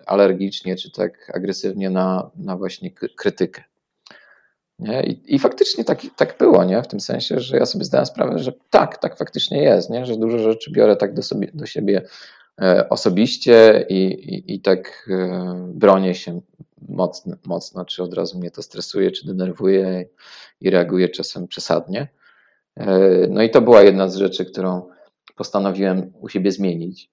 alergicznie 0.06 0.76
czy 0.76 0.92
tak 0.92 1.32
agresywnie 1.36 1.90
na, 1.90 2.30
na 2.36 2.58
właśnie 2.58 2.92
krytykę. 2.92 3.64
Nie? 4.82 5.04
I, 5.04 5.36
I, 5.36 5.40
faktycznie 5.40 5.84
tak, 5.84 6.02
tak 6.16 6.38
było, 6.38 6.64
nie? 6.64 6.82
w 6.82 6.88
tym 6.88 7.00
sensie, 7.00 7.40
że 7.40 7.58
ja 7.58 7.66
sobie 7.66 7.86
zdałem 7.86 8.06
sprawę, 8.06 8.40
że 8.40 8.54
tak, 8.70 8.98
tak 8.98 9.18
faktycznie 9.18 9.64
jest, 9.64 9.90
nie? 9.90 10.06
że 10.06 10.18
dużo 10.18 10.40
rzeczy 10.40 10.72
biorę 10.72 10.96
tak 10.96 11.14
do, 11.14 11.24
sobie, 11.24 11.52
do 11.54 11.66
siebie 11.66 12.02
e, 12.62 12.90
osobiście 12.90 13.86
i, 13.90 14.06
i, 14.36 14.54
i 14.56 14.62
tak 14.62 15.10
e, 15.10 15.72
bronię 15.74 16.16
się 16.16 16.42
mocno, 16.90 17.36
mocno, 17.46 17.86
czy 17.86 18.04
od 18.04 18.14
razu 18.14 18.40
mnie 18.40 18.52
to 18.52 18.62
stresuje, 18.62 19.12
czy 19.12 19.28
denerwuje 19.28 20.06
i 20.62 20.70
reaguję 20.70 21.10
czasem 21.10 21.48
przesadnie. 21.48 22.08
E, 22.78 23.00
no 23.30 23.44
i 23.44 23.50
to 23.50 23.62
była 23.62 23.82
jedna 23.82 24.10
z 24.10 24.16
rzeczy, 24.16 24.46
którą 24.46 24.90
postanowiłem 25.36 26.14
u 26.22 26.30
siebie 26.30 26.52
zmienić. 26.52 27.10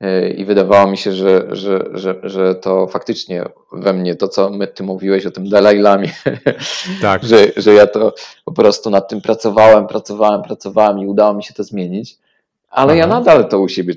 E, 0.00 0.28
I 0.28 0.44
wydawało 0.44 0.90
mi 0.90 0.96
się, 0.96 1.12
że, 1.12 1.46
że, 1.50 1.84
że, 1.92 2.20
że 2.22 2.54
to 2.54 2.86
faktycznie 2.86 3.44
we 3.72 3.92
mnie, 3.92 4.16
to 4.16 4.28
co 4.28 4.50
my, 4.50 4.66
ty 4.66 4.82
mówiłeś 4.82 5.26
o 5.26 5.30
tym 5.30 5.48
Dalai 5.48 5.78
Lamie, 5.78 6.12
tak. 7.02 7.24
że, 7.24 7.36
że 7.56 7.74
ja 7.74 7.86
to 7.86 8.14
po 8.44 8.52
prostu 8.52 8.90
nad 8.90 9.08
tym 9.08 9.20
pracowałem, 9.20 9.86
pracowałem, 9.86 10.42
pracowałem 10.42 10.98
i 10.98 11.06
udało 11.06 11.34
mi 11.34 11.44
się 11.44 11.54
to 11.54 11.64
zmienić. 11.64 12.18
Ale 12.70 12.92
Aha. 12.92 12.94
ja 12.94 13.06
nadal 13.06 13.48
to 13.48 13.60
u 13.60 13.68
siebie 13.68 13.94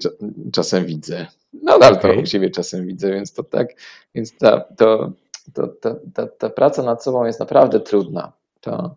czasem 0.54 0.86
widzę. 0.86 1.28
Nadal 1.64 1.94
okay. 1.94 2.16
to 2.16 2.22
u 2.22 2.26
siebie 2.26 2.50
czasem 2.50 2.88
widzę, 2.88 3.12
więc 3.12 3.34
to 3.34 3.44
tak, 3.44 3.68
więc 4.16 4.38
ta, 4.38 4.60
to, 4.60 5.12
to, 5.54 5.68
ta, 5.68 5.96
ta, 6.14 6.28
ta 6.28 6.50
praca 6.50 6.84
nad 6.84 7.04
sobą 7.04 7.26
jest 7.26 7.40
naprawdę 7.40 7.80
trudna. 7.80 8.32
To, 8.62 8.96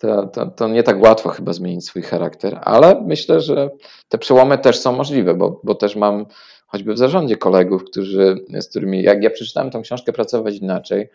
to, 0.00 0.26
to, 0.26 0.46
to, 0.46 0.68
nie 0.68 0.82
tak 0.82 1.02
łatwo 1.02 1.28
chyba 1.28 1.52
zmienić 1.52 1.84
swój 1.84 2.02
charakter, 2.02 2.58
ale 2.62 3.00
myślę, 3.06 3.40
że 3.40 3.70
te 4.08 4.18
przełomy 4.18 4.58
też 4.58 4.78
są 4.78 4.92
możliwe, 4.92 5.34
bo, 5.34 5.60
bo 5.64 5.74
też 5.74 5.96
mam 5.96 6.26
choćby 6.66 6.94
w 6.94 6.98
zarządzie 6.98 7.36
kolegów, 7.36 7.84
którzy, 7.84 8.44
z 8.60 8.68
którymi, 8.68 9.02
jak 9.02 9.22
ja 9.22 9.30
przeczytałem 9.30 9.70
tą 9.70 9.82
książkę 9.82 10.12
Pracować 10.12 10.56
Inaczej, 10.56 11.08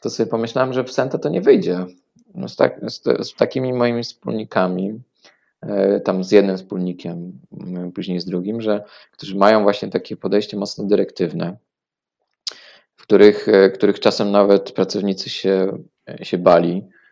to 0.00 0.10
sobie 0.10 0.30
pomyślałem, 0.30 0.72
że 0.72 0.84
w 0.84 0.92
Senta 0.92 1.18
to 1.18 1.28
nie 1.28 1.40
wyjdzie. 1.40 1.86
No 2.34 2.48
z, 2.48 2.56
tak, 2.56 2.80
z, 2.90 3.02
z, 3.02 3.34
takimi 3.34 3.72
moimi 3.72 4.02
wspólnikami, 4.02 5.00
e, 5.60 6.00
tam 6.00 6.24
z 6.24 6.32
jednym 6.32 6.56
wspólnikiem, 6.56 7.32
później 7.94 8.20
z 8.20 8.24
drugim, 8.24 8.60
że, 8.60 8.84
którzy 9.10 9.36
mają 9.36 9.62
właśnie 9.62 9.88
takie 9.90 10.16
podejście 10.16 10.56
mocno 10.56 10.84
dyrektywne, 10.84 11.56
w 12.96 13.02
których, 13.02 13.48
e, 13.48 13.70
których 13.70 14.00
czasem 14.00 14.30
nawet 14.30 14.72
pracownicy 14.72 15.30
się, 15.30 15.78
się 16.22 16.38
bali, 16.38 16.84
E, 16.84 17.03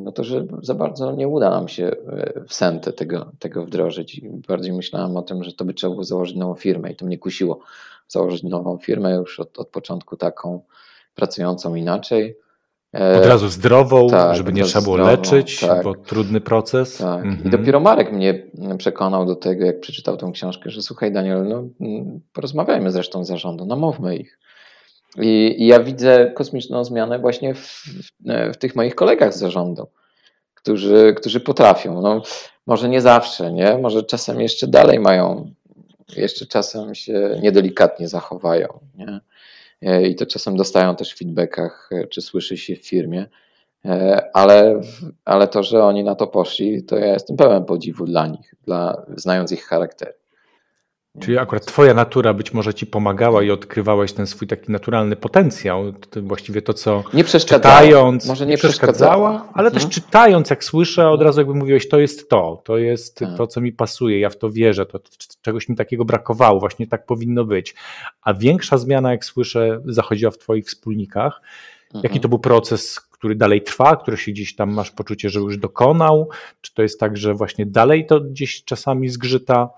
no 0.00 0.12
to 0.12 0.24
że 0.24 0.46
za 0.62 0.74
bardzo 0.74 1.12
nie 1.12 1.28
uda 1.28 1.50
nam 1.50 1.68
się 1.68 1.86
e, 1.86 2.44
w 2.48 2.54
sentę 2.54 2.92
tego, 2.92 3.32
tego 3.38 3.64
wdrożyć. 3.64 4.18
I 4.18 4.30
bardziej 4.48 4.72
myślałem 4.72 5.16
o 5.16 5.22
tym, 5.22 5.44
że 5.44 5.52
to 5.52 5.64
by 5.64 5.74
trzeba 5.74 5.90
było 5.90 6.04
założyć 6.04 6.36
nową 6.36 6.54
firmę 6.54 6.92
i 6.92 6.96
to 6.96 7.06
mnie 7.06 7.18
kusiło 7.18 7.58
założyć 8.08 8.42
nową 8.42 8.78
firmę 8.78 9.14
już 9.14 9.40
od, 9.40 9.58
od 9.58 9.68
początku 9.68 10.16
taką 10.16 10.60
pracującą 11.14 11.74
inaczej. 11.74 12.36
E, 12.94 13.18
od 13.18 13.26
razu 13.26 13.48
zdrową, 13.48 14.08
tak, 14.08 14.36
żeby 14.36 14.52
nie 14.52 14.64
trzeba 14.64 14.84
było 14.84 14.96
zdrową, 14.96 15.10
leczyć, 15.10 15.60
tak. 15.60 15.84
bo 15.84 15.94
trudny 15.94 16.40
proces. 16.40 16.98
Tak. 16.98 17.24
Mhm. 17.24 17.46
I 17.46 17.50
dopiero 17.50 17.80
Marek 17.80 18.12
mnie 18.12 18.46
przekonał 18.78 19.26
do 19.26 19.36
tego, 19.36 19.66
jak 19.66 19.80
przeczytał 19.80 20.16
tę 20.16 20.30
książkę, 20.34 20.70
że 20.70 20.82
słuchaj 20.82 21.12
Daniel, 21.12 21.48
no 21.48 21.64
porozmawiajmy 22.32 22.92
zresztą 22.92 23.24
z 23.24 23.28
zarządu, 23.28 23.66
namówmy 23.66 24.16
ich. 24.16 24.38
I, 25.16 25.54
I, 25.58 25.66
ja 25.66 25.80
widzę 25.80 26.32
kosmiczną 26.34 26.84
zmianę 26.84 27.18
właśnie 27.18 27.54
w, 27.54 27.84
w, 28.52 28.56
tych 28.56 28.76
moich 28.76 28.94
kolegach 28.94 29.34
z 29.34 29.38
zarządu, 29.38 29.86
którzy, 30.54 31.14
którzy 31.16 31.40
potrafią. 31.40 32.00
No, 32.00 32.22
może 32.66 32.88
nie 32.88 33.00
zawsze, 33.00 33.52
nie? 33.52 33.78
Może 33.78 34.02
czasem 34.02 34.40
jeszcze 34.40 34.66
dalej 34.66 35.00
mają, 35.00 35.52
jeszcze 36.16 36.46
czasem 36.46 36.94
się 36.94 37.38
niedelikatnie 37.42 38.08
zachowają, 38.08 38.80
nie? 38.94 39.20
I 40.08 40.14
to 40.14 40.26
czasem 40.26 40.56
dostają 40.56 40.96
też 40.96 41.12
w 41.12 41.18
feedbackach, 41.18 41.90
czy 42.10 42.22
słyszy 42.22 42.56
się 42.56 42.76
w 42.76 42.86
firmie, 42.86 43.26
E, 43.84 44.30
ale, 44.32 44.80
ale 45.24 45.48
to, 45.48 45.62
że 45.62 45.84
oni 45.84 46.04
na 46.04 46.14
to 46.14 46.26
poszli, 46.26 46.82
to 46.82 46.96
ja 46.96 47.12
jestem 47.12 47.36
pełen 47.36 47.64
podziwu 47.64 48.04
dla 48.04 48.26
nich, 48.26 48.54
dla, 48.64 49.06
znając 49.16 49.52
ich 49.52 49.64
charakter. 49.64 50.14
Czyli 51.18 51.38
akurat 51.38 51.66
twoja 51.66 51.94
natura 51.94 52.34
być 52.34 52.52
może 52.52 52.74
ci 52.74 52.86
pomagała 52.86 53.42
i 53.42 53.50
odkrywałeś 53.50 54.12
ten 54.12 54.26
swój 54.26 54.48
taki 54.48 54.72
naturalny 54.72 55.16
potencjał, 55.16 55.92
właściwie 56.22 56.62
to, 56.62 56.74
co 56.74 57.04
nie 57.14 57.24
czytając, 57.24 58.26
może 58.26 58.46
nie, 58.46 58.50
nie 58.50 58.58
przeszkadzała, 58.58 59.48
ale 59.54 59.68
mhm. 59.68 59.72
też 59.72 59.94
czytając, 59.94 60.50
jak 60.50 60.64
słyszę, 60.64 61.08
od 61.08 61.22
razu 61.22 61.40
jakby 61.40 61.54
mówiłeś, 61.54 61.88
to 61.88 61.98
jest 61.98 62.30
to, 62.30 62.62
to 62.64 62.78
jest 62.78 63.18
tak. 63.18 63.36
to, 63.36 63.46
co 63.46 63.60
mi 63.60 63.72
pasuje, 63.72 64.20
ja 64.20 64.30
w 64.30 64.36
to 64.36 64.50
wierzę, 64.50 64.86
to 64.86 65.00
czegoś 65.42 65.68
mi 65.68 65.76
takiego 65.76 66.04
brakowało, 66.04 66.60
właśnie 66.60 66.86
tak 66.86 67.06
powinno 67.06 67.44
być. 67.44 67.74
A 68.22 68.34
większa 68.34 68.78
zmiana, 68.78 69.10
jak 69.10 69.24
słyszę, 69.24 69.80
zachodziła 69.84 70.30
w 70.30 70.38
twoich 70.38 70.66
wspólnikach. 70.66 71.40
Mhm. 71.84 72.02
Jaki 72.02 72.20
to 72.20 72.28
był 72.28 72.38
proces, 72.38 73.00
który 73.00 73.34
dalej 73.34 73.62
trwa, 73.62 73.96
który 73.96 74.16
się 74.16 74.32
gdzieś 74.32 74.56
tam 74.56 74.72
masz 74.72 74.90
poczucie, 74.90 75.30
że 75.30 75.40
już 75.40 75.58
dokonał? 75.58 76.28
Czy 76.60 76.74
to 76.74 76.82
jest 76.82 77.00
tak, 77.00 77.16
że 77.16 77.34
właśnie 77.34 77.66
dalej 77.66 78.06
to 78.06 78.20
gdzieś 78.20 78.64
czasami 78.64 79.08
zgrzyta? 79.08 79.70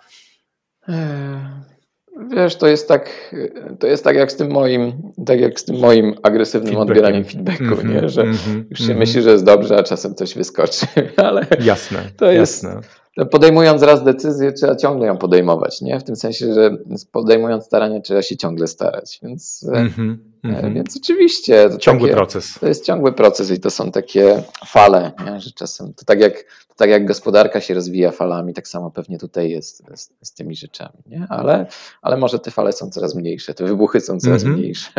Wiesz, 2.30 2.56
to 2.56 2.66
jest 2.66 2.88
tak, 2.88 3.34
to 3.78 3.86
jest 3.86 4.04
tak 4.04 4.16
jak 4.16 4.32
z 4.32 4.36
tym 4.36 4.50
moim, 4.50 5.12
tak 5.26 5.40
jak 5.40 5.60
z 5.60 5.64
tym 5.64 5.78
moim 5.78 6.14
agresywnym 6.22 6.76
odbieraniem 6.76 7.24
feedbacku, 7.24 7.64
mm 7.64 7.78
-hmm, 7.78 8.02
nie? 8.02 8.08
że 8.08 8.22
mm 8.22 8.34
-hmm, 8.34 8.64
już 8.70 8.78
się 8.78 8.84
mm 8.84 8.96
-hmm. 8.96 9.00
myśli, 9.00 9.22
że 9.22 9.30
jest 9.30 9.44
dobrze, 9.44 9.76
a 9.76 9.82
czasem 9.82 10.14
coś 10.14 10.34
wyskoczy, 10.34 10.86
ale 11.16 11.46
jasne, 11.60 11.98
to 12.16 12.32
jest, 12.32 12.64
jasne. 12.64 13.01
Podejmując 13.30 13.82
raz 13.82 14.04
decyzję, 14.04 14.52
trzeba 14.52 14.76
ciągle 14.76 15.06
ją 15.06 15.18
podejmować, 15.18 15.82
nie? 15.82 16.00
W 16.00 16.04
tym 16.04 16.16
sensie, 16.16 16.54
że 16.54 16.76
podejmując 17.12 17.64
staranie, 17.64 18.00
trzeba 18.00 18.22
się 18.22 18.36
ciągle 18.36 18.66
starać. 18.66 19.20
Więc, 19.22 19.66
mm-hmm, 19.68 20.16
mm-hmm. 20.44 20.74
więc 20.74 20.96
oczywiście. 20.96 21.70
Ciągły 21.80 22.08
takie, 22.08 22.16
proces. 22.16 22.58
To 22.60 22.68
jest 22.68 22.84
ciągły 22.84 23.12
proces 23.12 23.50
i 23.50 23.60
to 23.60 23.70
są 23.70 23.90
takie 23.90 24.42
fale, 24.66 25.12
nie? 25.26 25.40
że 25.40 25.50
czasem 25.50 25.94
to 25.94 26.04
tak, 26.04 26.20
jak, 26.20 26.32
to 26.68 26.74
tak 26.76 26.90
jak 26.90 27.06
gospodarka 27.06 27.60
się 27.60 27.74
rozwija 27.74 28.10
falami, 28.10 28.54
tak 28.54 28.68
samo 28.68 28.90
pewnie 28.90 29.18
tutaj 29.18 29.50
jest 29.50 29.82
z, 29.94 30.10
z 30.22 30.34
tymi 30.34 30.56
rzeczami. 30.56 30.98
Nie? 31.06 31.26
Ale, 31.28 31.66
ale 32.02 32.16
może 32.16 32.38
te 32.38 32.50
fale 32.50 32.72
są 32.72 32.90
coraz 32.90 33.14
mniejsze, 33.14 33.54
te 33.54 33.64
wybuchy 33.64 34.00
są 34.00 34.20
coraz 34.20 34.44
mm-hmm, 34.44 34.54
mniejsze. 34.54 34.90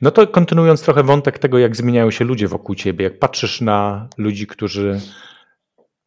No 0.00 0.10
to 0.10 0.26
kontynuując 0.26 0.82
trochę 0.82 1.02
wątek 1.02 1.38
tego, 1.38 1.58
jak 1.58 1.76
zmieniają 1.76 2.10
się 2.10 2.24
ludzie 2.24 2.48
wokół 2.48 2.74
ciebie, 2.74 3.04
jak 3.04 3.18
patrzysz 3.18 3.60
na 3.60 4.08
ludzi, 4.18 4.46
którzy 4.46 5.00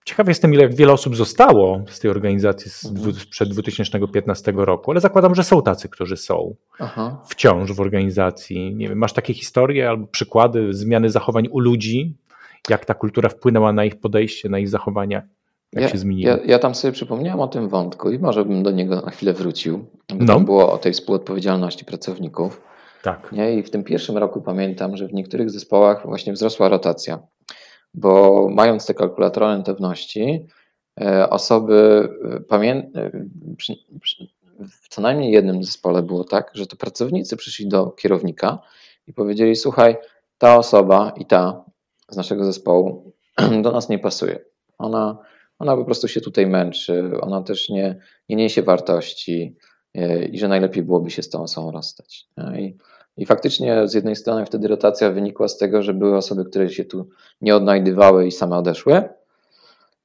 Ciekaw 0.06 0.28
jestem, 0.28 0.54
ile 0.54 0.70
wiele 0.70 0.94
osób 0.94 1.16
zostało 1.16 1.84
z 1.88 2.00
tej 2.00 2.12
organizacji 2.12 2.72
sprzed 3.20 3.50
2015 3.50 4.54
roku, 4.56 4.92
ale 4.92 5.02
zakładam, 5.02 5.36
że 5.36 5.44
są 5.44 5.62
tacy, 5.62 5.90
którzy 5.90 6.18
są 6.18 6.56
Aha. 6.80 7.22
wciąż 7.30 7.72
w 7.72 7.80
organizacji. 7.80 8.76
Nie 8.76 8.90
wiem, 8.90 8.98
masz 8.98 9.14
takie 9.14 9.34
historie 9.34 9.90
albo 9.90 10.08
przykłady 10.08 10.74
zmiany 10.74 11.10
zachowań 11.10 11.48
u 11.52 11.60
ludzi? 11.60 12.18
Jak 12.70 12.86
ta 12.86 12.94
kultura 12.94 13.30
wpłynęła 13.30 13.74
na 13.74 13.86
ich 13.86 14.00
podejście, 14.00 14.50
na 14.50 14.60
ich 14.60 14.70
zachowania? 14.70 15.22
Jak 15.74 15.84
ja, 15.84 15.90
się 15.90 15.98
zmieniło? 15.98 16.32
Ja, 16.32 16.38
ja, 16.46 16.60
tam 16.60 16.76
sobie 16.76 16.92
przypomniałem 16.92 17.40
o 17.40 17.48
tym 17.48 17.70
wątku 17.70 18.12
i 18.12 18.20
może 18.20 18.46
bym 18.46 18.64
do 18.64 18.72
niego 18.72 19.02
na 19.02 19.12
chwilę 19.12 19.34
wrócił. 19.34 19.86
Bo 20.10 20.26
no. 20.26 20.40
Było 20.40 20.72
o 20.74 20.78
tej 20.78 20.94
współodpowiedzialności 20.94 21.86
pracowników. 21.86 22.62
Tak. 23.04 23.32
Nie? 23.32 23.54
I 23.54 23.64
w 23.64 23.70
tym 23.70 23.84
pierwszym 23.84 24.18
roku 24.18 24.42
pamiętam, 24.42 24.98
że 24.98 25.08
w 25.08 25.14
niektórych 25.14 25.50
zespołach 25.50 26.06
właśnie 26.06 26.34
wzrosła 26.34 26.70
rotacja 26.70 27.20
bo 27.94 28.48
mając 28.50 28.86
te 28.86 28.94
kalkulatory 28.94 29.46
rentowności, 29.46 30.46
e, 31.02 31.30
osoby 31.30 32.10
e, 32.36 32.40
pamiętają, 32.40 33.06
e, 33.06 33.26
w 34.60 34.90
co 34.90 35.02
najmniej 35.02 35.32
jednym 35.32 35.64
zespole 35.64 36.04
było 36.04 36.24
tak, 36.24 36.52
że 36.54 36.68
to 36.68 36.76
pracownicy 36.76 37.38
przyszli 37.38 37.68
do 37.68 37.92
kierownika 37.92 38.60
i 39.08 39.14
powiedzieli: 39.14 39.56
Słuchaj, 39.56 39.98
ta 40.38 40.58
osoba 40.58 41.14
i 41.18 41.26
ta 41.26 41.66
z 42.10 42.18
naszego 42.18 42.46
zespołu 42.46 43.14
do 43.64 43.72
nas 43.72 43.90
nie 43.90 44.00
pasuje. 44.00 44.40
Ona, 44.78 45.18
ona 45.60 45.76
po 45.76 45.86
prostu 45.86 46.08
się 46.08 46.22
tutaj 46.22 46.48
męczy, 46.48 47.12
ona 47.22 47.44
też 47.44 47.70
nie, 47.70 48.00
nie 48.30 48.36
niesie 48.36 48.64
wartości 48.64 49.56
i 50.32 50.40
że 50.40 50.48
najlepiej 50.48 50.84
byłoby 50.84 51.12
się 51.12 51.24
z 51.24 51.30
tą 51.30 51.44
osobą 51.44 51.72
rozstać. 51.72 52.28
I 52.60 52.76
i 53.20 53.26
faktycznie 53.26 53.88
z 53.88 53.94
jednej 53.94 54.16
strony 54.16 54.46
wtedy 54.46 54.68
rotacja 54.68 55.12
wynikła 55.12 55.48
z 55.48 55.58
tego, 55.58 55.84
że 55.84 55.94
były 55.94 56.18
osoby, 56.18 56.46
które 56.46 56.70
się 56.70 56.86
tu 56.86 57.10
nie 57.42 57.56
odnajdywały 57.56 58.28
i 58.28 58.32
same 58.32 58.58
odeszły. 58.58 59.04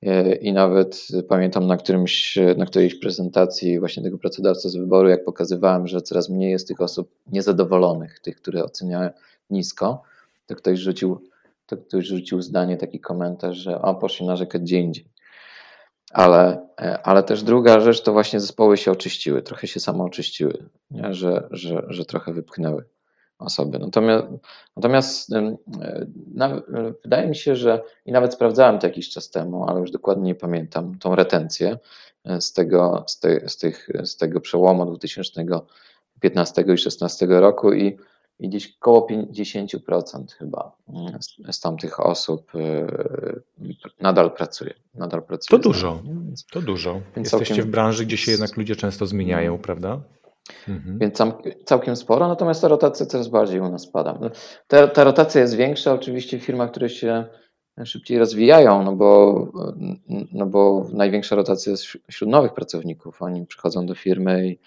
E, 0.03 0.35
I 0.35 0.53
nawet 0.53 1.07
pamiętam 1.29 1.67
na, 1.67 1.77
którymś, 1.77 2.39
na 2.57 2.67
którejś 2.67 2.95
prezentacji 2.95 3.81
właśnie 3.81 4.03
tego 4.03 4.19
pracodawcy 4.19 4.69
z 4.69 4.77
wyboru, 4.77 5.09
jak 5.09 5.25
pokazywałem, 5.25 5.87
że 5.87 6.03
coraz 6.03 6.29
mniej 6.29 6.51
jest 6.51 6.69
tych 6.69 6.81
osób 6.81 7.11
niezadowolonych, 7.27 8.21
tych, 8.21 8.37
które 8.37 8.65
oceniają 8.65 9.11
nisko, 9.51 10.03
to 10.47 10.55
ktoś 10.55 10.79
rzucił, 10.79 11.21
to 11.67 11.77
ktoś 11.77 12.07
rzucił 12.07 12.43
zdanie, 12.43 12.77
taki 12.77 13.01
komentarz, 13.01 13.57
że 13.57 13.83
o, 13.83 13.95
poszli 13.95 14.27
narzekać 14.27 14.63
gdzie 14.63 14.81
indziej. 14.81 15.09
Ale, 16.13 16.69
e, 16.81 17.03
ale 17.03 17.23
też 17.23 17.43
druga 17.43 17.81
rzecz 17.81 18.03
to 18.03 18.13
właśnie 18.13 18.41
zespoły 18.41 18.77
się 18.77 18.91
oczyściły, 18.91 19.43
trochę 19.43 19.67
się 19.67 19.81
samo 19.81 20.05
oczyściły, 20.05 20.69
nie? 20.91 21.15
Że, 21.15 21.49
że, 21.51 21.83
że 21.89 22.05
trochę 22.05 22.33
wypchnęły 22.33 22.85
osoby. 23.39 23.79
Natomiast, 23.79 24.27
natomiast 24.77 25.31
na, 26.35 26.63
wydaje 27.03 27.29
mi 27.29 27.37
się, 27.37 27.57
że 27.57 27.83
i 28.07 28.13
nawet 28.13 28.35
sprawdzałem 28.35 28.79
to 28.79 28.87
jakiś 28.87 29.11
czas 29.11 29.31
temu, 29.31 29.65
ale 29.69 29.81
już 29.81 29.91
dokładnie 29.91 30.25
nie 30.25 30.35
pamiętam, 30.35 30.99
tą 30.99 31.15
retencję 31.15 31.79
e, 32.25 32.41
z 32.41 32.53
tego, 32.53 33.05
z, 33.07 33.21
te, 33.21 33.49
z, 33.49 33.57
tych, 33.57 33.89
z 34.05 34.17
tego 34.17 34.41
przełomu 34.41 34.87
2015 34.87 36.61
i 36.61 36.65
2016 36.65 37.27
roku 37.27 37.73
i, 37.73 37.97
i 38.39 38.49
gdzieś 38.49 38.77
około 38.81 39.07
50% 39.11 40.33
chyba 40.39 40.77
z, 41.21 41.57
z 41.57 41.61
tamtych 41.61 42.01
osób 42.01 42.53
e, 42.55 42.87
nadal 44.01 44.33
pracuje. 44.33 44.75
Nadal 44.95 45.23
pracuje 45.23 45.59
to 45.61 45.69
dużo, 45.69 46.03
to 46.53 46.63
dużo. 46.63 47.01
Jesteście 47.17 47.63
w 47.63 47.67
branży, 47.67 48.07
gdzie 48.07 48.17
się 48.17 48.31
jednak 48.31 48.57
ludzie 48.57 48.77
często 48.77 49.07
zmieniają, 49.07 49.51
mm. 49.51 49.63
prawda? 49.63 50.01
Mhm. 50.69 50.99
Więc 50.99 51.19
całkiem 51.65 51.97
sporo, 51.97 52.29
natomiast 52.29 52.63
ta 52.63 52.69
rotacja 52.69 53.07
coraz 53.07 53.29
bardziej 53.29 53.61
u 53.61 53.69
nas 53.69 53.83
spada. 53.83 54.19
No, 54.21 54.31
ta, 54.67 54.89
ta 54.89 55.05
rotacja 55.05 55.41
jest 55.41 55.57
większa 55.57 55.93
oczywiście 55.93 56.39
w 56.39 56.45
firmach, 56.45 56.71
które 56.71 56.89
się 56.89 57.25
szybciej 57.85 58.19
rozwijają, 58.19 58.83
no 58.83 58.97
bo, 58.97 59.53
no 60.33 60.47
bo 60.47 60.87
największa 60.93 61.37
rotacja 61.37 61.71
jest 61.71 61.85
wśród 61.85 62.31
nowych 62.31 62.55
pracowników. 62.55 63.23
Oni 63.23 63.47
przychodzą 63.47 63.87
do 63.87 63.95
firmy 63.95 64.49
i, 64.49 64.59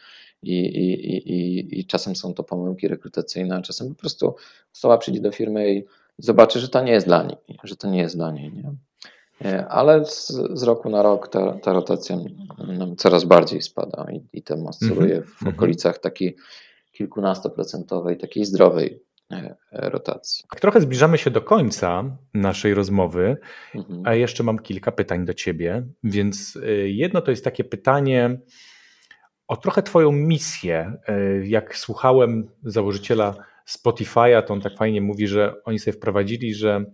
i, 0.43 0.59
i, 0.59 1.31
i, 1.31 1.79
i 1.79 1.85
czasem 1.85 2.15
są 2.15 2.33
to 2.33 2.43
pomyłki 2.43 2.87
rekrutacyjne, 2.87 3.55
a 3.55 3.61
czasem 3.61 3.89
po 3.89 3.95
prostu 3.95 4.35
osoba 4.75 4.97
przyjdzie 4.97 5.21
do 5.21 5.31
firmy 5.31 5.73
i 5.73 5.83
zobaczy, 6.17 6.59
że 6.59 6.69
to 6.69 6.83
nie 6.83 6.91
jest 6.91 7.07
dla 7.07 7.23
niej, 7.23 7.37
że 7.63 7.75
to 7.75 7.89
nie 7.89 7.99
jest 7.99 8.15
dla 8.15 8.31
niej. 8.31 8.53
Nie? 8.53 8.73
E, 9.45 9.67
ale 9.67 10.05
z, 10.05 10.27
z, 10.53 10.63
roku 10.63 10.89
na 10.89 11.03
rok 11.03 11.27
ta, 11.27 11.53
ta 11.53 11.73
rotacja 11.73 12.17
coraz 12.97 13.23
bardziej 13.23 13.61
spada 13.61 14.07
i, 14.11 14.37
i 14.37 14.43
ten 14.43 14.67
oscyluje 14.67 15.13
mm 15.13 15.23
-hmm. 15.23 15.27
w 15.27 15.41
mhm. 15.41 15.55
okolicach 15.55 15.99
takiej 15.99 16.35
kilkunastoprocentowej, 16.91 18.17
takiej 18.17 18.45
zdrowej 18.45 19.03
e, 19.31 19.55
rotacji. 19.71 20.45
Trochę 20.61 20.81
zbliżamy 20.81 21.17
się 21.17 21.31
do 21.31 21.41
końca 21.41 22.17
naszej 22.33 22.73
rozmowy, 22.73 23.37
mhm. 23.75 24.01
a 24.05 24.13
jeszcze 24.13 24.43
mam 24.43 24.59
kilka 24.59 24.91
pytań 24.91 25.25
do 25.25 25.33
Ciebie. 25.33 25.87
Więc 26.03 26.59
e, 26.63 26.71
jedno 26.89 27.21
to 27.21 27.31
jest 27.31 27.43
takie 27.43 27.63
pytanie 27.63 28.39
o 29.47 29.57
trochę 29.57 29.83
Twoją 29.83 30.11
misję. 30.11 30.93
Jak 31.43 31.77
słuchałem 31.77 32.49
założyciela 32.63 33.35
Spotify'a, 33.67 34.43
to 34.43 34.53
on 34.53 34.61
tak 34.61 34.77
fajnie 34.77 35.01
mówi, 35.01 35.27
że 35.27 35.63
oni 35.63 35.79
sobie 35.79 35.97
wprowadzili, 35.97 36.53
że 36.53 36.85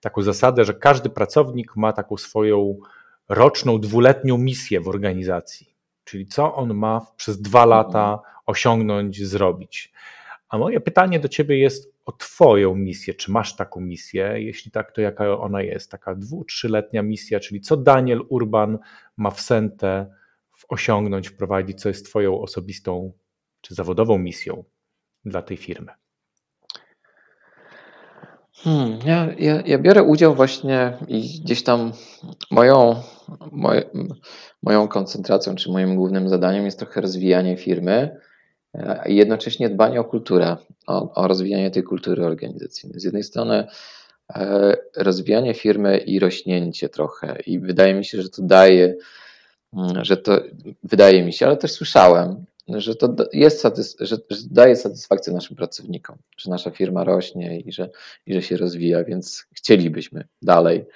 taką 0.00 0.22
zasadę, 0.22 0.64
że 0.64 0.74
każdy 0.74 1.10
pracownik 1.10 1.76
ma 1.76 1.92
taką 1.92 2.16
swoją 2.16 2.78
roczną, 3.28 3.80
dwuletnią 3.80 4.38
misję 4.38 4.80
w 4.80 4.88
organizacji. 4.88 5.74
Czyli 6.04 6.26
co 6.26 6.54
on 6.54 6.74
ma 6.74 7.06
przez 7.16 7.42
dwa 7.42 7.66
lata 7.66 8.20
osiągnąć, 8.46 9.26
zrobić. 9.26 9.92
A 10.48 10.58
moje 10.58 10.80
pytanie 10.80 11.20
do 11.20 11.28
Ciebie 11.28 11.58
jest 11.58 11.94
o 12.04 12.12
Twoją 12.12 12.74
misję. 12.74 13.14
Czy 13.14 13.30
masz 13.30 13.56
taką 13.56 13.80
misję? 13.80 14.34
Jeśli 14.36 14.70
tak, 14.70 14.92
to 14.92 15.00
jaka 15.00 15.38
ona 15.38 15.62
jest? 15.62 15.90
Taka 15.90 16.14
dwu, 16.14 16.44
trzyletnia 16.44 17.02
misja, 17.02 17.40
czyli 17.40 17.60
co 17.60 17.76
Daniel 17.76 18.22
Urban 18.28 18.78
ma 19.16 19.30
w 19.30 19.40
Sente 19.40 20.06
osiągnąć, 20.68 21.28
wprowadzić, 21.28 21.80
co 21.80 21.88
jest 21.88 22.06
Twoją 22.06 22.40
osobistą 22.40 23.12
czy 23.60 23.74
zawodową 23.74 24.18
misją 24.18 24.64
dla 25.24 25.42
tej 25.42 25.56
firmy? 25.56 25.92
Hmm, 28.64 28.98
ja, 29.06 29.28
ja, 29.38 29.62
ja 29.66 29.78
biorę 29.78 30.02
udział 30.02 30.34
właśnie 30.34 30.98
i 31.08 31.40
gdzieś 31.44 31.62
tam 31.62 31.92
moją, 32.50 33.02
moje, 33.52 33.82
moją 34.62 34.88
koncentracją, 34.88 35.54
czy 35.54 35.70
moim 35.70 35.96
głównym 35.96 36.28
zadaniem 36.28 36.64
jest 36.64 36.78
trochę 36.78 37.00
rozwijanie 37.00 37.56
firmy 37.56 38.20
e, 38.74 39.08
i 39.08 39.16
jednocześnie 39.16 39.70
dbanie 39.70 40.00
o 40.00 40.04
kulturę, 40.04 40.56
o, 40.86 41.14
o 41.14 41.28
rozwijanie 41.28 41.70
tej 41.70 41.82
kultury 41.82 42.26
organizacyjnej. 42.26 43.00
Z 43.00 43.04
jednej 43.04 43.22
strony 43.22 43.66
e, 44.34 44.76
rozwijanie 44.96 45.54
firmy 45.54 45.98
i 45.98 46.18
rośnięcie 46.18 46.88
trochę 46.88 47.38
i 47.46 47.58
wydaje 47.58 47.94
mi 47.94 48.04
się, 48.04 48.22
że 48.22 48.28
to 48.28 48.42
daje, 48.42 48.96
mm, 49.72 50.04
że 50.04 50.16
to 50.16 50.40
wydaje 50.82 51.24
mi 51.24 51.32
się, 51.32 51.46
ale 51.46 51.56
też 51.56 51.72
słyszałem, 51.72 52.44
że 52.76 52.94
to 52.94 53.14
jest 53.32 53.60
satys 53.60 53.96
że, 54.00 54.16
że 54.30 54.36
daje 54.50 54.76
satysfakcję 54.76 55.32
naszym 55.32 55.56
pracownikom, 55.56 56.18
że 56.36 56.50
nasza 56.50 56.70
firma 56.70 57.04
rośnie 57.04 57.60
i 57.60 57.72
że, 57.72 57.90
i 58.26 58.34
że 58.34 58.42
się 58.42 58.56
rozwija, 58.56 59.04
więc 59.04 59.46
chcielibyśmy 59.54 60.24
dalej, 60.42 60.86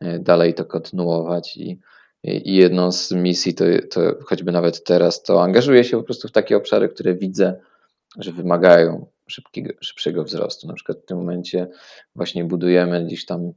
e, 0.00 0.18
dalej 0.18 0.54
to 0.54 0.64
kontynuować 0.64 1.56
i, 1.56 1.80
i 2.24 2.54
jedną 2.54 2.92
z 2.92 3.12
misji, 3.12 3.54
to, 3.54 3.64
to 3.90 4.00
choćby 4.24 4.52
nawet 4.52 4.84
teraz, 4.84 5.22
to 5.22 5.42
angażuję 5.42 5.84
się 5.84 5.96
po 5.96 6.02
prostu 6.02 6.28
w 6.28 6.32
takie 6.32 6.56
obszary, 6.56 6.88
które 6.88 7.14
widzę, 7.14 7.60
że 8.18 8.32
wymagają 8.32 9.06
szybkiego, 9.26 9.72
szybszego 9.80 10.24
wzrostu. 10.24 10.66
Na 10.66 10.74
przykład 10.74 10.98
w 10.98 11.04
tym 11.04 11.18
momencie 11.18 11.68
właśnie 12.16 12.44
budujemy 12.44 13.04
gdzieś 13.04 13.26
tam 13.26 13.52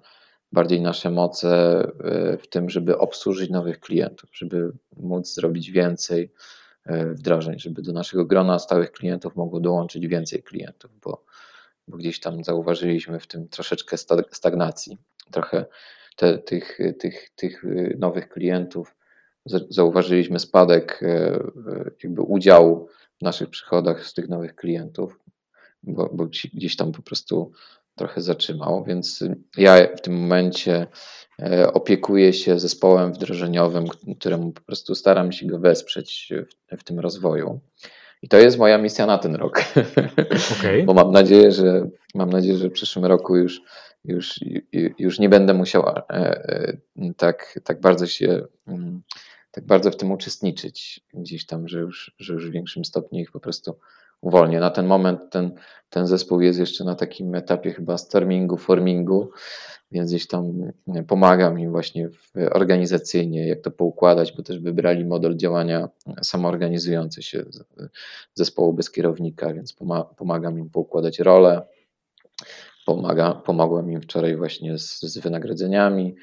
bardziej 0.52 0.81
nasze 0.81 1.10
moce 1.10 1.80
e, 2.03 2.38
w 2.38 2.47
tym, 2.47 2.69
żeby 2.69 2.97
obsłużyć 2.97 3.49
nowych 3.49 3.80
klientów, 3.80 4.30
żeby 4.34 4.72
móc 4.97 5.34
zrobić 5.34 5.72
więcej 5.72 6.31
wdrożeń, 7.14 7.60
żeby 7.60 7.82
do 7.82 7.94
naszego 7.94 8.26
grona 8.26 8.60
stałych 8.60 8.91
klientów 8.91 9.36
mogło 9.36 9.60
dołączyć 9.60 10.07
więcej 10.07 10.44
klientów, 10.44 10.91
bo, 11.02 11.26
bo 11.88 11.98
gdzieś 11.98 12.20
tam 12.20 12.44
zauważyliśmy 12.44 13.20
w 13.20 13.28
tym 13.28 13.48
troszeczkę 13.48 13.98
stagnacji. 14.32 14.98
Trochę 15.32 15.66
te, 16.16 16.38
tych, 16.38 16.80
tych, 16.99 17.30
tych 17.36 17.64
nowych 17.98 18.30
klientów 18.30 18.95
zauważyliśmy 19.70 20.40
spadek 20.40 21.03
e, 21.03 21.40
jakby 22.03 22.22
udziału 22.22 22.90
w 23.20 23.22
naszych 23.22 23.49
przychodach 23.49 24.06
z 24.06 24.14
tych 24.14 24.30
nowych 24.30 24.56
klientów, 24.56 25.20
bo, 25.84 26.10
bo 26.14 26.26
gdzieś 26.53 26.76
tam 26.76 26.91
po 26.91 27.02
prostu 27.02 27.52
trochę 27.95 28.22
zatrzymał, 28.22 28.84
więc 28.84 29.24
ja 29.57 29.95
w 29.98 30.02
tym 30.02 30.14
momencie 30.14 30.76
e, 30.76 30.88
opiekuję 31.74 32.34
się 32.34 32.60
zespołem 32.60 33.14
wdrożeniowym, 33.14 33.86
któremu 34.20 34.52
po 34.52 34.62
prostu 34.62 34.95
staram 34.95 35.32
się 35.32 35.45
go 35.45 35.60
wesprzeć 35.60 36.34
w, 36.72 36.78
w 36.78 36.84
tym 36.84 36.99
rozwoju. 36.99 37.60
I 38.22 38.28
to 38.28 38.38
jest 38.38 38.57
moja 38.57 38.78
misja 38.78 39.06
na 39.06 39.18
ten 39.18 39.36
rok. 39.36 39.62
Okay. 40.60 40.84
Bo 40.84 40.94
mam 40.94 41.12
nadzieję, 41.12 41.52
że 41.52 41.90
mam 42.16 42.30
nadzieję, 42.30 42.57
że 42.57 42.70
w 42.70 42.72
przyszłym 42.72 43.06
roku 43.06 43.36
już, 43.36 43.62
już, 44.06 44.40
już 44.99 45.20
nie 45.20 45.30
będę 45.30 45.53
musiał 45.53 45.90
e, 45.90 46.03
e, 46.10 46.78
tak, 47.18 47.60
tak 47.64 47.82
bardzo 47.82 48.07
się 48.07 48.45
mm, 48.68 49.02
tak 49.52 49.66
bardzo 49.66 49.91
w 49.91 49.98
tym 49.98 50.12
uczestniczyć 50.12 50.99
gdzieś 51.14 51.45
tam, 51.45 51.68
że 51.68 51.80
już, 51.80 52.16
że 52.20 52.34
już 52.34 52.49
w 52.49 52.52
większym 52.52 52.86
stopniu 52.86 53.20
ich 53.20 53.32
po 53.32 53.40
prostu 53.40 53.80
uwolnię. 54.22 54.60
Na 54.60 54.70
ten 54.70 54.86
moment 54.86 55.20
ten, 55.32 55.52
ten 55.90 56.08
zespół 56.08 56.42
jest 56.42 56.60
jeszcze 56.60 56.84
na 56.84 56.96
takim 56.96 57.36
etapie 57.36 57.74
chyba 57.74 57.98
stormingu, 57.98 58.58
formingu, 58.58 59.30
więc 59.92 60.10
gdzieś 60.10 60.28
tam 60.28 60.72
pomagam 61.08 61.60
im 61.60 61.72
właśnie 61.72 62.10
organizacyjnie, 62.52 63.48
jak 63.48 63.62
to 63.62 63.72
poukładać, 63.72 64.34
bo 64.38 64.44
też 64.44 64.60
wybrali 64.60 65.06
model 65.06 65.38
działania 65.38 65.90
samoorganizujący 66.22 67.24
się 67.24 67.46
zespołu 68.34 68.74
bez 68.74 68.92
kierownika, 68.92 69.54
więc 69.54 69.76
pomagam 70.18 70.60
im 70.60 70.70
poukładać 70.70 71.20
role. 71.20 71.62
Pomaga, 72.86 73.34
pomogłem 73.34 73.92
im 73.92 74.02
wczoraj 74.02 74.38
właśnie 74.38 74.78
z, 74.78 75.02
z 75.02 75.18
wynagrodzeniami. 75.18 76.16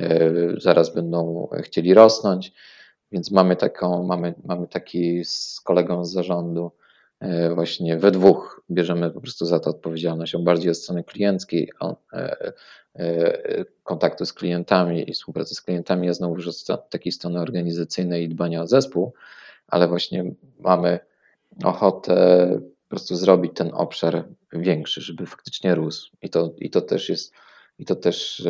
E, 0.00 0.30
zaraz 0.58 0.94
będą 0.94 1.48
chcieli 1.62 1.94
rosnąć, 1.94 2.52
więc 3.12 3.30
mamy 3.30 3.56
taką, 3.56 4.02
mamy, 4.02 4.34
mamy 4.44 4.68
taki 4.68 5.24
z 5.24 5.60
kolegą 5.64 6.04
z 6.04 6.12
zarządu 6.12 6.70
właśnie 7.54 7.96
we 7.98 8.10
dwóch 8.10 8.62
bierzemy 8.70 9.10
po 9.10 9.20
prostu 9.20 9.46
za 9.46 9.60
to 9.60 9.70
odpowiedzialność, 9.70 10.34
on 10.34 10.44
bardziej 10.44 10.70
od 10.70 10.76
strony 10.76 11.04
klienckiej, 11.04 11.70
on, 11.80 11.94
e, 12.12 12.52
e, 12.96 13.64
kontaktu 13.82 14.26
z 14.26 14.32
klientami 14.32 15.10
i 15.10 15.12
współpracy 15.12 15.54
z 15.54 15.62
klientami, 15.62 16.06
ja 16.06 16.14
znowu 16.14 16.34
od 16.68 16.90
takiej 16.90 17.12
strony 17.12 17.40
organizacyjnej 17.40 18.24
i 18.24 18.28
dbania 18.28 18.62
o 18.62 18.66
zespół, 18.66 19.12
ale 19.66 19.88
właśnie 19.88 20.24
mamy 20.58 20.98
ochotę 21.64 22.48
po 22.60 22.88
prostu 22.88 23.16
zrobić 23.16 23.52
ten 23.54 23.70
obszar 23.74 24.24
większy, 24.52 25.00
żeby 25.00 25.26
faktycznie 25.26 25.74
rósł. 25.74 26.10
I 26.22 26.30
to, 26.30 26.54
i 26.58 26.70
to 26.70 26.80
też 26.80 27.08
jest, 27.08 27.32
i 27.78 27.84
to 27.84 27.96
też 27.96 28.46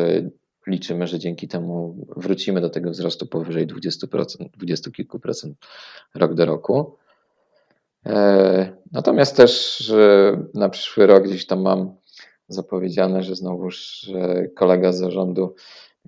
liczymy, 0.67 1.07
że 1.07 1.19
dzięki 1.19 1.47
temu 1.47 2.05
wrócimy 2.17 2.61
do 2.61 2.69
tego 2.69 2.91
wzrostu 2.91 3.27
powyżej 3.27 3.67
20%, 3.67 4.49
20 4.49 4.91
kilku 4.91 5.19
procent 5.19 5.57
rok 6.15 6.33
do 6.33 6.45
roku. 6.45 6.97
E, 8.05 8.77
natomiast 8.91 9.37
też 9.37 9.83
na 10.53 10.69
przyszły 10.69 11.07
rok 11.07 11.23
gdzieś 11.23 11.45
tam 11.45 11.61
mam 11.61 11.95
zapowiedziane, 12.47 13.23
że 13.23 13.35
znowuż 13.35 14.05
kolega 14.55 14.91
z 14.91 14.97
zarządu 14.97 15.55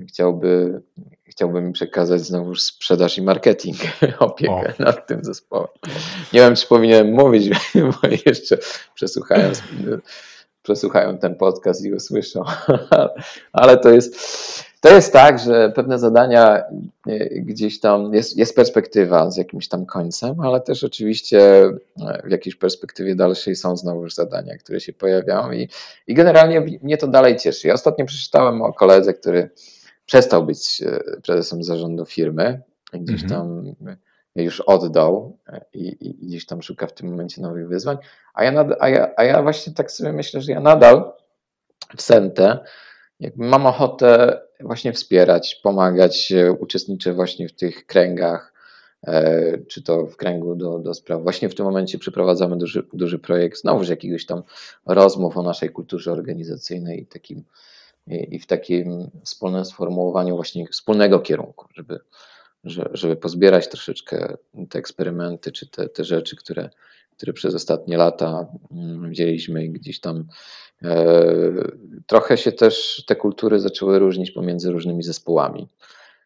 chciałby, 0.08 0.82
chciałby 1.26 1.62
mi 1.62 1.74
przekazać 1.74 2.22
znowuż 2.22 2.62
sprzedaż 2.62 3.18
i 3.18 3.22
marketing, 3.22 3.78
opiekę 4.20 4.74
o. 4.80 4.84
nad 4.84 5.08
tym 5.08 5.24
zespołem. 5.24 5.68
Nie 6.34 6.40
wiem, 6.40 6.56
czy 6.56 6.68
powinienem 6.68 7.14
mówić, 7.14 7.50
bo 8.02 8.08
jeszcze 8.26 8.58
przesłuchają, 8.94 9.52
przesłuchają 10.62 11.18
ten 11.18 11.36
podcast 11.36 11.86
i 11.86 11.94
usłyszą, 11.94 12.44
ale 13.54 13.78
to 13.78 13.90
jest 13.90 14.16
to 14.86 14.96
jest 14.96 15.14
tak, 15.14 15.40
że 15.40 15.72
pewne 15.76 16.00
zadania 16.00 16.64
e, 17.08 17.30
gdzieś 17.30 17.80
tam 17.80 18.14
jest, 18.14 18.38
jest 18.38 18.56
perspektywa 18.56 19.32
z 19.32 19.38
jakimś 19.38 19.68
tam 19.68 19.86
końcem, 19.86 20.40
ale 20.40 20.62
też 20.62 20.84
oczywiście 20.84 21.40
e, 21.42 22.22
w 22.26 22.32
jakiejś 22.32 22.56
perspektywie 22.56 23.16
dalszej 23.16 23.56
są 23.56 23.78
znowu 23.78 24.10
zadania, 24.10 24.58
które 24.58 24.80
się 24.80 24.94
pojawiają 24.94 25.52
i, 25.52 25.70
i 26.08 26.14
generalnie 26.14 26.62
mnie 26.62 26.98
to 26.98 27.08
dalej 27.08 27.36
cieszy. 27.36 27.68
Ja 27.68 27.74
ostatnio 27.74 28.06
przeczytałem 28.06 28.62
o 28.62 28.74
koledze, 28.74 29.14
który 29.14 29.50
przestał 30.06 30.46
być 30.46 30.82
e, 30.82 31.00
prezesem 31.26 31.64
zarządu 31.64 32.06
firmy, 32.06 32.62
gdzieś 32.94 33.24
mhm. 33.24 33.30
tam 33.30 33.76
już 34.36 34.62
oddał 34.62 35.38
i, 35.74 35.98
i, 36.00 36.28
gdzieś 36.28 36.46
tam 36.46 36.62
szuka 36.62 36.88
w 36.88 36.94
tym 36.94 37.10
momencie 37.10 37.42
nowych 37.42 37.68
wyzwań, 37.68 37.98
a 38.34 38.44
ja, 38.44 38.52
nad, 38.52 38.68
a, 38.80 38.90
ja, 38.90 39.12
a 39.18 39.24
ja 39.24 39.42
właśnie 39.42 39.74
tak 39.74 39.92
sobie 39.92 40.14
myślę, 40.14 40.42
że 40.42 40.52
ja 40.52 40.60
nadal 40.60 41.12
w 41.98 42.02
Sente 42.02 42.60
jakby 43.20 43.46
mam 43.46 43.66
ochotę 43.66 44.42
właśnie 44.60 44.94
wspierać, 44.94 45.60
pomagać, 45.64 46.34
uczestniczę 46.60 47.14
właśnie 47.14 47.50
w 47.50 47.54
tych 47.54 47.86
kręgach, 47.86 48.54
e, 49.04 49.58
czy 49.58 49.84
to 49.84 50.06
w 50.06 50.18
kręgu 50.18 50.56
do, 50.56 50.80
do 50.80 50.94
spraw. 50.94 51.24
Właśnie 51.24 51.50
w 51.50 51.56
tym 51.56 51.66
momencie 51.66 52.00
przeprowadzamy 52.00 52.58
duży, 52.58 52.88
duży 52.94 53.20
projekt, 53.20 53.62
znowuż 53.62 53.90
jakiegoś 53.90 54.26
tam 54.26 54.44
rozmów 54.86 55.38
o 55.38 55.44
naszej 55.44 55.70
kulturze 55.70 56.12
organizacyjnej 56.12 57.02
i, 57.02 57.06
takim, 57.06 57.44
i 58.08 58.40
w 58.40 58.46
takim 58.46 59.12
wspólnym 59.24 59.66
sformułowaniu 59.66 60.36
właśnie 60.36 60.68
wspólnego 60.68 61.20
kierunku, 61.20 61.68
żeby, 61.74 62.00
żeby 62.94 63.16
pozbierać 63.16 63.68
troszeczkę 63.68 64.38
te 64.70 64.80
eksperymenty, 64.80 65.52
czy 65.52 65.68
te, 65.68 65.90
te 65.90 66.04
rzeczy, 66.04 66.36
które, 66.36 66.70
które 67.18 67.34
przez 67.34 67.56
ostatnie 67.56 67.98
lata 67.98 68.48
mm, 68.72 69.10
wzięliśmy 69.10 69.66
i 69.66 69.72
gdzieś 69.72 70.00
tam 70.00 70.28
e, 70.84 71.14
trochę 72.08 72.38
się 72.38 72.52
też 72.52 73.04
te 73.08 73.16
kultury 73.16 73.60
zaczęły 73.60 74.00
różnić 74.00 74.32
pomiędzy 74.32 74.72
różnymi 74.72 75.04
zespołami. 75.04 75.68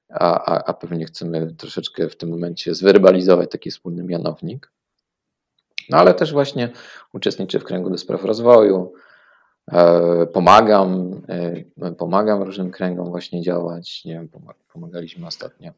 A, 0.09 0.45
a, 0.45 0.63
a 0.65 0.73
pewnie 0.73 1.05
chcemy 1.05 1.55
troszeczkę 1.57 2.09
w 2.09 2.17
tym 2.17 2.29
momencie 2.29 2.75
zwerbalizować 2.75 3.51
taki 3.51 3.71
wspólny 3.71 4.03
mianownik. 4.03 4.71
No 5.89 5.97
ale 5.97 6.13
też 6.13 6.31
właśnie 6.33 6.69
uczestniczę 7.13 7.59
w 7.59 7.63
kręgu 7.63 7.89
do 7.89 7.97
spraw 7.97 8.25
rozwoju, 8.25 8.93
pomagam, 10.33 11.21
e, 11.81 11.91
pomagam 11.91 12.43
różnym 12.43 12.71
kręgom 12.71 13.09
właśnie 13.09 13.41
działać. 13.41 14.05
Nie 14.05 14.13
wiem, 14.13 14.29
pomagaliśmy 14.73 15.27
ostatnio 15.27 15.71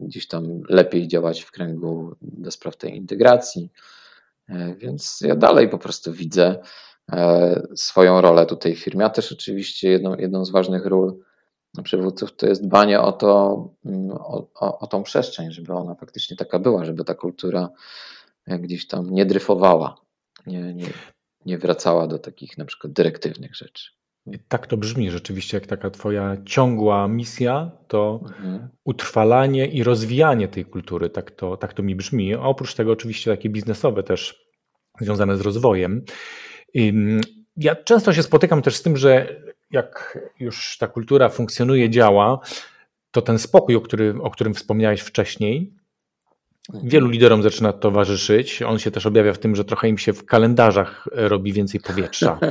gdzieś 0.00 0.28
tam 0.28 0.62
lepiej 0.68 1.08
działać 1.08 1.40
w 1.40 1.50
kręgu 1.50 2.16
do 2.22 2.50
spraw 2.50 2.76
tej 2.76 2.96
integracji. 2.96 3.70
E, 4.48 4.74
więc 4.74 5.20
ja 5.20 5.36
dalej 5.36 5.68
po 5.68 5.78
prostu 5.78 6.12
widzę 6.12 6.58
e, 7.12 7.62
swoją 7.74 8.20
rolę 8.20 8.46
tutaj 8.46 8.74
w 8.74 8.78
firmie, 8.78 9.04
a 9.04 9.10
też 9.10 9.32
oczywiście 9.32 9.90
jedną, 9.90 10.16
jedną 10.16 10.44
z 10.44 10.50
ważnych 10.50 10.86
ról 10.86 11.18
przywódców 11.84 12.36
to 12.36 12.46
jest 12.46 12.64
dbanie 12.64 13.00
o 13.00 13.12
to, 13.12 13.68
mm, 13.84 14.10
o, 14.10 14.48
o, 14.54 14.78
o 14.78 14.86
tą 14.86 15.02
przestrzeń, 15.02 15.52
żeby 15.52 15.72
ona 15.72 15.94
faktycznie 15.94 16.36
taka 16.36 16.58
była, 16.58 16.84
żeby 16.84 17.04
ta 17.04 17.14
kultura 17.14 17.68
gdzieś 18.46 18.86
tam 18.86 19.10
nie 19.10 19.26
dryfowała, 19.26 19.96
nie, 20.46 20.74
nie, 20.74 20.86
nie 21.46 21.58
wracała 21.58 22.06
do 22.06 22.18
takich 22.18 22.58
na 22.58 22.64
przykład 22.64 22.92
dyrektywnych 22.92 23.54
rzeczy. 23.54 23.90
Tak 24.48 24.66
to 24.66 24.76
brzmi 24.76 25.10
rzeczywiście, 25.10 25.56
jak 25.56 25.66
taka 25.66 25.90
twoja 25.90 26.36
ciągła 26.46 27.08
misja, 27.08 27.70
to 27.88 28.20
mhm. 28.22 28.68
utrwalanie 28.84 29.66
i 29.66 29.82
rozwijanie 29.82 30.48
tej 30.48 30.64
kultury. 30.64 31.10
Tak 31.10 31.30
to, 31.30 31.56
tak 31.56 31.72
to 31.72 31.82
mi 31.82 31.96
brzmi. 31.96 32.34
A 32.34 32.40
oprócz 32.40 32.74
tego 32.74 32.92
oczywiście 32.92 33.30
takie 33.30 33.48
biznesowe 33.48 34.02
też 34.02 34.44
związane 35.00 35.36
z 35.36 35.40
rozwojem. 35.40 36.04
Ja 37.56 37.76
często 37.76 38.12
się 38.12 38.22
spotykam 38.22 38.62
też 38.62 38.76
z 38.76 38.82
tym, 38.82 38.96
że 38.96 39.40
jak 39.70 40.18
już 40.40 40.78
ta 40.78 40.86
kultura 40.86 41.28
funkcjonuje, 41.28 41.90
działa, 41.90 42.40
to 43.10 43.22
ten 43.22 43.38
spokój, 43.38 43.76
o, 43.76 43.80
który, 43.80 44.14
o 44.22 44.30
którym 44.30 44.54
wspomniałeś 44.54 45.00
wcześniej, 45.00 45.74
Wielu 46.72 47.08
liderom 47.08 47.42
zaczyna 47.42 47.72
towarzyszyć. 47.72 48.62
On 48.62 48.78
się 48.78 48.90
też 48.90 49.06
objawia 49.06 49.32
w 49.32 49.38
tym, 49.38 49.56
że 49.56 49.64
trochę 49.64 49.88
im 49.88 49.98
się 49.98 50.12
w 50.12 50.24
kalendarzach 50.24 51.08
robi 51.12 51.52
więcej 51.52 51.80
powietrza. 51.80 52.38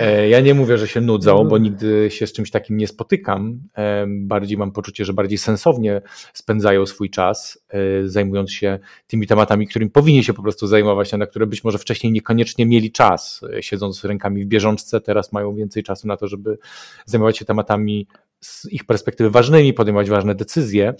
E, 0.00 0.28
ja 0.28 0.40
nie 0.40 0.54
mówię, 0.54 0.78
że 0.78 0.88
się 0.88 1.00
nudzą, 1.00 1.44
bo 1.44 1.58
nigdy 1.58 2.10
się 2.10 2.26
z 2.26 2.32
czymś 2.32 2.50
takim 2.50 2.76
nie 2.76 2.86
spotykam. 2.86 3.60
E, 3.76 4.06
bardziej 4.08 4.58
mam 4.58 4.72
poczucie, 4.72 5.04
że 5.04 5.12
bardziej 5.12 5.38
sensownie 5.38 6.02
spędzają 6.32 6.86
swój 6.86 7.10
czas, 7.10 7.58
e, 7.68 8.08
zajmując 8.08 8.52
się 8.52 8.78
tymi 9.06 9.26
tematami, 9.26 9.66
którymi 9.66 9.90
powinni 9.90 10.24
się 10.24 10.34
po 10.34 10.42
prostu 10.42 10.66
zajmować, 10.66 11.14
a 11.14 11.16
na 11.16 11.26
które 11.26 11.46
być 11.46 11.64
może 11.64 11.78
wcześniej 11.78 12.12
niekoniecznie 12.12 12.66
mieli 12.66 12.92
czas. 12.92 13.40
Siedząc 13.60 14.04
rękami 14.04 14.44
w 14.44 14.46
bieżączce, 14.46 15.00
teraz 15.00 15.32
mają 15.32 15.54
więcej 15.54 15.82
czasu 15.82 16.08
na 16.08 16.16
to, 16.16 16.28
żeby 16.28 16.58
zajmować 17.06 17.38
się 17.38 17.44
tematami 17.44 18.06
z 18.40 18.72
ich 18.72 18.84
perspektywy 18.84 19.30
ważnymi, 19.30 19.72
podejmować 19.72 20.10
ważne 20.10 20.34
decyzje, 20.34 20.94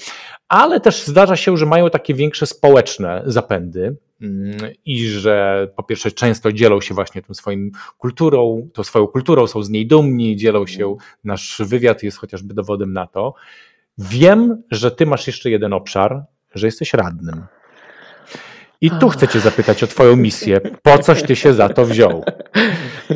ale 0.48 0.80
też 0.80 1.06
zdarza 1.06 1.36
się, 1.36 1.56
że 1.56 1.66
mają 1.66 1.90
takie 1.90 2.14
większe 2.14 2.46
społeczne 2.46 3.22
zapędy 3.26 3.96
mm, 4.20 4.58
i 4.84 5.08
że 5.08 5.68
po 5.76 5.82
pierwsze 5.82 6.10
często 6.10 6.52
dzielą 6.52 6.80
się 6.80 6.94
właśnie 6.94 7.22
tym 7.22 7.34
swoim 7.34 7.70
kulturą, 7.98 8.68
tą 8.72 8.84
swoją 8.84 9.06
kulturą, 9.06 9.46
są 9.46 9.62
z 9.62 9.70
niej 9.70 9.86
dumni, 9.86 10.36
dzielą 10.36 10.66
się, 10.66 10.96
nasz 11.24 11.62
wywiad 11.64 12.02
jest 12.02 12.18
chociażby 12.18 12.54
dowodem 12.54 12.92
na 12.92 13.06
to. 13.06 13.34
Wiem, 13.98 14.62
że 14.70 14.90
ty 14.90 15.06
masz 15.06 15.26
jeszcze 15.26 15.50
jeden 15.50 15.72
obszar, 15.72 16.24
że 16.54 16.66
jesteś 16.66 16.94
radnym. 16.94 17.46
I 18.86 18.90
tu 18.90 19.08
chcę 19.08 19.28
Cię 19.28 19.40
zapytać 19.40 19.82
o 19.82 19.86
Twoją 19.86 20.16
misję. 20.16 20.60
Po 20.82 20.98
coś 20.98 21.22
Ty 21.22 21.36
się 21.36 21.54
za 21.54 21.68
to 21.68 21.84
wziął? 21.84 22.24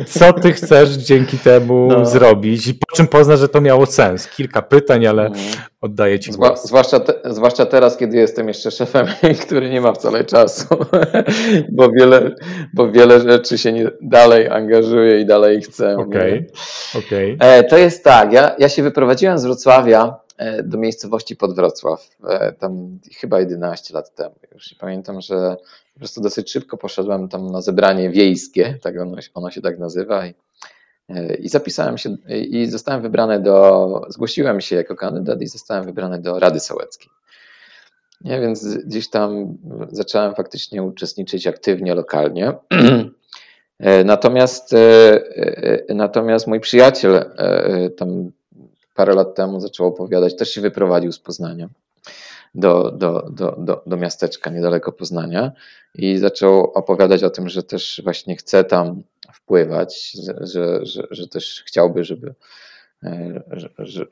Co 0.07 0.33
Ty 0.33 0.53
chcesz 0.53 0.89
dzięki 0.89 1.37
temu 1.37 1.87
no. 1.91 2.05
zrobić 2.05 2.67
i 2.67 2.73
po 2.73 2.95
czym 2.95 3.07
poznasz, 3.07 3.39
że 3.39 3.49
to 3.49 3.61
miało 3.61 3.85
sens? 3.85 4.27
Kilka 4.27 4.61
pytań, 4.61 5.07
ale 5.07 5.25
mhm. 5.25 5.45
oddaję 5.81 6.19
Ci 6.19 6.31
głos. 6.31 6.65
Zwłaszcza, 6.65 6.99
te, 6.99 7.13
zwłaszcza 7.33 7.65
teraz, 7.65 7.97
kiedy 7.97 8.17
jestem 8.17 8.47
jeszcze 8.47 8.71
szefem, 8.71 9.07
który 9.45 9.69
nie 9.69 9.81
ma 9.81 9.93
wcale 9.93 10.23
czasu, 10.23 10.65
bo 11.77 11.89
wiele, 11.91 12.35
bo 12.73 12.91
wiele 12.91 13.19
rzeczy 13.19 13.57
się 13.57 13.71
nie, 13.71 13.91
dalej 14.01 14.49
angażuje 14.49 15.21
i 15.21 15.25
dalej 15.25 15.61
chce. 15.61 15.97
Okay. 15.97 16.45
Okay. 16.95 17.37
E, 17.39 17.63
to 17.63 17.77
jest 17.77 18.03
tak, 18.03 18.33
ja, 18.33 18.55
ja 18.59 18.69
się 18.69 18.83
wyprowadziłem 18.83 19.37
z 19.37 19.45
Wrocławia 19.45 20.21
do 20.63 20.77
miejscowości 20.77 21.35
pod 21.35 21.55
Wrocław, 21.55 22.09
e, 22.29 22.51
tam 22.51 22.99
chyba 23.17 23.39
11 23.39 23.93
lat 23.93 24.15
temu 24.15 24.35
już. 24.53 24.71
I 24.71 24.75
pamiętam, 24.75 25.21
że 25.21 25.57
po 25.93 25.99
prostu 25.99 26.21
dosyć 26.21 26.51
szybko 26.51 26.77
poszedłem 26.77 27.29
tam 27.29 27.51
na 27.51 27.61
zebranie 27.61 28.09
wiejskie, 28.09 28.77
tak 28.81 28.99
ono, 28.99 29.17
ono 29.33 29.51
się 29.51 29.61
tak 29.61 29.79
nazywa. 29.79 30.25
I, 30.25 30.33
e, 31.09 31.35
I 31.35 31.49
zapisałem 31.49 31.97
się 31.97 32.17
i 32.29 32.65
zostałem 32.65 33.01
wybrany 33.01 33.39
do, 33.39 34.01
zgłosiłem 34.09 34.61
się 34.61 34.75
jako 34.75 34.95
kandydat 34.95 35.41
i 35.41 35.47
zostałem 35.47 35.85
wybrany 35.85 36.19
do 36.19 36.39
Rady 36.39 36.59
Sołeckiej. 36.59 37.11
Nie, 38.21 38.41
więc 38.41 38.77
gdzieś 38.77 39.09
tam 39.09 39.57
zacząłem 39.91 40.35
faktycznie 40.35 40.83
uczestniczyć 40.83 41.47
aktywnie 41.47 41.95
lokalnie. 41.95 42.53
Natomiast, 44.05 44.75
natomiast 45.89 46.47
mój 46.47 46.59
przyjaciel 46.59 47.25
tam 47.97 48.31
parę 49.01 49.13
lat 49.13 49.35
temu 49.35 49.59
zaczął 49.59 49.87
opowiadać, 49.87 50.37
też 50.37 50.49
się 50.49 50.61
wyprowadził 50.61 51.11
z 51.11 51.19
Poznania 51.19 51.69
do, 52.55 52.91
do, 52.91 53.29
do, 53.31 53.55
do, 53.57 53.83
do 53.85 53.97
miasteczka 53.97 54.49
niedaleko 54.49 54.91
Poznania 54.91 55.51
i 55.95 56.17
zaczął 56.17 56.63
opowiadać 56.63 57.23
o 57.23 57.29
tym, 57.29 57.49
że 57.49 57.63
też 57.63 58.01
właśnie 58.03 58.35
chce 58.35 58.63
tam 58.63 59.03
wpływać, 59.33 60.11
że, 60.11 60.35
że, 60.83 61.03
że 61.11 61.27
też 61.27 61.63
chciałby, 61.67 62.03
żeby, 62.03 62.33
e, 63.03 63.43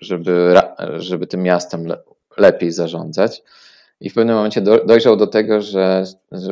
żeby, 0.02 0.54
żeby 0.98 1.28
tym 1.28 1.44
miastem 1.44 1.88
lepiej 2.38 2.72
zarządzać. 2.72 3.44
I 4.02 4.10
w 4.10 4.14
pewnym 4.14 4.36
momencie 4.36 4.62
dojrzał 4.62 5.18
do 5.18 5.28
tego, 5.28 5.62
że, 5.62 6.04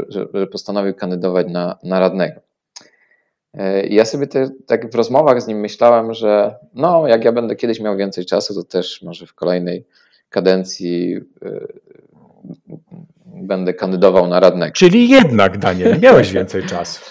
że, 0.09 0.47
postanowił 0.47 0.93
kandydować 0.93 1.47
na, 1.49 1.77
na 1.83 1.99
radnego. 1.99 2.46
E, 3.53 3.87
ja 3.87 4.05
sobie 4.05 4.27
te, 4.27 4.49
tak 4.65 4.91
w 4.91 4.95
rozmowach 4.95 5.41
z 5.41 5.47
nim 5.47 5.59
myślałem, 5.59 6.13
że 6.13 6.55
no, 6.73 7.07
jak 7.07 7.25
ja 7.25 7.31
będę 7.31 7.55
kiedyś 7.55 7.79
miał 7.79 7.97
więcej 7.97 8.25
czasu, 8.25 8.53
to 8.53 8.63
też 8.63 9.01
może 9.01 9.25
w 9.25 9.33
kolejnej 9.33 9.85
kadencji 10.29 11.15
e, 11.45 11.67
będę 13.25 13.73
kandydował 13.73 14.27
na 14.27 14.39
radnego. 14.39 14.73
Czyli 14.73 15.09
jednak, 15.09 15.57
Daniel, 15.57 15.99
miałeś 15.99 16.31
więcej 16.31 16.63
czasu. 16.63 17.01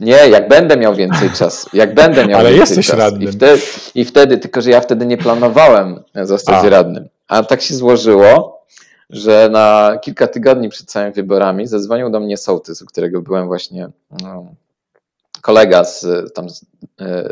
Nie, 0.00 0.28
jak 0.28 0.48
będę 0.48 0.76
miał 0.76 0.94
więcej 0.94 1.30
czasu. 1.30 1.68
Jak 1.72 1.94
będę 1.94 2.26
miał 2.26 2.40
Ale 2.40 2.48
więcej 2.48 2.60
jesteś 2.60 2.86
czasu. 2.86 2.98
radnym. 2.98 3.28
I 3.28 3.32
wtedy, 3.32 3.62
I 3.94 4.04
wtedy, 4.04 4.38
tylko 4.38 4.60
że 4.60 4.70
ja 4.70 4.80
wtedy 4.80 5.06
nie 5.06 5.16
planowałem 5.16 6.02
zostać 6.22 6.64
A. 6.64 6.68
radnym. 6.68 7.08
A 7.28 7.42
tak 7.42 7.62
się 7.62 7.74
złożyło, 7.74 8.62
że 9.10 9.48
na 9.52 9.98
kilka 10.02 10.26
tygodni 10.26 10.68
przed 10.68 10.86
całymi 10.86 11.12
wyborami 11.12 11.66
zadzwonił 11.66 12.10
do 12.10 12.20
mnie 12.20 12.36
sołtys, 12.36 12.82
u 12.82 12.86
którego 12.86 13.22
byłem 13.22 13.46
właśnie 13.46 13.88
no, 14.22 14.46
kolega 15.42 15.84
z, 15.84 16.06
tam 16.34 16.50
z, 16.50 16.66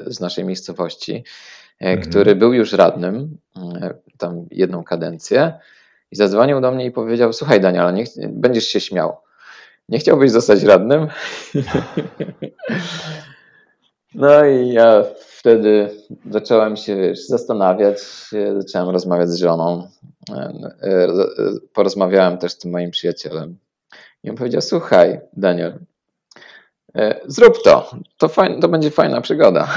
z 0.07 0.21
naszej 0.21 0.45
miejscowości, 0.45 1.25
e, 1.81 1.87
mhm. 1.87 2.11
który 2.11 2.37
był 2.37 2.53
już 2.53 2.73
radnym, 2.73 3.39
e, 3.57 3.95
tam 4.19 4.47
jedną 4.51 4.85
kadencję 4.85 5.59
i 6.11 6.17
zadzwonił 6.17 6.61
do 6.61 6.71
mnie 6.71 6.87
i 6.87 6.91
powiedział, 6.91 7.33
słuchaj 7.33 7.61
Daniela, 7.61 7.91
nie, 7.91 8.05
będziesz 8.29 8.65
się 8.65 8.81
śmiał, 8.81 9.17
nie 9.89 9.99
chciałbyś 9.99 10.31
zostać 10.31 10.63
radnym? 10.63 11.07
No 14.15 14.45
i 14.47 14.69
ja 14.69 15.05
wtedy 15.21 15.91
zacząłem 16.31 16.77
się 16.77 16.97
wiesz, 16.97 17.27
zastanawiać, 17.27 17.99
zacząłem 18.59 18.89
rozmawiać 18.91 19.29
z 19.29 19.37
żoną, 19.37 19.89
e, 20.83 21.09
porozmawiałem 21.73 22.39
też 22.39 22.53
z 22.53 22.59
tym 22.59 22.71
moim 22.71 22.91
przyjacielem. 22.91 23.59
I 24.25 24.31
on 24.31 24.37
powiedział, 24.37 24.61
słuchaj 24.61 25.21
Daniel, 25.33 25.73
E, 25.73 25.90
zrób 27.27 27.63
to. 27.63 27.91
To, 28.17 28.29
fajn, 28.29 28.61
to 28.61 28.69
będzie 28.69 28.91
fajna 28.91 29.21
przygoda. 29.21 29.69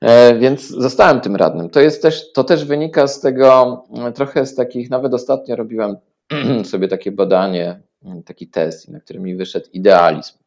E, 0.00 0.38
więc 0.38 0.68
zostałem 0.68 1.20
tym 1.20 1.36
radnym. 1.36 1.70
To, 1.70 1.80
jest 1.80 2.02
też, 2.02 2.32
to 2.32 2.44
też 2.44 2.64
wynika 2.64 3.06
z 3.06 3.20
tego, 3.20 3.84
mm, 3.96 4.12
trochę 4.12 4.46
z 4.46 4.54
takich, 4.54 4.90
nawet 4.90 5.14
ostatnio 5.14 5.56
robiłem 5.56 5.96
sobie 6.64 6.88
takie 6.88 7.12
badanie, 7.12 7.80
taki 8.24 8.48
test, 8.48 8.88
na 8.88 9.00
którym 9.00 9.22
mi 9.22 9.36
wyszedł 9.36 9.66
idealizm. 9.72 10.38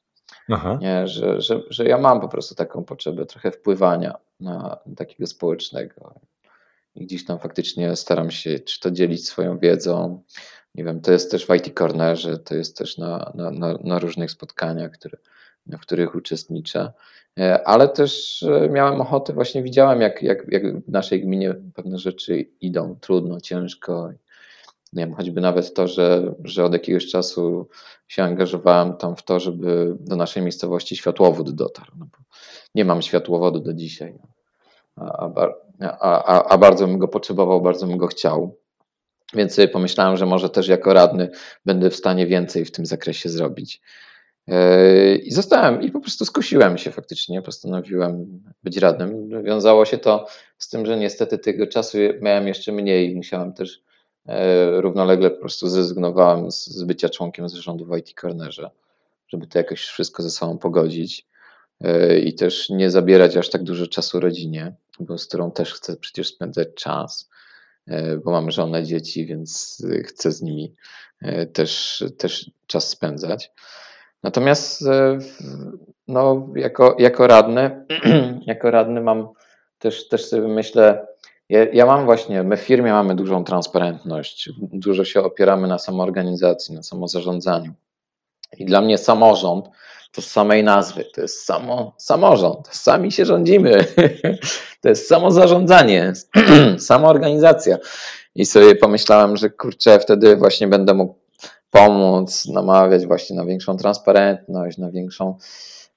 Nie, 0.82 1.08
że, 1.08 1.42
że, 1.42 1.62
że 1.70 1.86
ja 1.86 1.98
mam 1.98 2.22
po 2.22 2.28
prostu 2.28 2.56
taką 2.56 2.84
potrzebę 2.84 3.26
trochę 3.26 3.52
wpływania 3.52 4.18
na 4.40 4.78
takiego 4.98 5.28
społecznego. 5.28 6.20
I 6.96 7.06
gdzieś 7.06 7.26
tam 7.26 7.40
faktycznie 7.40 7.96
staram 7.96 8.32
się, 8.32 8.60
czy 8.60 8.80
to 8.80 8.92
dzielić 8.92 9.28
swoją 9.28 9.60
wiedzą, 9.60 10.24
nie 10.76 10.84
wiem, 10.84 11.02
to 11.02 11.12
jest 11.12 11.32
też 11.32 11.46
w 11.46 11.56
IT 11.56 11.78
Cornerze, 11.78 12.38
to 12.38 12.56
jest 12.56 12.78
też 12.78 12.98
na, 12.98 13.32
na, 13.36 13.78
na, 13.84 14.00
różnych 14.00 14.32
spotkaniach, 14.32 14.92
które, 14.92 15.18
w 15.68 15.80
których 15.80 16.16
uczestniczę. 16.16 16.94
E, 17.40 17.68
ale 17.68 17.90
też 17.90 18.44
e, 18.44 18.70
miałem 18.70 19.02
ochotę, 19.02 19.34
właśnie 19.34 19.64
widziałem, 19.64 20.02
jak, 20.02 20.24
jak, 20.24 20.46
jak 20.48 20.82
w 20.82 20.92
naszej 20.92 21.22
gminie 21.22 21.56
pewne 21.74 21.98
rzeczy 21.98 22.40
idą 22.62 22.96
trudno, 23.02 23.42
ciężko. 23.42 24.10
Nie 24.94 25.06
wiem, 25.06 25.16
choćby 25.16 25.42
nawet 25.42 25.74
to, 25.74 25.88
że, 25.88 26.34
że 26.44 26.66
od 26.66 26.74
jakiegoś 26.74 27.08
czasu 27.08 27.68
się 28.08 28.24
angażowałem 28.24 28.94
tam 28.94 29.16
w 29.16 29.24
to, 29.24 29.40
żeby 29.40 29.96
do 30.00 30.16
naszej 30.16 30.44
miejscowości 30.44 30.96
światłowód 30.96 31.52
dotarł. 31.52 31.92
No 32.00 32.06
nie 32.76 32.86
mam 32.86 33.02
światłowodu 33.02 33.60
do 33.60 33.74
dzisiaj, 33.74 34.20
a, 34.96 35.30
a, 35.80 36.26
a, 36.26 36.44
a 36.44 36.58
bardzo 36.58 36.88
bym 36.88 36.98
go 36.98 37.08
potrzebował, 37.08 37.62
bardzo 37.62 37.88
bym 37.88 37.98
go 37.98 38.08
chciał. 38.08 38.61
Więc 39.34 39.54
sobie 39.54 39.68
pomyślałem, 39.68 40.18
że 40.18 40.26
może 40.26 40.50
też 40.50 40.68
jako 40.68 40.94
radny 40.94 41.30
będę 41.66 41.90
w 41.90 41.96
stanie 41.96 42.28
więcej 42.28 42.66
w 42.66 42.72
tym 42.72 42.86
zakresie 42.86 43.30
zrobić. 43.30 43.82
Yy, 44.48 45.16
I 45.16 45.32
zostałem 45.32 45.82
i 45.82 45.92
po 45.92 46.00
prostu 46.00 46.26
skusiłem 46.26 46.78
się 46.78 46.92
faktycznie, 46.92 47.42
postanowiłem 47.42 48.44
być 48.64 48.78
radnym. 48.78 49.44
Wiązało 49.44 49.86
się 49.86 49.98
to 49.98 50.28
z 50.58 50.70
tym, 50.70 50.86
że 50.86 50.98
niestety 50.98 51.38
tego 51.38 51.68
czasu 51.68 51.98
miałem 52.22 52.48
jeszcze 52.48 52.72
mniej. 52.72 53.16
Musiałem 53.16 53.54
też 53.54 53.84
yy, 54.26 54.82
równolegle 54.82 55.32
po 55.32 55.40
prostu 55.40 55.70
zrezygnowałem 55.70 56.52
z 56.52 56.84
bycia 56.84 57.10
członkiem 57.10 57.50
zarządu 57.50 57.86
w 57.86 57.98
IT 57.98 58.14
Cornerze, 58.22 58.70
żeby 59.28 59.48
to 59.48 59.60
jakoś 59.60 59.82
wszystko 59.82 60.24
ze 60.24 60.30
sobą 60.30 60.58
pogodzić 60.58 61.28
yy, 61.82 62.20
i 62.20 62.34
też 62.34 62.70
nie 62.70 62.90
zabierać 62.90 63.38
aż 63.38 63.50
tak 63.50 63.64
dużo 63.64 63.88
czasu 63.88 64.20
rodzinie, 64.20 64.76
bo 65.00 65.18
z 65.18 65.28
którą 65.28 65.52
też 65.52 65.74
chcę 65.74 65.96
przecież 65.96 66.28
spędzać 66.28 66.68
czas. 66.76 67.31
E, 67.92 68.18
bo 68.18 68.32
mam 68.32 68.52
żonę, 68.52 68.84
dzieci, 68.84 69.26
więc 69.26 69.78
e, 69.92 70.04
chcę 70.04 70.32
z 70.32 70.42
nimi 70.42 70.74
e, 71.22 71.46
też, 71.46 72.04
też 72.18 72.52
czas 72.68 72.90
spędzać. 72.90 73.52
Natomiast 74.24 74.84
no, 76.08 76.48
jako, 76.56 76.96
jako 77.00 77.28
radny, 77.28 77.86
jako 78.46 78.72
radny 78.72 79.02
mam 79.02 79.30
też, 79.80 80.10
też 80.10 80.26
sobie 80.26 80.48
myślę, 80.48 81.08
ja, 81.50 81.66
ja, 81.74 81.86
mam 81.86 82.06
właśnie, 82.06 82.44
my 82.44 82.58
w 82.58 82.62
firmie 82.62 82.92
mamy 82.92 83.16
dużą 83.16 83.44
transparentność, 83.44 84.50
dużo 84.62 85.06
się 85.06 85.22
opieramy 85.22 85.68
na 85.68 85.80
samoorganizacji, 85.80 86.76
na 86.76 86.84
samozarządzaniu. 86.84 87.74
I 88.58 88.66
dla 88.66 88.82
mnie 88.82 88.98
samorząd 88.98 89.70
to 90.12 90.22
z 90.22 90.32
samej 90.32 90.64
nazwy, 90.64 91.06
to 91.16 91.22
jest 91.22 91.46
samo, 91.46 91.94
samorząd, 91.98 92.68
sami 92.72 93.12
się 93.12 93.26
rządzimy, 93.26 93.86
to 94.82 94.90
jest 94.90 95.08
samo 95.08 95.32
zarządzanie, 95.32 96.14
samoorganizacja. 96.80 97.78
i 98.36 98.46
sobie 98.46 98.76
pomyślałem, 98.76 99.38
że 99.38 99.50
kurczę, 99.50 100.00
wtedy 100.00 100.36
właśnie 100.36 100.68
będę 100.68 100.94
mógł 100.94 101.16
pomóc, 101.72 102.46
namawiać 102.46 103.06
właśnie 103.06 103.36
na 103.36 103.46
większą 103.46 103.78
transparentność, 103.78 104.78
na 104.78 104.92
większą, 104.92 105.38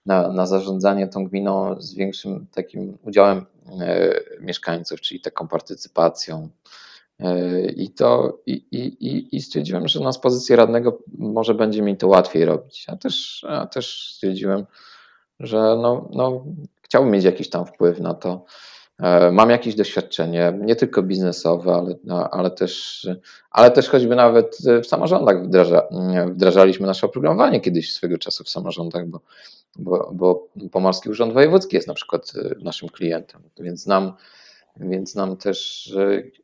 na, 0.06 0.32
na 0.32 0.46
zarządzanie 0.46 1.08
tą 1.08 1.24
gminą 1.24 1.80
z 1.80 1.94
większym 1.94 2.46
takim 2.54 2.98
udziałem 3.02 3.46
e, 3.80 4.20
mieszkańców, 4.40 5.00
czyli 5.00 5.20
taką 5.20 5.48
partycypacją. 5.48 6.48
E, 7.20 7.60
I 7.66 7.90
to 7.90 8.38
i, 8.46 8.52
i, 8.52 9.36
i 9.36 9.40
stwierdziłem, 9.40 9.88
że 9.88 10.00
na 10.00 10.12
z 10.12 10.18
pozycji 10.18 10.56
radnego 10.56 10.98
może 11.18 11.54
będzie 11.54 11.82
mi 11.82 11.96
to 11.96 12.08
łatwiej 12.08 12.44
robić. 12.44 12.86
A 12.88 12.96
też, 12.96 13.46
a 13.48 13.66
też 13.66 14.12
stwierdziłem, 14.14 14.66
że 15.40 15.56
no, 15.58 16.08
no, 16.12 16.44
chciałbym 16.82 17.12
mieć 17.12 17.24
jakiś 17.24 17.50
tam 17.50 17.66
wpływ 17.66 18.00
na 18.00 18.14
to, 18.14 18.44
E, 18.98 19.30
mam 19.32 19.50
jakieś 19.50 19.74
doświadczenie, 19.74 20.58
nie 20.60 20.76
tylko 20.76 21.02
biznesowe, 21.02 21.74
ale, 21.74 21.94
no, 22.04 22.30
ale, 22.30 22.50
też, 22.50 23.06
ale 23.50 23.70
też 23.70 23.88
choćby 23.88 24.16
nawet 24.16 24.58
w 24.82 24.86
samorządach 24.86 25.44
wdraża, 25.44 25.82
wdrażaliśmy 26.26 26.86
nasze 26.86 27.06
oprogramowanie 27.06 27.60
kiedyś 27.60 27.92
swego 27.92 28.18
czasu 28.18 28.44
w 28.44 28.48
samorządach, 28.48 29.06
bo, 29.06 29.20
bo, 29.76 30.10
bo 30.14 30.48
Pomorski 30.72 31.10
Urząd 31.10 31.32
Wojewódzki 31.32 31.76
jest 31.76 31.88
na 31.88 31.94
przykład 31.94 32.32
e, 32.36 32.64
naszym 32.64 32.88
klientem, 32.88 33.42
więc 33.58 33.80
znam, 33.80 34.12
więc 34.76 35.14
nam 35.14 35.36
też 35.36 35.90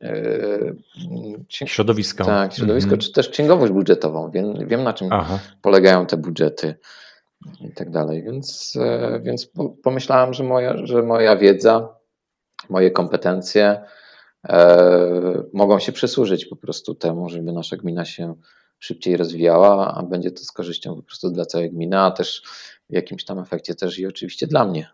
e, 0.01 1.65
środowisko. 1.67 2.25
Tak, 2.25 2.53
środowisko, 2.53 2.89
mm 2.89 2.99
-hmm. 2.99 3.03
czy 3.03 3.11
też 3.11 3.29
księgowość 3.29 3.73
budżetową. 3.73 4.31
Wiem, 4.31 4.67
wiem 4.67 4.83
na 4.83 4.93
czym 4.93 5.07
Aha. 5.11 5.39
polegają 5.61 6.05
te 6.05 6.17
budżety 6.17 6.75
i 7.61 7.71
tak 7.71 7.91
dalej. 7.91 8.23
Więc, 8.23 8.77
więc 9.21 9.51
pomyślałem, 9.83 10.33
że 10.33 10.43
moja, 10.43 10.85
że 10.85 11.03
moja 11.03 11.35
wiedza 11.35 12.01
moje 12.69 12.91
kompetencje 12.91 13.81
e, 14.49 15.43
mogą 15.53 15.79
się 15.79 15.91
przysłużyć 15.91 16.45
po 16.45 16.55
prostu 16.55 16.95
temu, 16.95 17.29
żeby 17.29 17.51
nasza 17.51 17.77
gmina 17.77 18.05
się 18.05 18.35
szybciej 18.79 19.17
rozwijała, 19.17 19.95
a 19.95 20.03
będzie 20.03 20.31
to 20.31 20.43
z 20.43 20.51
korzyścią 20.51 20.95
po 20.95 21.03
prostu 21.03 21.29
dla 21.29 21.45
całej 21.45 21.71
gminy, 21.71 21.99
a 21.99 22.11
też 22.11 22.43
w 22.89 22.93
jakimś 22.93 23.25
tam 23.25 23.39
efekcie 23.39 23.75
też 23.75 23.99
i 23.99 24.07
oczywiście 24.07 24.47
dla 24.47 24.65
mnie. 24.65 24.89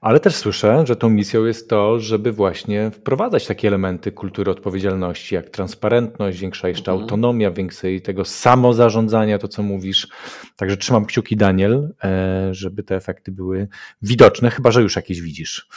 Ale 0.00 0.20
też 0.20 0.36
słyszę, 0.36 0.86
że 0.86 0.96
tą 0.96 1.08
misją 1.08 1.44
jest 1.44 1.68
to, 1.68 1.98
żeby 1.98 2.32
właśnie 2.32 2.90
wprowadzać 2.90 3.46
takie 3.46 3.68
elementy 3.68 4.12
kultury 4.12 4.50
odpowiedzialności, 4.50 5.34
jak 5.34 5.50
transparentność, 5.50 6.38
większa 6.38 6.68
jeszcze 6.68 6.90
mhm. 6.90 7.02
autonomia, 7.02 7.50
więcej 7.50 8.02
tego 8.02 8.24
samozarządzania, 8.24 9.38
to 9.38 9.48
co 9.48 9.62
mówisz. 9.62 10.08
Także 10.56 10.76
trzymam 10.76 11.06
kciuki, 11.06 11.36
Daniel, 11.36 11.94
e, 12.04 12.48
żeby 12.54 12.82
te 12.82 12.96
efekty 12.96 13.32
były 13.32 13.68
widoczne, 14.02 14.50
chyba 14.50 14.70
że 14.70 14.82
już 14.82 14.96
jakieś 14.96 15.20
widzisz 15.20 15.68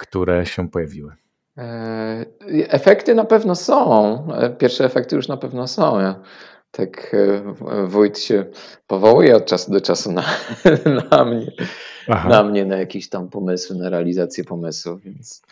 które 0.00 0.46
się 0.46 0.68
pojawiły? 0.68 1.12
E, 1.58 2.24
efekty 2.68 3.14
na 3.14 3.24
pewno 3.24 3.54
są. 3.54 4.14
E, 4.34 4.50
pierwsze 4.50 4.84
efekty 4.84 5.16
już 5.16 5.28
na 5.28 5.36
pewno 5.36 5.66
są. 5.66 6.00
Ja, 6.00 6.20
tak 6.70 7.14
e, 7.14 7.54
wójt 7.86 8.18
się 8.18 8.44
powołuje 8.86 9.36
od 9.36 9.46
czasu 9.46 9.72
do 9.72 9.80
czasu 9.80 10.12
na, 10.12 10.24
na 11.10 11.24
mnie, 11.24 11.52
na 12.08 12.42
mnie, 12.42 12.64
na 12.64 12.76
jakieś 12.76 13.08
tam 13.08 13.28
pomysły, 13.28 13.76
na 13.76 13.90
realizację 13.90 14.44
pomysłu, 14.44 14.98
więc, 14.98 15.42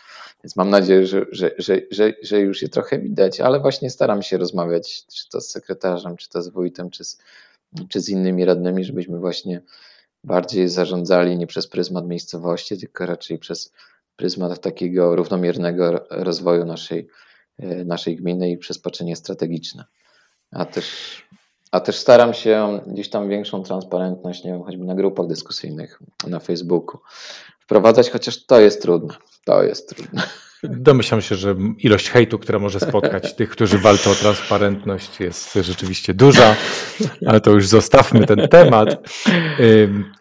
więc 0.43 0.55
mam 0.55 0.69
nadzieję, 0.69 1.05
że, 1.05 1.25
że, 1.31 1.51
że, 1.57 1.81
że, 1.91 2.13
że 2.23 2.39
już 2.39 2.61
je 2.61 2.69
trochę 2.69 2.99
widać, 2.99 3.41
ale 3.41 3.59
właśnie 3.59 3.89
staram 3.89 4.21
się 4.21 4.37
rozmawiać, 4.37 5.05
czy 5.05 5.29
to 5.29 5.41
z 5.41 5.51
sekretarzem, 5.51 6.17
czy 6.17 6.29
to 6.29 6.41
z 6.41 6.49
wójtem, 6.49 6.89
czy 6.89 7.03
z, 7.03 7.17
czy 7.89 7.99
z 7.99 8.09
innymi 8.09 8.45
radnymi, 8.45 8.83
żebyśmy 8.83 9.19
właśnie 9.19 9.61
bardziej 10.23 10.69
zarządzali 10.69 11.37
nie 11.37 11.47
przez 11.47 11.67
pryzmat 11.67 12.07
miejscowości, 12.07 12.77
tylko 12.77 13.05
raczej 13.05 13.39
przez 13.39 13.73
pryzmat 14.15 14.61
takiego 14.61 15.15
równomiernego 15.15 16.05
rozwoju 16.09 16.65
naszej, 16.65 17.07
e, 17.57 17.85
naszej 17.85 18.15
gminy 18.15 18.51
i 18.51 18.57
przez 18.57 18.79
patrzenie 18.79 19.15
strategiczne. 19.15 19.85
A 20.51 20.65
też, 20.65 20.87
a 21.71 21.79
też 21.79 21.95
staram 21.95 22.33
się 22.33 22.79
gdzieś 22.87 23.09
tam 23.09 23.29
większą 23.29 23.63
transparentność, 23.63 24.43
nie 24.43 24.51
wiem, 24.51 24.63
choćby 24.63 24.85
na 24.85 24.95
grupach 24.95 25.27
dyskusyjnych 25.27 25.99
na 26.27 26.39
Facebooku 26.39 27.01
wprowadzać, 27.59 28.09
chociaż 28.09 28.45
to 28.45 28.59
jest 28.59 28.81
trudne. 28.81 29.15
To 29.45 29.63
jest 29.63 29.89
trudne. 29.89 30.23
Domyślam 30.63 31.21
się, 31.21 31.35
że 31.35 31.55
ilość 31.77 32.09
hejtu, 32.09 32.39
która 32.39 32.59
może 32.59 32.79
spotkać 32.79 33.33
tych, 33.35 33.49
którzy 33.49 33.77
walczą 33.77 34.11
o 34.11 34.15
transparentność, 34.15 35.19
jest 35.19 35.53
rzeczywiście 35.53 36.13
duża, 36.13 36.55
ale 37.25 37.41
to 37.41 37.51
już 37.51 37.67
zostawmy 37.67 38.25
ten 38.25 38.47
temat. 38.47 39.09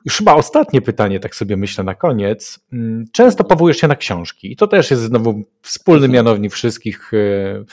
Już 0.04 0.16
chyba 0.16 0.34
ostatnie 0.34 0.82
pytanie, 0.82 1.20
tak 1.20 1.34
sobie 1.34 1.56
myślę 1.56 1.84
na 1.84 1.94
koniec. 1.94 2.60
Często 3.12 3.44
powołujesz 3.44 3.76
się 3.76 3.88
na 3.88 3.96
książki 3.96 4.52
i 4.52 4.56
to 4.56 4.66
też 4.66 4.90
jest 4.90 5.02
znowu 5.02 5.42
wspólny 5.62 6.08
mianownik 6.08 6.52
wszystkich 6.52 7.14
e, 7.14 7.64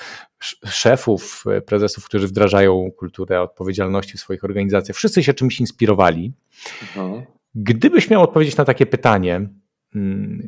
szefów, 0.65 1.43
e, 1.47 1.61
prezesów, 1.61 2.05
którzy 2.05 2.27
wdrażają 2.27 2.91
kulturę 2.97 3.41
odpowiedzialności 3.41 4.17
w 4.17 4.21
swoich 4.21 4.43
organizacjach. 4.43 4.97
Wszyscy 4.97 5.23
się 5.23 5.33
czymś 5.33 5.59
inspirowali. 5.59 6.33
Mhm. 6.81 7.25
Gdybyś 7.55 8.09
miał 8.09 8.23
odpowiedzieć 8.23 8.57
na 8.57 8.65
takie 8.65 8.85
pytanie, 8.85 9.49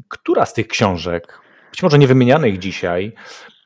która 0.08 0.46
z 0.46 0.54
tych 0.54 0.68
książek 0.68 1.42
być 1.72 1.84
może 1.84 2.00
nie 2.00 2.08
wymienianych 2.08 2.60
dzisiaj, 2.60 3.14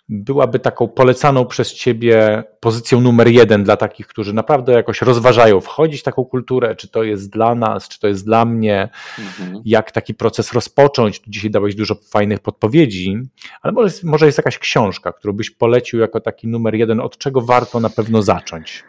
byłaby 0.10 0.60
taką 0.60 0.88
polecaną 0.88 1.46
przez 1.46 1.74
ciebie 1.74 2.44
pozycją 2.60 3.02
numer 3.02 3.28
jeden 3.28 3.64
dla 3.64 3.78
takich, 3.78 4.08
którzy 4.08 4.34
naprawdę 4.34 4.74
jakoś 4.74 5.02
rozważają 5.02 5.62
wchodzić 5.62 6.02
w 6.02 6.04
taką 6.04 6.26
kulturę, 6.26 6.76
czy 6.76 6.88
to 6.88 7.04
jest 7.04 7.32
dla 7.32 7.56
nas, 7.56 7.88
czy 7.88 8.00
to 8.00 8.08
jest 8.08 8.26
dla 8.26 8.46
mnie, 8.46 8.90
mhm. 9.20 9.62
jak 9.66 9.92
taki 9.92 10.14
proces 10.14 10.54
rozpocząć. 10.54 11.20
Tu 11.20 11.32
dzisiaj 11.32 11.52
dałeś 11.52 11.76
dużo 11.76 11.96
fajnych 11.96 12.40
podpowiedzi, 12.40 13.18
ale 13.62 13.74
może, 13.74 13.96
może 14.04 14.26
jest 14.26 14.38
jakaś 14.38 14.60
książka, 14.60 15.12
którą 15.12 15.34
byś 15.34 15.50
polecił 15.50 16.00
jako 16.00 16.22
taki 16.22 16.48
numer 16.48 16.76
jeden, 16.76 17.00
od 17.00 17.18
czego 17.18 17.42
warto 17.42 17.80
na 17.80 17.90
pewno 17.90 18.22
zacząć. 18.22 18.84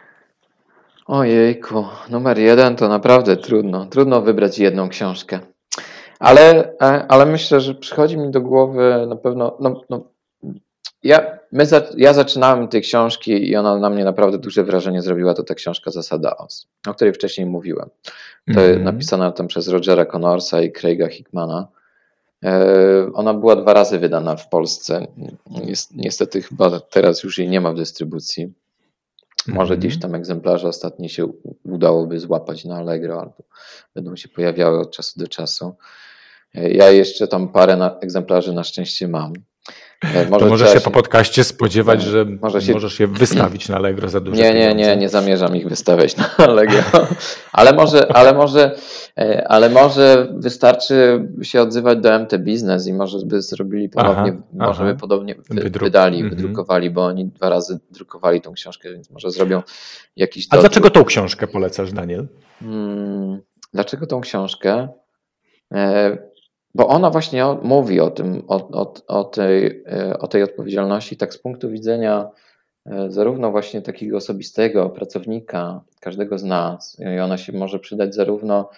Ojejku, 1.05 1.85
numer 2.09 2.39
jeden 2.39 2.75
to 2.75 2.87
naprawdę 2.87 3.37
trudno. 3.37 3.85
Trudno 3.85 4.21
wybrać 4.21 4.59
jedną 4.59 4.89
książkę. 4.89 5.39
Ale, 6.19 6.73
e, 6.81 7.05
ale 7.07 7.25
myślę, 7.25 7.61
że 7.61 7.75
przychodzi 7.75 8.17
mi 8.17 8.31
do 8.31 8.41
głowy 8.41 9.05
na 9.07 9.15
pewno. 9.15 9.57
No, 9.59 9.81
no, 9.89 10.12
ja, 11.03 11.39
my 11.51 11.65
za, 11.65 11.81
ja 11.97 12.13
zaczynałem 12.13 12.67
tej 12.67 12.81
książki 12.81 13.49
i 13.49 13.55
ona 13.55 13.77
na 13.77 13.89
mnie 13.89 14.03
naprawdę 14.03 14.37
duże 14.37 14.63
wrażenie 14.63 15.01
zrobiła. 15.01 15.33
To 15.33 15.43
ta 15.43 15.55
książka 15.55 15.91
Zasada 15.91 16.37
OS, 16.37 16.67
o 16.87 16.93
której 16.93 17.13
wcześniej 17.13 17.47
mówiłem. 17.47 17.89
To 18.53 18.61
mm 18.61 18.79
-hmm. 18.79 18.83
napisana 18.83 19.31
tam 19.31 19.47
przez 19.47 19.67
Rogera 19.67 20.05
Connorsa 20.05 20.61
i 20.61 20.71
Craiga 20.71 21.07
Hickmana. 21.07 21.67
E, 22.43 23.13
ona 23.13 23.33
była 23.33 23.55
dwa 23.55 23.73
razy 23.73 23.99
wydana 23.99 24.35
w 24.35 24.49
Polsce. 24.49 25.07
Niestety 25.91 26.41
chyba 26.41 26.79
teraz 26.79 27.23
już 27.23 27.37
jej 27.37 27.49
nie 27.49 27.61
ma 27.61 27.71
w 27.71 27.75
dystrybucji. 27.75 28.53
Może 29.47 29.77
gdzieś 29.77 29.99
tam 29.99 30.15
egzemplarze 30.15 30.67
ostatnie 30.67 31.09
się 31.09 31.27
udałoby 31.63 32.19
złapać 32.19 32.65
na 32.65 32.77
Allegro 32.77 33.19
albo 33.19 33.43
będą 33.95 34.15
się 34.15 34.29
pojawiały 34.29 34.79
od 34.79 34.91
czasu 34.91 35.19
do 35.19 35.27
czasu. 35.27 35.75
Ja 36.53 36.89
jeszcze 36.89 37.27
tam 37.27 37.47
parę 37.47 37.97
egzemplarzy 38.01 38.53
na 38.53 38.63
szczęście 38.63 39.07
mam. 39.07 39.33
E, 40.03 40.29
może 40.29 40.45
to 40.45 40.49
możesz 40.49 40.73
się 40.73 40.81
po 40.81 40.91
podcaście 40.91 41.43
spodziewać, 41.43 42.01
że 42.01 42.25
może 42.25 42.61
się... 42.61 42.73
możesz 42.73 42.99
je 42.99 43.07
wystawić 43.07 43.69
na 43.69 43.75
Allegro 43.75 44.09
za 44.09 44.19
dużo. 44.19 44.41
Nie, 44.41 44.53
nie, 44.53 44.75
nie, 44.75 44.97
nie 44.97 45.09
zamierzam 45.09 45.55
ich 45.55 45.69
wystawiać 45.69 46.17
na 46.17 46.29
Allegro. 46.47 46.83
Ale 47.51 47.73
może, 47.73 48.15
ale 48.15 48.33
może, 48.33 48.75
e, 49.17 49.47
ale 49.47 49.69
może 49.69 50.27
wystarczy 50.37 51.27
się 51.41 51.61
odzywać 51.61 51.99
do 51.99 52.19
MT 52.19 52.37
Business 52.37 52.87
i 52.87 52.93
może 52.93 53.17
by 53.25 53.41
zrobili 53.41 53.89
ponownie, 53.89 54.31
aha, 54.31 54.43
może 54.53 54.83
aha. 54.83 54.93
by 54.93 54.99
podobnie 54.99 55.35
Wydruk. 55.49 55.83
wydali, 55.83 56.21
mhm. 56.21 56.35
wydrukowali, 56.35 56.89
bo 56.89 57.05
oni 57.05 57.25
dwa 57.25 57.49
razy 57.49 57.79
drukowali 57.91 58.41
tą 58.41 58.53
książkę, 58.53 58.93
więc 58.93 59.09
może 59.09 59.31
zrobią 59.31 59.61
jakiś. 60.15 60.47
A 60.49 60.57
dlaczego 60.57 60.89
tą 60.89 61.03
książkę 61.03 61.47
polecasz, 61.47 61.91
Daniel? 61.91 62.27
Hmm, 62.59 63.41
dlaczego 63.73 64.07
tą 64.07 64.21
książkę? 64.21 64.87
E, 66.73 66.77
bo 66.77 66.87
ona 66.87 67.09
właśnie 67.09 67.45
mówi 67.61 67.99
o 67.99 68.11
tym, 68.11 68.43
o, 68.47 68.55
o, 68.55 68.93
o, 69.07 69.23
tej, 69.23 69.83
e, 69.87 70.17
o 70.19 70.27
tej 70.27 70.43
odpowiedzialności, 70.43 71.17
tak 71.17 71.33
z 71.33 71.37
punktu 71.37 71.69
widzenia 71.69 72.29
e, 72.85 73.11
zarówno 73.11 73.51
właśnie 73.51 73.81
takiego 73.81 74.17
osobistego 74.17 74.89
pracownika, 74.89 75.81
każdego 75.99 76.37
z 76.37 76.43
nas, 76.43 76.97
i 77.15 77.19
ona 77.19 77.37
się 77.37 77.53
może 77.53 77.79
przydać 77.79 78.15
zarówno, 78.15 78.69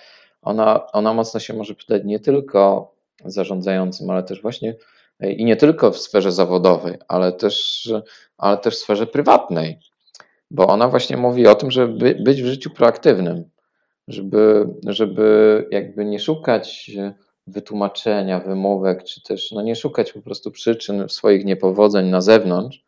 ona, 0.41 0.91
ona 0.91 1.13
mocno 1.13 1.39
się 1.39 1.53
może 1.53 1.75
przydać 1.75 2.01
nie 2.05 2.19
tylko 2.19 2.91
zarządzającym, 3.25 4.09
ale 4.09 4.23
też 4.23 4.41
właśnie 4.41 4.75
e, 5.19 5.31
i 5.31 5.45
nie 5.45 5.55
tylko 5.55 5.91
w 5.91 5.97
sferze 5.97 6.31
zawodowej, 6.31 6.97
ale 7.07 7.31
też, 7.31 7.89
ale 8.37 8.57
też 8.57 8.75
w 8.75 8.79
sferze 8.79 9.07
prywatnej, 9.07 9.79
bo 10.51 10.67
ona 10.67 10.87
właśnie 10.87 11.17
mówi 11.17 11.47
o 11.47 11.55
tym, 11.55 11.71
żeby 11.71 12.15
być 12.19 12.43
w 12.43 12.45
życiu 12.45 12.69
proaktywnym, 12.69 13.43
żeby, 14.07 14.67
żeby 14.87 15.67
jakby 15.71 16.05
nie 16.05 16.19
szukać 16.19 16.91
wytłumaczenia, 17.47 18.39
wymówek, 18.39 19.03
czy 19.03 19.23
też 19.23 19.51
no 19.51 19.61
nie 19.61 19.75
szukać 19.75 20.13
po 20.13 20.21
prostu 20.21 20.51
przyczyn 20.51 21.09
swoich 21.09 21.45
niepowodzeń 21.45 22.09
na 22.09 22.21
zewnątrz, 22.21 22.85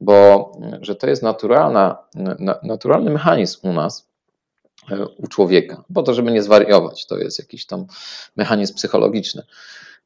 bo 0.00 0.52
że 0.80 0.96
to 0.96 1.06
jest 1.06 1.22
naturalna, 1.22 1.98
naturalny 2.62 3.10
mechanizm 3.10 3.68
u 3.68 3.72
nas, 3.72 4.08
e, 4.90 5.06
u 5.06 5.26
człowieka, 5.26 5.84
po 5.94 6.02
to, 6.02 6.14
żeby 6.14 6.32
nie 6.32 6.42
zwariować. 6.42 7.06
To 7.06 7.18
jest 7.18 7.38
jakiś 7.38 7.66
tam 7.66 7.86
mechanizm 8.36 8.74
psychologiczny. 8.74 9.42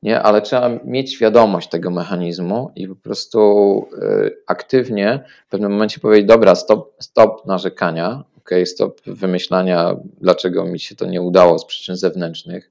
nie? 0.03 0.23
ale 0.23 0.43
trzeba 0.43 0.71
mieć 0.85 1.15
świadomość 1.15 1.69
tego 1.69 1.91
mechanizmu 1.91 2.73
i 2.77 2.89
po 2.89 2.97
prostu 2.97 3.89
y, 4.03 4.37
aktywnie 4.47 5.25
w 5.47 5.51
pewnym 5.51 5.73
momencie 5.73 6.01
powiedzieć, 6.01 6.27
dobra, 6.27 6.55
stop, 6.55 6.95
stop 6.99 7.47
narzekania, 7.47 8.25
ok, 8.39 8.51
stop 8.65 9.01
wymyślania, 9.07 9.97
dlaczego 10.21 10.65
mi 10.65 10.81
się 10.81 10.97
to 10.97 11.07
nie 11.07 11.23
udało 11.23 11.59
z 11.59 11.67
przyczyn 11.67 11.97
zewnętrznych. 11.97 12.71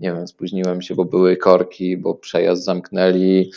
Nie 0.00 0.12
wiem, 0.12 0.28
spóźniłem 0.28 0.82
się, 0.82 0.94
bo 0.94 1.04
były 1.04 1.36
korki, 1.36 1.96
bo 1.96 2.14
przejazd 2.14 2.64
zamknęli, 2.64 3.50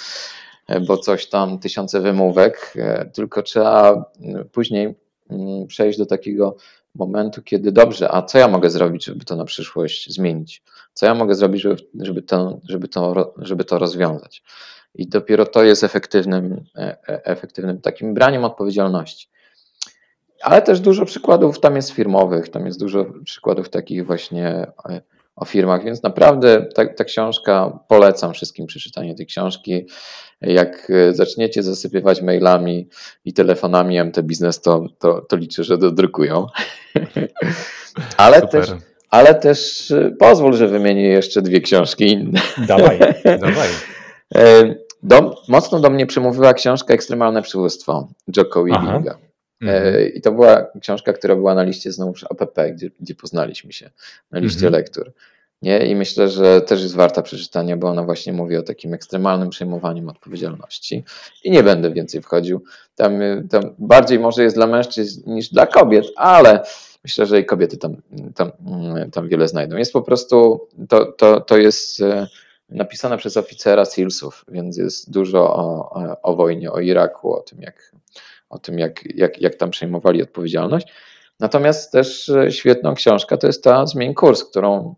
e, 0.68 0.80
bo 0.80 0.98
coś 0.98 1.28
tam, 1.28 1.60
tysiące 1.60 2.02
wymówek, 2.02 2.74
e, 2.76 3.06
tylko 3.06 3.44
trzeba 3.44 4.06
później 4.52 4.96
przejść 5.68 6.00
do 6.00 6.06
takiego 6.06 6.56
momentu, 6.96 7.42
kiedy 7.42 7.72
dobrze, 7.72 8.12
a 8.12 8.22
co 8.22 8.38
ja 8.38 8.48
mogę 8.48 8.70
zrobić, 8.70 9.06
żeby 9.06 9.26
to 9.26 9.36
na 9.36 9.46
przyszłość 9.46 10.14
zmienić? 10.14 10.64
Co 10.94 11.06
ja 11.06 11.16
mogę 11.16 11.36
zrobić, 11.36 11.62
żeby, 11.62 11.78
żeby, 12.00 12.22
to, 12.22 12.60
żeby, 12.70 12.88
to, 12.88 13.34
żeby 13.38 13.66
to 13.66 13.80
rozwiązać? 13.80 14.44
I 14.96 15.08
dopiero 15.08 15.46
to 15.46 15.64
jest 15.64 15.84
efektywnym, 15.84 16.64
e, 16.76 16.98
efektywnym 17.26 17.82
takim 17.82 18.14
braniem 18.14 18.46
odpowiedzialności. 18.46 19.30
Ale 20.42 20.62
też 20.62 20.80
dużo 20.80 21.06
przykładów 21.06 21.60
tam 21.60 21.76
jest 21.76 21.90
firmowych, 21.90 22.50
tam 22.50 22.66
jest 22.66 22.80
dużo 22.80 23.06
przykładów 23.24 23.70
takich 23.70 24.06
właśnie 24.06 24.68
o 25.40 25.46
firmach, 25.46 25.84
więc 25.84 26.04
naprawdę 26.04 26.66
ta, 26.76 26.86
ta 26.86 27.04
książka, 27.04 27.80
polecam 27.88 28.34
wszystkim 28.34 28.66
przeczytanie 28.66 29.16
tej 29.16 29.26
książki. 29.26 29.86
Jak 30.42 30.90
e, 30.90 31.14
zaczniecie 31.14 31.64
zasypywać 31.64 32.22
mailami 32.22 32.88
i 33.26 33.34
telefonami 33.34 34.04
MT 34.04 34.24
Biznes, 34.24 34.62
to, 34.62 34.86
to, 35.00 35.22
to 35.22 35.36
liczę, 35.36 35.64
że 35.64 35.78
dodrukują. 35.78 36.48
ale, 38.18 38.48
też, 38.48 38.68
ale 39.10 39.36
też 39.36 39.92
e, 39.92 40.12
pozwól, 40.20 40.54
że 40.54 40.68
wymienię 40.68 41.08
jeszcze 41.08 41.42
dwie 41.42 41.62
książki 41.62 42.12
inne. 42.12 42.42
Dawaj, 42.68 43.00
dawaj. 43.46 43.70
Do, 45.04 45.36
mocno 45.48 45.80
do 45.80 45.90
mnie 45.90 46.06
przemówiła 46.06 46.54
książka 46.54 46.94
Ekstremalne 46.94 47.42
Przywództwo 47.42 48.08
Jocko 48.38 48.64
Willinga. 48.64 49.29
Mhm. 49.62 50.14
I 50.14 50.22
to 50.22 50.32
była 50.32 50.68
książka, 50.82 51.14
która 51.14 51.36
była 51.36 51.56
na 51.56 51.64
liście 51.64 51.92
znowuż 51.92 52.26
APP, 52.30 52.72
gdzie, 52.72 52.90
gdzie 53.00 53.16
poznaliśmy 53.16 53.74
się, 53.74 53.90
na 54.32 54.40
liście 54.40 54.68
mhm. 54.68 54.74
lektur. 54.74 55.14
Nie? 55.62 55.86
I 55.86 55.96
myślę, 55.96 56.30
że 56.30 56.62
też 56.62 56.82
jest 56.82 56.96
warta 56.96 57.22
przeczytania, 57.22 57.78
bo 57.78 57.88
ona 57.88 58.04
właśnie 58.04 58.34
mówi 58.34 58.58
o 58.58 58.64
takim 58.64 58.94
ekstremalnym 58.94 59.50
przejmowaniu 59.50 60.10
odpowiedzialności. 60.10 61.04
I 61.44 61.52
nie 61.52 61.64
będę 61.64 61.92
więcej 61.92 62.22
wchodził. 62.22 62.64
Tam, 62.96 63.14
tam 63.50 63.64
bardziej 63.80 64.20
może 64.20 64.44
jest 64.44 64.56
dla 64.56 64.68
mężczyzn 64.68 65.34
niż 65.34 65.50
dla 65.50 65.68
kobiet, 65.68 66.06
ale 66.16 66.64
myślę, 67.04 67.26
że 67.26 67.40
i 67.40 67.46
kobiety 67.46 67.78
tam, 67.78 67.96
tam, 68.36 68.52
tam 69.12 69.28
wiele 69.28 69.48
znajdą. 69.48 69.78
Jest 69.78 69.94
po 69.94 70.02
prostu, 70.02 70.68
to, 70.90 71.06
to, 71.06 71.42
to 71.42 71.58
jest 71.58 72.02
e, 72.02 72.28
napisane 72.70 73.18
przez 73.18 73.38
oficera 73.38 73.86
SEALsów, 73.86 74.46
więc 74.48 74.78
jest 74.78 75.12
dużo 75.12 75.56
o, 75.56 75.94
o 76.22 76.36
wojnie, 76.36 76.72
o 76.72 76.80
Iraku, 76.80 77.34
o 77.34 77.42
tym, 77.42 77.62
jak 77.62 77.92
o 78.50 78.60
tym, 78.60 78.80
jak, 78.80 79.16
jak, 79.16 79.42
jak 79.42 79.56
tam 79.56 79.70
przejmowali 79.70 80.24
odpowiedzialność. 80.24 80.88
Natomiast 81.40 81.92
też 81.92 82.30
e, 82.30 82.52
świetną 82.52 82.94
książka 82.94 83.38
to 83.38 83.48
jest 83.48 83.64
ta 83.64 83.86
Zmień 83.86 84.14
Kurs, 84.14 84.44
którą, 84.44 84.96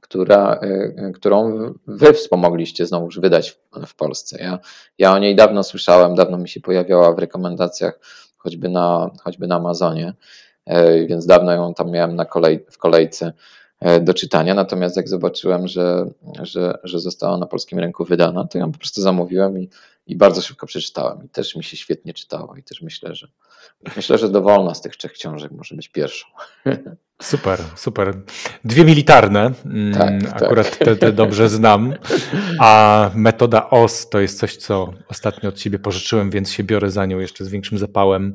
która, 0.00 0.60
e, 0.62 1.12
którą 1.12 1.58
wy 1.86 2.12
wspomogliście 2.12 2.86
znowuż 2.86 3.20
wydać 3.20 3.58
w, 3.86 3.94
Polsce. 3.94 4.38
Ja, 4.42 4.58
ja 4.98 5.12
o 5.12 5.18
niej 5.18 5.36
dawno 5.36 5.62
słyszałem, 5.62 6.14
dawno 6.14 6.38
mi 6.38 6.48
się 6.48 6.60
pojawiała 6.60 7.12
w 7.12 7.18
rekomendacjach, 7.18 7.98
choćby 8.36 8.68
na, 8.68 9.10
choćby 9.24 9.46
na 9.46 9.56
Amazonie, 9.56 10.14
e, 10.66 11.06
więc 11.06 11.26
dawno 11.26 11.52
ją 11.52 11.74
tam 11.74 11.90
miałem 11.90 12.16
na 12.16 12.24
kolej, 12.24 12.66
w 12.70 12.78
kolejce 12.78 13.32
do 14.00 14.14
czytania. 14.14 14.54
Natomiast 14.54 14.96
jak 14.96 15.08
zobaczyłem, 15.08 15.68
że, 15.68 16.06
że, 16.42 16.78
że 16.84 17.00
została 17.00 17.38
na 17.38 17.46
polskim 17.46 17.78
rynku 17.78 18.04
wydana, 18.04 18.44
to 18.44 18.58
ją 18.58 18.72
po 18.72 18.78
prostu 18.78 19.02
zamówiłem 19.02 19.58
i, 19.58 19.68
i 20.08 20.16
bardzo 20.16 20.42
szybko 20.42 20.66
przeczytałem. 20.66 21.24
I 21.24 21.28
też 21.28 21.56
mi 21.56 21.64
się 21.64 21.76
świetnie 21.76 22.14
czytało 22.14 22.56
i 22.56 22.62
też 22.62 22.82
myślę, 22.82 23.14
że 23.14 23.28
myślę, 23.96 24.18
że 24.18 24.28
dowolna 24.28 24.74
z 24.74 24.82
tych 24.82 24.96
trzech 24.96 25.12
książek 25.12 25.52
może 25.52 25.74
być 25.74 25.88
pierwszą. 25.88 26.26
Super, 27.22 27.58
super. 27.76 28.14
Dwie 28.64 28.84
militarne, 28.84 29.52
mm, 29.64 29.94
tak, 29.94 30.22
tak, 30.22 30.42
akurat 30.42 30.70
tak. 30.70 30.78
Te, 30.78 30.96
te, 30.96 31.12
dobrze 31.12 31.48
znam, 31.48 31.94
a 32.60 33.10
metoda 33.14 33.70
OS 33.70 34.08
to 34.08 34.20
jest 34.20 34.38
coś, 34.38 34.56
co 34.56 34.92
ostatnio 35.08 35.48
od 35.48 35.56
ciebie 35.56 35.78
pożyczyłem, 35.78 36.30
więc 36.30 36.52
się 36.52 36.64
biorę 36.64 36.90
za 36.90 37.06
nią 37.06 37.18
jeszcze 37.18 37.44
z 37.44 37.48
większym 37.48 37.78
zapałem 37.78 38.34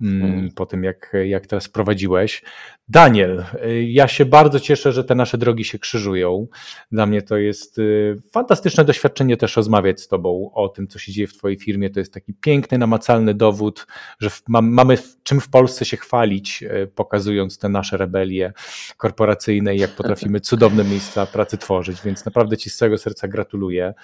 hmm. 0.00 0.50
po 0.50 0.66
tym, 0.66 0.84
jak, 0.84 1.12
jak 1.24 1.46
teraz 1.46 1.68
prowadziłeś. 1.68 2.42
Daniel, 2.88 3.44
ja 3.86 4.08
się 4.08 4.24
bardzo 4.24 4.60
cieszę, 4.60 4.92
że 4.92 5.04
te 5.04 5.14
nasze 5.14 5.38
drogi 5.38 5.64
się 5.64 5.78
krzyżują. 5.78 6.46
Dla 6.92 7.06
mnie 7.06 7.22
to 7.22 7.36
jest 7.36 7.78
y, 7.78 8.22
fantastyczne 8.32 8.84
doświadczenie 8.84 9.36
też 9.36 9.56
rozmawiać 9.56 10.00
z 10.00 10.08
tobą 10.08 10.50
o 10.54 10.68
tym, 10.68 10.88
co 10.88 10.98
się 10.98 11.12
dzieje 11.12 11.26
w 11.26 11.34
twojej 11.34 11.58
firmie. 11.58 11.90
To 11.90 12.00
jest 12.00 12.14
taki 12.14 12.34
piękny, 12.34 12.78
namacalny 12.78 13.34
dowód, 13.34 13.86
że 14.20 14.30
mamy 14.48 14.98
czym 15.22 15.40
w 15.40 15.48
Polsce 15.48 15.84
się 15.84 15.96
chwalić, 15.96 16.62
y, 16.62 16.86
pokazując 16.94 17.58
te 17.58 17.68
nasze 17.68 17.96
rebelii 17.96 18.23
rebelie 18.24 18.52
korporacyjne 18.96 19.76
i 19.76 19.78
jak 19.78 19.90
potrafimy 19.90 20.40
cudowne 20.40 20.84
miejsca 20.84 21.26
pracy 21.26 21.58
tworzyć, 21.58 22.02
więc 22.04 22.24
naprawdę 22.24 22.56
Ci 22.56 22.70
z 22.70 22.76
całego 22.76 22.98
serca 22.98 23.28
gratuluję. 23.28 23.94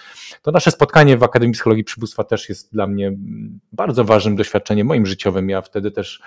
To 0.42 0.50
nasze 0.50 0.70
spotkanie 0.70 1.16
w 1.16 1.22
Akademii 1.22 1.52
Psychologii 1.52 1.84
Przybóstwa 1.84 2.24
też 2.24 2.48
jest 2.48 2.72
dla 2.72 2.86
mnie 2.86 3.12
bardzo 3.72 4.04
ważnym 4.04 4.36
doświadczeniem 4.36 4.86
moim 4.86 5.06
życiowym. 5.06 5.48
Ja 5.48 5.62
wtedy 5.62 5.90
też 5.90 6.20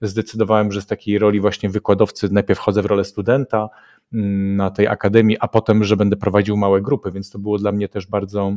zdecydowałem, 0.00 0.72
że 0.72 0.82
z 0.82 0.86
takiej 0.86 1.18
roli 1.18 1.40
właśnie 1.40 1.68
wykładowcy 1.68 2.28
najpierw 2.32 2.60
wchodzę 2.60 2.82
w 2.82 2.86
rolę 2.86 3.04
studenta 3.04 3.68
mm, 4.12 4.56
na 4.56 4.70
tej 4.70 4.88
akademii, 4.88 5.36
a 5.40 5.48
potem, 5.48 5.84
że 5.84 5.96
będę 5.96 6.16
prowadził 6.16 6.56
małe 6.56 6.80
grupy, 6.80 7.10
więc 7.10 7.30
to 7.30 7.38
było 7.38 7.58
dla 7.58 7.72
mnie 7.72 7.88
też 7.88 8.06
bardzo 8.06 8.52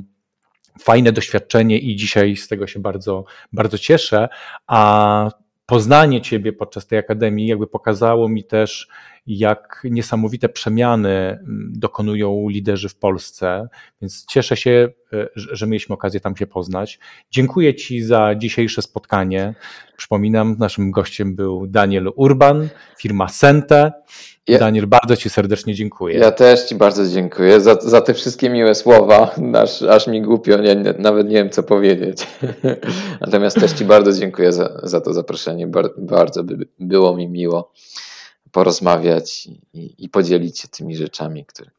fajne 0.79 1.11
doświadczenie 1.11 1.79
i 1.79 1.95
dzisiaj 1.95 2.35
z 2.35 2.47
tego 2.47 2.67
się 2.67 2.79
bardzo, 2.79 3.25
bardzo 3.53 3.77
cieszę. 3.77 4.29
A 4.67 5.29
poznanie 5.67 6.21
Ciebie 6.21 6.53
podczas 6.53 6.87
tej 6.87 6.99
akademii 6.99 7.47
jakby 7.47 7.67
pokazało 7.67 8.29
mi 8.29 8.43
też, 8.43 8.87
jak 9.27 9.81
niesamowite 9.83 10.49
przemiany 10.49 11.09
mm, 11.09 11.73
dokonują 11.75 12.49
liderzy 12.49 12.89
w 12.89 12.95
Polsce, 12.95 13.67
więc 14.01 14.25
cieszę 14.25 14.57
się, 14.57 14.89
e, 15.13 15.27
że 15.35 15.67
mieliśmy 15.67 15.95
okazję 15.95 16.19
tam 16.19 16.37
się 16.37 16.47
poznać. 16.47 16.99
Dziękuję 17.31 17.75
Ci 17.75 18.01
za 18.01 18.35
dzisiejsze 18.35 18.81
spotkanie. 18.81 19.55
Przypominam, 19.97 20.55
naszym 20.59 20.91
gościem 20.91 21.35
był 21.35 21.67
Daniel 21.67 22.11
Urban, 22.15 22.67
firma 22.97 23.27
Sente. 23.27 23.91
Ja, 24.47 24.59
Daniel, 24.59 24.87
bardzo 24.87 25.15
Ci 25.15 25.29
serdecznie 25.29 25.75
dziękuję. 25.75 26.19
Ja 26.19 26.31
też 26.31 26.63
Ci 26.63 26.75
bardzo 26.75 27.07
dziękuję 27.07 27.61
za, 27.61 27.75
za 27.81 28.01
te 28.01 28.13
wszystkie 28.13 28.49
miłe 28.49 28.75
słowa. 28.75 29.35
Aż, 29.53 29.81
aż 29.81 30.07
mi 30.07 30.21
głupio, 30.21 30.57
nie, 30.57 30.75
nawet 30.99 31.27
nie 31.27 31.35
wiem 31.35 31.49
co 31.49 31.63
powiedzieć. 31.63 32.27
Natomiast 33.21 33.59
też 33.59 33.71
Ci 33.71 33.85
bardzo 33.85 34.13
dziękuję 34.13 34.53
za, 34.53 34.79
za 34.83 35.01
to 35.01 35.13
zaproszenie. 35.13 35.67
bardzo 35.97 36.43
by, 36.43 36.67
było 36.79 37.15
mi 37.15 37.27
miło 37.27 37.71
porozmawiać 38.57 39.47
i, 39.73 39.93
i 39.97 40.09
podzielić 40.09 40.59
się 40.59 40.67
tymi 40.67 40.95
rzeczami, 40.95 41.45
które, 41.45 41.69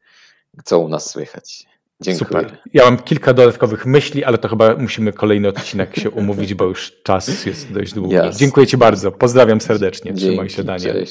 co 0.65 0.79
u 0.79 0.89
nas 0.89 1.11
słychać. 1.11 1.67
Dziękuję. 2.01 2.29
Super. 2.29 2.59
Ja 2.75 2.85
mam 2.85 2.99
kilka 2.99 3.35
dodatkowych 3.35 3.87
myśli, 3.87 4.25
ale 4.25 4.39
to 4.39 4.49
chyba 4.49 4.75
musimy 4.75 5.13
kolejny 5.13 5.49
odcinek 5.49 5.97
się 5.97 6.11
umówić, 6.11 6.55
bo 6.55 6.65
już 6.65 6.93
czas 7.03 7.47
jest 7.47 7.73
dość 7.73 7.95
długi. 7.95 8.17
Yes. 8.17 8.37
Dziękuję 8.37 8.67
Ci 8.67 8.77
bardzo. 8.77 9.13
Pozdrawiam 9.13 9.61
serdecznie. 9.61 10.15
Trzymaj 10.15 10.51
się, 10.51 10.65
Daniel. 10.65 10.93
Cześć. 10.93 11.07